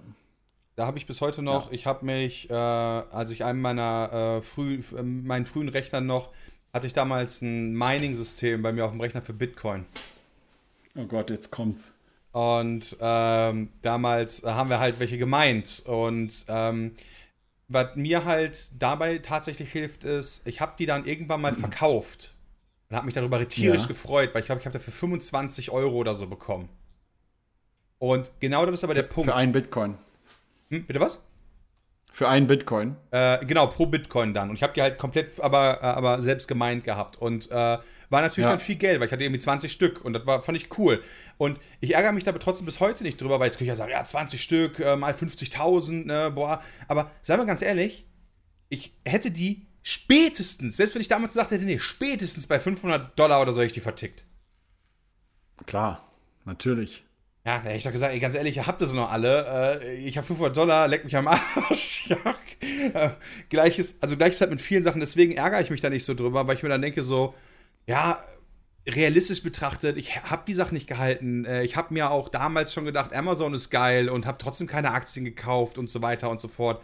da 0.76 0.86
habe 0.86 0.98
ich 0.98 1.06
bis 1.06 1.20
heute 1.20 1.42
noch, 1.42 1.68
ja. 1.68 1.72
ich 1.72 1.86
habe 1.86 2.04
mich, 2.04 2.50
äh, 2.50 2.54
als 2.54 3.30
ich 3.30 3.44
einem 3.44 3.60
meiner 3.60 4.38
äh, 4.38 4.42
früh, 4.42 4.80
äh, 4.96 5.02
meinen 5.02 5.44
frühen 5.44 5.68
Rechnern 5.68 6.06
noch, 6.06 6.30
hatte 6.72 6.86
ich 6.86 6.92
damals 6.92 7.40
ein 7.42 7.74
Mining-System 7.74 8.62
bei 8.62 8.72
mir 8.72 8.84
auf 8.84 8.90
dem 8.90 9.00
Rechner 9.00 9.22
für 9.22 9.32
Bitcoin. 9.32 9.86
Oh 10.96 11.04
Gott, 11.04 11.30
jetzt 11.30 11.50
kommt's. 11.50 11.94
Und 12.32 12.96
ähm, 13.00 13.68
damals 13.82 14.42
haben 14.42 14.68
wir 14.68 14.80
halt 14.80 14.98
welche 14.98 15.18
gemeint. 15.18 15.84
Und 15.86 16.46
ähm, 16.48 16.96
was 17.68 17.94
mir 17.94 18.24
halt 18.24 18.82
dabei 18.82 19.18
tatsächlich 19.18 19.70
hilft, 19.70 20.02
ist, 20.02 20.46
ich 20.46 20.60
habe 20.60 20.72
die 20.76 20.86
dann 20.86 21.06
irgendwann 21.06 21.40
mal 21.40 21.52
verkauft 21.54 22.34
und 22.90 22.96
habe 22.96 23.06
mich 23.06 23.14
darüber 23.14 23.46
tierisch 23.46 23.82
ja. 23.82 23.88
gefreut, 23.88 24.30
weil 24.32 24.40
ich 24.40 24.46
glaube, 24.46 24.60
ich 24.60 24.66
habe 24.66 24.76
dafür 24.76 24.92
25 24.92 25.70
Euro 25.70 25.94
oder 25.94 26.16
so 26.16 26.26
bekommen. 26.26 26.68
Und 28.00 28.32
genau 28.40 28.66
das 28.66 28.80
ist 28.80 28.84
aber 28.84 28.94
der 28.94 29.04
Punkt. 29.04 29.30
Für 29.30 29.36
einen 29.36 29.52
Bitcoin. 29.52 29.96
Hm, 30.70 30.86
bitte 30.86 31.00
was? 31.00 31.22
Für 32.12 32.28
einen 32.28 32.46
Bitcoin. 32.46 32.96
Äh, 33.10 33.44
genau, 33.44 33.66
pro 33.66 33.86
Bitcoin 33.86 34.34
dann. 34.34 34.50
Und 34.50 34.56
ich 34.56 34.62
habe 34.62 34.72
die 34.72 34.82
halt 34.82 34.98
komplett 34.98 35.40
aber, 35.40 35.78
äh, 35.82 35.86
aber 35.86 36.20
selbst 36.20 36.46
gemeint 36.46 36.84
gehabt. 36.84 37.16
Und 37.16 37.50
äh, 37.50 37.78
war 38.14 38.22
natürlich 38.22 38.44
ja. 38.44 38.50
dann 38.50 38.60
viel 38.60 38.76
Geld, 38.76 39.00
weil 39.00 39.08
ich 39.08 39.12
hatte 39.12 39.24
irgendwie 39.24 39.40
20 39.40 39.72
Stück 39.72 40.04
und 40.04 40.12
das 40.12 40.24
war, 40.24 40.40
fand 40.42 40.56
ich 40.56 40.78
cool. 40.78 41.02
Und 41.38 41.58
ich 41.80 41.94
ärgere 41.94 42.12
mich 42.12 42.22
da 42.22 42.30
aber 42.30 42.38
trotzdem 42.38 42.66
bis 42.66 42.78
heute 42.78 43.02
nicht 43.02 43.20
drüber, 43.20 43.40
weil 43.40 43.46
jetzt 43.46 43.58
kann 43.58 43.64
ich 43.64 43.68
ja 43.70 43.74
sagen, 43.74 43.90
ja, 43.90 44.04
20 44.04 44.40
Stück 44.40 44.78
äh, 44.78 44.94
mal 44.94 45.12
50.000, 45.12 46.06
ne, 46.06 46.30
boah. 46.30 46.62
Aber 46.86 47.10
sagen 47.22 47.42
wir 47.42 47.46
ganz 47.46 47.62
ehrlich, 47.62 48.06
ich 48.68 48.94
hätte 49.04 49.32
die 49.32 49.66
spätestens, 49.82 50.76
selbst 50.76 50.94
wenn 50.94 51.02
ich 51.02 51.08
damals 51.08 51.32
gesagt 51.32 51.50
hätte, 51.50 51.64
nee, 51.64 51.80
spätestens 51.80 52.46
bei 52.46 52.60
500 52.60 53.18
Dollar 53.18 53.42
oder 53.42 53.52
so 53.52 53.60
hätte 53.60 53.66
ich 53.66 53.72
die 53.72 53.80
vertickt. 53.80 54.24
Klar, 55.66 56.08
natürlich. 56.44 57.04
Ja, 57.46 57.62
ich 57.70 57.82
doch 57.84 57.92
gesagt, 57.92 58.14
ey, 58.14 58.20
ganz 58.20 58.34
ehrlich, 58.36 58.56
ihr 58.56 58.66
habt 58.66 58.80
das 58.80 58.94
noch 58.94 59.12
alle. 59.12 59.78
Äh, 59.82 59.96
ich 59.96 60.16
habe 60.16 60.26
500 60.26 60.56
Dollar, 60.56 60.88
leck 60.88 61.04
mich 61.04 61.14
am 61.14 61.28
Arsch. 61.28 62.06
ja. 62.08 62.16
Äh, 62.94 63.10
gleiches, 63.50 63.96
also 64.00 64.16
gleiches 64.16 64.40
halt 64.40 64.50
mit 64.50 64.62
vielen 64.62 64.82
Sachen. 64.82 65.00
Deswegen 65.00 65.32
ärgere 65.32 65.60
ich 65.60 65.68
mich 65.68 65.82
da 65.82 65.90
nicht 65.90 66.06
so 66.06 66.14
drüber, 66.14 66.46
weil 66.46 66.56
ich 66.56 66.62
mir 66.62 66.70
dann 66.70 66.80
denke 66.80 67.02
so, 67.02 67.34
ja, 67.86 68.24
realistisch 68.88 69.42
betrachtet, 69.42 69.98
ich 69.98 70.22
habe 70.24 70.44
die 70.46 70.54
Sachen 70.54 70.72
nicht 70.74 70.86
gehalten. 70.86 71.44
Äh, 71.44 71.64
ich 71.64 71.76
habe 71.76 71.92
mir 71.92 72.10
auch 72.10 72.30
damals 72.30 72.72
schon 72.72 72.86
gedacht, 72.86 73.12
Amazon 73.12 73.52
ist 73.52 73.68
geil 73.68 74.08
und 74.08 74.24
habe 74.26 74.38
trotzdem 74.38 74.66
keine 74.66 74.92
Aktien 74.92 75.26
gekauft 75.26 75.76
und 75.76 75.90
so 75.90 76.00
weiter 76.00 76.30
und 76.30 76.40
so 76.40 76.48
fort. 76.48 76.82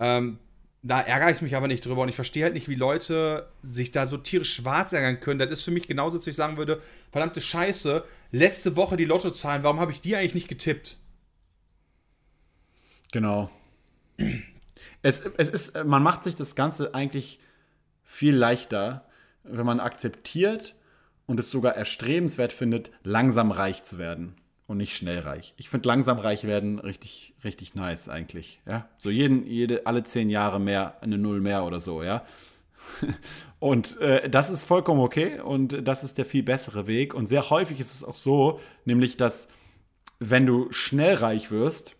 Ähm, 0.00 0.38
da 0.82 1.00
ärgere 1.00 1.32
ich 1.32 1.42
mich 1.42 1.56
aber 1.56 1.66
nicht 1.66 1.84
drüber 1.84 2.02
und 2.02 2.08
ich 2.08 2.14
verstehe 2.14 2.44
halt 2.44 2.54
nicht, 2.54 2.68
wie 2.68 2.74
Leute 2.74 3.48
sich 3.62 3.90
da 3.90 4.06
so 4.06 4.16
tierisch 4.16 4.54
schwarz 4.54 4.92
ärgern 4.92 5.20
können. 5.20 5.38
Das 5.38 5.50
ist 5.50 5.62
für 5.62 5.70
mich 5.70 5.88
genauso, 5.88 6.18
als 6.18 6.26
ich 6.26 6.36
sagen 6.36 6.56
würde, 6.56 6.80
verdammte 7.10 7.40
Scheiße, 7.40 8.04
letzte 8.30 8.76
Woche 8.76 8.96
die 8.96 9.04
Lottozahlen, 9.04 9.64
warum 9.64 9.80
habe 9.80 9.92
ich 9.92 10.00
die 10.00 10.16
eigentlich 10.16 10.34
nicht 10.34 10.48
getippt? 10.48 10.96
Genau. 13.12 13.50
Es, 15.02 15.20
es 15.36 15.48
ist, 15.48 15.84
man 15.84 16.02
macht 16.02 16.24
sich 16.24 16.36
das 16.36 16.54
Ganze 16.54 16.94
eigentlich 16.94 17.40
viel 18.04 18.34
leichter, 18.34 19.06
wenn 19.44 19.66
man 19.66 19.80
akzeptiert 19.80 20.74
und 21.26 21.40
es 21.40 21.50
sogar 21.50 21.74
erstrebenswert 21.74 22.52
findet, 22.52 22.90
langsam 23.02 23.50
reich 23.50 23.84
zu 23.84 23.98
werden 23.98 24.36
und 24.68 24.76
nicht 24.76 24.96
schnell 24.96 25.20
reich. 25.20 25.54
Ich 25.56 25.68
finde 25.68 25.88
langsam 25.88 26.18
reich 26.18 26.44
werden 26.44 26.78
richtig, 26.78 27.34
richtig 27.42 27.74
nice 27.74 28.08
eigentlich. 28.08 28.60
Ja, 28.66 28.88
so 28.98 29.10
jeden, 29.10 29.44
jede, 29.44 29.86
alle 29.86 30.04
zehn 30.04 30.30
Jahre 30.30 30.60
mehr, 30.60 31.02
eine 31.02 31.18
Null 31.18 31.40
mehr 31.40 31.64
oder 31.64 31.80
so. 31.80 32.04
Ja, 32.04 32.24
Und 33.60 34.00
äh, 34.00 34.28
das 34.30 34.50
ist 34.50 34.64
vollkommen 34.64 35.00
okay 35.00 35.40
und 35.40 35.86
das 35.86 36.04
ist 36.04 36.18
der 36.18 36.24
viel 36.24 36.42
bessere 36.42 36.86
Weg. 36.86 37.14
Und 37.14 37.28
sehr 37.28 37.50
häufig 37.50 37.80
ist 37.80 37.94
es 37.94 38.04
auch 38.04 38.14
so, 38.14 38.60
nämlich, 38.84 39.16
dass 39.16 39.48
wenn 40.18 40.46
du 40.46 40.70
schnell 40.70 41.14
reich 41.14 41.50
wirst, 41.50 41.94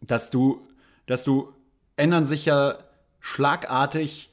dass 0.00 0.30
du, 0.30 0.66
dass 1.06 1.24
du 1.24 1.52
ändern 1.96 2.26
sich 2.26 2.44
ja 2.44 2.78
schlagartig 3.20 4.30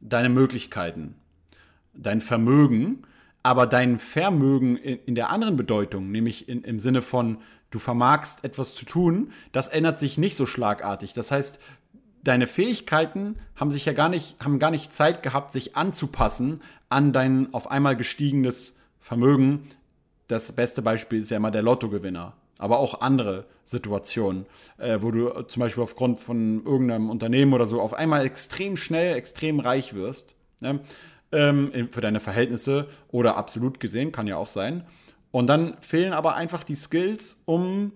deine 0.00 0.28
Möglichkeiten, 0.28 1.16
dein 1.94 2.20
Vermögen, 2.20 3.02
aber 3.42 3.66
dein 3.66 3.98
Vermögen 3.98 4.76
in, 4.76 4.98
in 5.06 5.14
der 5.14 5.30
anderen 5.30 5.56
Bedeutung, 5.56 6.10
nämlich 6.10 6.48
in, 6.48 6.62
im 6.62 6.78
Sinne 6.78 7.02
von, 7.02 7.38
du 7.70 7.78
vermagst 7.78 8.44
etwas 8.44 8.74
zu 8.74 8.84
tun, 8.84 9.32
das 9.52 9.68
ändert 9.68 10.00
sich 10.00 10.18
nicht 10.18 10.36
so 10.36 10.46
schlagartig. 10.46 11.12
Das 11.12 11.30
heißt, 11.30 11.58
deine 12.22 12.46
Fähigkeiten 12.46 13.36
haben 13.56 13.70
sich 13.70 13.84
ja 13.84 13.92
gar 13.92 14.08
nicht, 14.08 14.36
haben 14.40 14.58
gar 14.58 14.70
nicht 14.70 14.92
Zeit 14.92 15.22
gehabt, 15.22 15.52
sich 15.52 15.76
anzupassen 15.76 16.60
an 16.88 17.12
dein 17.12 17.52
auf 17.54 17.70
einmal 17.70 17.96
gestiegenes 17.96 18.76
Vermögen. 19.00 19.68
Das 20.26 20.52
beste 20.52 20.82
Beispiel 20.82 21.20
ist 21.20 21.30
ja 21.30 21.36
immer 21.36 21.50
der 21.50 21.62
Lottogewinner. 21.62 22.34
Aber 22.58 22.80
auch 22.80 23.02
andere 23.02 23.46
Situationen, 23.64 24.46
äh, 24.78 24.98
wo 25.00 25.12
du 25.12 25.42
zum 25.42 25.60
Beispiel 25.60 25.82
aufgrund 25.82 26.18
von 26.18 26.64
irgendeinem 26.64 27.08
Unternehmen 27.08 27.52
oder 27.52 27.66
so 27.66 27.80
auf 27.80 27.94
einmal 27.94 28.26
extrem 28.26 28.76
schnell, 28.76 29.14
extrem 29.14 29.60
reich 29.60 29.94
wirst. 29.94 30.34
Ne? 30.60 30.80
Ähm, 31.30 31.88
für 31.90 32.00
deine 32.00 32.20
Verhältnisse 32.20 32.88
oder 33.08 33.36
absolut 33.36 33.80
gesehen, 33.80 34.12
kann 34.12 34.26
ja 34.26 34.36
auch 34.36 34.48
sein. 34.48 34.84
Und 35.30 35.46
dann 35.46 35.76
fehlen 35.80 36.14
aber 36.14 36.36
einfach 36.36 36.64
die 36.64 36.74
Skills, 36.74 37.42
um 37.44 37.92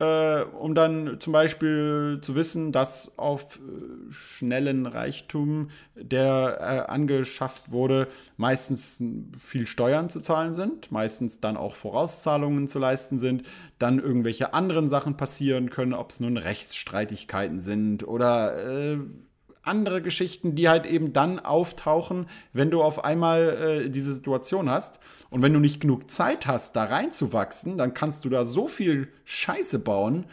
äh, 0.00 0.42
um 0.42 0.76
dann 0.76 1.18
zum 1.18 1.32
Beispiel 1.32 2.20
zu 2.22 2.36
wissen, 2.36 2.70
dass 2.70 3.18
auf 3.18 3.56
äh, 3.56 4.12
schnellen 4.12 4.86
Reichtum, 4.86 5.70
der 5.96 6.58
äh, 6.60 6.90
angeschafft 6.90 7.72
wurde, 7.72 8.06
meistens 8.36 9.02
viel 9.38 9.66
Steuern 9.66 10.08
zu 10.08 10.20
zahlen 10.20 10.54
sind, 10.54 10.92
meistens 10.92 11.40
dann 11.40 11.56
auch 11.56 11.74
Vorauszahlungen 11.74 12.68
zu 12.68 12.78
leisten 12.78 13.18
sind, 13.18 13.42
dann 13.80 13.98
irgendwelche 13.98 14.54
anderen 14.54 14.88
Sachen 14.88 15.16
passieren 15.16 15.68
können, 15.68 15.94
ob 15.94 16.10
es 16.10 16.20
nun 16.20 16.36
Rechtsstreitigkeiten 16.36 17.58
sind 17.58 18.06
oder 18.06 18.92
äh, 18.92 18.98
andere 19.68 20.02
Geschichten, 20.02 20.54
die 20.54 20.68
halt 20.68 20.86
eben 20.86 21.12
dann 21.12 21.38
auftauchen, 21.38 22.26
wenn 22.52 22.70
du 22.70 22.82
auf 22.82 23.04
einmal 23.04 23.84
äh, 23.84 23.90
diese 23.90 24.14
Situation 24.14 24.68
hast. 24.68 24.98
Und 25.30 25.42
wenn 25.42 25.52
du 25.52 25.60
nicht 25.60 25.80
genug 25.80 26.10
Zeit 26.10 26.46
hast, 26.46 26.74
da 26.74 26.84
reinzuwachsen, 26.84 27.78
dann 27.78 27.94
kannst 27.94 28.24
du 28.24 28.28
da 28.28 28.44
so 28.44 28.66
viel 28.66 29.08
Scheiße 29.24 29.78
bauen, 29.78 30.26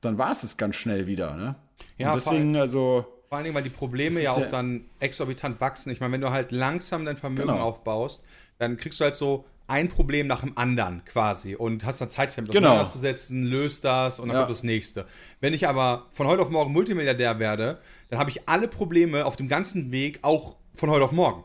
dann 0.00 0.18
war 0.18 0.32
es 0.32 0.42
es 0.42 0.56
ganz 0.56 0.76
schnell 0.76 1.06
wieder. 1.06 1.36
Ne? 1.36 1.54
Ja, 1.98 2.12
Und 2.12 2.24
deswegen, 2.24 2.54
vor, 2.54 2.62
also. 2.62 3.06
Vor 3.28 3.36
allen 3.36 3.44
Dingen, 3.44 3.56
weil 3.56 3.62
die 3.62 3.70
Probleme 3.70 4.22
ja 4.22 4.32
auch 4.32 4.40
ja 4.40 4.46
dann 4.46 4.86
exorbitant 5.00 5.60
wachsen. 5.60 5.90
Ich 5.90 6.00
meine, 6.00 6.14
wenn 6.14 6.22
du 6.22 6.30
halt 6.30 6.50
langsam 6.50 7.04
dein 7.04 7.18
Vermögen 7.18 7.48
genau. 7.48 7.60
aufbaust, 7.60 8.24
dann 8.58 8.78
kriegst 8.78 9.00
du 9.00 9.04
halt 9.04 9.16
so 9.16 9.44
ein 9.68 9.88
Problem 9.88 10.26
nach 10.26 10.40
dem 10.40 10.56
anderen 10.56 11.04
quasi 11.04 11.54
und 11.54 11.84
hast 11.84 12.00
dann 12.00 12.10
Zeit, 12.10 12.30
dich 12.30 12.36
damit 12.36 12.52
genau. 12.52 12.68
auseinanderzusetzen, 12.68 13.44
löst 13.44 13.84
das 13.84 14.18
und 14.18 14.28
dann 14.28 14.36
ja. 14.36 14.42
kommt 14.42 14.50
das 14.50 14.62
nächste. 14.62 15.06
Wenn 15.40 15.54
ich 15.54 15.68
aber 15.68 16.06
von 16.10 16.26
heute 16.26 16.42
auf 16.42 16.50
morgen 16.50 16.72
Multimilliardär 16.72 17.38
werde, 17.38 17.78
dann 18.08 18.18
habe 18.18 18.30
ich 18.30 18.48
alle 18.48 18.66
Probleme 18.66 19.26
auf 19.26 19.36
dem 19.36 19.48
ganzen 19.48 19.92
Weg 19.92 20.20
auch 20.22 20.56
von 20.74 20.90
heute 20.90 21.04
auf 21.04 21.12
morgen. 21.12 21.44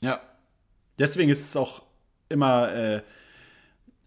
Ja. 0.00 0.20
Deswegen 0.98 1.30
ist 1.30 1.40
es 1.40 1.56
auch 1.56 1.82
immer 2.28 2.72
äh, 2.72 3.02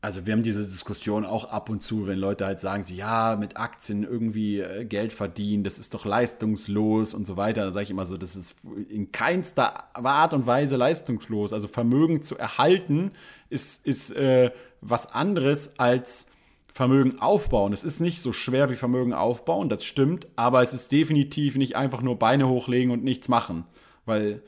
also 0.06 0.28
wir 0.28 0.34
haben 0.34 0.44
diese 0.44 0.64
Diskussion 0.64 1.26
auch 1.26 1.46
ab 1.46 1.68
und 1.68 1.82
zu, 1.82 2.06
wenn 2.06 2.20
Leute 2.20 2.46
halt 2.46 2.60
sagen, 2.60 2.84
so 2.84 2.94
ja, 2.94 3.36
mit 3.40 3.58
Aktien 3.58 4.04
irgendwie 4.04 4.60
äh, 4.60 4.86
Geld 4.86 5.14
verdienen, 5.14 5.64
das 5.64 5.80
ist 5.80 5.96
doch 5.96 6.06
leistungslos 6.06 7.16
und 7.16 7.26
so 7.26 7.38
weiter. 7.38 7.66
Da 7.66 7.72
sage 7.72 7.86
ich 7.86 7.90
immer 7.90 8.06
so, 8.06 8.16
das 8.16 8.36
ist 8.36 8.54
in 8.88 9.12
keinster 9.12 9.96
Art 9.96 10.36
und 10.36 10.46
Weise 10.46 10.76
leistungslos. 10.76 11.54
Also 11.54 11.68
Vermögen 11.68 12.22
zu 12.22 12.38
erhalten 12.38 13.14
ist, 13.50 13.84
ist 13.88 14.12
äh, 14.12 14.52
was 14.80 15.12
anderes 15.12 15.80
als 15.80 16.28
Vermögen 16.72 17.20
aufbauen. 17.20 17.74
Es 17.74 17.84
ist 17.84 18.00
nicht 18.00 18.22
so 18.22 18.32
schwer 18.32 18.70
wie 18.70 18.76
Vermögen 18.76 19.14
aufbauen, 19.14 19.70
das 19.70 19.86
stimmt, 19.86 20.28
aber 20.36 20.62
es 20.62 20.74
ist 20.76 20.92
definitiv 20.92 21.56
nicht 21.56 21.76
einfach 21.76 22.04
nur 22.04 22.20
Beine 22.20 22.48
hochlegen 22.48 22.92
und 22.92 23.04
nichts 23.04 23.28
machen, 23.28 23.66
weil 24.06 24.44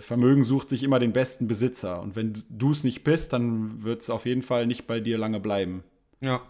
Vermögen 0.00 0.44
sucht 0.44 0.68
sich 0.68 0.82
immer 0.82 0.98
den 0.98 1.12
besten 1.12 1.48
Besitzer. 1.48 2.00
Und 2.00 2.16
wenn 2.16 2.34
du 2.48 2.72
es 2.72 2.84
nicht 2.84 3.04
bist, 3.04 3.32
dann 3.32 3.82
wird 3.82 4.02
es 4.02 4.10
auf 4.10 4.26
jeden 4.26 4.42
Fall 4.42 4.66
nicht 4.66 4.86
bei 4.86 5.00
dir 5.00 5.18
lange 5.18 5.40
bleiben. 5.40 5.82
Ja. 6.20 6.42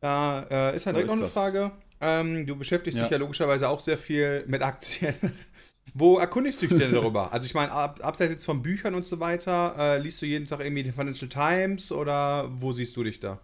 Da 0.00 0.46
äh, 0.50 0.76
ist 0.76 0.86
ja 0.86 0.92
so 0.92 0.96
direkt 0.96 1.08
noch 1.08 1.16
eine 1.16 1.24
das. 1.24 1.32
Frage. 1.32 1.72
Ähm, 2.00 2.46
du 2.46 2.56
beschäftigst 2.56 2.98
ja. 2.98 3.04
dich 3.04 3.12
ja 3.12 3.18
logischerweise 3.18 3.68
auch 3.68 3.80
sehr 3.80 3.98
viel 3.98 4.44
mit 4.46 4.62
Aktien. 4.62 5.14
Wo 5.94 6.18
erkundigst 6.18 6.62
du 6.62 6.66
dich 6.66 6.78
denn 6.78 6.92
darüber? 6.92 7.32
Also 7.32 7.46
ich 7.46 7.54
meine, 7.54 7.72
ab, 7.72 8.00
abseits 8.02 8.32
jetzt 8.32 8.44
von 8.44 8.62
Büchern 8.62 8.94
und 8.94 9.06
so 9.06 9.20
weiter, 9.20 9.74
äh, 9.78 9.98
liest 9.98 10.22
du 10.22 10.26
jeden 10.26 10.46
Tag 10.46 10.60
irgendwie 10.60 10.82
die 10.82 10.92
Financial 10.92 11.28
Times 11.28 11.90
oder 11.90 12.48
wo 12.52 12.72
siehst 12.72 12.96
du 12.96 13.04
dich 13.04 13.20
da? 13.20 13.40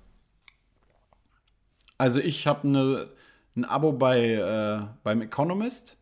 Also 1.98 2.20
ich 2.20 2.46
habe 2.46 2.68
ne, 2.68 3.10
ein 3.56 3.64
Abo 3.64 3.92
bei, 3.92 4.34
äh, 4.34 4.86
beim 5.02 5.22
Economist 5.22 5.96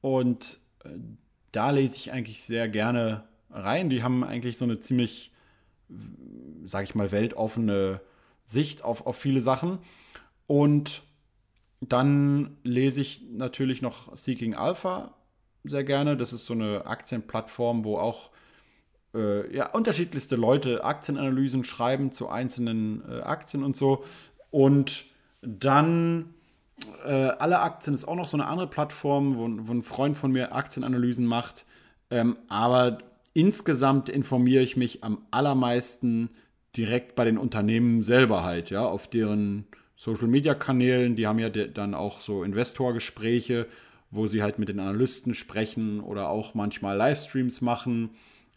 und 0.00 0.58
äh, 0.84 0.88
da 1.52 1.70
lese 1.70 1.96
ich 1.96 2.12
eigentlich 2.12 2.42
sehr 2.42 2.68
gerne 2.68 3.24
rein. 3.50 3.90
Die 3.90 4.02
haben 4.02 4.24
eigentlich 4.24 4.58
so 4.58 4.64
eine 4.64 4.80
ziemlich, 4.80 5.32
sag 6.64 6.84
ich 6.84 6.94
mal, 6.94 7.12
weltoffene 7.12 8.00
Sicht 8.46 8.82
auf, 8.82 9.06
auf 9.06 9.16
viele 9.16 9.40
Sachen. 9.40 9.78
Und 10.46 11.02
dann 11.80 12.56
lese 12.62 13.00
ich 13.00 13.22
natürlich 13.30 13.82
noch 13.82 14.16
Seeking 14.16 14.54
Alpha 14.54 15.14
sehr 15.64 15.84
gerne. 15.84 16.16
Das 16.16 16.32
ist 16.32 16.46
so 16.46 16.54
eine 16.54 16.86
Aktienplattform, 16.86 17.84
wo 17.84 17.98
auch 17.98 18.30
äh, 19.14 19.54
ja, 19.54 19.70
unterschiedlichste 19.70 20.36
Leute 20.36 20.84
Aktienanalysen 20.84 21.64
schreiben 21.64 22.12
zu 22.12 22.28
einzelnen 22.28 23.02
äh, 23.08 23.20
Aktien 23.20 23.62
und 23.62 23.76
so. 23.76 24.04
Und 24.50 25.04
dann 25.42 26.34
äh, 27.04 27.10
alle 27.38 27.60
Aktien 27.60 27.94
ist 27.94 28.06
auch 28.06 28.16
noch 28.16 28.26
so 28.26 28.36
eine 28.36 28.46
andere 28.46 28.66
Plattform, 28.66 29.36
wo, 29.36 29.42
wo 29.68 29.72
ein 29.72 29.82
Freund 29.82 30.16
von 30.16 30.32
mir 30.32 30.54
Aktienanalysen 30.54 31.26
macht. 31.26 31.66
Ähm, 32.10 32.36
aber 32.48 32.98
insgesamt 33.34 34.08
informiere 34.08 34.62
ich 34.62 34.76
mich 34.76 35.02
am 35.02 35.26
allermeisten 35.30 36.30
direkt 36.76 37.14
bei 37.14 37.24
den 37.24 37.38
Unternehmen 37.38 38.02
selber 38.02 38.44
halt, 38.44 38.70
ja, 38.70 38.84
auf 38.84 39.08
deren 39.08 39.66
Social 39.96 40.28
Media 40.28 40.54
Kanälen. 40.54 41.16
Die 41.16 41.26
haben 41.26 41.38
ja 41.38 41.48
dann 41.48 41.94
auch 41.94 42.20
so 42.20 42.44
Investorgespräche, 42.44 43.66
wo 44.10 44.26
sie 44.26 44.42
halt 44.42 44.58
mit 44.58 44.68
den 44.68 44.80
Analysten 44.80 45.34
sprechen 45.34 46.00
oder 46.00 46.28
auch 46.28 46.54
manchmal 46.54 46.96
Livestreams 46.96 47.60
machen. 47.60 48.10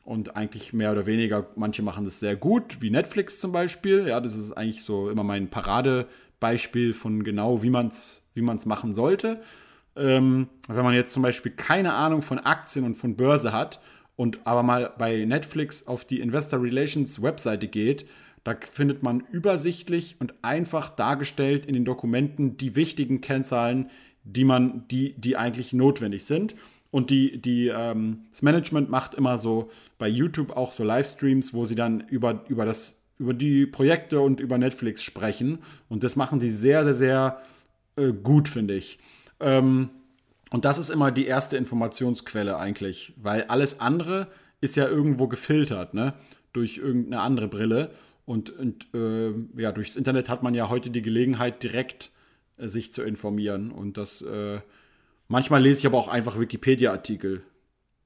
Und 0.04 0.36
eigentlich 0.36 0.72
mehr 0.72 0.92
oder 0.92 1.08
weniger, 1.08 1.48
manche 1.56 1.82
machen 1.82 2.06
das 2.06 2.20
sehr 2.20 2.36
gut, 2.36 2.80
wie 2.80 2.92
Netflix 2.92 3.40
zum 3.40 3.52
Beispiel. 3.52 4.08
Ja, 4.08 4.22
das 4.22 4.36
ist 4.36 4.52
eigentlich 4.52 4.84
so 4.84 5.10
immer 5.10 5.24
mein 5.24 5.50
Parade, 5.50 6.08
Beispiel 6.46 6.94
von 6.94 7.24
genau, 7.24 7.64
wie 7.64 7.72
man 7.72 7.88
es 7.88 8.22
wie 8.36 8.42
man's 8.42 8.68
machen 8.68 8.94
sollte. 8.94 9.42
Ähm, 9.96 10.48
wenn 10.68 10.84
man 10.84 10.94
jetzt 10.94 11.12
zum 11.12 11.24
Beispiel 11.24 11.52
keine 11.52 11.94
Ahnung 11.94 12.22
von 12.22 12.38
Aktien 12.38 12.86
und 12.86 12.96
von 12.96 13.16
Börse 13.16 13.52
hat 13.52 13.80
und 14.16 14.46
aber 14.46 14.62
mal 14.62 14.94
bei 14.96 15.26
Netflix 15.26 15.88
auf 15.88 16.06
die 16.06 16.20
Investor 16.20 16.62
Relations 16.62 17.20
Webseite 17.24 17.68
geht, 17.68 18.06
da 18.44 18.56
findet 18.72 19.02
man 19.02 19.24
übersichtlich 19.32 20.18
und 20.20 20.36
einfach 20.44 20.90
dargestellt 20.90 21.66
in 21.66 21.74
den 21.74 21.84
Dokumenten 21.84 22.58
die 22.58 22.76
wichtigen 22.76 23.22
Kennzahlen, 23.22 23.90
die 24.24 24.44
man, 24.44 24.88
die, 24.90 25.16
die 25.18 25.38
eigentlich 25.38 25.74
notwendig 25.74 26.26
sind. 26.26 26.56
Und 26.92 27.10
die, 27.10 27.42
die, 27.42 27.70
ähm, 27.70 28.26
das 28.30 28.44
Management 28.44 28.92
macht 28.92 29.16
immer 29.16 29.40
so 29.40 29.72
bei 29.98 30.08
YouTube 30.08 30.56
auch 30.56 30.74
so 30.74 30.84
Livestreams, 30.84 31.56
wo 31.56 31.66
sie 31.66 31.74
dann 31.74 32.02
über, 32.02 32.46
über 32.48 32.66
das 32.66 33.05
über 33.18 33.34
die 33.34 33.66
Projekte 33.66 34.20
und 34.20 34.40
über 34.40 34.58
Netflix 34.58 35.04
sprechen. 35.04 35.60
Und 35.90 36.04
das 36.04 36.16
machen 36.16 36.40
sie 36.40 36.50
sehr, 36.50 36.84
sehr, 36.84 36.94
sehr 36.94 37.42
äh, 37.96 38.12
gut, 38.12 38.50
finde 38.50 38.76
ich. 38.76 39.00
Ähm, 39.40 39.90
und 40.52 40.66
das 40.66 40.78
ist 40.78 40.90
immer 40.90 41.12
die 41.12 41.26
erste 41.26 41.58
Informationsquelle 41.58 42.58
eigentlich, 42.58 43.14
weil 43.18 43.44
alles 43.44 43.80
andere 43.80 44.28
ist 44.62 44.76
ja 44.76 44.88
irgendwo 44.88 45.28
gefiltert, 45.28 45.94
ne? 45.94 46.14
Durch 46.54 46.78
irgendeine 46.78 47.22
andere 47.22 47.48
Brille. 47.48 47.92
Und, 48.26 48.50
und 48.50 48.88
äh, 48.94 49.34
ja, 49.58 49.72
durchs 49.72 49.96
Internet 49.96 50.30
hat 50.30 50.44
man 50.44 50.54
ja 50.54 50.70
heute 50.70 50.90
die 50.90 51.02
Gelegenheit, 51.02 51.62
direkt 51.62 52.12
äh, 52.58 52.68
sich 52.68 52.92
zu 52.92 53.04
informieren. 53.04 53.72
Und 53.72 53.98
das 53.98 54.22
äh, 54.22 54.60
manchmal 55.28 55.62
lese 55.62 55.80
ich 55.80 55.86
aber 55.86 55.98
auch 55.98 56.08
einfach 56.08 56.40
Wikipedia-Artikel 56.40 57.44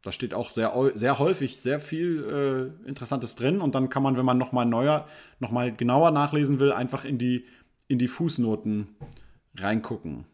da 0.01 0.11
steht 0.11 0.33
auch 0.33 0.49
sehr, 0.49 0.91
sehr 0.95 1.19
häufig 1.19 1.57
sehr 1.57 1.79
viel 1.79 2.73
äh, 2.85 2.87
Interessantes 2.87 3.35
drin 3.35 3.59
und 3.59 3.75
dann 3.75 3.89
kann 3.89 4.03
man, 4.03 4.15
wenn 4.17 4.25
man 4.25 4.37
nochmal 4.37 4.65
neuer, 4.65 5.07
nochmal 5.39 5.75
genauer 5.75 6.11
nachlesen 6.11 6.59
will, 6.59 6.71
einfach 6.71 7.03
in 7.03 7.17
die, 7.17 7.45
in 7.87 7.99
die 7.99 8.07
Fußnoten 8.07 8.95
reingucken. 9.57 10.25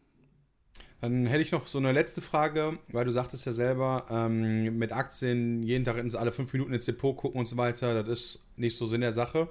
Dann 1.01 1.25
hätte 1.25 1.41
ich 1.41 1.51
noch 1.51 1.67
so 1.67 1.77
eine 1.77 1.91
letzte 1.91 2.21
Frage, 2.21 2.79
weil 2.91 3.05
du 3.05 3.11
sagtest 3.11 3.45
ja 3.45 3.51
selber, 3.51 4.05
ähm, 4.09 4.77
mit 4.77 4.91
Aktien 4.91 5.61
jeden 5.63 5.83
Tag 5.83 5.97
alle 6.15 6.31
fünf 6.31 6.53
Minuten 6.53 6.73
ins 6.73 6.85
Depot 6.85 7.15
gucken 7.15 7.39
und 7.39 7.47
so 7.47 7.57
weiter, 7.57 8.03
das 8.03 8.19
ist 8.19 8.57
nicht 8.57 8.77
so 8.77 8.85
Sinn 8.85 9.01
der 9.01 9.11
Sache. 9.11 9.49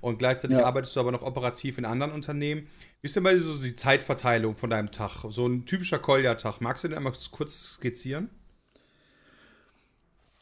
und 0.00 0.18
gleichzeitig 0.18 0.58
ja. 0.58 0.64
arbeitest 0.64 0.94
du 0.94 1.00
aber 1.00 1.12
noch 1.12 1.22
operativ 1.22 1.78
in 1.78 1.84
anderen 1.84 2.12
Unternehmen. 2.12 2.68
Wie 3.00 3.06
ist 3.06 3.16
denn 3.16 3.22
bei 3.22 3.32
dir 3.32 3.40
so 3.40 3.58
die 3.58 3.74
Zeitverteilung 3.74 4.56
von 4.56 4.70
deinem 4.70 4.90
Tag? 4.90 5.24
So 5.28 5.46
ein 5.46 5.64
typischer 5.64 5.98
Kolja-Tag. 5.98 6.60
Magst 6.60 6.84
du 6.84 6.88
den 6.88 6.96
einmal 6.96 7.12
kurz 7.30 7.74
skizzieren? 7.74 8.30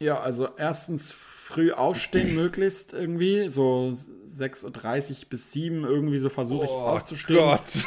Ja, 0.05 0.21
also 0.21 0.49
erstens 0.59 1.13
früh 1.13 1.73
aufstehen 1.73 2.35
möglichst 2.37 2.93
irgendwie, 2.93 3.49
so 3.49 3.91
6.30 3.91 5.11
Uhr 5.11 5.17
bis 5.31 5.51
7 5.53 5.85
irgendwie 5.85 6.19
so 6.19 6.29
versuche 6.29 6.67
ich 6.67 6.71
oh, 6.71 6.81
aufzustehen. 6.81 7.41
Gott. 7.41 7.87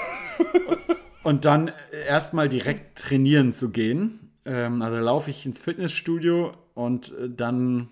Und 1.23 1.45
dann 1.45 1.71
erstmal 2.07 2.49
direkt 2.49 2.97
trainieren 2.97 3.53
zu 3.53 3.69
gehen. 3.69 4.31
Ähm, 4.45 4.81
also 4.81 4.97
laufe 4.97 5.29
ich 5.29 5.45
ins 5.45 5.59
Fitnessstudio 5.61 6.53
und 6.73 7.11
äh, 7.17 7.29
dann, 7.29 7.89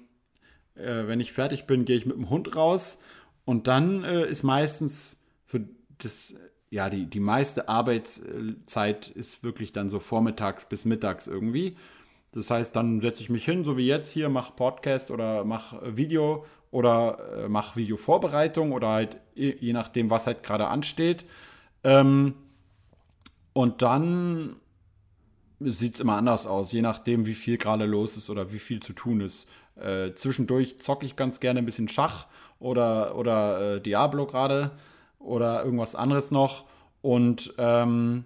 äh, 0.75 1.05
wenn 1.05 1.19
ich 1.19 1.33
fertig 1.33 1.67
bin, 1.67 1.83
gehe 1.83 1.97
ich 1.97 2.05
mit 2.05 2.15
dem 2.15 2.29
Hund 2.29 2.55
raus. 2.55 3.01
Und 3.43 3.67
dann 3.67 4.05
äh, 4.05 4.25
ist 4.25 4.43
meistens 4.43 5.19
so 5.47 5.59
das, 5.97 6.35
ja, 6.69 6.89
die, 6.89 7.07
die 7.07 7.19
meiste 7.19 7.67
Arbeitszeit 7.67 9.09
ist 9.09 9.43
wirklich 9.43 9.73
dann 9.73 9.89
so 9.89 9.99
vormittags 9.99 10.65
bis 10.69 10.85
mittags 10.85 11.27
irgendwie. 11.27 11.75
Das 12.35 12.51
heißt, 12.51 12.75
dann 12.75 13.01
setze 13.01 13.23
ich 13.23 13.29
mich 13.29 13.45
hin, 13.45 13.63
so 13.63 13.77
wie 13.77 13.87
jetzt 13.87 14.11
hier, 14.11 14.29
mache 14.29 14.53
Podcast 14.53 15.11
oder 15.11 15.43
mache 15.45 15.97
Video 15.97 16.45
oder 16.71 17.45
äh, 17.45 17.49
mache 17.49 17.77
Videovorbereitung 17.77 18.71
oder 18.73 18.89
halt 18.89 19.17
je 19.35 19.73
nachdem, 19.73 20.09
was 20.09 20.27
halt 20.27 20.43
gerade 20.43 20.67
ansteht. 20.67 21.25
Ähm, 21.83 22.35
und 23.53 23.81
dann 23.81 24.57
sieht 25.59 25.95
es 25.95 25.99
immer 26.01 26.17
anders 26.17 26.45
aus, 26.45 26.71
je 26.73 26.81
nachdem, 26.81 27.25
wie 27.25 27.33
viel 27.33 27.57
gerade 27.57 27.85
los 27.85 28.17
ist 28.17 28.29
oder 28.29 28.51
wie 28.51 28.59
viel 28.59 28.81
zu 28.81 28.93
tun 28.93 29.21
ist. 29.21 29.47
Äh, 29.77 30.13
zwischendurch 30.15 30.79
zocke 30.79 31.05
ich 31.05 31.15
ganz 31.15 31.39
gerne 31.39 31.59
ein 31.59 31.65
bisschen 31.65 31.87
Schach 31.87 32.27
oder, 32.59 33.15
oder 33.15 33.75
äh, 33.75 33.81
Diablo 33.81 34.25
gerade 34.25 34.71
oder 35.19 35.63
irgendwas 35.63 35.95
anderes 35.95 36.31
noch. 36.31 36.65
Und 37.01 37.53
ähm, 37.57 38.25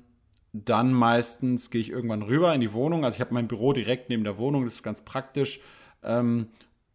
dann 0.54 0.94
meistens 0.94 1.70
gehe 1.70 1.82
ich 1.82 1.92
irgendwann 1.92 2.24
rüber 2.24 2.54
in 2.54 2.62
die 2.62 2.74
Wohnung. 2.74 3.06
Also 3.06 3.16
ich 3.16 3.22
habe 3.22 3.34
mein 3.34 3.48
Büro 3.48 3.74
direkt 3.74 4.10
neben 4.10 4.24
der 4.24 4.38
Wohnung, 4.38 4.66
das 4.66 4.76
ist 4.76 4.84
ganz 4.84 5.04
praktisch. 5.04 5.60
Ähm, 6.04 6.48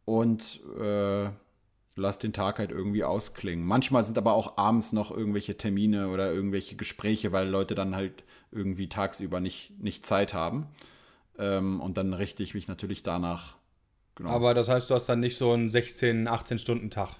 und 0.04 0.60
äh, 0.80 1.30
lass 1.96 2.18
den 2.18 2.32
Tag 2.32 2.58
halt 2.58 2.70
irgendwie 2.70 3.04
ausklingen. 3.04 3.64
Manchmal 3.64 4.04
sind 4.04 4.18
aber 4.18 4.34
auch 4.34 4.58
abends 4.58 4.92
noch 4.92 5.10
irgendwelche 5.10 5.56
Termine 5.56 6.08
oder 6.08 6.32
irgendwelche 6.32 6.76
Gespräche, 6.76 7.32
weil 7.32 7.48
Leute 7.48 7.74
dann 7.74 7.94
halt 7.94 8.24
irgendwie 8.50 8.88
tagsüber 8.88 9.40
nicht, 9.40 9.72
nicht 9.80 10.04
Zeit 10.04 10.34
haben. 10.34 10.66
Ähm, 11.38 11.80
und 11.80 11.96
dann 11.96 12.12
richte 12.12 12.42
ich 12.42 12.54
mich 12.54 12.68
natürlich 12.68 13.02
danach. 13.02 13.56
Genau. 14.16 14.30
Aber 14.30 14.54
das 14.54 14.68
heißt, 14.68 14.90
du 14.90 14.94
hast 14.94 15.06
dann 15.06 15.20
nicht 15.20 15.36
so 15.36 15.52
einen 15.52 15.68
16, 15.68 16.28
18 16.28 16.58
Stunden 16.58 16.90
Tag. 16.90 17.16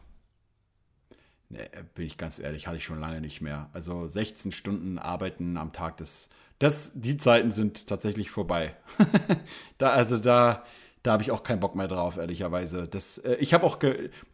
Nee, 1.50 1.68
bin 1.94 2.06
ich 2.06 2.16
ganz 2.16 2.38
ehrlich, 2.38 2.66
hatte 2.66 2.78
ich 2.78 2.84
schon 2.84 3.00
lange 3.00 3.20
nicht 3.20 3.40
mehr. 3.40 3.68
Also 3.72 4.08
16 4.08 4.52
Stunden 4.52 4.98
arbeiten 4.98 5.56
am 5.56 5.72
Tag, 5.72 5.98
das, 5.98 6.30
das, 6.58 6.92
die 6.94 7.16
Zeiten 7.16 7.50
sind 7.50 7.86
tatsächlich 7.86 8.30
vorbei. 8.30 8.74
da, 9.78 9.90
also 9.90 10.18
da, 10.18 10.64
da 11.02 11.12
habe 11.12 11.22
ich 11.22 11.30
auch 11.30 11.42
keinen 11.42 11.60
Bock 11.60 11.74
mehr 11.74 11.88
drauf, 11.88 12.16
ehrlicherweise. 12.16 12.88
Das, 12.88 13.18
äh, 13.18 13.34
ich 13.36 13.52
habe 13.52 13.64
auch, 13.64 13.78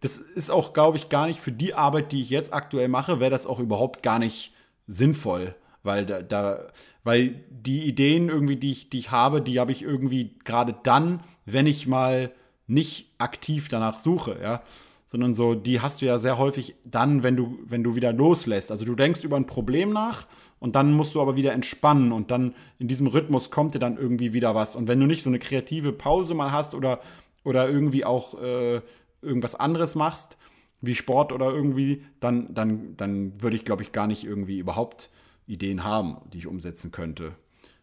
das 0.01 0.19
ist 0.21 0.51
auch, 0.51 0.73
glaube 0.73 0.97
ich, 0.97 1.09
gar 1.09 1.27
nicht 1.27 1.41
für 1.41 1.53
die 1.53 1.75
Arbeit, 1.75 2.13
die 2.13 2.21
ich 2.21 2.31
jetzt 2.31 2.55
aktuell 2.55 2.89
mache, 2.89 3.21
wäre 3.21 3.31
das 3.31 3.47
auch 3.47 3.59
überhaupt 3.59 4.03
gar 4.03 4.19
nicht 4.19 4.55
sinnvoll, 4.87 5.55
weil 5.83 6.07
da, 6.07 6.23
da, 6.23 6.69
weil 7.03 7.45
die 7.51 7.85
Ideen 7.85 8.29
irgendwie, 8.29 8.57
die 8.57 8.71
ich, 8.71 8.91
die 8.91 8.99
ich 8.99 9.11
habe, 9.11 9.43
die 9.43 9.59
habe 9.59 9.73
ich 9.73 9.83
irgendwie 9.83 10.39
gerade 10.45 10.77
dann, 10.85 11.23
wenn 11.45 11.67
ich 11.67 11.87
mal 11.87 12.33
nicht 12.67 13.11
aktiv 13.19 13.69
danach 13.69 13.99
suche, 13.99 14.39
ja 14.41 14.61
sondern 15.11 15.35
so, 15.35 15.57
die 15.57 15.81
hast 15.81 16.01
du 16.01 16.07
ja 16.07 16.21
sehr 16.21 16.39
häufig 16.39 16.77
dann, 16.85 17.25
wenn 17.25 17.35
du, 17.35 17.59
wenn 17.65 17.83
du 17.83 17.97
wieder 17.97 18.13
loslässt. 18.13 18.71
Also 18.71 18.85
du 18.85 18.95
denkst 18.95 19.25
über 19.25 19.37
ein 19.37 19.45
Problem 19.45 19.93
nach 19.93 20.29
und 20.61 20.77
dann 20.77 20.93
musst 20.93 21.17
du 21.17 21.21
aber 21.21 21.35
wieder 21.35 21.53
entspannen 21.53 22.13
und 22.13 22.31
dann 22.31 22.55
in 22.79 22.87
diesem 22.87 23.09
Rhythmus 23.09 23.51
kommt 23.51 23.75
dir 23.75 23.81
dann 23.81 23.97
irgendwie 23.97 24.33
wieder 24.33 24.55
was. 24.55 24.77
Und 24.77 24.87
wenn 24.87 25.01
du 25.01 25.07
nicht 25.07 25.25
so 25.25 25.29
eine 25.29 25.41
kreative 25.41 25.93
Pause 25.93 26.35
mal 26.35 26.53
hast 26.53 26.77
oder, 26.77 27.01
oder 27.43 27.69
irgendwie 27.69 28.05
auch 28.05 28.41
äh, 28.41 28.83
irgendwas 29.21 29.57
anderes 29.57 29.97
machst, 29.97 30.39
wie 30.81 30.95
Sport 30.95 31.33
oder 31.33 31.51
irgendwie, 31.53 32.05
dann, 32.21 32.55
dann, 32.55 32.97
dann 32.97 33.43
würde 33.43 33.57
ich, 33.57 33.65
glaube 33.65 33.83
ich, 33.83 33.91
gar 33.91 34.07
nicht 34.07 34.23
irgendwie 34.23 34.61
überhaupt 34.61 35.11
Ideen 35.49 35.83
haben, 35.83 36.19
die 36.33 36.39
ich 36.39 36.47
umsetzen 36.47 36.93
könnte. 36.93 37.33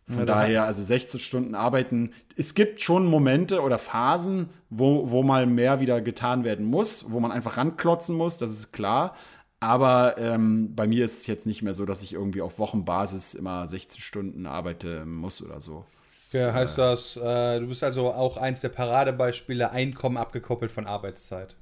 Von 0.07 0.19
ja, 0.19 0.25
daher, 0.25 0.63
also 0.63 0.81
16 0.81 1.19
Stunden 1.19 1.53
arbeiten. 1.53 2.13
Es 2.37 2.53
gibt 2.53 2.81
schon 2.81 3.05
Momente 3.05 3.61
oder 3.61 3.77
Phasen, 3.77 4.49
wo, 4.69 5.11
wo 5.11 5.21
mal 5.21 5.45
mehr 5.45 5.81
wieder 5.81 5.99
getan 5.99 6.45
werden 6.45 6.65
muss, 6.65 7.11
wo 7.11 7.19
man 7.19 7.33
einfach 7.33 7.57
ranklotzen 7.57 8.15
muss, 8.15 8.37
das 8.37 8.51
ist 8.51 8.71
klar. 8.71 9.15
Aber 9.59 10.17
ähm, 10.17 10.75
bei 10.75 10.87
mir 10.87 11.03
ist 11.03 11.19
es 11.19 11.27
jetzt 11.27 11.45
nicht 11.45 11.61
mehr 11.61 11.73
so, 11.73 11.85
dass 11.85 12.03
ich 12.03 12.13
irgendwie 12.13 12.41
auf 12.41 12.57
Wochenbasis 12.57 13.33
immer 13.33 13.67
16 13.67 13.99
Stunden 13.99 14.45
arbeiten 14.45 15.11
muss 15.13 15.41
oder 15.41 15.59
so. 15.59 15.83
Ja, 16.31 16.53
heißt 16.53 16.77
das, 16.77 17.17
äh, 17.17 17.59
du 17.59 17.67
bist 17.67 17.83
also 17.83 18.13
auch 18.13 18.37
eins 18.37 18.61
der 18.61 18.69
Paradebeispiele, 18.69 19.71
Einkommen 19.71 20.17
abgekoppelt 20.17 20.71
von 20.71 20.85
Arbeitszeit. 20.85 21.55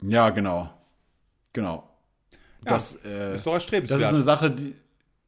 Ja, 0.00 0.30
genau. 0.30 0.70
Genau. 1.52 1.88
Ja, 2.64 2.72
das 2.72 2.98
äh, 3.04 3.34
ist 3.34 3.46
doch 3.46 3.54
erstrebenswert. 3.54 4.00
Das 4.00 4.08
ist 4.08 4.14
eine 4.14 4.22
Sache, 4.22 4.50
die, 4.50 4.74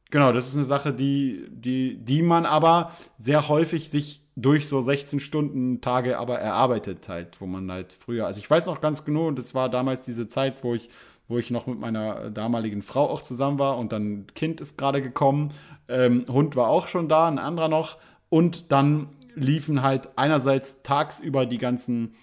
Genau, 0.09 0.31
das 0.31 0.47
ist 0.47 0.55
eine 0.55 0.63
Sache, 0.63 0.93
die, 0.93 1.45
die, 1.49 1.97
die 1.97 2.21
man 2.21 2.45
aber 2.45 2.91
sehr 3.17 3.49
häufig 3.49 3.89
sich 3.89 4.21
durch 4.37 4.67
so 4.67 4.81
16 4.81 5.19
Stunden 5.19 5.81
Tage 5.81 6.17
aber 6.19 6.39
erarbeitet 6.39 7.09
halt, 7.09 7.41
wo 7.41 7.45
man 7.45 7.71
halt 7.71 7.91
früher, 7.91 8.27
also 8.27 8.39
ich 8.39 8.49
weiß 8.49 8.67
noch 8.67 8.81
ganz 8.81 9.03
genau, 9.03 9.31
das 9.31 9.55
war 9.55 9.67
damals 9.67 10.05
diese 10.05 10.29
Zeit, 10.29 10.63
wo 10.63 10.75
ich, 10.75 10.89
wo 11.27 11.39
ich 11.39 11.49
noch 11.49 11.65
mit 11.65 11.79
meiner 11.79 12.29
damaligen 12.29 12.83
Frau 12.83 13.09
auch 13.09 13.21
zusammen 13.21 13.57
war 13.59 13.77
und 13.77 13.91
dann 13.91 14.27
Kind 14.35 14.61
ist 14.61 14.77
gerade 14.77 15.01
gekommen, 15.01 15.51
ähm, 15.89 16.25
Hund 16.29 16.55
war 16.55 16.67
auch 16.67 16.87
schon 16.87 17.09
da, 17.09 17.27
ein 17.27 17.39
anderer 17.39 17.67
noch 17.67 17.97
und 18.29 18.71
dann 18.71 19.09
liefen 19.33 19.81
halt 19.81 20.09
einerseits 20.17 20.83
tagsüber 20.83 21.45
die 21.45 21.57
ganzen 21.57 22.13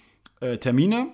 äh, 0.41 0.59
Termine. 0.59 1.09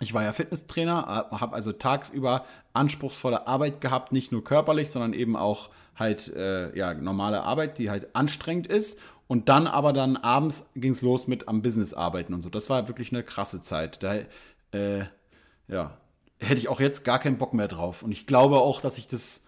Ich 0.00 0.12
war 0.12 0.22
ja 0.24 0.32
Fitnesstrainer, 0.32 1.28
habe 1.30 1.54
also 1.54 1.72
tagsüber 1.72 2.44
anspruchsvolle 2.74 3.46
Arbeit 3.46 3.80
gehabt, 3.80 4.12
nicht 4.12 4.32
nur 4.32 4.44
körperlich, 4.44 4.90
sondern 4.90 5.14
eben 5.14 5.36
auch 5.36 5.70
halt 5.96 6.28
äh, 6.34 6.76
ja 6.76 6.94
normale 6.94 7.42
Arbeit, 7.42 7.78
die 7.78 7.90
halt 7.90 8.14
anstrengend 8.14 8.66
ist. 8.66 9.00
Und 9.28 9.48
dann 9.48 9.66
aber 9.66 9.92
dann 9.92 10.16
abends 10.16 10.70
ging 10.76 10.92
es 10.92 11.02
los 11.02 11.26
mit 11.26 11.48
am 11.48 11.60
Business 11.60 11.92
arbeiten 11.92 12.32
und 12.32 12.42
so. 12.42 12.48
Das 12.48 12.70
war 12.70 12.86
wirklich 12.86 13.10
eine 13.10 13.24
krasse 13.24 13.60
Zeit. 13.60 14.02
Da 14.02 14.20
äh, 14.72 15.06
ja, 15.68 15.98
hätte 16.38 16.60
ich 16.60 16.68
auch 16.68 16.80
jetzt 16.80 17.04
gar 17.04 17.18
keinen 17.18 17.38
Bock 17.38 17.52
mehr 17.52 17.68
drauf. 17.68 18.02
Und 18.02 18.12
ich 18.12 18.26
glaube 18.26 18.58
auch, 18.58 18.80
dass 18.80 18.98
ich 18.98 19.08
das, 19.08 19.44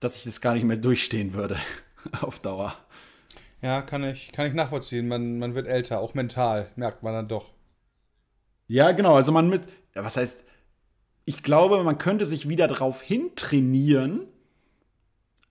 dass 0.00 0.16
ich 0.16 0.24
das 0.24 0.40
gar 0.40 0.54
nicht 0.54 0.64
mehr 0.64 0.76
durchstehen 0.76 1.34
würde 1.34 1.56
auf 2.20 2.40
Dauer. 2.40 2.74
Ja, 3.60 3.80
kann 3.82 4.02
ich, 4.02 4.32
kann 4.32 4.46
ich 4.46 4.54
nachvollziehen. 4.54 5.06
Man, 5.06 5.38
man 5.38 5.54
wird 5.54 5.68
älter, 5.68 6.00
auch 6.00 6.14
mental, 6.14 6.68
merkt 6.74 7.04
man 7.04 7.12
dann 7.12 7.28
doch. 7.28 7.54
Ja, 8.66 8.90
genau. 8.90 9.14
Also 9.14 9.30
man 9.30 9.48
mit, 9.48 9.68
was 9.94 10.16
heißt, 10.16 10.44
ich 11.24 11.44
glaube, 11.44 11.82
man 11.84 11.98
könnte 11.98 12.26
sich 12.26 12.48
wieder 12.48 12.66
darauf 12.66 13.00
hintrainieren, 13.00 14.26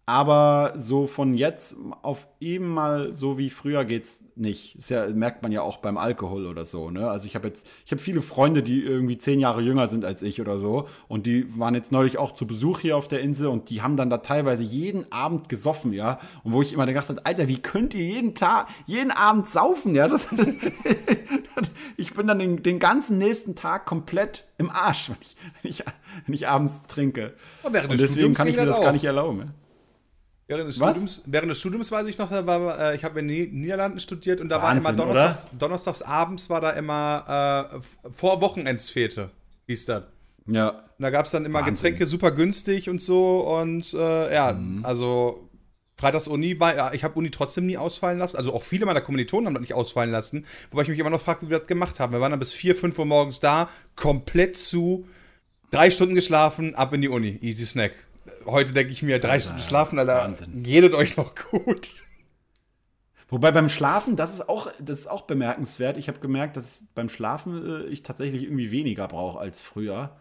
aber 0.05 0.73
so 0.75 1.07
von 1.07 1.35
jetzt 1.35 1.75
auf 2.01 2.27
eben 2.39 2.67
mal 2.67 3.13
so 3.13 3.37
wie 3.37 3.49
früher 3.49 3.85
geht's 3.85 4.23
nicht. 4.35 4.77
Das 4.77 4.89
ja, 4.89 5.07
merkt 5.07 5.43
man 5.43 5.51
ja 5.51 5.61
auch 5.61 5.77
beim 5.77 5.97
Alkohol 5.97 6.47
oder 6.47 6.65
so. 6.65 6.89
Ne? 6.89 7.09
Also 7.09 7.27
ich 7.27 7.35
habe 7.35 7.47
jetzt, 7.47 7.67
ich 7.85 7.91
habe 7.91 8.01
viele 8.01 8.21
Freunde, 8.21 8.63
die 8.63 8.81
irgendwie 8.81 9.17
zehn 9.17 9.39
Jahre 9.39 9.61
jünger 9.61 9.87
sind 9.87 10.03
als 10.03 10.21
ich 10.21 10.41
oder 10.41 10.57
so. 10.57 10.87
Und 11.07 11.25
die 11.25 11.57
waren 11.57 11.75
jetzt 11.75 11.91
neulich 11.91 12.17
auch 12.17 12.31
zu 12.31 12.47
Besuch 12.47 12.79
hier 12.79 12.97
auf 12.97 13.07
der 13.07 13.21
Insel 13.21 13.47
und 13.47 13.69
die 13.69 13.81
haben 13.81 13.95
dann 13.95 14.09
da 14.09 14.17
teilweise 14.17 14.63
jeden 14.63 15.09
Abend 15.11 15.49
gesoffen, 15.49 15.93
ja. 15.93 16.19
Und 16.43 16.53
wo 16.53 16.61
ich 16.61 16.73
immer 16.73 16.87
gedacht 16.87 17.07
habe, 17.09 17.25
Alter, 17.25 17.47
wie 17.47 17.59
könnt 17.59 17.93
ihr 17.93 18.03
jeden 18.03 18.33
Tag, 18.33 18.67
jeden 18.87 19.11
Abend 19.11 19.47
saufen, 19.47 19.93
ja? 19.93 20.07
Das, 20.07 20.29
ich 21.97 22.13
bin 22.15 22.27
dann 22.27 22.39
den, 22.39 22.63
den, 22.63 22.79
ganzen 22.79 23.17
nächsten 23.17 23.55
Tag 23.55 23.85
komplett 23.85 24.45
im 24.57 24.71
Arsch, 24.71 25.09
wenn 25.09 25.17
ich, 25.21 25.35
wenn 25.61 25.71
ich, 25.71 25.83
wenn 26.25 26.33
ich 26.33 26.47
abends 26.47 26.81
trinke. 26.87 27.33
Und 27.63 27.75
deswegen 27.75 28.07
Studiums 28.07 28.37
kann 28.37 28.47
ich 28.47 28.57
mir 28.57 28.65
das 28.65 28.79
auch. 28.79 28.83
gar 28.83 28.93
nicht 28.93 29.05
erlauben. 29.05 29.39
Ja? 29.39 29.45
Während 30.51 30.67
des, 30.67 30.75
Studiums, 30.75 31.21
während 31.25 31.49
des 31.49 31.59
Studiums 31.59 31.91
weiß 31.93 32.07
ich 32.07 32.17
noch, 32.17 32.29
war, 32.29 32.79
äh, 32.91 32.95
ich 32.95 33.05
habe 33.05 33.21
in 33.21 33.29
den 33.29 33.61
Niederlanden 33.61 34.01
studiert 34.01 34.41
und 34.41 34.49
da 34.49 34.61
Wahnsinn, 34.61 34.83
war 34.83 34.91
immer 34.91 35.05
Donnerstags, 35.05 35.47
Donnerstags 35.57 36.01
abends 36.01 36.49
war 36.49 36.59
da 36.59 36.71
immer 36.71 37.69
äh, 37.71 38.11
vor 38.11 38.41
Wochenendsfete, 38.41 39.29
hieß 39.67 39.85
das. 39.85 40.03
Ja. 40.47 40.69
Und 40.69 40.83
da 40.99 41.09
gab 41.09 41.25
es 41.25 41.31
dann 41.31 41.45
immer 41.45 41.59
Wahnsinn. 41.59 41.75
Getränke 41.75 42.05
super 42.05 42.31
günstig 42.31 42.89
und 42.89 43.01
so 43.01 43.47
und 43.47 43.93
äh, 43.93 44.33
ja, 44.33 44.51
mhm. 44.51 44.83
also 44.83 45.47
Freitags 45.95 46.27
Uni 46.27 46.59
war, 46.59 46.75
ja, 46.75 46.91
ich 46.91 47.05
habe 47.05 47.13
Uni 47.17 47.31
trotzdem 47.31 47.65
nie 47.65 47.77
ausfallen 47.77 48.19
lassen. 48.19 48.35
Also 48.35 48.53
auch 48.53 48.63
viele 48.63 48.85
meiner 48.85 49.01
Kommilitonen 49.01 49.47
haben 49.47 49.53
das 49.53 49.61
nicht 49.61 49.73
ausfallen 49.73 50.11
lassen. 50.11 50.45
Wobei 50.71 50.81
ich 50.81 50.89
mich 50.89 50.99
immer 50.99 51.11
noch 51.11 51.21
frage, 51.21 51.45
wie 51.45 51.49
wir 51.51 51.59
das 51.59 51.67
gemacht 51.67 52.01
haben. 52.01 52.11
Wir 52.11 52.19
waren 52.19 52.31
dann 52.31 52.39
bis 52.39 52.51
4, 52.51 52.75
5 52.75 52.99
Uhr 52.99 53.05
morgens 53.05 53.39
da, 53.39 53.69
komplett 53.95 54.57
zu, 54.57 55.05
drei 55.69 55.91
Stunden 55.91 56.15
geschlafen, 56.15 56.75
ab 56.75 56.93
in 56.93 57.01
die 57.01 57.09
Uni. 57.09 57.37
Easy 57.41 57.65
Snack 57.65 57.93
heute 58.45 58.73
denke 58.73 58.91
ich 58.91 59.03
mir, 59.03 59.19
drei 59.19 59.39
Stunden 59.39 59.59
schlafen, 59.59 59.99
Alter, 59.99 60.15
Wahnsinn. 60.15 60.63
geht 60.63 60.93
euch 60.93 61.17
noch 61.17 61.33
gut. 61.35 62.03
Wobei 63.29 63.51
beim 63.51 63.69
Schlafen, 63.69 64.17
das 64.17 64.33
ist 64.33 64.49
auch, 64.49 64.71
das 64.79 64.99
ist 64.99 65.07
auch 65.07 65.21
bemerkenswert. 65.21 65.97
Ich 65.97 66.09
habe 66.09 66.19
gemerkt, 66.19 66.57
dass 66.57 66.83
beim 66.95 67.07
Schlafen 67.07 67.85
äh, 67.85 67.85
ich 67.85 68.03
tatsächlich 68.03 68.43
irgendwie 68.43 68.71
weniger 68.71 69.07
brauche 69.07 69.39
als 69.39 69.61
früher. 69.61 70.17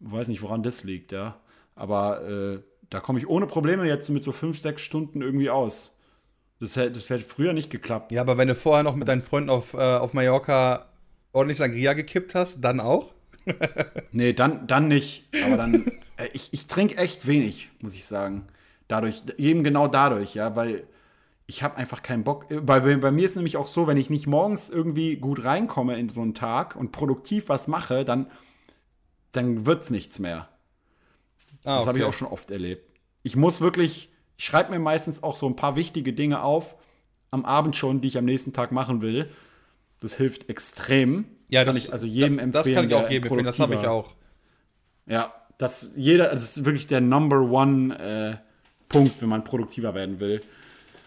Weiß 0.00 0.28
nicht, 0.28 0.40
woran 0.40 0.62
das 0.62 0.84
liegt, 0.84 1.12
ja. 1.12 1.38
Aber 1.74 2.26
äh, 2.26 2.62
da 2.88 3.00
komme 3.00 3.18
ich 3.18 3.28
ohne 3.28 3.46
Probleme 3.46 3.86
jetzt 3.86 4.08
mit 4.08 4.24
so 4.24 4.32
fünf, 4.32 4.58
sechs 4.58 4.82
Stunden 4.82 5.20
irgendwie 5.20 5.50
aus. 5.50 5.96
Das 6.60 6.76
hätte, 6.76 6.92
das 6.92 7.10
hätte 7.10 7.24
früher 7.24 7.52
nicht 7.52 7.70
geklappt. 7.70 8.10
Ja, 8.10 8.22
aber 8.22 8.38
wenn 8.38 8.48
du 8.48 8.54
vorher 8.54 8.84
noch 8.84 8.96
mit 8.96 9.08
deinen 9.08 9.22
Freunden 9.22 9.50
auf, 9.50 9.74
äh, 9.74 9.78
auf 9.78 10.14
Mallorca 10.14 10.86
ordentlich 11.32 11.58
Sangria 11.58 11.92
gekippt 11.92 12.34
hast, 12.34 12.60
dann 12.62 12.80
auch? 12.80 13.12
nee, 14.12 14.32
dann, 14.32 14.66
dann 14.66 14.88
nicht. 14.88 15.24
Aber 15.44 15.56
dann, 15.56 15.90
ich, 16.32 16.52
ich 16.52 16.66
trinke 16.66 16.96
echt 16.96 17.26
wenig, 17.26 17.70
muss 17.80 17.94
ich 17.94 18.04
sagen. 18.04 18.46
Dadurch, 18.88 19.22
eben 19.38 19.64
genau 19.64 19.88
dadurch, 19.88 20.34
ja, 20.34 20.54
weil 20.56 20.86
ich 21.46 21.62
habe 21.62 21.76
einfach 21.76 22.02
keinen 22.02 22.24
Bock. 22.24 22.50
Äh, 22.50 22.60
bei, 22.60 22.80
bei 22.80 23.10
mir 23.10 23.24
ist 23.24 23.36
nämlich 23.36 23.56
auch 23.56 23.68
so, 23.68 23.86
wenn 23.86 23.96
ich 23.96 24.10
nicht 24.10 24.26
morgens 24.26 24.70
irgendwie 24.70 25.16
gut 25.16 25.44
reinkomme 25.44 25.98
in 25.98 26.08
so 26.08 26.22
einen 26.22 26.34
Tag 26.34 26.76
und 26.76 26.92
produktiv 26.92 27.48
was 27.48 27.68
mache, 27.68 28.04
dann, 28.04 28.30
dann 29.32 29.66
wird 29.66 29.82
es 29.82 29.90
nichts 29.90 30.18
mehr. 30.18 30.48
Ah, 31.64 31.76
das 31.76 31.80
okay. 31.80 31.88
habe 31.88 31.98
ich 31.98 32.04
auch 32.04 32.12
schon 32.12 32.28
oft 32.28 32.50
erlebt. 32.50 32.88
Ich 33.22 33.36
muss 33.36 33.60
wirklich, 33.60 34.10
ich 34.36 34.44
schreibe 34.44 34.72
mir 34.72 34.78
meistens 34.78 35.22
auch 35.22 35.36
so 35.36 35.46
ein 35.46 35.56
paar 35.56 35.76
wichtige 35.76 36.12
Dinge 36.12 36.42
auf, 36.42 36.76
am 37.30 37.44
Abend 37.44 37.76
schon, 37.76 38.00
die 38.00 38.08
ich 38.08 38.18
am 38.18 38.24
nächsten 38.24 38.52
Tag 38.52 38.72
machen 38.72 39.00
will. 39.00 39.28
Das 40.00 40.16
hilft 40.16 40.48
extrem. 40.48 41.26
Ja, 41.48 41.64
kann 41.64 41.74
das, 41.74 41.84
ich 41.84 41.92
also 41.92 42.06
jedem 42.06 42.38
da, 42.38 42.42
empfehlen. 42.42 42.64
Das 42.64 42.74
kann 42.74 42.88
ich 42.88 42.94
auch 42.94 43.10
jedem 43.10 43.24
empfehlen, 43.24 43.44
das 43.44 43.58
habe 43.58 43.74
ich 43.74 43.86
auch. 43.86 44.14
Ja, 45.06 45.32
das 45.58 45.92
jeder, 45.96 46.30
also 46.30 46.44
das 46.44 46.56
ist 46.56 46.64
wirklich 46.64 46.86
der 46.86 47.00
Number 47.00 47.40
One 47.40 47.98
äh, 47.98 48.36
Punkt, 48.88 49.20
wenn 49.20 49.28
man 49.28 49.44
produktiver 49.44 49.94
werden 49.94 50.20
will. 50.20 50.40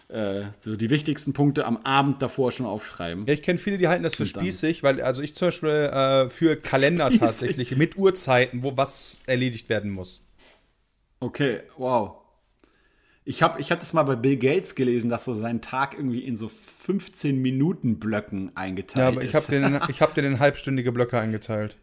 Äh, 0.08 0.44
so 0.60 0.76
die 0.76 0.88
wichtigsten 0.90 1.32
Punkte 1.32 1.64
am 1.64 1.78
Abend 1.78 2.22
davor 2.22 2.52
schon 2.52 2.64
aufschreiben. 2.64 3.26
Ja, 3.26 3.32
ich 3.32 3.42
kenne 3.42 3.58
viele, 3.58 3.76
die 3.76 3.88
halten 3.88 4.04
das 4.04 4.14
für 4.14 4.26
spießig, 4.26 4.84
weil 4.84 5.00
also 5.00 5.20
ich 5.20 5.34
zum 5.34 5.48
Beispiel 5.48 5.68
äh, 5.70 6.28
für 6.28 6.56
Kalender 6.56 7.06
spießig. 7.06 7.20
tatsächlich 7.20 7.76
mit 7.76 7.96
Uhrzeiten, 7.96 8.62
wo 8.62 8.76
was 8.76 9.22
erledigt 9.26 9.68
werden 9.68 9.90
muss. 9.90 10.24
Okay, 11.18 11.62
wow. 11.76 12.18
Ich 13.24 13.42
habe 13.42 13.60
ich 13.60 13.72
hab 13.72 13.80
das 13.80 13.92
mal 13.92 14.04
bei 14.04 14.14
Bill 14.14 14.36
Gates 14.36 14.76
gelesen, 14.76 15.10
dass 15.10 15.24
so 15.24 15.34
sein 15.34 15.60
Tag 15.60 15.94
irgendwie 15.94 16.20
in 16.20 16.36
so 16.36 16.48
15 16.48 17.42
Minuten 17.42 17.98
Blöcken 17.98 18.52
eingeteilt 18.56 18.94
ist. 18.94 18.98
Ja, 18.98 19.08
aber 19.08 19.24
ich 19.24 19.34
habe 19.34 19.46
den, 19.46 19.80
ich 19.88 20.00
hab 20.00 20.14
den 20.14 20.24
in 20.24 20.38
halbstündige 20.38 20.92
Blöcke 20.92 21.18
eingeteilt. 21.18 21.76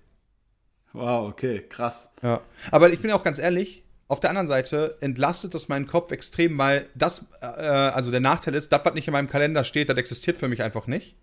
Wow, 0.93 1.29
okay, 1.29 1.63
krass. 1.67 2.11
Ja. 2.21 2.41
Aber 2.71 2.91
ich 2.91 2.99
bin 2.99 3.11
auch 3.11 3.23
ganz 3.23 3.39
ehrlich, 3.39 3.83
auf 4.07 4.19
der 4.19 4.29
anderen 4.29 4.47
Seite 4.47 4.97
entlastet 5.01 5.53
das 5.55 5.69
meinen 5.69 5.87
Kopf 5.87 6.11
extrem, 6.11 6.57
weil 6.57 6.87
das, 6.93 7.25
äh, 7.41 7.45
also 7.45 8.11
der 8.11 8.19
Nachteil 8.19 8.53
ist, 8.53 8.71
das, 8.71 8.81
was 8.85 8.93
nicht 8.93 9.07
in 9.07 9.13
meinem 9.13 9.29
Kalender 9.29 9.63
steht, 9.63 9.89
das 9.89 9.97
existiert 9.97 10.37
für 10.37 10.47
mich 10.47 10.61
einfach 10.61 10.87
nicht. 10.87 11.15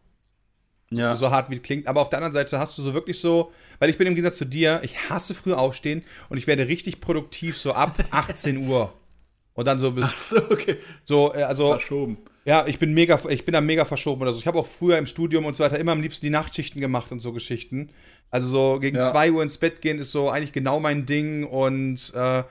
Ja. 0.92 1.14
So 1.14 1.30
hart 1.30 1.50
wie 1.50 1.56
es 1.56 1.62
klingt. 1.62 1.86
Aber 1.86 2.00
auf 2.00 2.10
der 2.10 2.18
anderen 2.18 2.32
Seite 2.32 2.58
hast 2.58 2.76
du 2.76 2.82
so 2.82 2.94
wirklich 2.94 3.20
so, 3.20 3.52
weil 3.78 3.90
ich 3.90 3.96
bin 3.96 4.08
im 4.08 4.16
Gegensatz 4.16 4.38
zu 4.38 4.44
dir, 4.44 4.80
ich 4.82 5.08
hasse 5.08 5.34
früh 5.34 5.52
aufstehen 5.52 6.02
und 6.28 6.38
ich 6.38 6.48
werde 6.48 6.66
richtig 6.66 7.00
produktiv 7.00 7.56
so 7.56 7.72
ab 7.72 7.94
18 8.10 8.56
Uhr. 8.68 8.92
Und 9.54 9.66
dann 9.66 9.78
so 9.78 9.92
bis. 9.92 10.06
Ach 10.08 10.16
so, 10.16 10.36
okay. 10.50 10.78
So, 11.04 11.34
äh, 11.34 11.42
also. 11.42 11.72
Verschoben. 11.72 12.18
Ja, 12.44 12.66
ich 12.66 12.78
bin 12.78 12.94
mega, 12.94 13.20
ich 13.28 13.44
bin 13.44 13.52
da 13.52 13.60
mega 13.60 13.84
verschoben 13.84 14.22
oder 14.22 14.32
so. 14.32 14.38
Ich 14.38 14.46
habe 14.46 14.58
auch 14.58 14.66
früher 14.66 14.96
im 14.96 15.06
Studium 15.06 15.44
und 15.44 15.54
so 15.54 15.62
weiter 15.62 15.78
immer 15.78 15.92
am 15.92 16.00
liebsten 16.00 16.26
die 16.26 16.30
Nachtschichten 16.30 16.80
gemacht 16.80 17.12
und 17.12 17.20
so 17.20 17.32
Geschichten. 17.32 17.90
Also 18.30 18.48
so 18.48 18.80
gegen 18.80 19.00
2 19.00 19.26
ja. 19.26 19.32
Uhr 19.32 19.42
ins 19.42 19.58
Bett 19.58 19.80
gehen 19.80 19.98
ist 19.98 20.12
so 20.12 20.30
eigentlich 20.30 20.52
genau 20.52 20.80
mein 20.80 21.06
Ding 21.06 21.44
und 21.44 22.12
äh, 22.14 22.44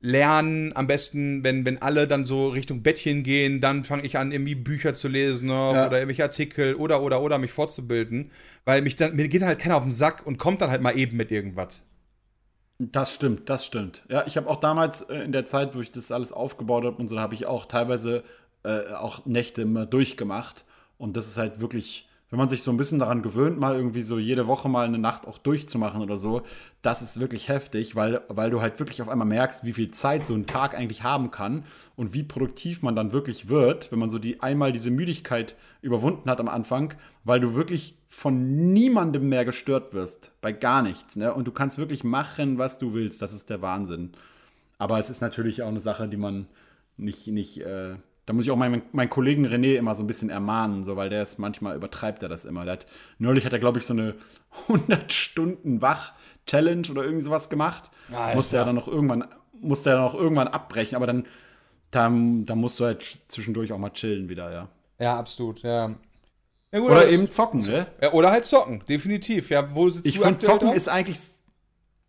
lernen 0.00 0.72
am 0.74 0.88
besten, 0.88 1.44
wenn, 1.44 1.64
wenn 1.64 1.80
alle 1.80 2.08
dann 2.08 2.24
so 2.24 2.48
Richtung 2.48 2.82
Bettchen 2.82 3.22
gehen, 3.22 3.60
dann 3.60 3.84
fange 3.84 4.04
ich 4.04 4.18
an, 4.18 4.32
irgendwie 4.32 4.56
Bücher 4.56 4.94
zu 4.94 5.08
lesen 5.08 5.46
noch, 5.46 5.74
ja. 5.74 5.86
oder 5.86 5.98
irgendwelche 5.98 6.24
Artikel 6.24 6.74
oder 6.74 7.02
oder 7.02 7.22
oder 7.22 7.38
mich 7.38 7.52
fortzubilden. 7.52 8.32
Weil 8.64 8.82
mich 8.82 8.96
dann, 8.96 9.14
mir 9.14 9.28
geht 9.28 9.42
halt 9.42 9.60
keiner 9.60 9.76
auf 9.76 9.84
den 9.84 9.92
Sack 9.92 10.26
und 10.26 10.38
kommt 10.38 10.60
dann 10.60 10.70
halt 10.70 10.82
mal 10.82 10.98
eben 10.98 11.16
mit 11.16 11.30
irgendwas. 11.30 11.80
Das 12.78 13.14
stimmt, 13.14 13.48
das 13.48 13.64
stimmt. 13.64 14.02
Ja, 14.08 14.26
ich 14.26 14.36
habe 14.36 14.50
auch 14.50 14.58
damals 14.58 15.02
äh, 15.02 15.18
in 15.18 15.30
der 15.30 15.46
Zeit, 15.46 15.76
wo 15.76 15.80
ich 15.80 15.92
das 15.92 16.10
alles 16.10 16.32
aufgebaut 16.32 16.84
habe 16.84 16.96
und 16.96 17.06
so, 17.06 17.20
habe 17.20 17.34
ich 17.34 17.46
auch 17.46 17.66
teilweise 17.66 18.24
äh, 18.64 18.92
auch 18.94 19.24
Nächte 19.24 19.62
immer 19.62 19.86
durchgemacht. 19.86 20.64
Und 20.98 21.16
das 21.16 21.28
ist 21.28 21.38
halt 21.38 21.60
wirklich, 21.60 22.08
wenn 22.32 22.38
man 22.38 22.48
sich 22.48 22.62
so 22.62 22.70
ein 22.70 22.78
bisschen 22.78 22.98
daran 22.98 23.20
gewöhnt, 23.20 23.60
mal 23.60 23.76
irgendwie 23.76 24.00
so 24.00 24.18
jede 24.18 24.46
Woche 24.46 24.66
mal 24.66 24.86
eine 24.86 24.96
Nacht 24.96 25.26
auch 25.26 25.36
durchzumachen 25.36 26.00
oder 26.00 26.16
so, 26.16 26.40
das 26.80 27.02
ist 27.02 27.20
wirklich 27.20 27.48
heftig, 27.48 27.94
weil, 27.94 28.22
weil 28.28 28.48
du 28.48 28.62
halt 28.62 28.78
wirklich 28.78 29.02
auf 29.02 29.10
einmal 29.10 29.26
merkst, 29.26 29.66
wie 29.66 29.74
viel 29.74 29.90
Zeit 29.90 30.26
so 30.26 30.32
ein 30.32 30.46
Tag 30.46 30.74
eigentlich 30.74 31.02
haben 31.02 31.30
kann 31.30 31.66
und 31.94 32.14
wie 32.14 32.22
produktiv 32.22 32.80
man 32.80 32.96
dann 32.96 33.12
wirklich 33.12 33.50
wird, 33.50 33.92
wenn 33.92 33.98
man 33.98 34.08
so 34.08 34.18
die 34.18 34.40
einmal 34.40 34.72
diese 34.72 34.90
Müdigkeit 34.90 35.56
überwunden 35.82 36.30
hat 36.30 36.40
am 36.40 36.48
Anfang, 36.48 36.94
weil 37.22 37.38
du 37.38 37.54
wirklich 37.54 37.98
von 38.08 38.72
niemandem 38.72 39.28
mehr 39.28 39.44
gestört 39.44 39.92
wirst, 39.92 40.32
bei 40.40 40.52
gar 40.52 40.80
nichts. 40.80 41.16
Ne? 41.16 41.34
Und 41.34 41.46
du 41.46 41.52
kannst 41.52 41.76
wirklich 41.76 42.02
machen, 42.02 42.56
was 42.56 42.78
du 42.78 42.94
willst. 42.94 43.20
Das 43.20 43.34
ist 43.34 43.50
der 43.50 43.60
Wahnsinn. 43.60 44.12
Aber 44.78 44.98
es 44.98 45.10
ist 45.10 45.20
natürlich 45.20 45.60
auch 45.60 45.68
eine 45.68 45.80
Sache, 45.80 46.08
die 46.08 46.16
man 46.16 46.46
nicht, 46.96 47.26
nicht 47.26 47.60
äh, 47.60 47.96
da 48.26 48.32
muss 48.32 48.44
ich 48.44 48.50
auch 48.50 48.56
meinen, 48.56 48.82
meinen 48.92 49.10
Kollegen 49.10 49.46
René 49.46 49.74
immer 49.76 49.94
so 49.94 50.02
ein 50.02 50.06
bisschen 50.06 50.30
ermahnen, 50.30 50.84
so, 50.84 50.96
weil 50.96 51.08
der 51.08 51.22
ist 51.22 51.38
manchmal 51.38 51.76
übertreibt 51.76 52.22
er 52.22 52.28
das 52.28 52.44
immer. 52.44 52.64
Hat, 52.66 52.86
neulich 53.18 53.44
hat 53.44 53.52
er, 53.52 53.58
glaube 53.58 53.78
ich, 53.78 53.86
so 53.86 53.94
eine 53.94 54.14
100 54.68 55.12
Stunden 55.12 55.82
Wach-Challenge 55.82 56.88
oder 56.90 57.04
irgend 57.04 57.24
sowas 57.24 57.48
gemacht. 57.48 57.90
Alter. 58.12 58.36
Musste 58.36 58.56
er 58.58 58.64
dann 58.64 58.76
noch 58.76 58.88
irgendwann, 58.88 59.24
musste 59.60 59.90
er 59.90 59.96
dann 59.96 60.04
noch 60.04 60.14
irgendwann 60.14 60.48
abbrechen, 60.48 60.96
aber 60.96 61.06
dann, 61.06 61.26
dann, 61.90 62.46
dann 62.46 62.58
musst 62.58 62.78
du 62.78 62.84
halt 62.84 63.18
zwischendurch 63.28 63.72
auch 63.72 63.78
mal 63.78 63.90
chillen 63.90 64.28
wieder, 64.28 64.52
ja. 64.52 64.68
Ja, 64.98 65.18
absolut, 65.18 65.62
ja. 65.62 65.94
Ja, 66.72 66.78
gut, 66.78 66.90
oder 66.90 67.08
eben 67.08 67.30
zocken, 67.30 67.60
ne? 67.60 67.86
Ja, 68.00 68.12
oder 68.12 68.30
halt 68.30 68.46
zocken, 68.46 68.82
definitiv. 68.88 69.50
Ja, 69.50 69.74
wo 69.74 69.90
sitzt 69.90 70.06
ich 70.06 70.18
finde 70.18 70.38
Zocken 70.38 70.72
ist 70.72 70.88
eigentlich 70.88 71.18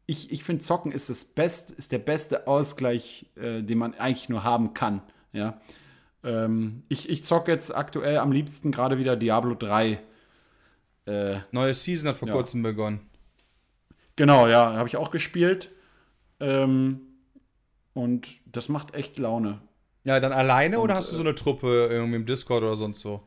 ich, 0.06 0.32
ich 0.32 0.44
finde 0.44 0.64
Zocken 0.64 0.92
ist 0.92 1.10
das 1.10 1.26
beste 1.26 1.76
ist 1.76 1.92
der 1.92 2.00
beste 2.00 2.48
Ausgleich, 2.48 3.26
äh, 3.36 3.62
den 3.62 3.78
man 3.78 3.94
eigentlich 3.96 4.30
nur 4.30 4.44
haben 4.44 4.74
kann, 4.74 5.02
ja. 5.34 5.60
Ähm, 6.24 6.84
ich, 6.90 7.10
ich 7.10 7.24
zocke 7.24 7.52
jetzt 7.52 7.76
aktuell 7.76 8.18
am 8.18 8.32
liebsten 8.32 8.72
gerade 8.72 8.98
wieder 8.98 9.16
Diablo 9.16 9.56
3. 9.56 10.00
Äh, 11.06 11.36
Neue 11.52 11.74
Season 11.74 12.10
hat 12.10 12.18
vor 12.18 12.28
ja. 12.28 12.34
kurzem 12.34 12.64
begonnen. 12.64 13.02
Genau, 14.16 14.48
ja, 14.48 14.74
habe 14.74 14.88
ich 14.88 14.98
auch 14.98 15.12
gespielt. 15.12 15.70
Ähm, 16.40 17.02
und 17.94 18.28
das 18.46 18.70
macht 18.70 18.94
echt 18.94 19.20
Laune. 19.20 19.62
Ja, 20.04 20.20
dann 20.20 20.34
alleine 20.34 20.78
und, 20.78 20.86
oder 20.86 20.96
hast 20.96 21.12
du 21.12 21.16
so 21.16 21.22
eine 21.22 21.36
Truppe 21.36 21.88
irgendwie 21.90 22.18
im 22.18 22.26
Discord 22.26 22.64
oder 22.64 22.76
sonst 22.76 23.02
so? 23.02 23.24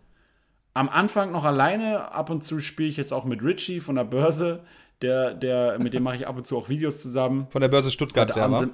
am 0.77 0.89
Anfang 0.89 1.32
noch 1.32 1.44
alleine. 1.44 2.12
Ab 2.12 2.31
und 2.31 2.44
zu 2.44 2.60
spiele 2.60 2.89
ich 2.89 2.97
jetzt 2.97 3.12
auch 3.12 3.24
mit 3.24 3.43
Richie 3.43 3.81
von 3.81 3.97
der 3.97 4.05
Börse. 4.05 4.60
Der, 5.02 5.35
der, 5.35 5.78
mit 5.78 5.94
dem 5.94 6.02
mache 6.02 6.16
ich 6.16 6.27
ab 6.27 6.36
und 6.36 6.47
zu 6.47 6.56
auch 6.56 6.68
Videos 6.68 7.01
zusammen. 7.01 7.47
Von 7.51 7.60
der 7.62 7.68
Börse 7.68 7.90
Stuttgart, 7.90 8.35
ja. 8.36 8.59
Sind, 8.59 8.73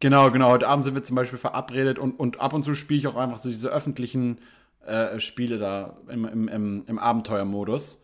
genau, 0.00 0.30
genau. 0.30 0.50
Heute 0.50 0.68
Abend 0.68 0.84
sind 0.84 0.94
wir 0.94 1.02
zum 1.02 1.16
Beispiel 1.16 1.38
verabredet 1.38 1.98
und, 1.98 2.18
und 2.18 2.40
ab 2.40 2.52
und 2.52 2.62
zu 2.62 2.74
spiele 2.74 2.98
ich 2.98 3.06
auch 3.06 3.16
einfach 3.16 3.38
so 3.38 3.48
diese 3.48 3.68
öffentlichen 3.68 4.38
äh, 4.86 5.20
Spiele 5.20 5.58
da 5.58 5.96
im, 6.08 6.26
im, 6.26 6.48
im, 6.48 6.84
im 6.86 6.98
Abenteuermodus. 6.98 8.02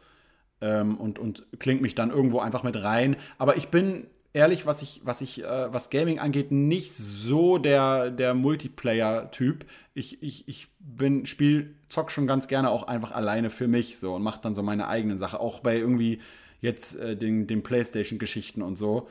Ähm, 0.61 0.97
und, 0.97 1.19
und 1.19 1.47
klingt 1.59 1.83
mich 1.83 1.95
dann 1.95 2.11
irgendwo 2.11 2.41
einfach 2.41 2.63
mit 2.63 2.77
rein. 2.83 3.17
Aber 3.39 3.57
ich 3.57 3.69
bin 3.69 4.07
ehrlich, 4.37 4.67
was 4.67 4.83
ich, 4.83 5.01
was 5.05 5.23
ich, 5.23 5.43
äh, 5.43 5.73
was 5.73 5.91
Gaming 5.91 6.19
angeht, 6.19 6.53
nicht 6.53 6.95
so 6.95 7.57
der, 7.57 8.11
der 8.11 8.35
Multiplayer-Typ. 8.35 9.65
Ich, 9.95 10.23
ich, 10.23 10.47
ich 10.47 10.69
bin, 10.79 11.25
spiel, 11.25 11.75
zock 11.89 12.11
schon 12.11 12.27
ganz 12.27 12.47
gerne 12.47 12.71
auch 12.71 12.83
einfach 12.85 13.13
alleine 13.13 13.49
für 13.49 13.67
mich 13.67 13.99
so 13.99 14.15
und 14.15 14.23
mach 14.23 14.37
dann 14.37 14.55
so 14.55 14.63
meine 14.63 14.89
eigenen 14.89 15.19
Sachen. 15.19 15.39
Auch 15.39 15.61
bei 15.61 15.77
irgendwie 15.77 16.21
jetzt 16.61 16.99
äh, 17.01 17.17
den, 17.17 17.47
den 17.47 17.63
Playstation-Geschichten 17.63 18.61
und 18.61 18.77
so. 18.77 19.09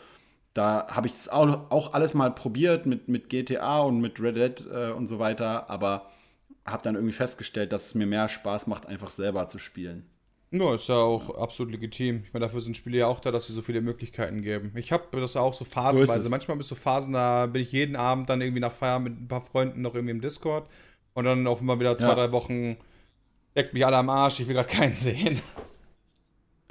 Da 0.56 0.88
habe 0.90 1.08
ich 1.08 1.14
es 1.14 1.28
auch, 1.28 1.70
auch 1.70 1.94
alles 1.94 2.14
mal 2.14 2.32
probiert 2.34 2.86
mit, 2.86 3.10
mit 3.10 3.30
GTA 3.30 3.80
und 3.82 4.00
mit 4.00 4.22
Red 4.22 4.38
Dead 4.38 4.68
äh, 4.72 4.92
und 4.92 5.06
so 5.06 5.20
weiter, 5.20 5.70
aber 5.70 6.10
habe 6.66 6.82
dann 6.82 6.96
irgendwie 6.96 7.14
festgestellt, 7.14 7.74
dass 7.74 7.88
es 7.88 7.94
mir 7.94 8.08
mehr 8.08 8.30
Spaß 8.30 8.68
macht, 8.68 8.86
einfach 8.86 9.10
selber 9.10 9.50
zu 9.50 9.60
spielen. 9.60 10.10
Ja, 10.52 10.74
ist 10.74 10.88
ja 10.88 10.96
auch 10.96 11.38
absolut 11.38 11.74
legitim. 11.74 12.24
Ich 12.26 12.34
meine, 12.34 12.46
dafür 12.46 12.62
sind 12.62 12.78
Spiele 12.78 13.00
ja 13.00 13.08
auch 13.08 13.20
da, 13.20 13.32
dass 13.32 13.48
sie 13.48 13.54
so 13.54 13.62
viele 13.62 13.82
Möglichkeiten 13.82 14.42
geben. 14.42 14.72
Ich 14.76 14.94
habe 14.94 15.20
das 15.20 15.36
auch 15.36 15.54
so 15.54 15.66
phasenweise. 15.66 16.22
So 16.22 16.30
Manchmal 16.30 16.56
bist 16.56 16.72
du 16.72 16.76
Phasen, 16.76 17.12
da 17.12 17.48
bin 17.48 17.62
ich 17.62 17.74
jeden 17.74 17.98
Abend 17.98 18.30
dann 18.30 18.40
irgendwie 18.40 18.62
nach 18.62 18.72
Feierabend 18.72 19.10
mit 19.10 19.22
ein 19.22 19.28
paar 19.28 19.42
Freunden 19.42 19.82
noch 19.82 19.94
irgendwie 19.94 20.12
im 20.12 20.22
Discord. 20.22 20.70
Und 21.16 21.26
dann 21.26 21.46
auch 21.48 21.60
immer 21.60 21.78
wieder 21.82 21.98
zwei, 21.98 22.08
ja. 22.08 22.16
drei 22.16 22.32
Wochen 22.32 22.78
leckt 23.56 23.74
mich 23.74 23.86
alle 23.86 23.98
am 23.98 24.10
Arsch, 24.10 24.40
ich 24.40 24.48
will 24.48 24.56
gerade 24.56 24.70
keinen 24.70 24.94
sehen. 24.96 25.42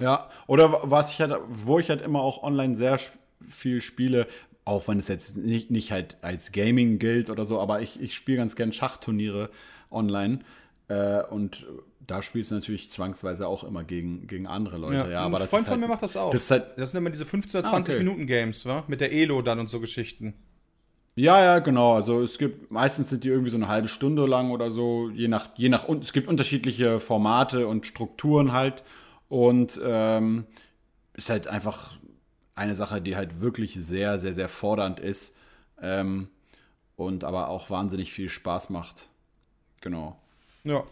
Ja, 0.00 0.30
oder 0.46 0.80
was 0.84 1.12
ich 1.12 1.20
halt, 1.20 1.34
wo 1.48 1.78
ich 1.78 1.90
halt 1.90 2.00
immer 2.00 2.22
auch 2.22 2.42
online 2.42 2.76
sehr 2.76 2.98
viel 3.48 3.80
spiele, 3.80 4.26
auch 4.64 4.88
wenn 4.88 4.98
es 4.98 5.08
jetzt 5.08 5.36
nicht, 5.36 5.70
nicht 5.70 5.92
halt 5.92 6.16
als 6.22 6.52
Gaming 6.52 6.98
gilt 6.98 7.30
oder 7.30 7.44
so, 7.44 7.60
aber 7.60 7.82
ich, 7.82 8.00
ich 8.00 8.14
spiele 8.14 8.38
ganz 8.38 8.56
gern 8.56 8.72
Schachturniere 8.72 9.50
online. 9.90 10.40
Äh, 10.88 11.22
und 11.24 11.66
da 12.06 12.22
spielst 12.22 12.50
du 12.50 12.56
natürlich 12.56 12.90
zwangsweise 12.90 13.46
auch 13.46 13.64
immer 13.64 13.84
gegen, 13.84 14.26
gegen 14.26 14.46
andere 14.46 14.78
Leute. 14.78 14.96
Ja, 14.96 15.08
ja 15.08 15.20
aber 15.20 15.40
ein 15.40 15.46
Freund 15.46 15.64
von 15.64 15.72
halt, 15.72 15.80
mir 15.80 15.88
macht 15.88 16.02
das 16.02 16.16
auch. 16.16 16.32
Das, 16.32 16.50
halt, 16.50 16.66
das 16.76 16.90
sind 16.90 16.98
immer 16.98 17.10
diese 17.10 17.24
15 17.24 17.60
oder 17.60 17.68
20 17.68 17.94
ah, 17.94 17.96
okay. 17.96 18.04
Minuten 18.04 18.26
Games, 18.26 18.66
wa? 18.66 18.84
Mit 18.88 19.00
der 19.00 19.12
Elo 19.12 19.42
dann 19.42 19.58
und 19.58 19.68
so 19.68 19.80
Geschichten. 19.80 20.34
Ja, 21.16 21.42
ja, 21.42 21.58
genau. 21.60 21.94
Also 21.94 22.22
es 22.22 22.38
gibt, 22.38 22.70
meistens 22.70 23.10
sind 23.10 23.24
die 23.24 23.28
irgendwie 23.28 23.50
so 23.50 23.56
eine 23.56 23.68
halbe 23.68 23.88
Stunde 23.88 24.26
lang 24.26 24.50
oder 24.50 24.70
so, 24.70 25.10
je 25.10 25.28
nach, 25.28 25.50
je 25.56 25.68
nach, 25.68 25.84
und 25.84 26.04
es 26.04 26.12
gibt 26.12 26.28
unterschiedliche 26.28 27.00
Formate 27.00 27.66
und 27.68 27.86
Strukturen 27.86 28.52
halt. 28.52 28.82
Und 29.28 29.80
ähm, 29.82 30.44
ist 31.14 31.30
halt 31.30 31.48
einfach 31.48 31.92
eine 32.54 32.74
Sache, 32.74 33.00
die 33.00 33.16
halt 33.16 33.40
wirklich 33.40 33.74
sehr, 33.74 34.18
sehr, 34.18 34.34
sehr 34.34 34.48
fordernd 34.48 35.00
ist 35.00 35.34
ähm, 35.80 36.28
und 36.96 37.24
aber 37.24 37.48
auch 37.48 37.70
wahnsinnig 37.70 38.12
viel 38.12 38.28
Spaß 38.28 38.70
macht. 38.70 39.08
Genau. 39.80 40.16
Ja. 40.64 40.82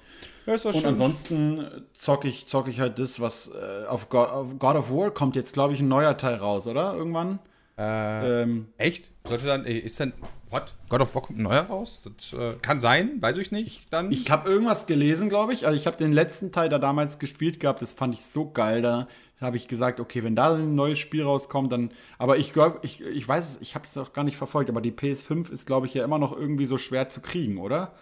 ja 0.46 0.54
ist 0.54 0.66
und 0.66 0.74
schön. 0.74 0.86
ansonsten 0.86 1.86
zocke 1.94 2.28
ich, 2.28 2.46
zock 2.46 2.68
ich 2.68 2.80
halt 2.80 2.98
das, 2.98 3.20
was 3.20 3.48
äh, 3.48 3.86
auf, 3.86 4.08
God, 4.08 4.28
auf, 4.28 4.48
God, 4.58 4.76
of 4.76 4.90
War 4.90 5.10
kommt 5.10 5.34
jetzt, 5.34 5.54
glaube 5.54 5.72
ich, 5.72 5.80
ein 5.80 5.88
neuer 5.88 6.16
Teil 6.16 6.34
raus, 6.36 6.66
oder? 6.66 6.94
Irgendwann? 6.94 7.38
Äh, 7.78 8.42
ähm, 8.42 8.68
echt? 8.76 9.04
Sollte 9.26 9.46
dann, 9.46 9.64
ist 9.64 9.98
dann, 9.98 10.12
what? 10.50 10.74
God 10.90 11.00
of 11.00 11.14
War 11.14 11.22
kommt 11.22 11.38
ein 11.38 11.42
neuer 11.42 11.62
raus? 11.62 12.02
Das 12.04 12.38
äh, 12.38 12.56
kann 12.60 12.80
sein, 12.80 13.22
weiß 13.22 13.38
ich 13.38 13.50
nicht. 13.50 13.86
Dann. 13.90 14.12
Ich 14.12 14.30
habe 14.30 14.50
irgendwas 14.50 14.86
gelesen, 14.86 15.28
glaube 15.28 15.54
ich. 15.54 15.64
Also 15.64 15.76
ich 15.76 15.86
habe 15.86 15.96
den 15.96 16.12
letzten 16.12 16.52
Teil 16.52 16.68
da 16.68 16.78
damals 16.78 17.18
gespielt 17.18 17.58
gehabt, 17.60 17.80
das 17.80 17.94
fand 17.94 18.14
ich 18.14 18.24
so 18.24 18.50
geil. 18.50 18.82
Da 18.82 19.08
habe 19.42 19.56
ich 19.56 19.68
gesagt, 19.68 20.00
okay, 20.00 20.24
wenn 20.24 20.36
da 20.36 20.54
ein 20.54 20.74
neues 20.74 20.98
Spiel 20.98 21.22
rauskommt, 21.22 21.72
dann. 21.72 21.90
Aber 22.18 22.38
ich 22.38 22.52
glaube, 22.52 22.80
ich, 22.82 23.00
ich 23.00 23.26
weiß 23.26 23.54
es, 23.56 23.60
ich 23.60 23.74
habe 23.74 23.84
es 23.84 23.96
auch 23.98 24.12
gar 24.12 24.24
nicht 24.24 24.36
verfolgt, 24.36 24.70
aber 24.70 24.80
die 24.80 24.92
PS5 24.92 25.50
ist, 25.50 25.66
glaube 25.66 25.86
ich, 25.86 25.94
ja 25.94 26.04
immer 26.04 26.18
noch 26.18 26.32
irgendwie 26.36 26.66
so 26.66 26.78
schwer 26.78 27.08
zu 27.08 27.20
kriegen, 27.20 27.58
oder? 27.58 27.92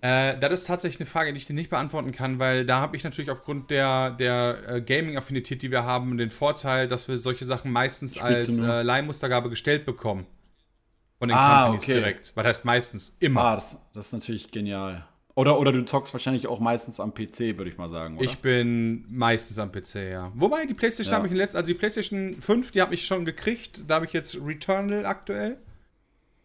Äh, 0.00 0.38
das 0.38 0.52
ist 0.52 0.66
tatsächlich 0.66 1.00
eine 1.00 1.06
Frage, 1.06 1.32
die 1.32 1.38
ich 1.38 1.46
dir 1.46 1.54
nicht 1.54 1.70
beantworten 1.70 2.12
kann, 2.12 2.38
weil 2.38 2.64
da 2.64 2.80
habe 2.80 2.96
ich 2.96 3.02
natürlich 3.02 3.30
aufgrund 3.30 3.70
der, 3.70 4.12
der 4.12 4.58
äh, 4.68 4.80
Gaming-Affinität, 4.80 5.60
die 5.62 5.72
wir 5.72 5.84
haben, 5.84 6.16
den 6.18 6.30
Vorteil, 6.30 6.86
dass 6.86 7.08
wir 7.08 7.18
solche 7.18 7.44
Sachen 7.44 7.72
meistens 7.72 8.18
als 8.18 8.58
äh, 8.58 8.82
Leihmustergabe 8.82 9.50
gestellt 9.50 9.86
bekommen. 9.86 10.26
Von 11.18 11.30
den 11.30 11.36
ah, 11.36 11.64
Companies 11.64 11.82
okay. 11.82 11.94
direkt. 11.94 12.32
Was 12.36 12.46
heißt 12.46 12.64
meistens 12.64 13.16
immer. 13.18 13.42
Ah, 13.42 13.54
das, 13.56 13.76
das, 13.92 14.06
ist 14.06 14.12
natürlich 14.12 14.50
genial. 14.52 15.04
Oder, 15.38 15.60
oder 15.60 15.70
du 15.70 15.84
zockst 15.84 16.12
wahrscheinlich 16.14 16.48
auch 16.48 16.58
meistens 16.58 16.98
am 16.98 17.14
PC, 17.14 17.58
würde 17.58 17.70
ich 17.70 17.78
mal 17.78 17.88
sagen. 17.88 18.16
Oder? 18.16 18.24
Ich 18.24 18.38
bin 18.38 19.04
meistens 19.08 19.56
am 19.60 19.70
PC, 19.70 20.10
ja. 20.10 20.32
Wobei, 20.34 20.66
die 20.66 20.74
PlayStation 20.74 21.12
ja. 21.12 21.16
habe 21.18 21.28
ich 21.28 21.30
in 21.30 21.38
letzter, 21.38 21.58
also 21.58 21.68
die 21.68 21.78
PlayStation 21.78 22.34
5, 22.40 22.72
die 22.72 22.82
habe 22.82 22.92
ich 22.92 23.06
schon 23.06 23.24
gekriegt. 23.24 23.82
Da 23.86 23.94
habe 23.94 24.06
ich 24.06 24.12
jetzt 24.12 24.36
Returnal 24.44 25.06
aktuell. 25.06 25.58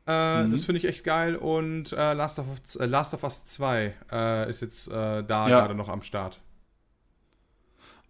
Äh, 0.06 0.44
mhm. 0.44 0.52
Das 0.52 0.66
finde 0.66 0.78
ich 0.78 0.86
echt 0.86 1.04
geil. 1.04 1.36
Und 1.36 1.92
äh, 1.92 2.14
Last, 2.14 2.38
of, 2.38 2.46
äh, 2.80 2.86
Last 2.86 3.16
of 3.16 3.24
Us 3.24 3.46
2 3.46 3.96
äh, 4.12 4.50
ist 4.52 4.62
jetzt 4.62 4.90
äh, 4.90 4.92
da 4.92 5.24
ja. 5.26 5.48
gerade 5.48 5.74
noch 5.74 5.90
am 5.90 6.04
Start. 6.04 6.40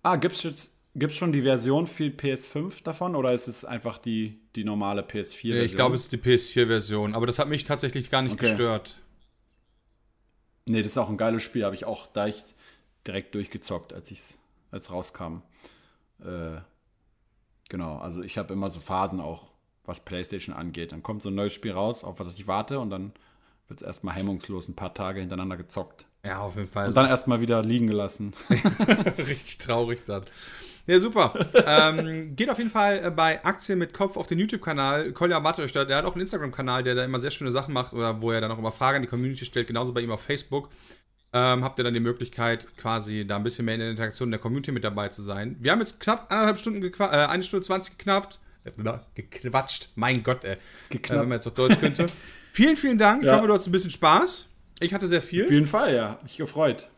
Ah, 0.02 0.18
gibt 0.18 0.36
es 0.36 1.16
schon 1.16 1.32
die 1.32 1.44
Version 1.44 1.88
für 1.88 2.08
PS5 2.08 2.84
davon 2.84 3.16
oder 3.16 3.32
ist 3.32 3.48
es 3.48 3.64
einfach 3.64 4.00
die, 4.00 4.38
die 4.58 4.66
normale 4.66 5.04
PS4-Version? 5.04 5.66
Ich 5.66 5.76
glaube, 5.76 5.96
es 5.96 6.02
ist 6.02 6.12
die 6.12 6.18
PS4-Version, 6.18 7.16
aber 7.16 7.26
das 7.26 7.40
hat 7.40 7.48
mich 7.48 7.64
tatsächlich 7.64 8.10
gar 8.12 8.22
nicht 8.22 8.34
okay. 8.34 8.50
gestört. 8.50 9.00
Nee, 10.66 10.82
das 10.82 10.94
ist 10.94 10.98
auch 10.98 11.10
ein 11.10 11.18
geiles 11.18 11.44
Spiel, 11.44 11.66
habe 11.66 11.76
ich 11.76 11.86
auch 11.86 12.08
da 12.08 12.28
ich 12.28 12.44
direkt 13.06 13.36
durchgezockt, 13.36 13.94
als 13.94 14.12
es 14.12 14.40
als 14.72 14.92
rauskam. 14.92 15.42
Äh, 16.24 16.62
genau, 17.70 17.98
also 17.98 18.24
ich 18.24 18.38
habe 18.38 18.54
immer 18.54 18.70
so 18.70 18.80
Phasen 18.80 19.20
auch 19.20 19.52
was 19.86 20.00
PlayStation 20.00 20.56
angeht. 20.56 20.92
Dann 20.92 21.04
kommt 21.04 21.22
so 21.22 21.30
ein 21.30 21.36
neues 21.36 21.54
Spiel 21.54 21.74
raus, 21.74 22.04
auf 22.04 22.20
was 22.20 22.38
ich 22.38 22.48
warte, 22.48 22.80
und 22.80 22.90
dann 22.90 23.14
wird 23.68 23.82
es 23.82 23.86
erstmal 23.86 24.16
hemmungslos 24.16 24.68
ein 24.68 24.76
paar 24.76 24.94
Tage 24.94 25.20
hintereinander 25.20 25.58
gezockt. 25.58 26.08
Ja, 26.26 26.40
auf 26.40 26.56
jeden 26.56 26.70
Fall. 26.70 26.88
Und 26.88 26.96
dann 26.96 27.06
erstmal 27.06 27.42
wieder 27.42 27.62
liegen 27.62 27.88
gelassen. 27.88 28.34
Richtig 29.18 29.58
traurig 29.58 30.04
dann. 30.06 30.24
Ja, 30.86 31.00
super. 31.00 31.34
ähm, 31.66 32.36
geht 32.36 32.50
auf 32.50 32.58
jeden 32.58 32.70
Fall 32.70 33.06
äh, 33.06 33.12
bei 33.12 33.44
Aktien 33.44 33.80
mit 33.80 33.94
Kopf 33.94 34.18
auf 34.18 34.28
den 34.28 34.40
YouTube-Kanal. 34.40 35.12
Kolja 35.14 35.40
Matterstadt, 35.40 35.90
der 35.90 35.98
hat 35.98 36.06
auch 36.06 36.14
einen 36.14 36.22
Instagram-Kanal, 36.22 36.84
der 36.84 36.96
da 36.96 37.06
immer 37.06 37.20
sehr 37.20 37.32
schöne 37.32 37.52
Sachen 37.52 37.74
macht 37.74 37.94
oder 37.94 38.22
wo 38.22 38.32
er 38.32 38.42
dann 38.42 38.52
auch 38.52 38.60
immer 38.60 38.72
Fragen 38.72 38.98
an 38.98 39.02
die 39.02 39.08
Community 39.08 39.46
stellt. 39.46 39.68
Genauso 39.68 39.94
bei 39.94 40.02
ihm 40.02 40.12
auf 40.12 40.22
Facebook. 40.22 40.70
Ähm, 41.32 41.64
habt 41.64 41.80
ihr 41.80 41.84
dann 41.84 41.94
die 41.94 42.00
Möglichkeit, 42.00 42.68
quasi 42.78 43.26
da 43.26 43.38
ein 43.38 43.44
bisschen 43.44 43.66
mehr 43.66 43.76
in 43.76 43.80
der 43.80 43.90
Interaktion 43.90 44.30
der 44.30 44.40
Community 44.40 44.72
mit 44.72 44.84
dabei 44.84 45.08
zu 45.08 45.22
sein. 45.22 45.56
Wir 45.60 45.72
haben 45.72 45.80
jetzt 45.80 46.00
knapp 46.00 46.32
anderthalb 46.32 46.60
Stunden, 46.60 46.84
äh, 46.84 47.04
eine 47.04 47.44
Stunde 47.44 47.66
20 47.66 47.98
geknappt 47.98 48.40
gequatscht. 49.16 49.90
Mein 49.96 50.24
Gott, 50.24 50.44
ey. 50.44 50.58
Geknappt. 50.90 51.18
Äh, 51.18 51.22
wenn 51.22 51.30
man 51.30 51.38
jetzt 51.38 51.48
auf 51.48 51.54
Deutsch 51.54 51.80
könnte. 51.80 52.08
vielen, 52.54 52.78
vielen 52.78 52.98
Dank. 52.98 53.24
Ja. 53.24 53.32
Ich 53.32 53.38
hoffe, 53.38 53.48
du 53.48 53.54
hast 53.54 53.68
ein 53.68 53.72
bisschen 53.72 53.92
Spaß. 53.92 54.50
Ich 54.80 54.94
hatte 54.94 55.08
sehr 55.08 55.22
viel. 55.22 55.46
Auf 55.46 55.52
jeden 55.52 55.68
Fall, 55.68 55.94
ja. 55.94 56.20
Ich 56.26 56.38
gefreut. 56.38 56.90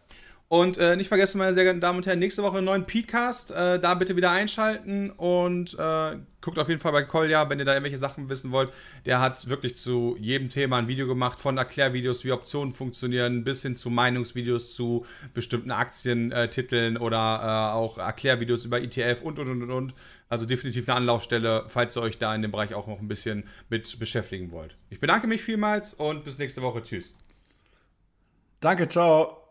Und 0.55 0.77
äh, 0.77 0.95
nicht 0.95 1.09
vergessen, 1.09 1.39
meine 1.39 1.53
sehr 1.53 1.63
geehrten 1.63 1.81
Damen 1.81 1.97
und 1.97 2.07
Herren, 2.07 2.19
nächste 2.19 2.41
Woche 2.41 2.59
einen 2.59 2.65
neuen 2.65 2.85
Podcast. 2.85 3.51
Äh, 3.51 3.77
da 3.77 3.93
bitte 3.93 4.15
wieder 4.15 4.31
einschalten 4.31 5.09
und 5.09 5.73
äh, 5.73 6.15
guckt 6.39 6.57
auf 6.57 6.69
jeden 6.69 6.79
Fall 6.79 6.93
bei 6.93 7.03
Kolja, 7.03 7.49
wenn 7.49 7.59
ihr 7.59 7.65
da 7.65 7.73
irgendwelche 7.73 7.97
Sachen 7.97 8.29
wissen 8.29 8.53
wollt. 8.53 8.71
Der 9.05 9.19
hat 9.19 9.49
wirklich 9.49 9.75
zu 9.75 10.15
jedem 10.17 10.47
Thema 10.47 10.77
ein 10.77 10.87
Video 10.87 11.07
gemacht, 11.07 11.41
von 11.41 11.57
Erklärvideos, 11.57 12.23
wie 12.23 12.31
Optionen 12.31 12.71
funktionieren, 12.71 13.43
bis 13.43 13.63
hin 13.63 13.75
zu 13.75 13.89
Meinungsvideos 13.89 14.75
zu 14.75 15.05
bestimmten 15.33 15.71
Aktientiteln 15.71 16.95
oder 16.95 17.41
äh, 17.43 17.75
auch 17.75 17.97
Erklärvideos 17.97 18.63
über 18.63 18.81
ETF 18.81 19.23
und 19.23 19.37
und 19.39 19.61
und 19.61 19.69
und. 19.69 19.93
Also 20.29 20.45
definitiv 20.45 20.87
eine 20.87 20.95
Anlaufstelle, 20.95 21.65
falls 21.67 21.97
ihr 21.97 22.01
euch 22.01 22.17
da 22.17 22.33
in 22.33 22.41
dem 22.41 22.51
Bereich 22.51 22.73
auch 22.75 22.87
noch 22.87 23.01
ein 23.01 23.09
bisschen 23.09 23.43
mit 23.67 23.99
beschäftigen 23.99 24.53
wollt. 24.53 24.77
Ich 24.89 25.01
bedanke 25.01 25.27
mich 25.27 25.41
vielmals 25.41 25.93
und 25.95 26.23
bis 26.23 26.37
nächste 26.37 26.61
Woche. 26.61 26.81
Tschüss. 26.81 27.13
Danke, 28.61 28.87
ciao. 28.87 29.44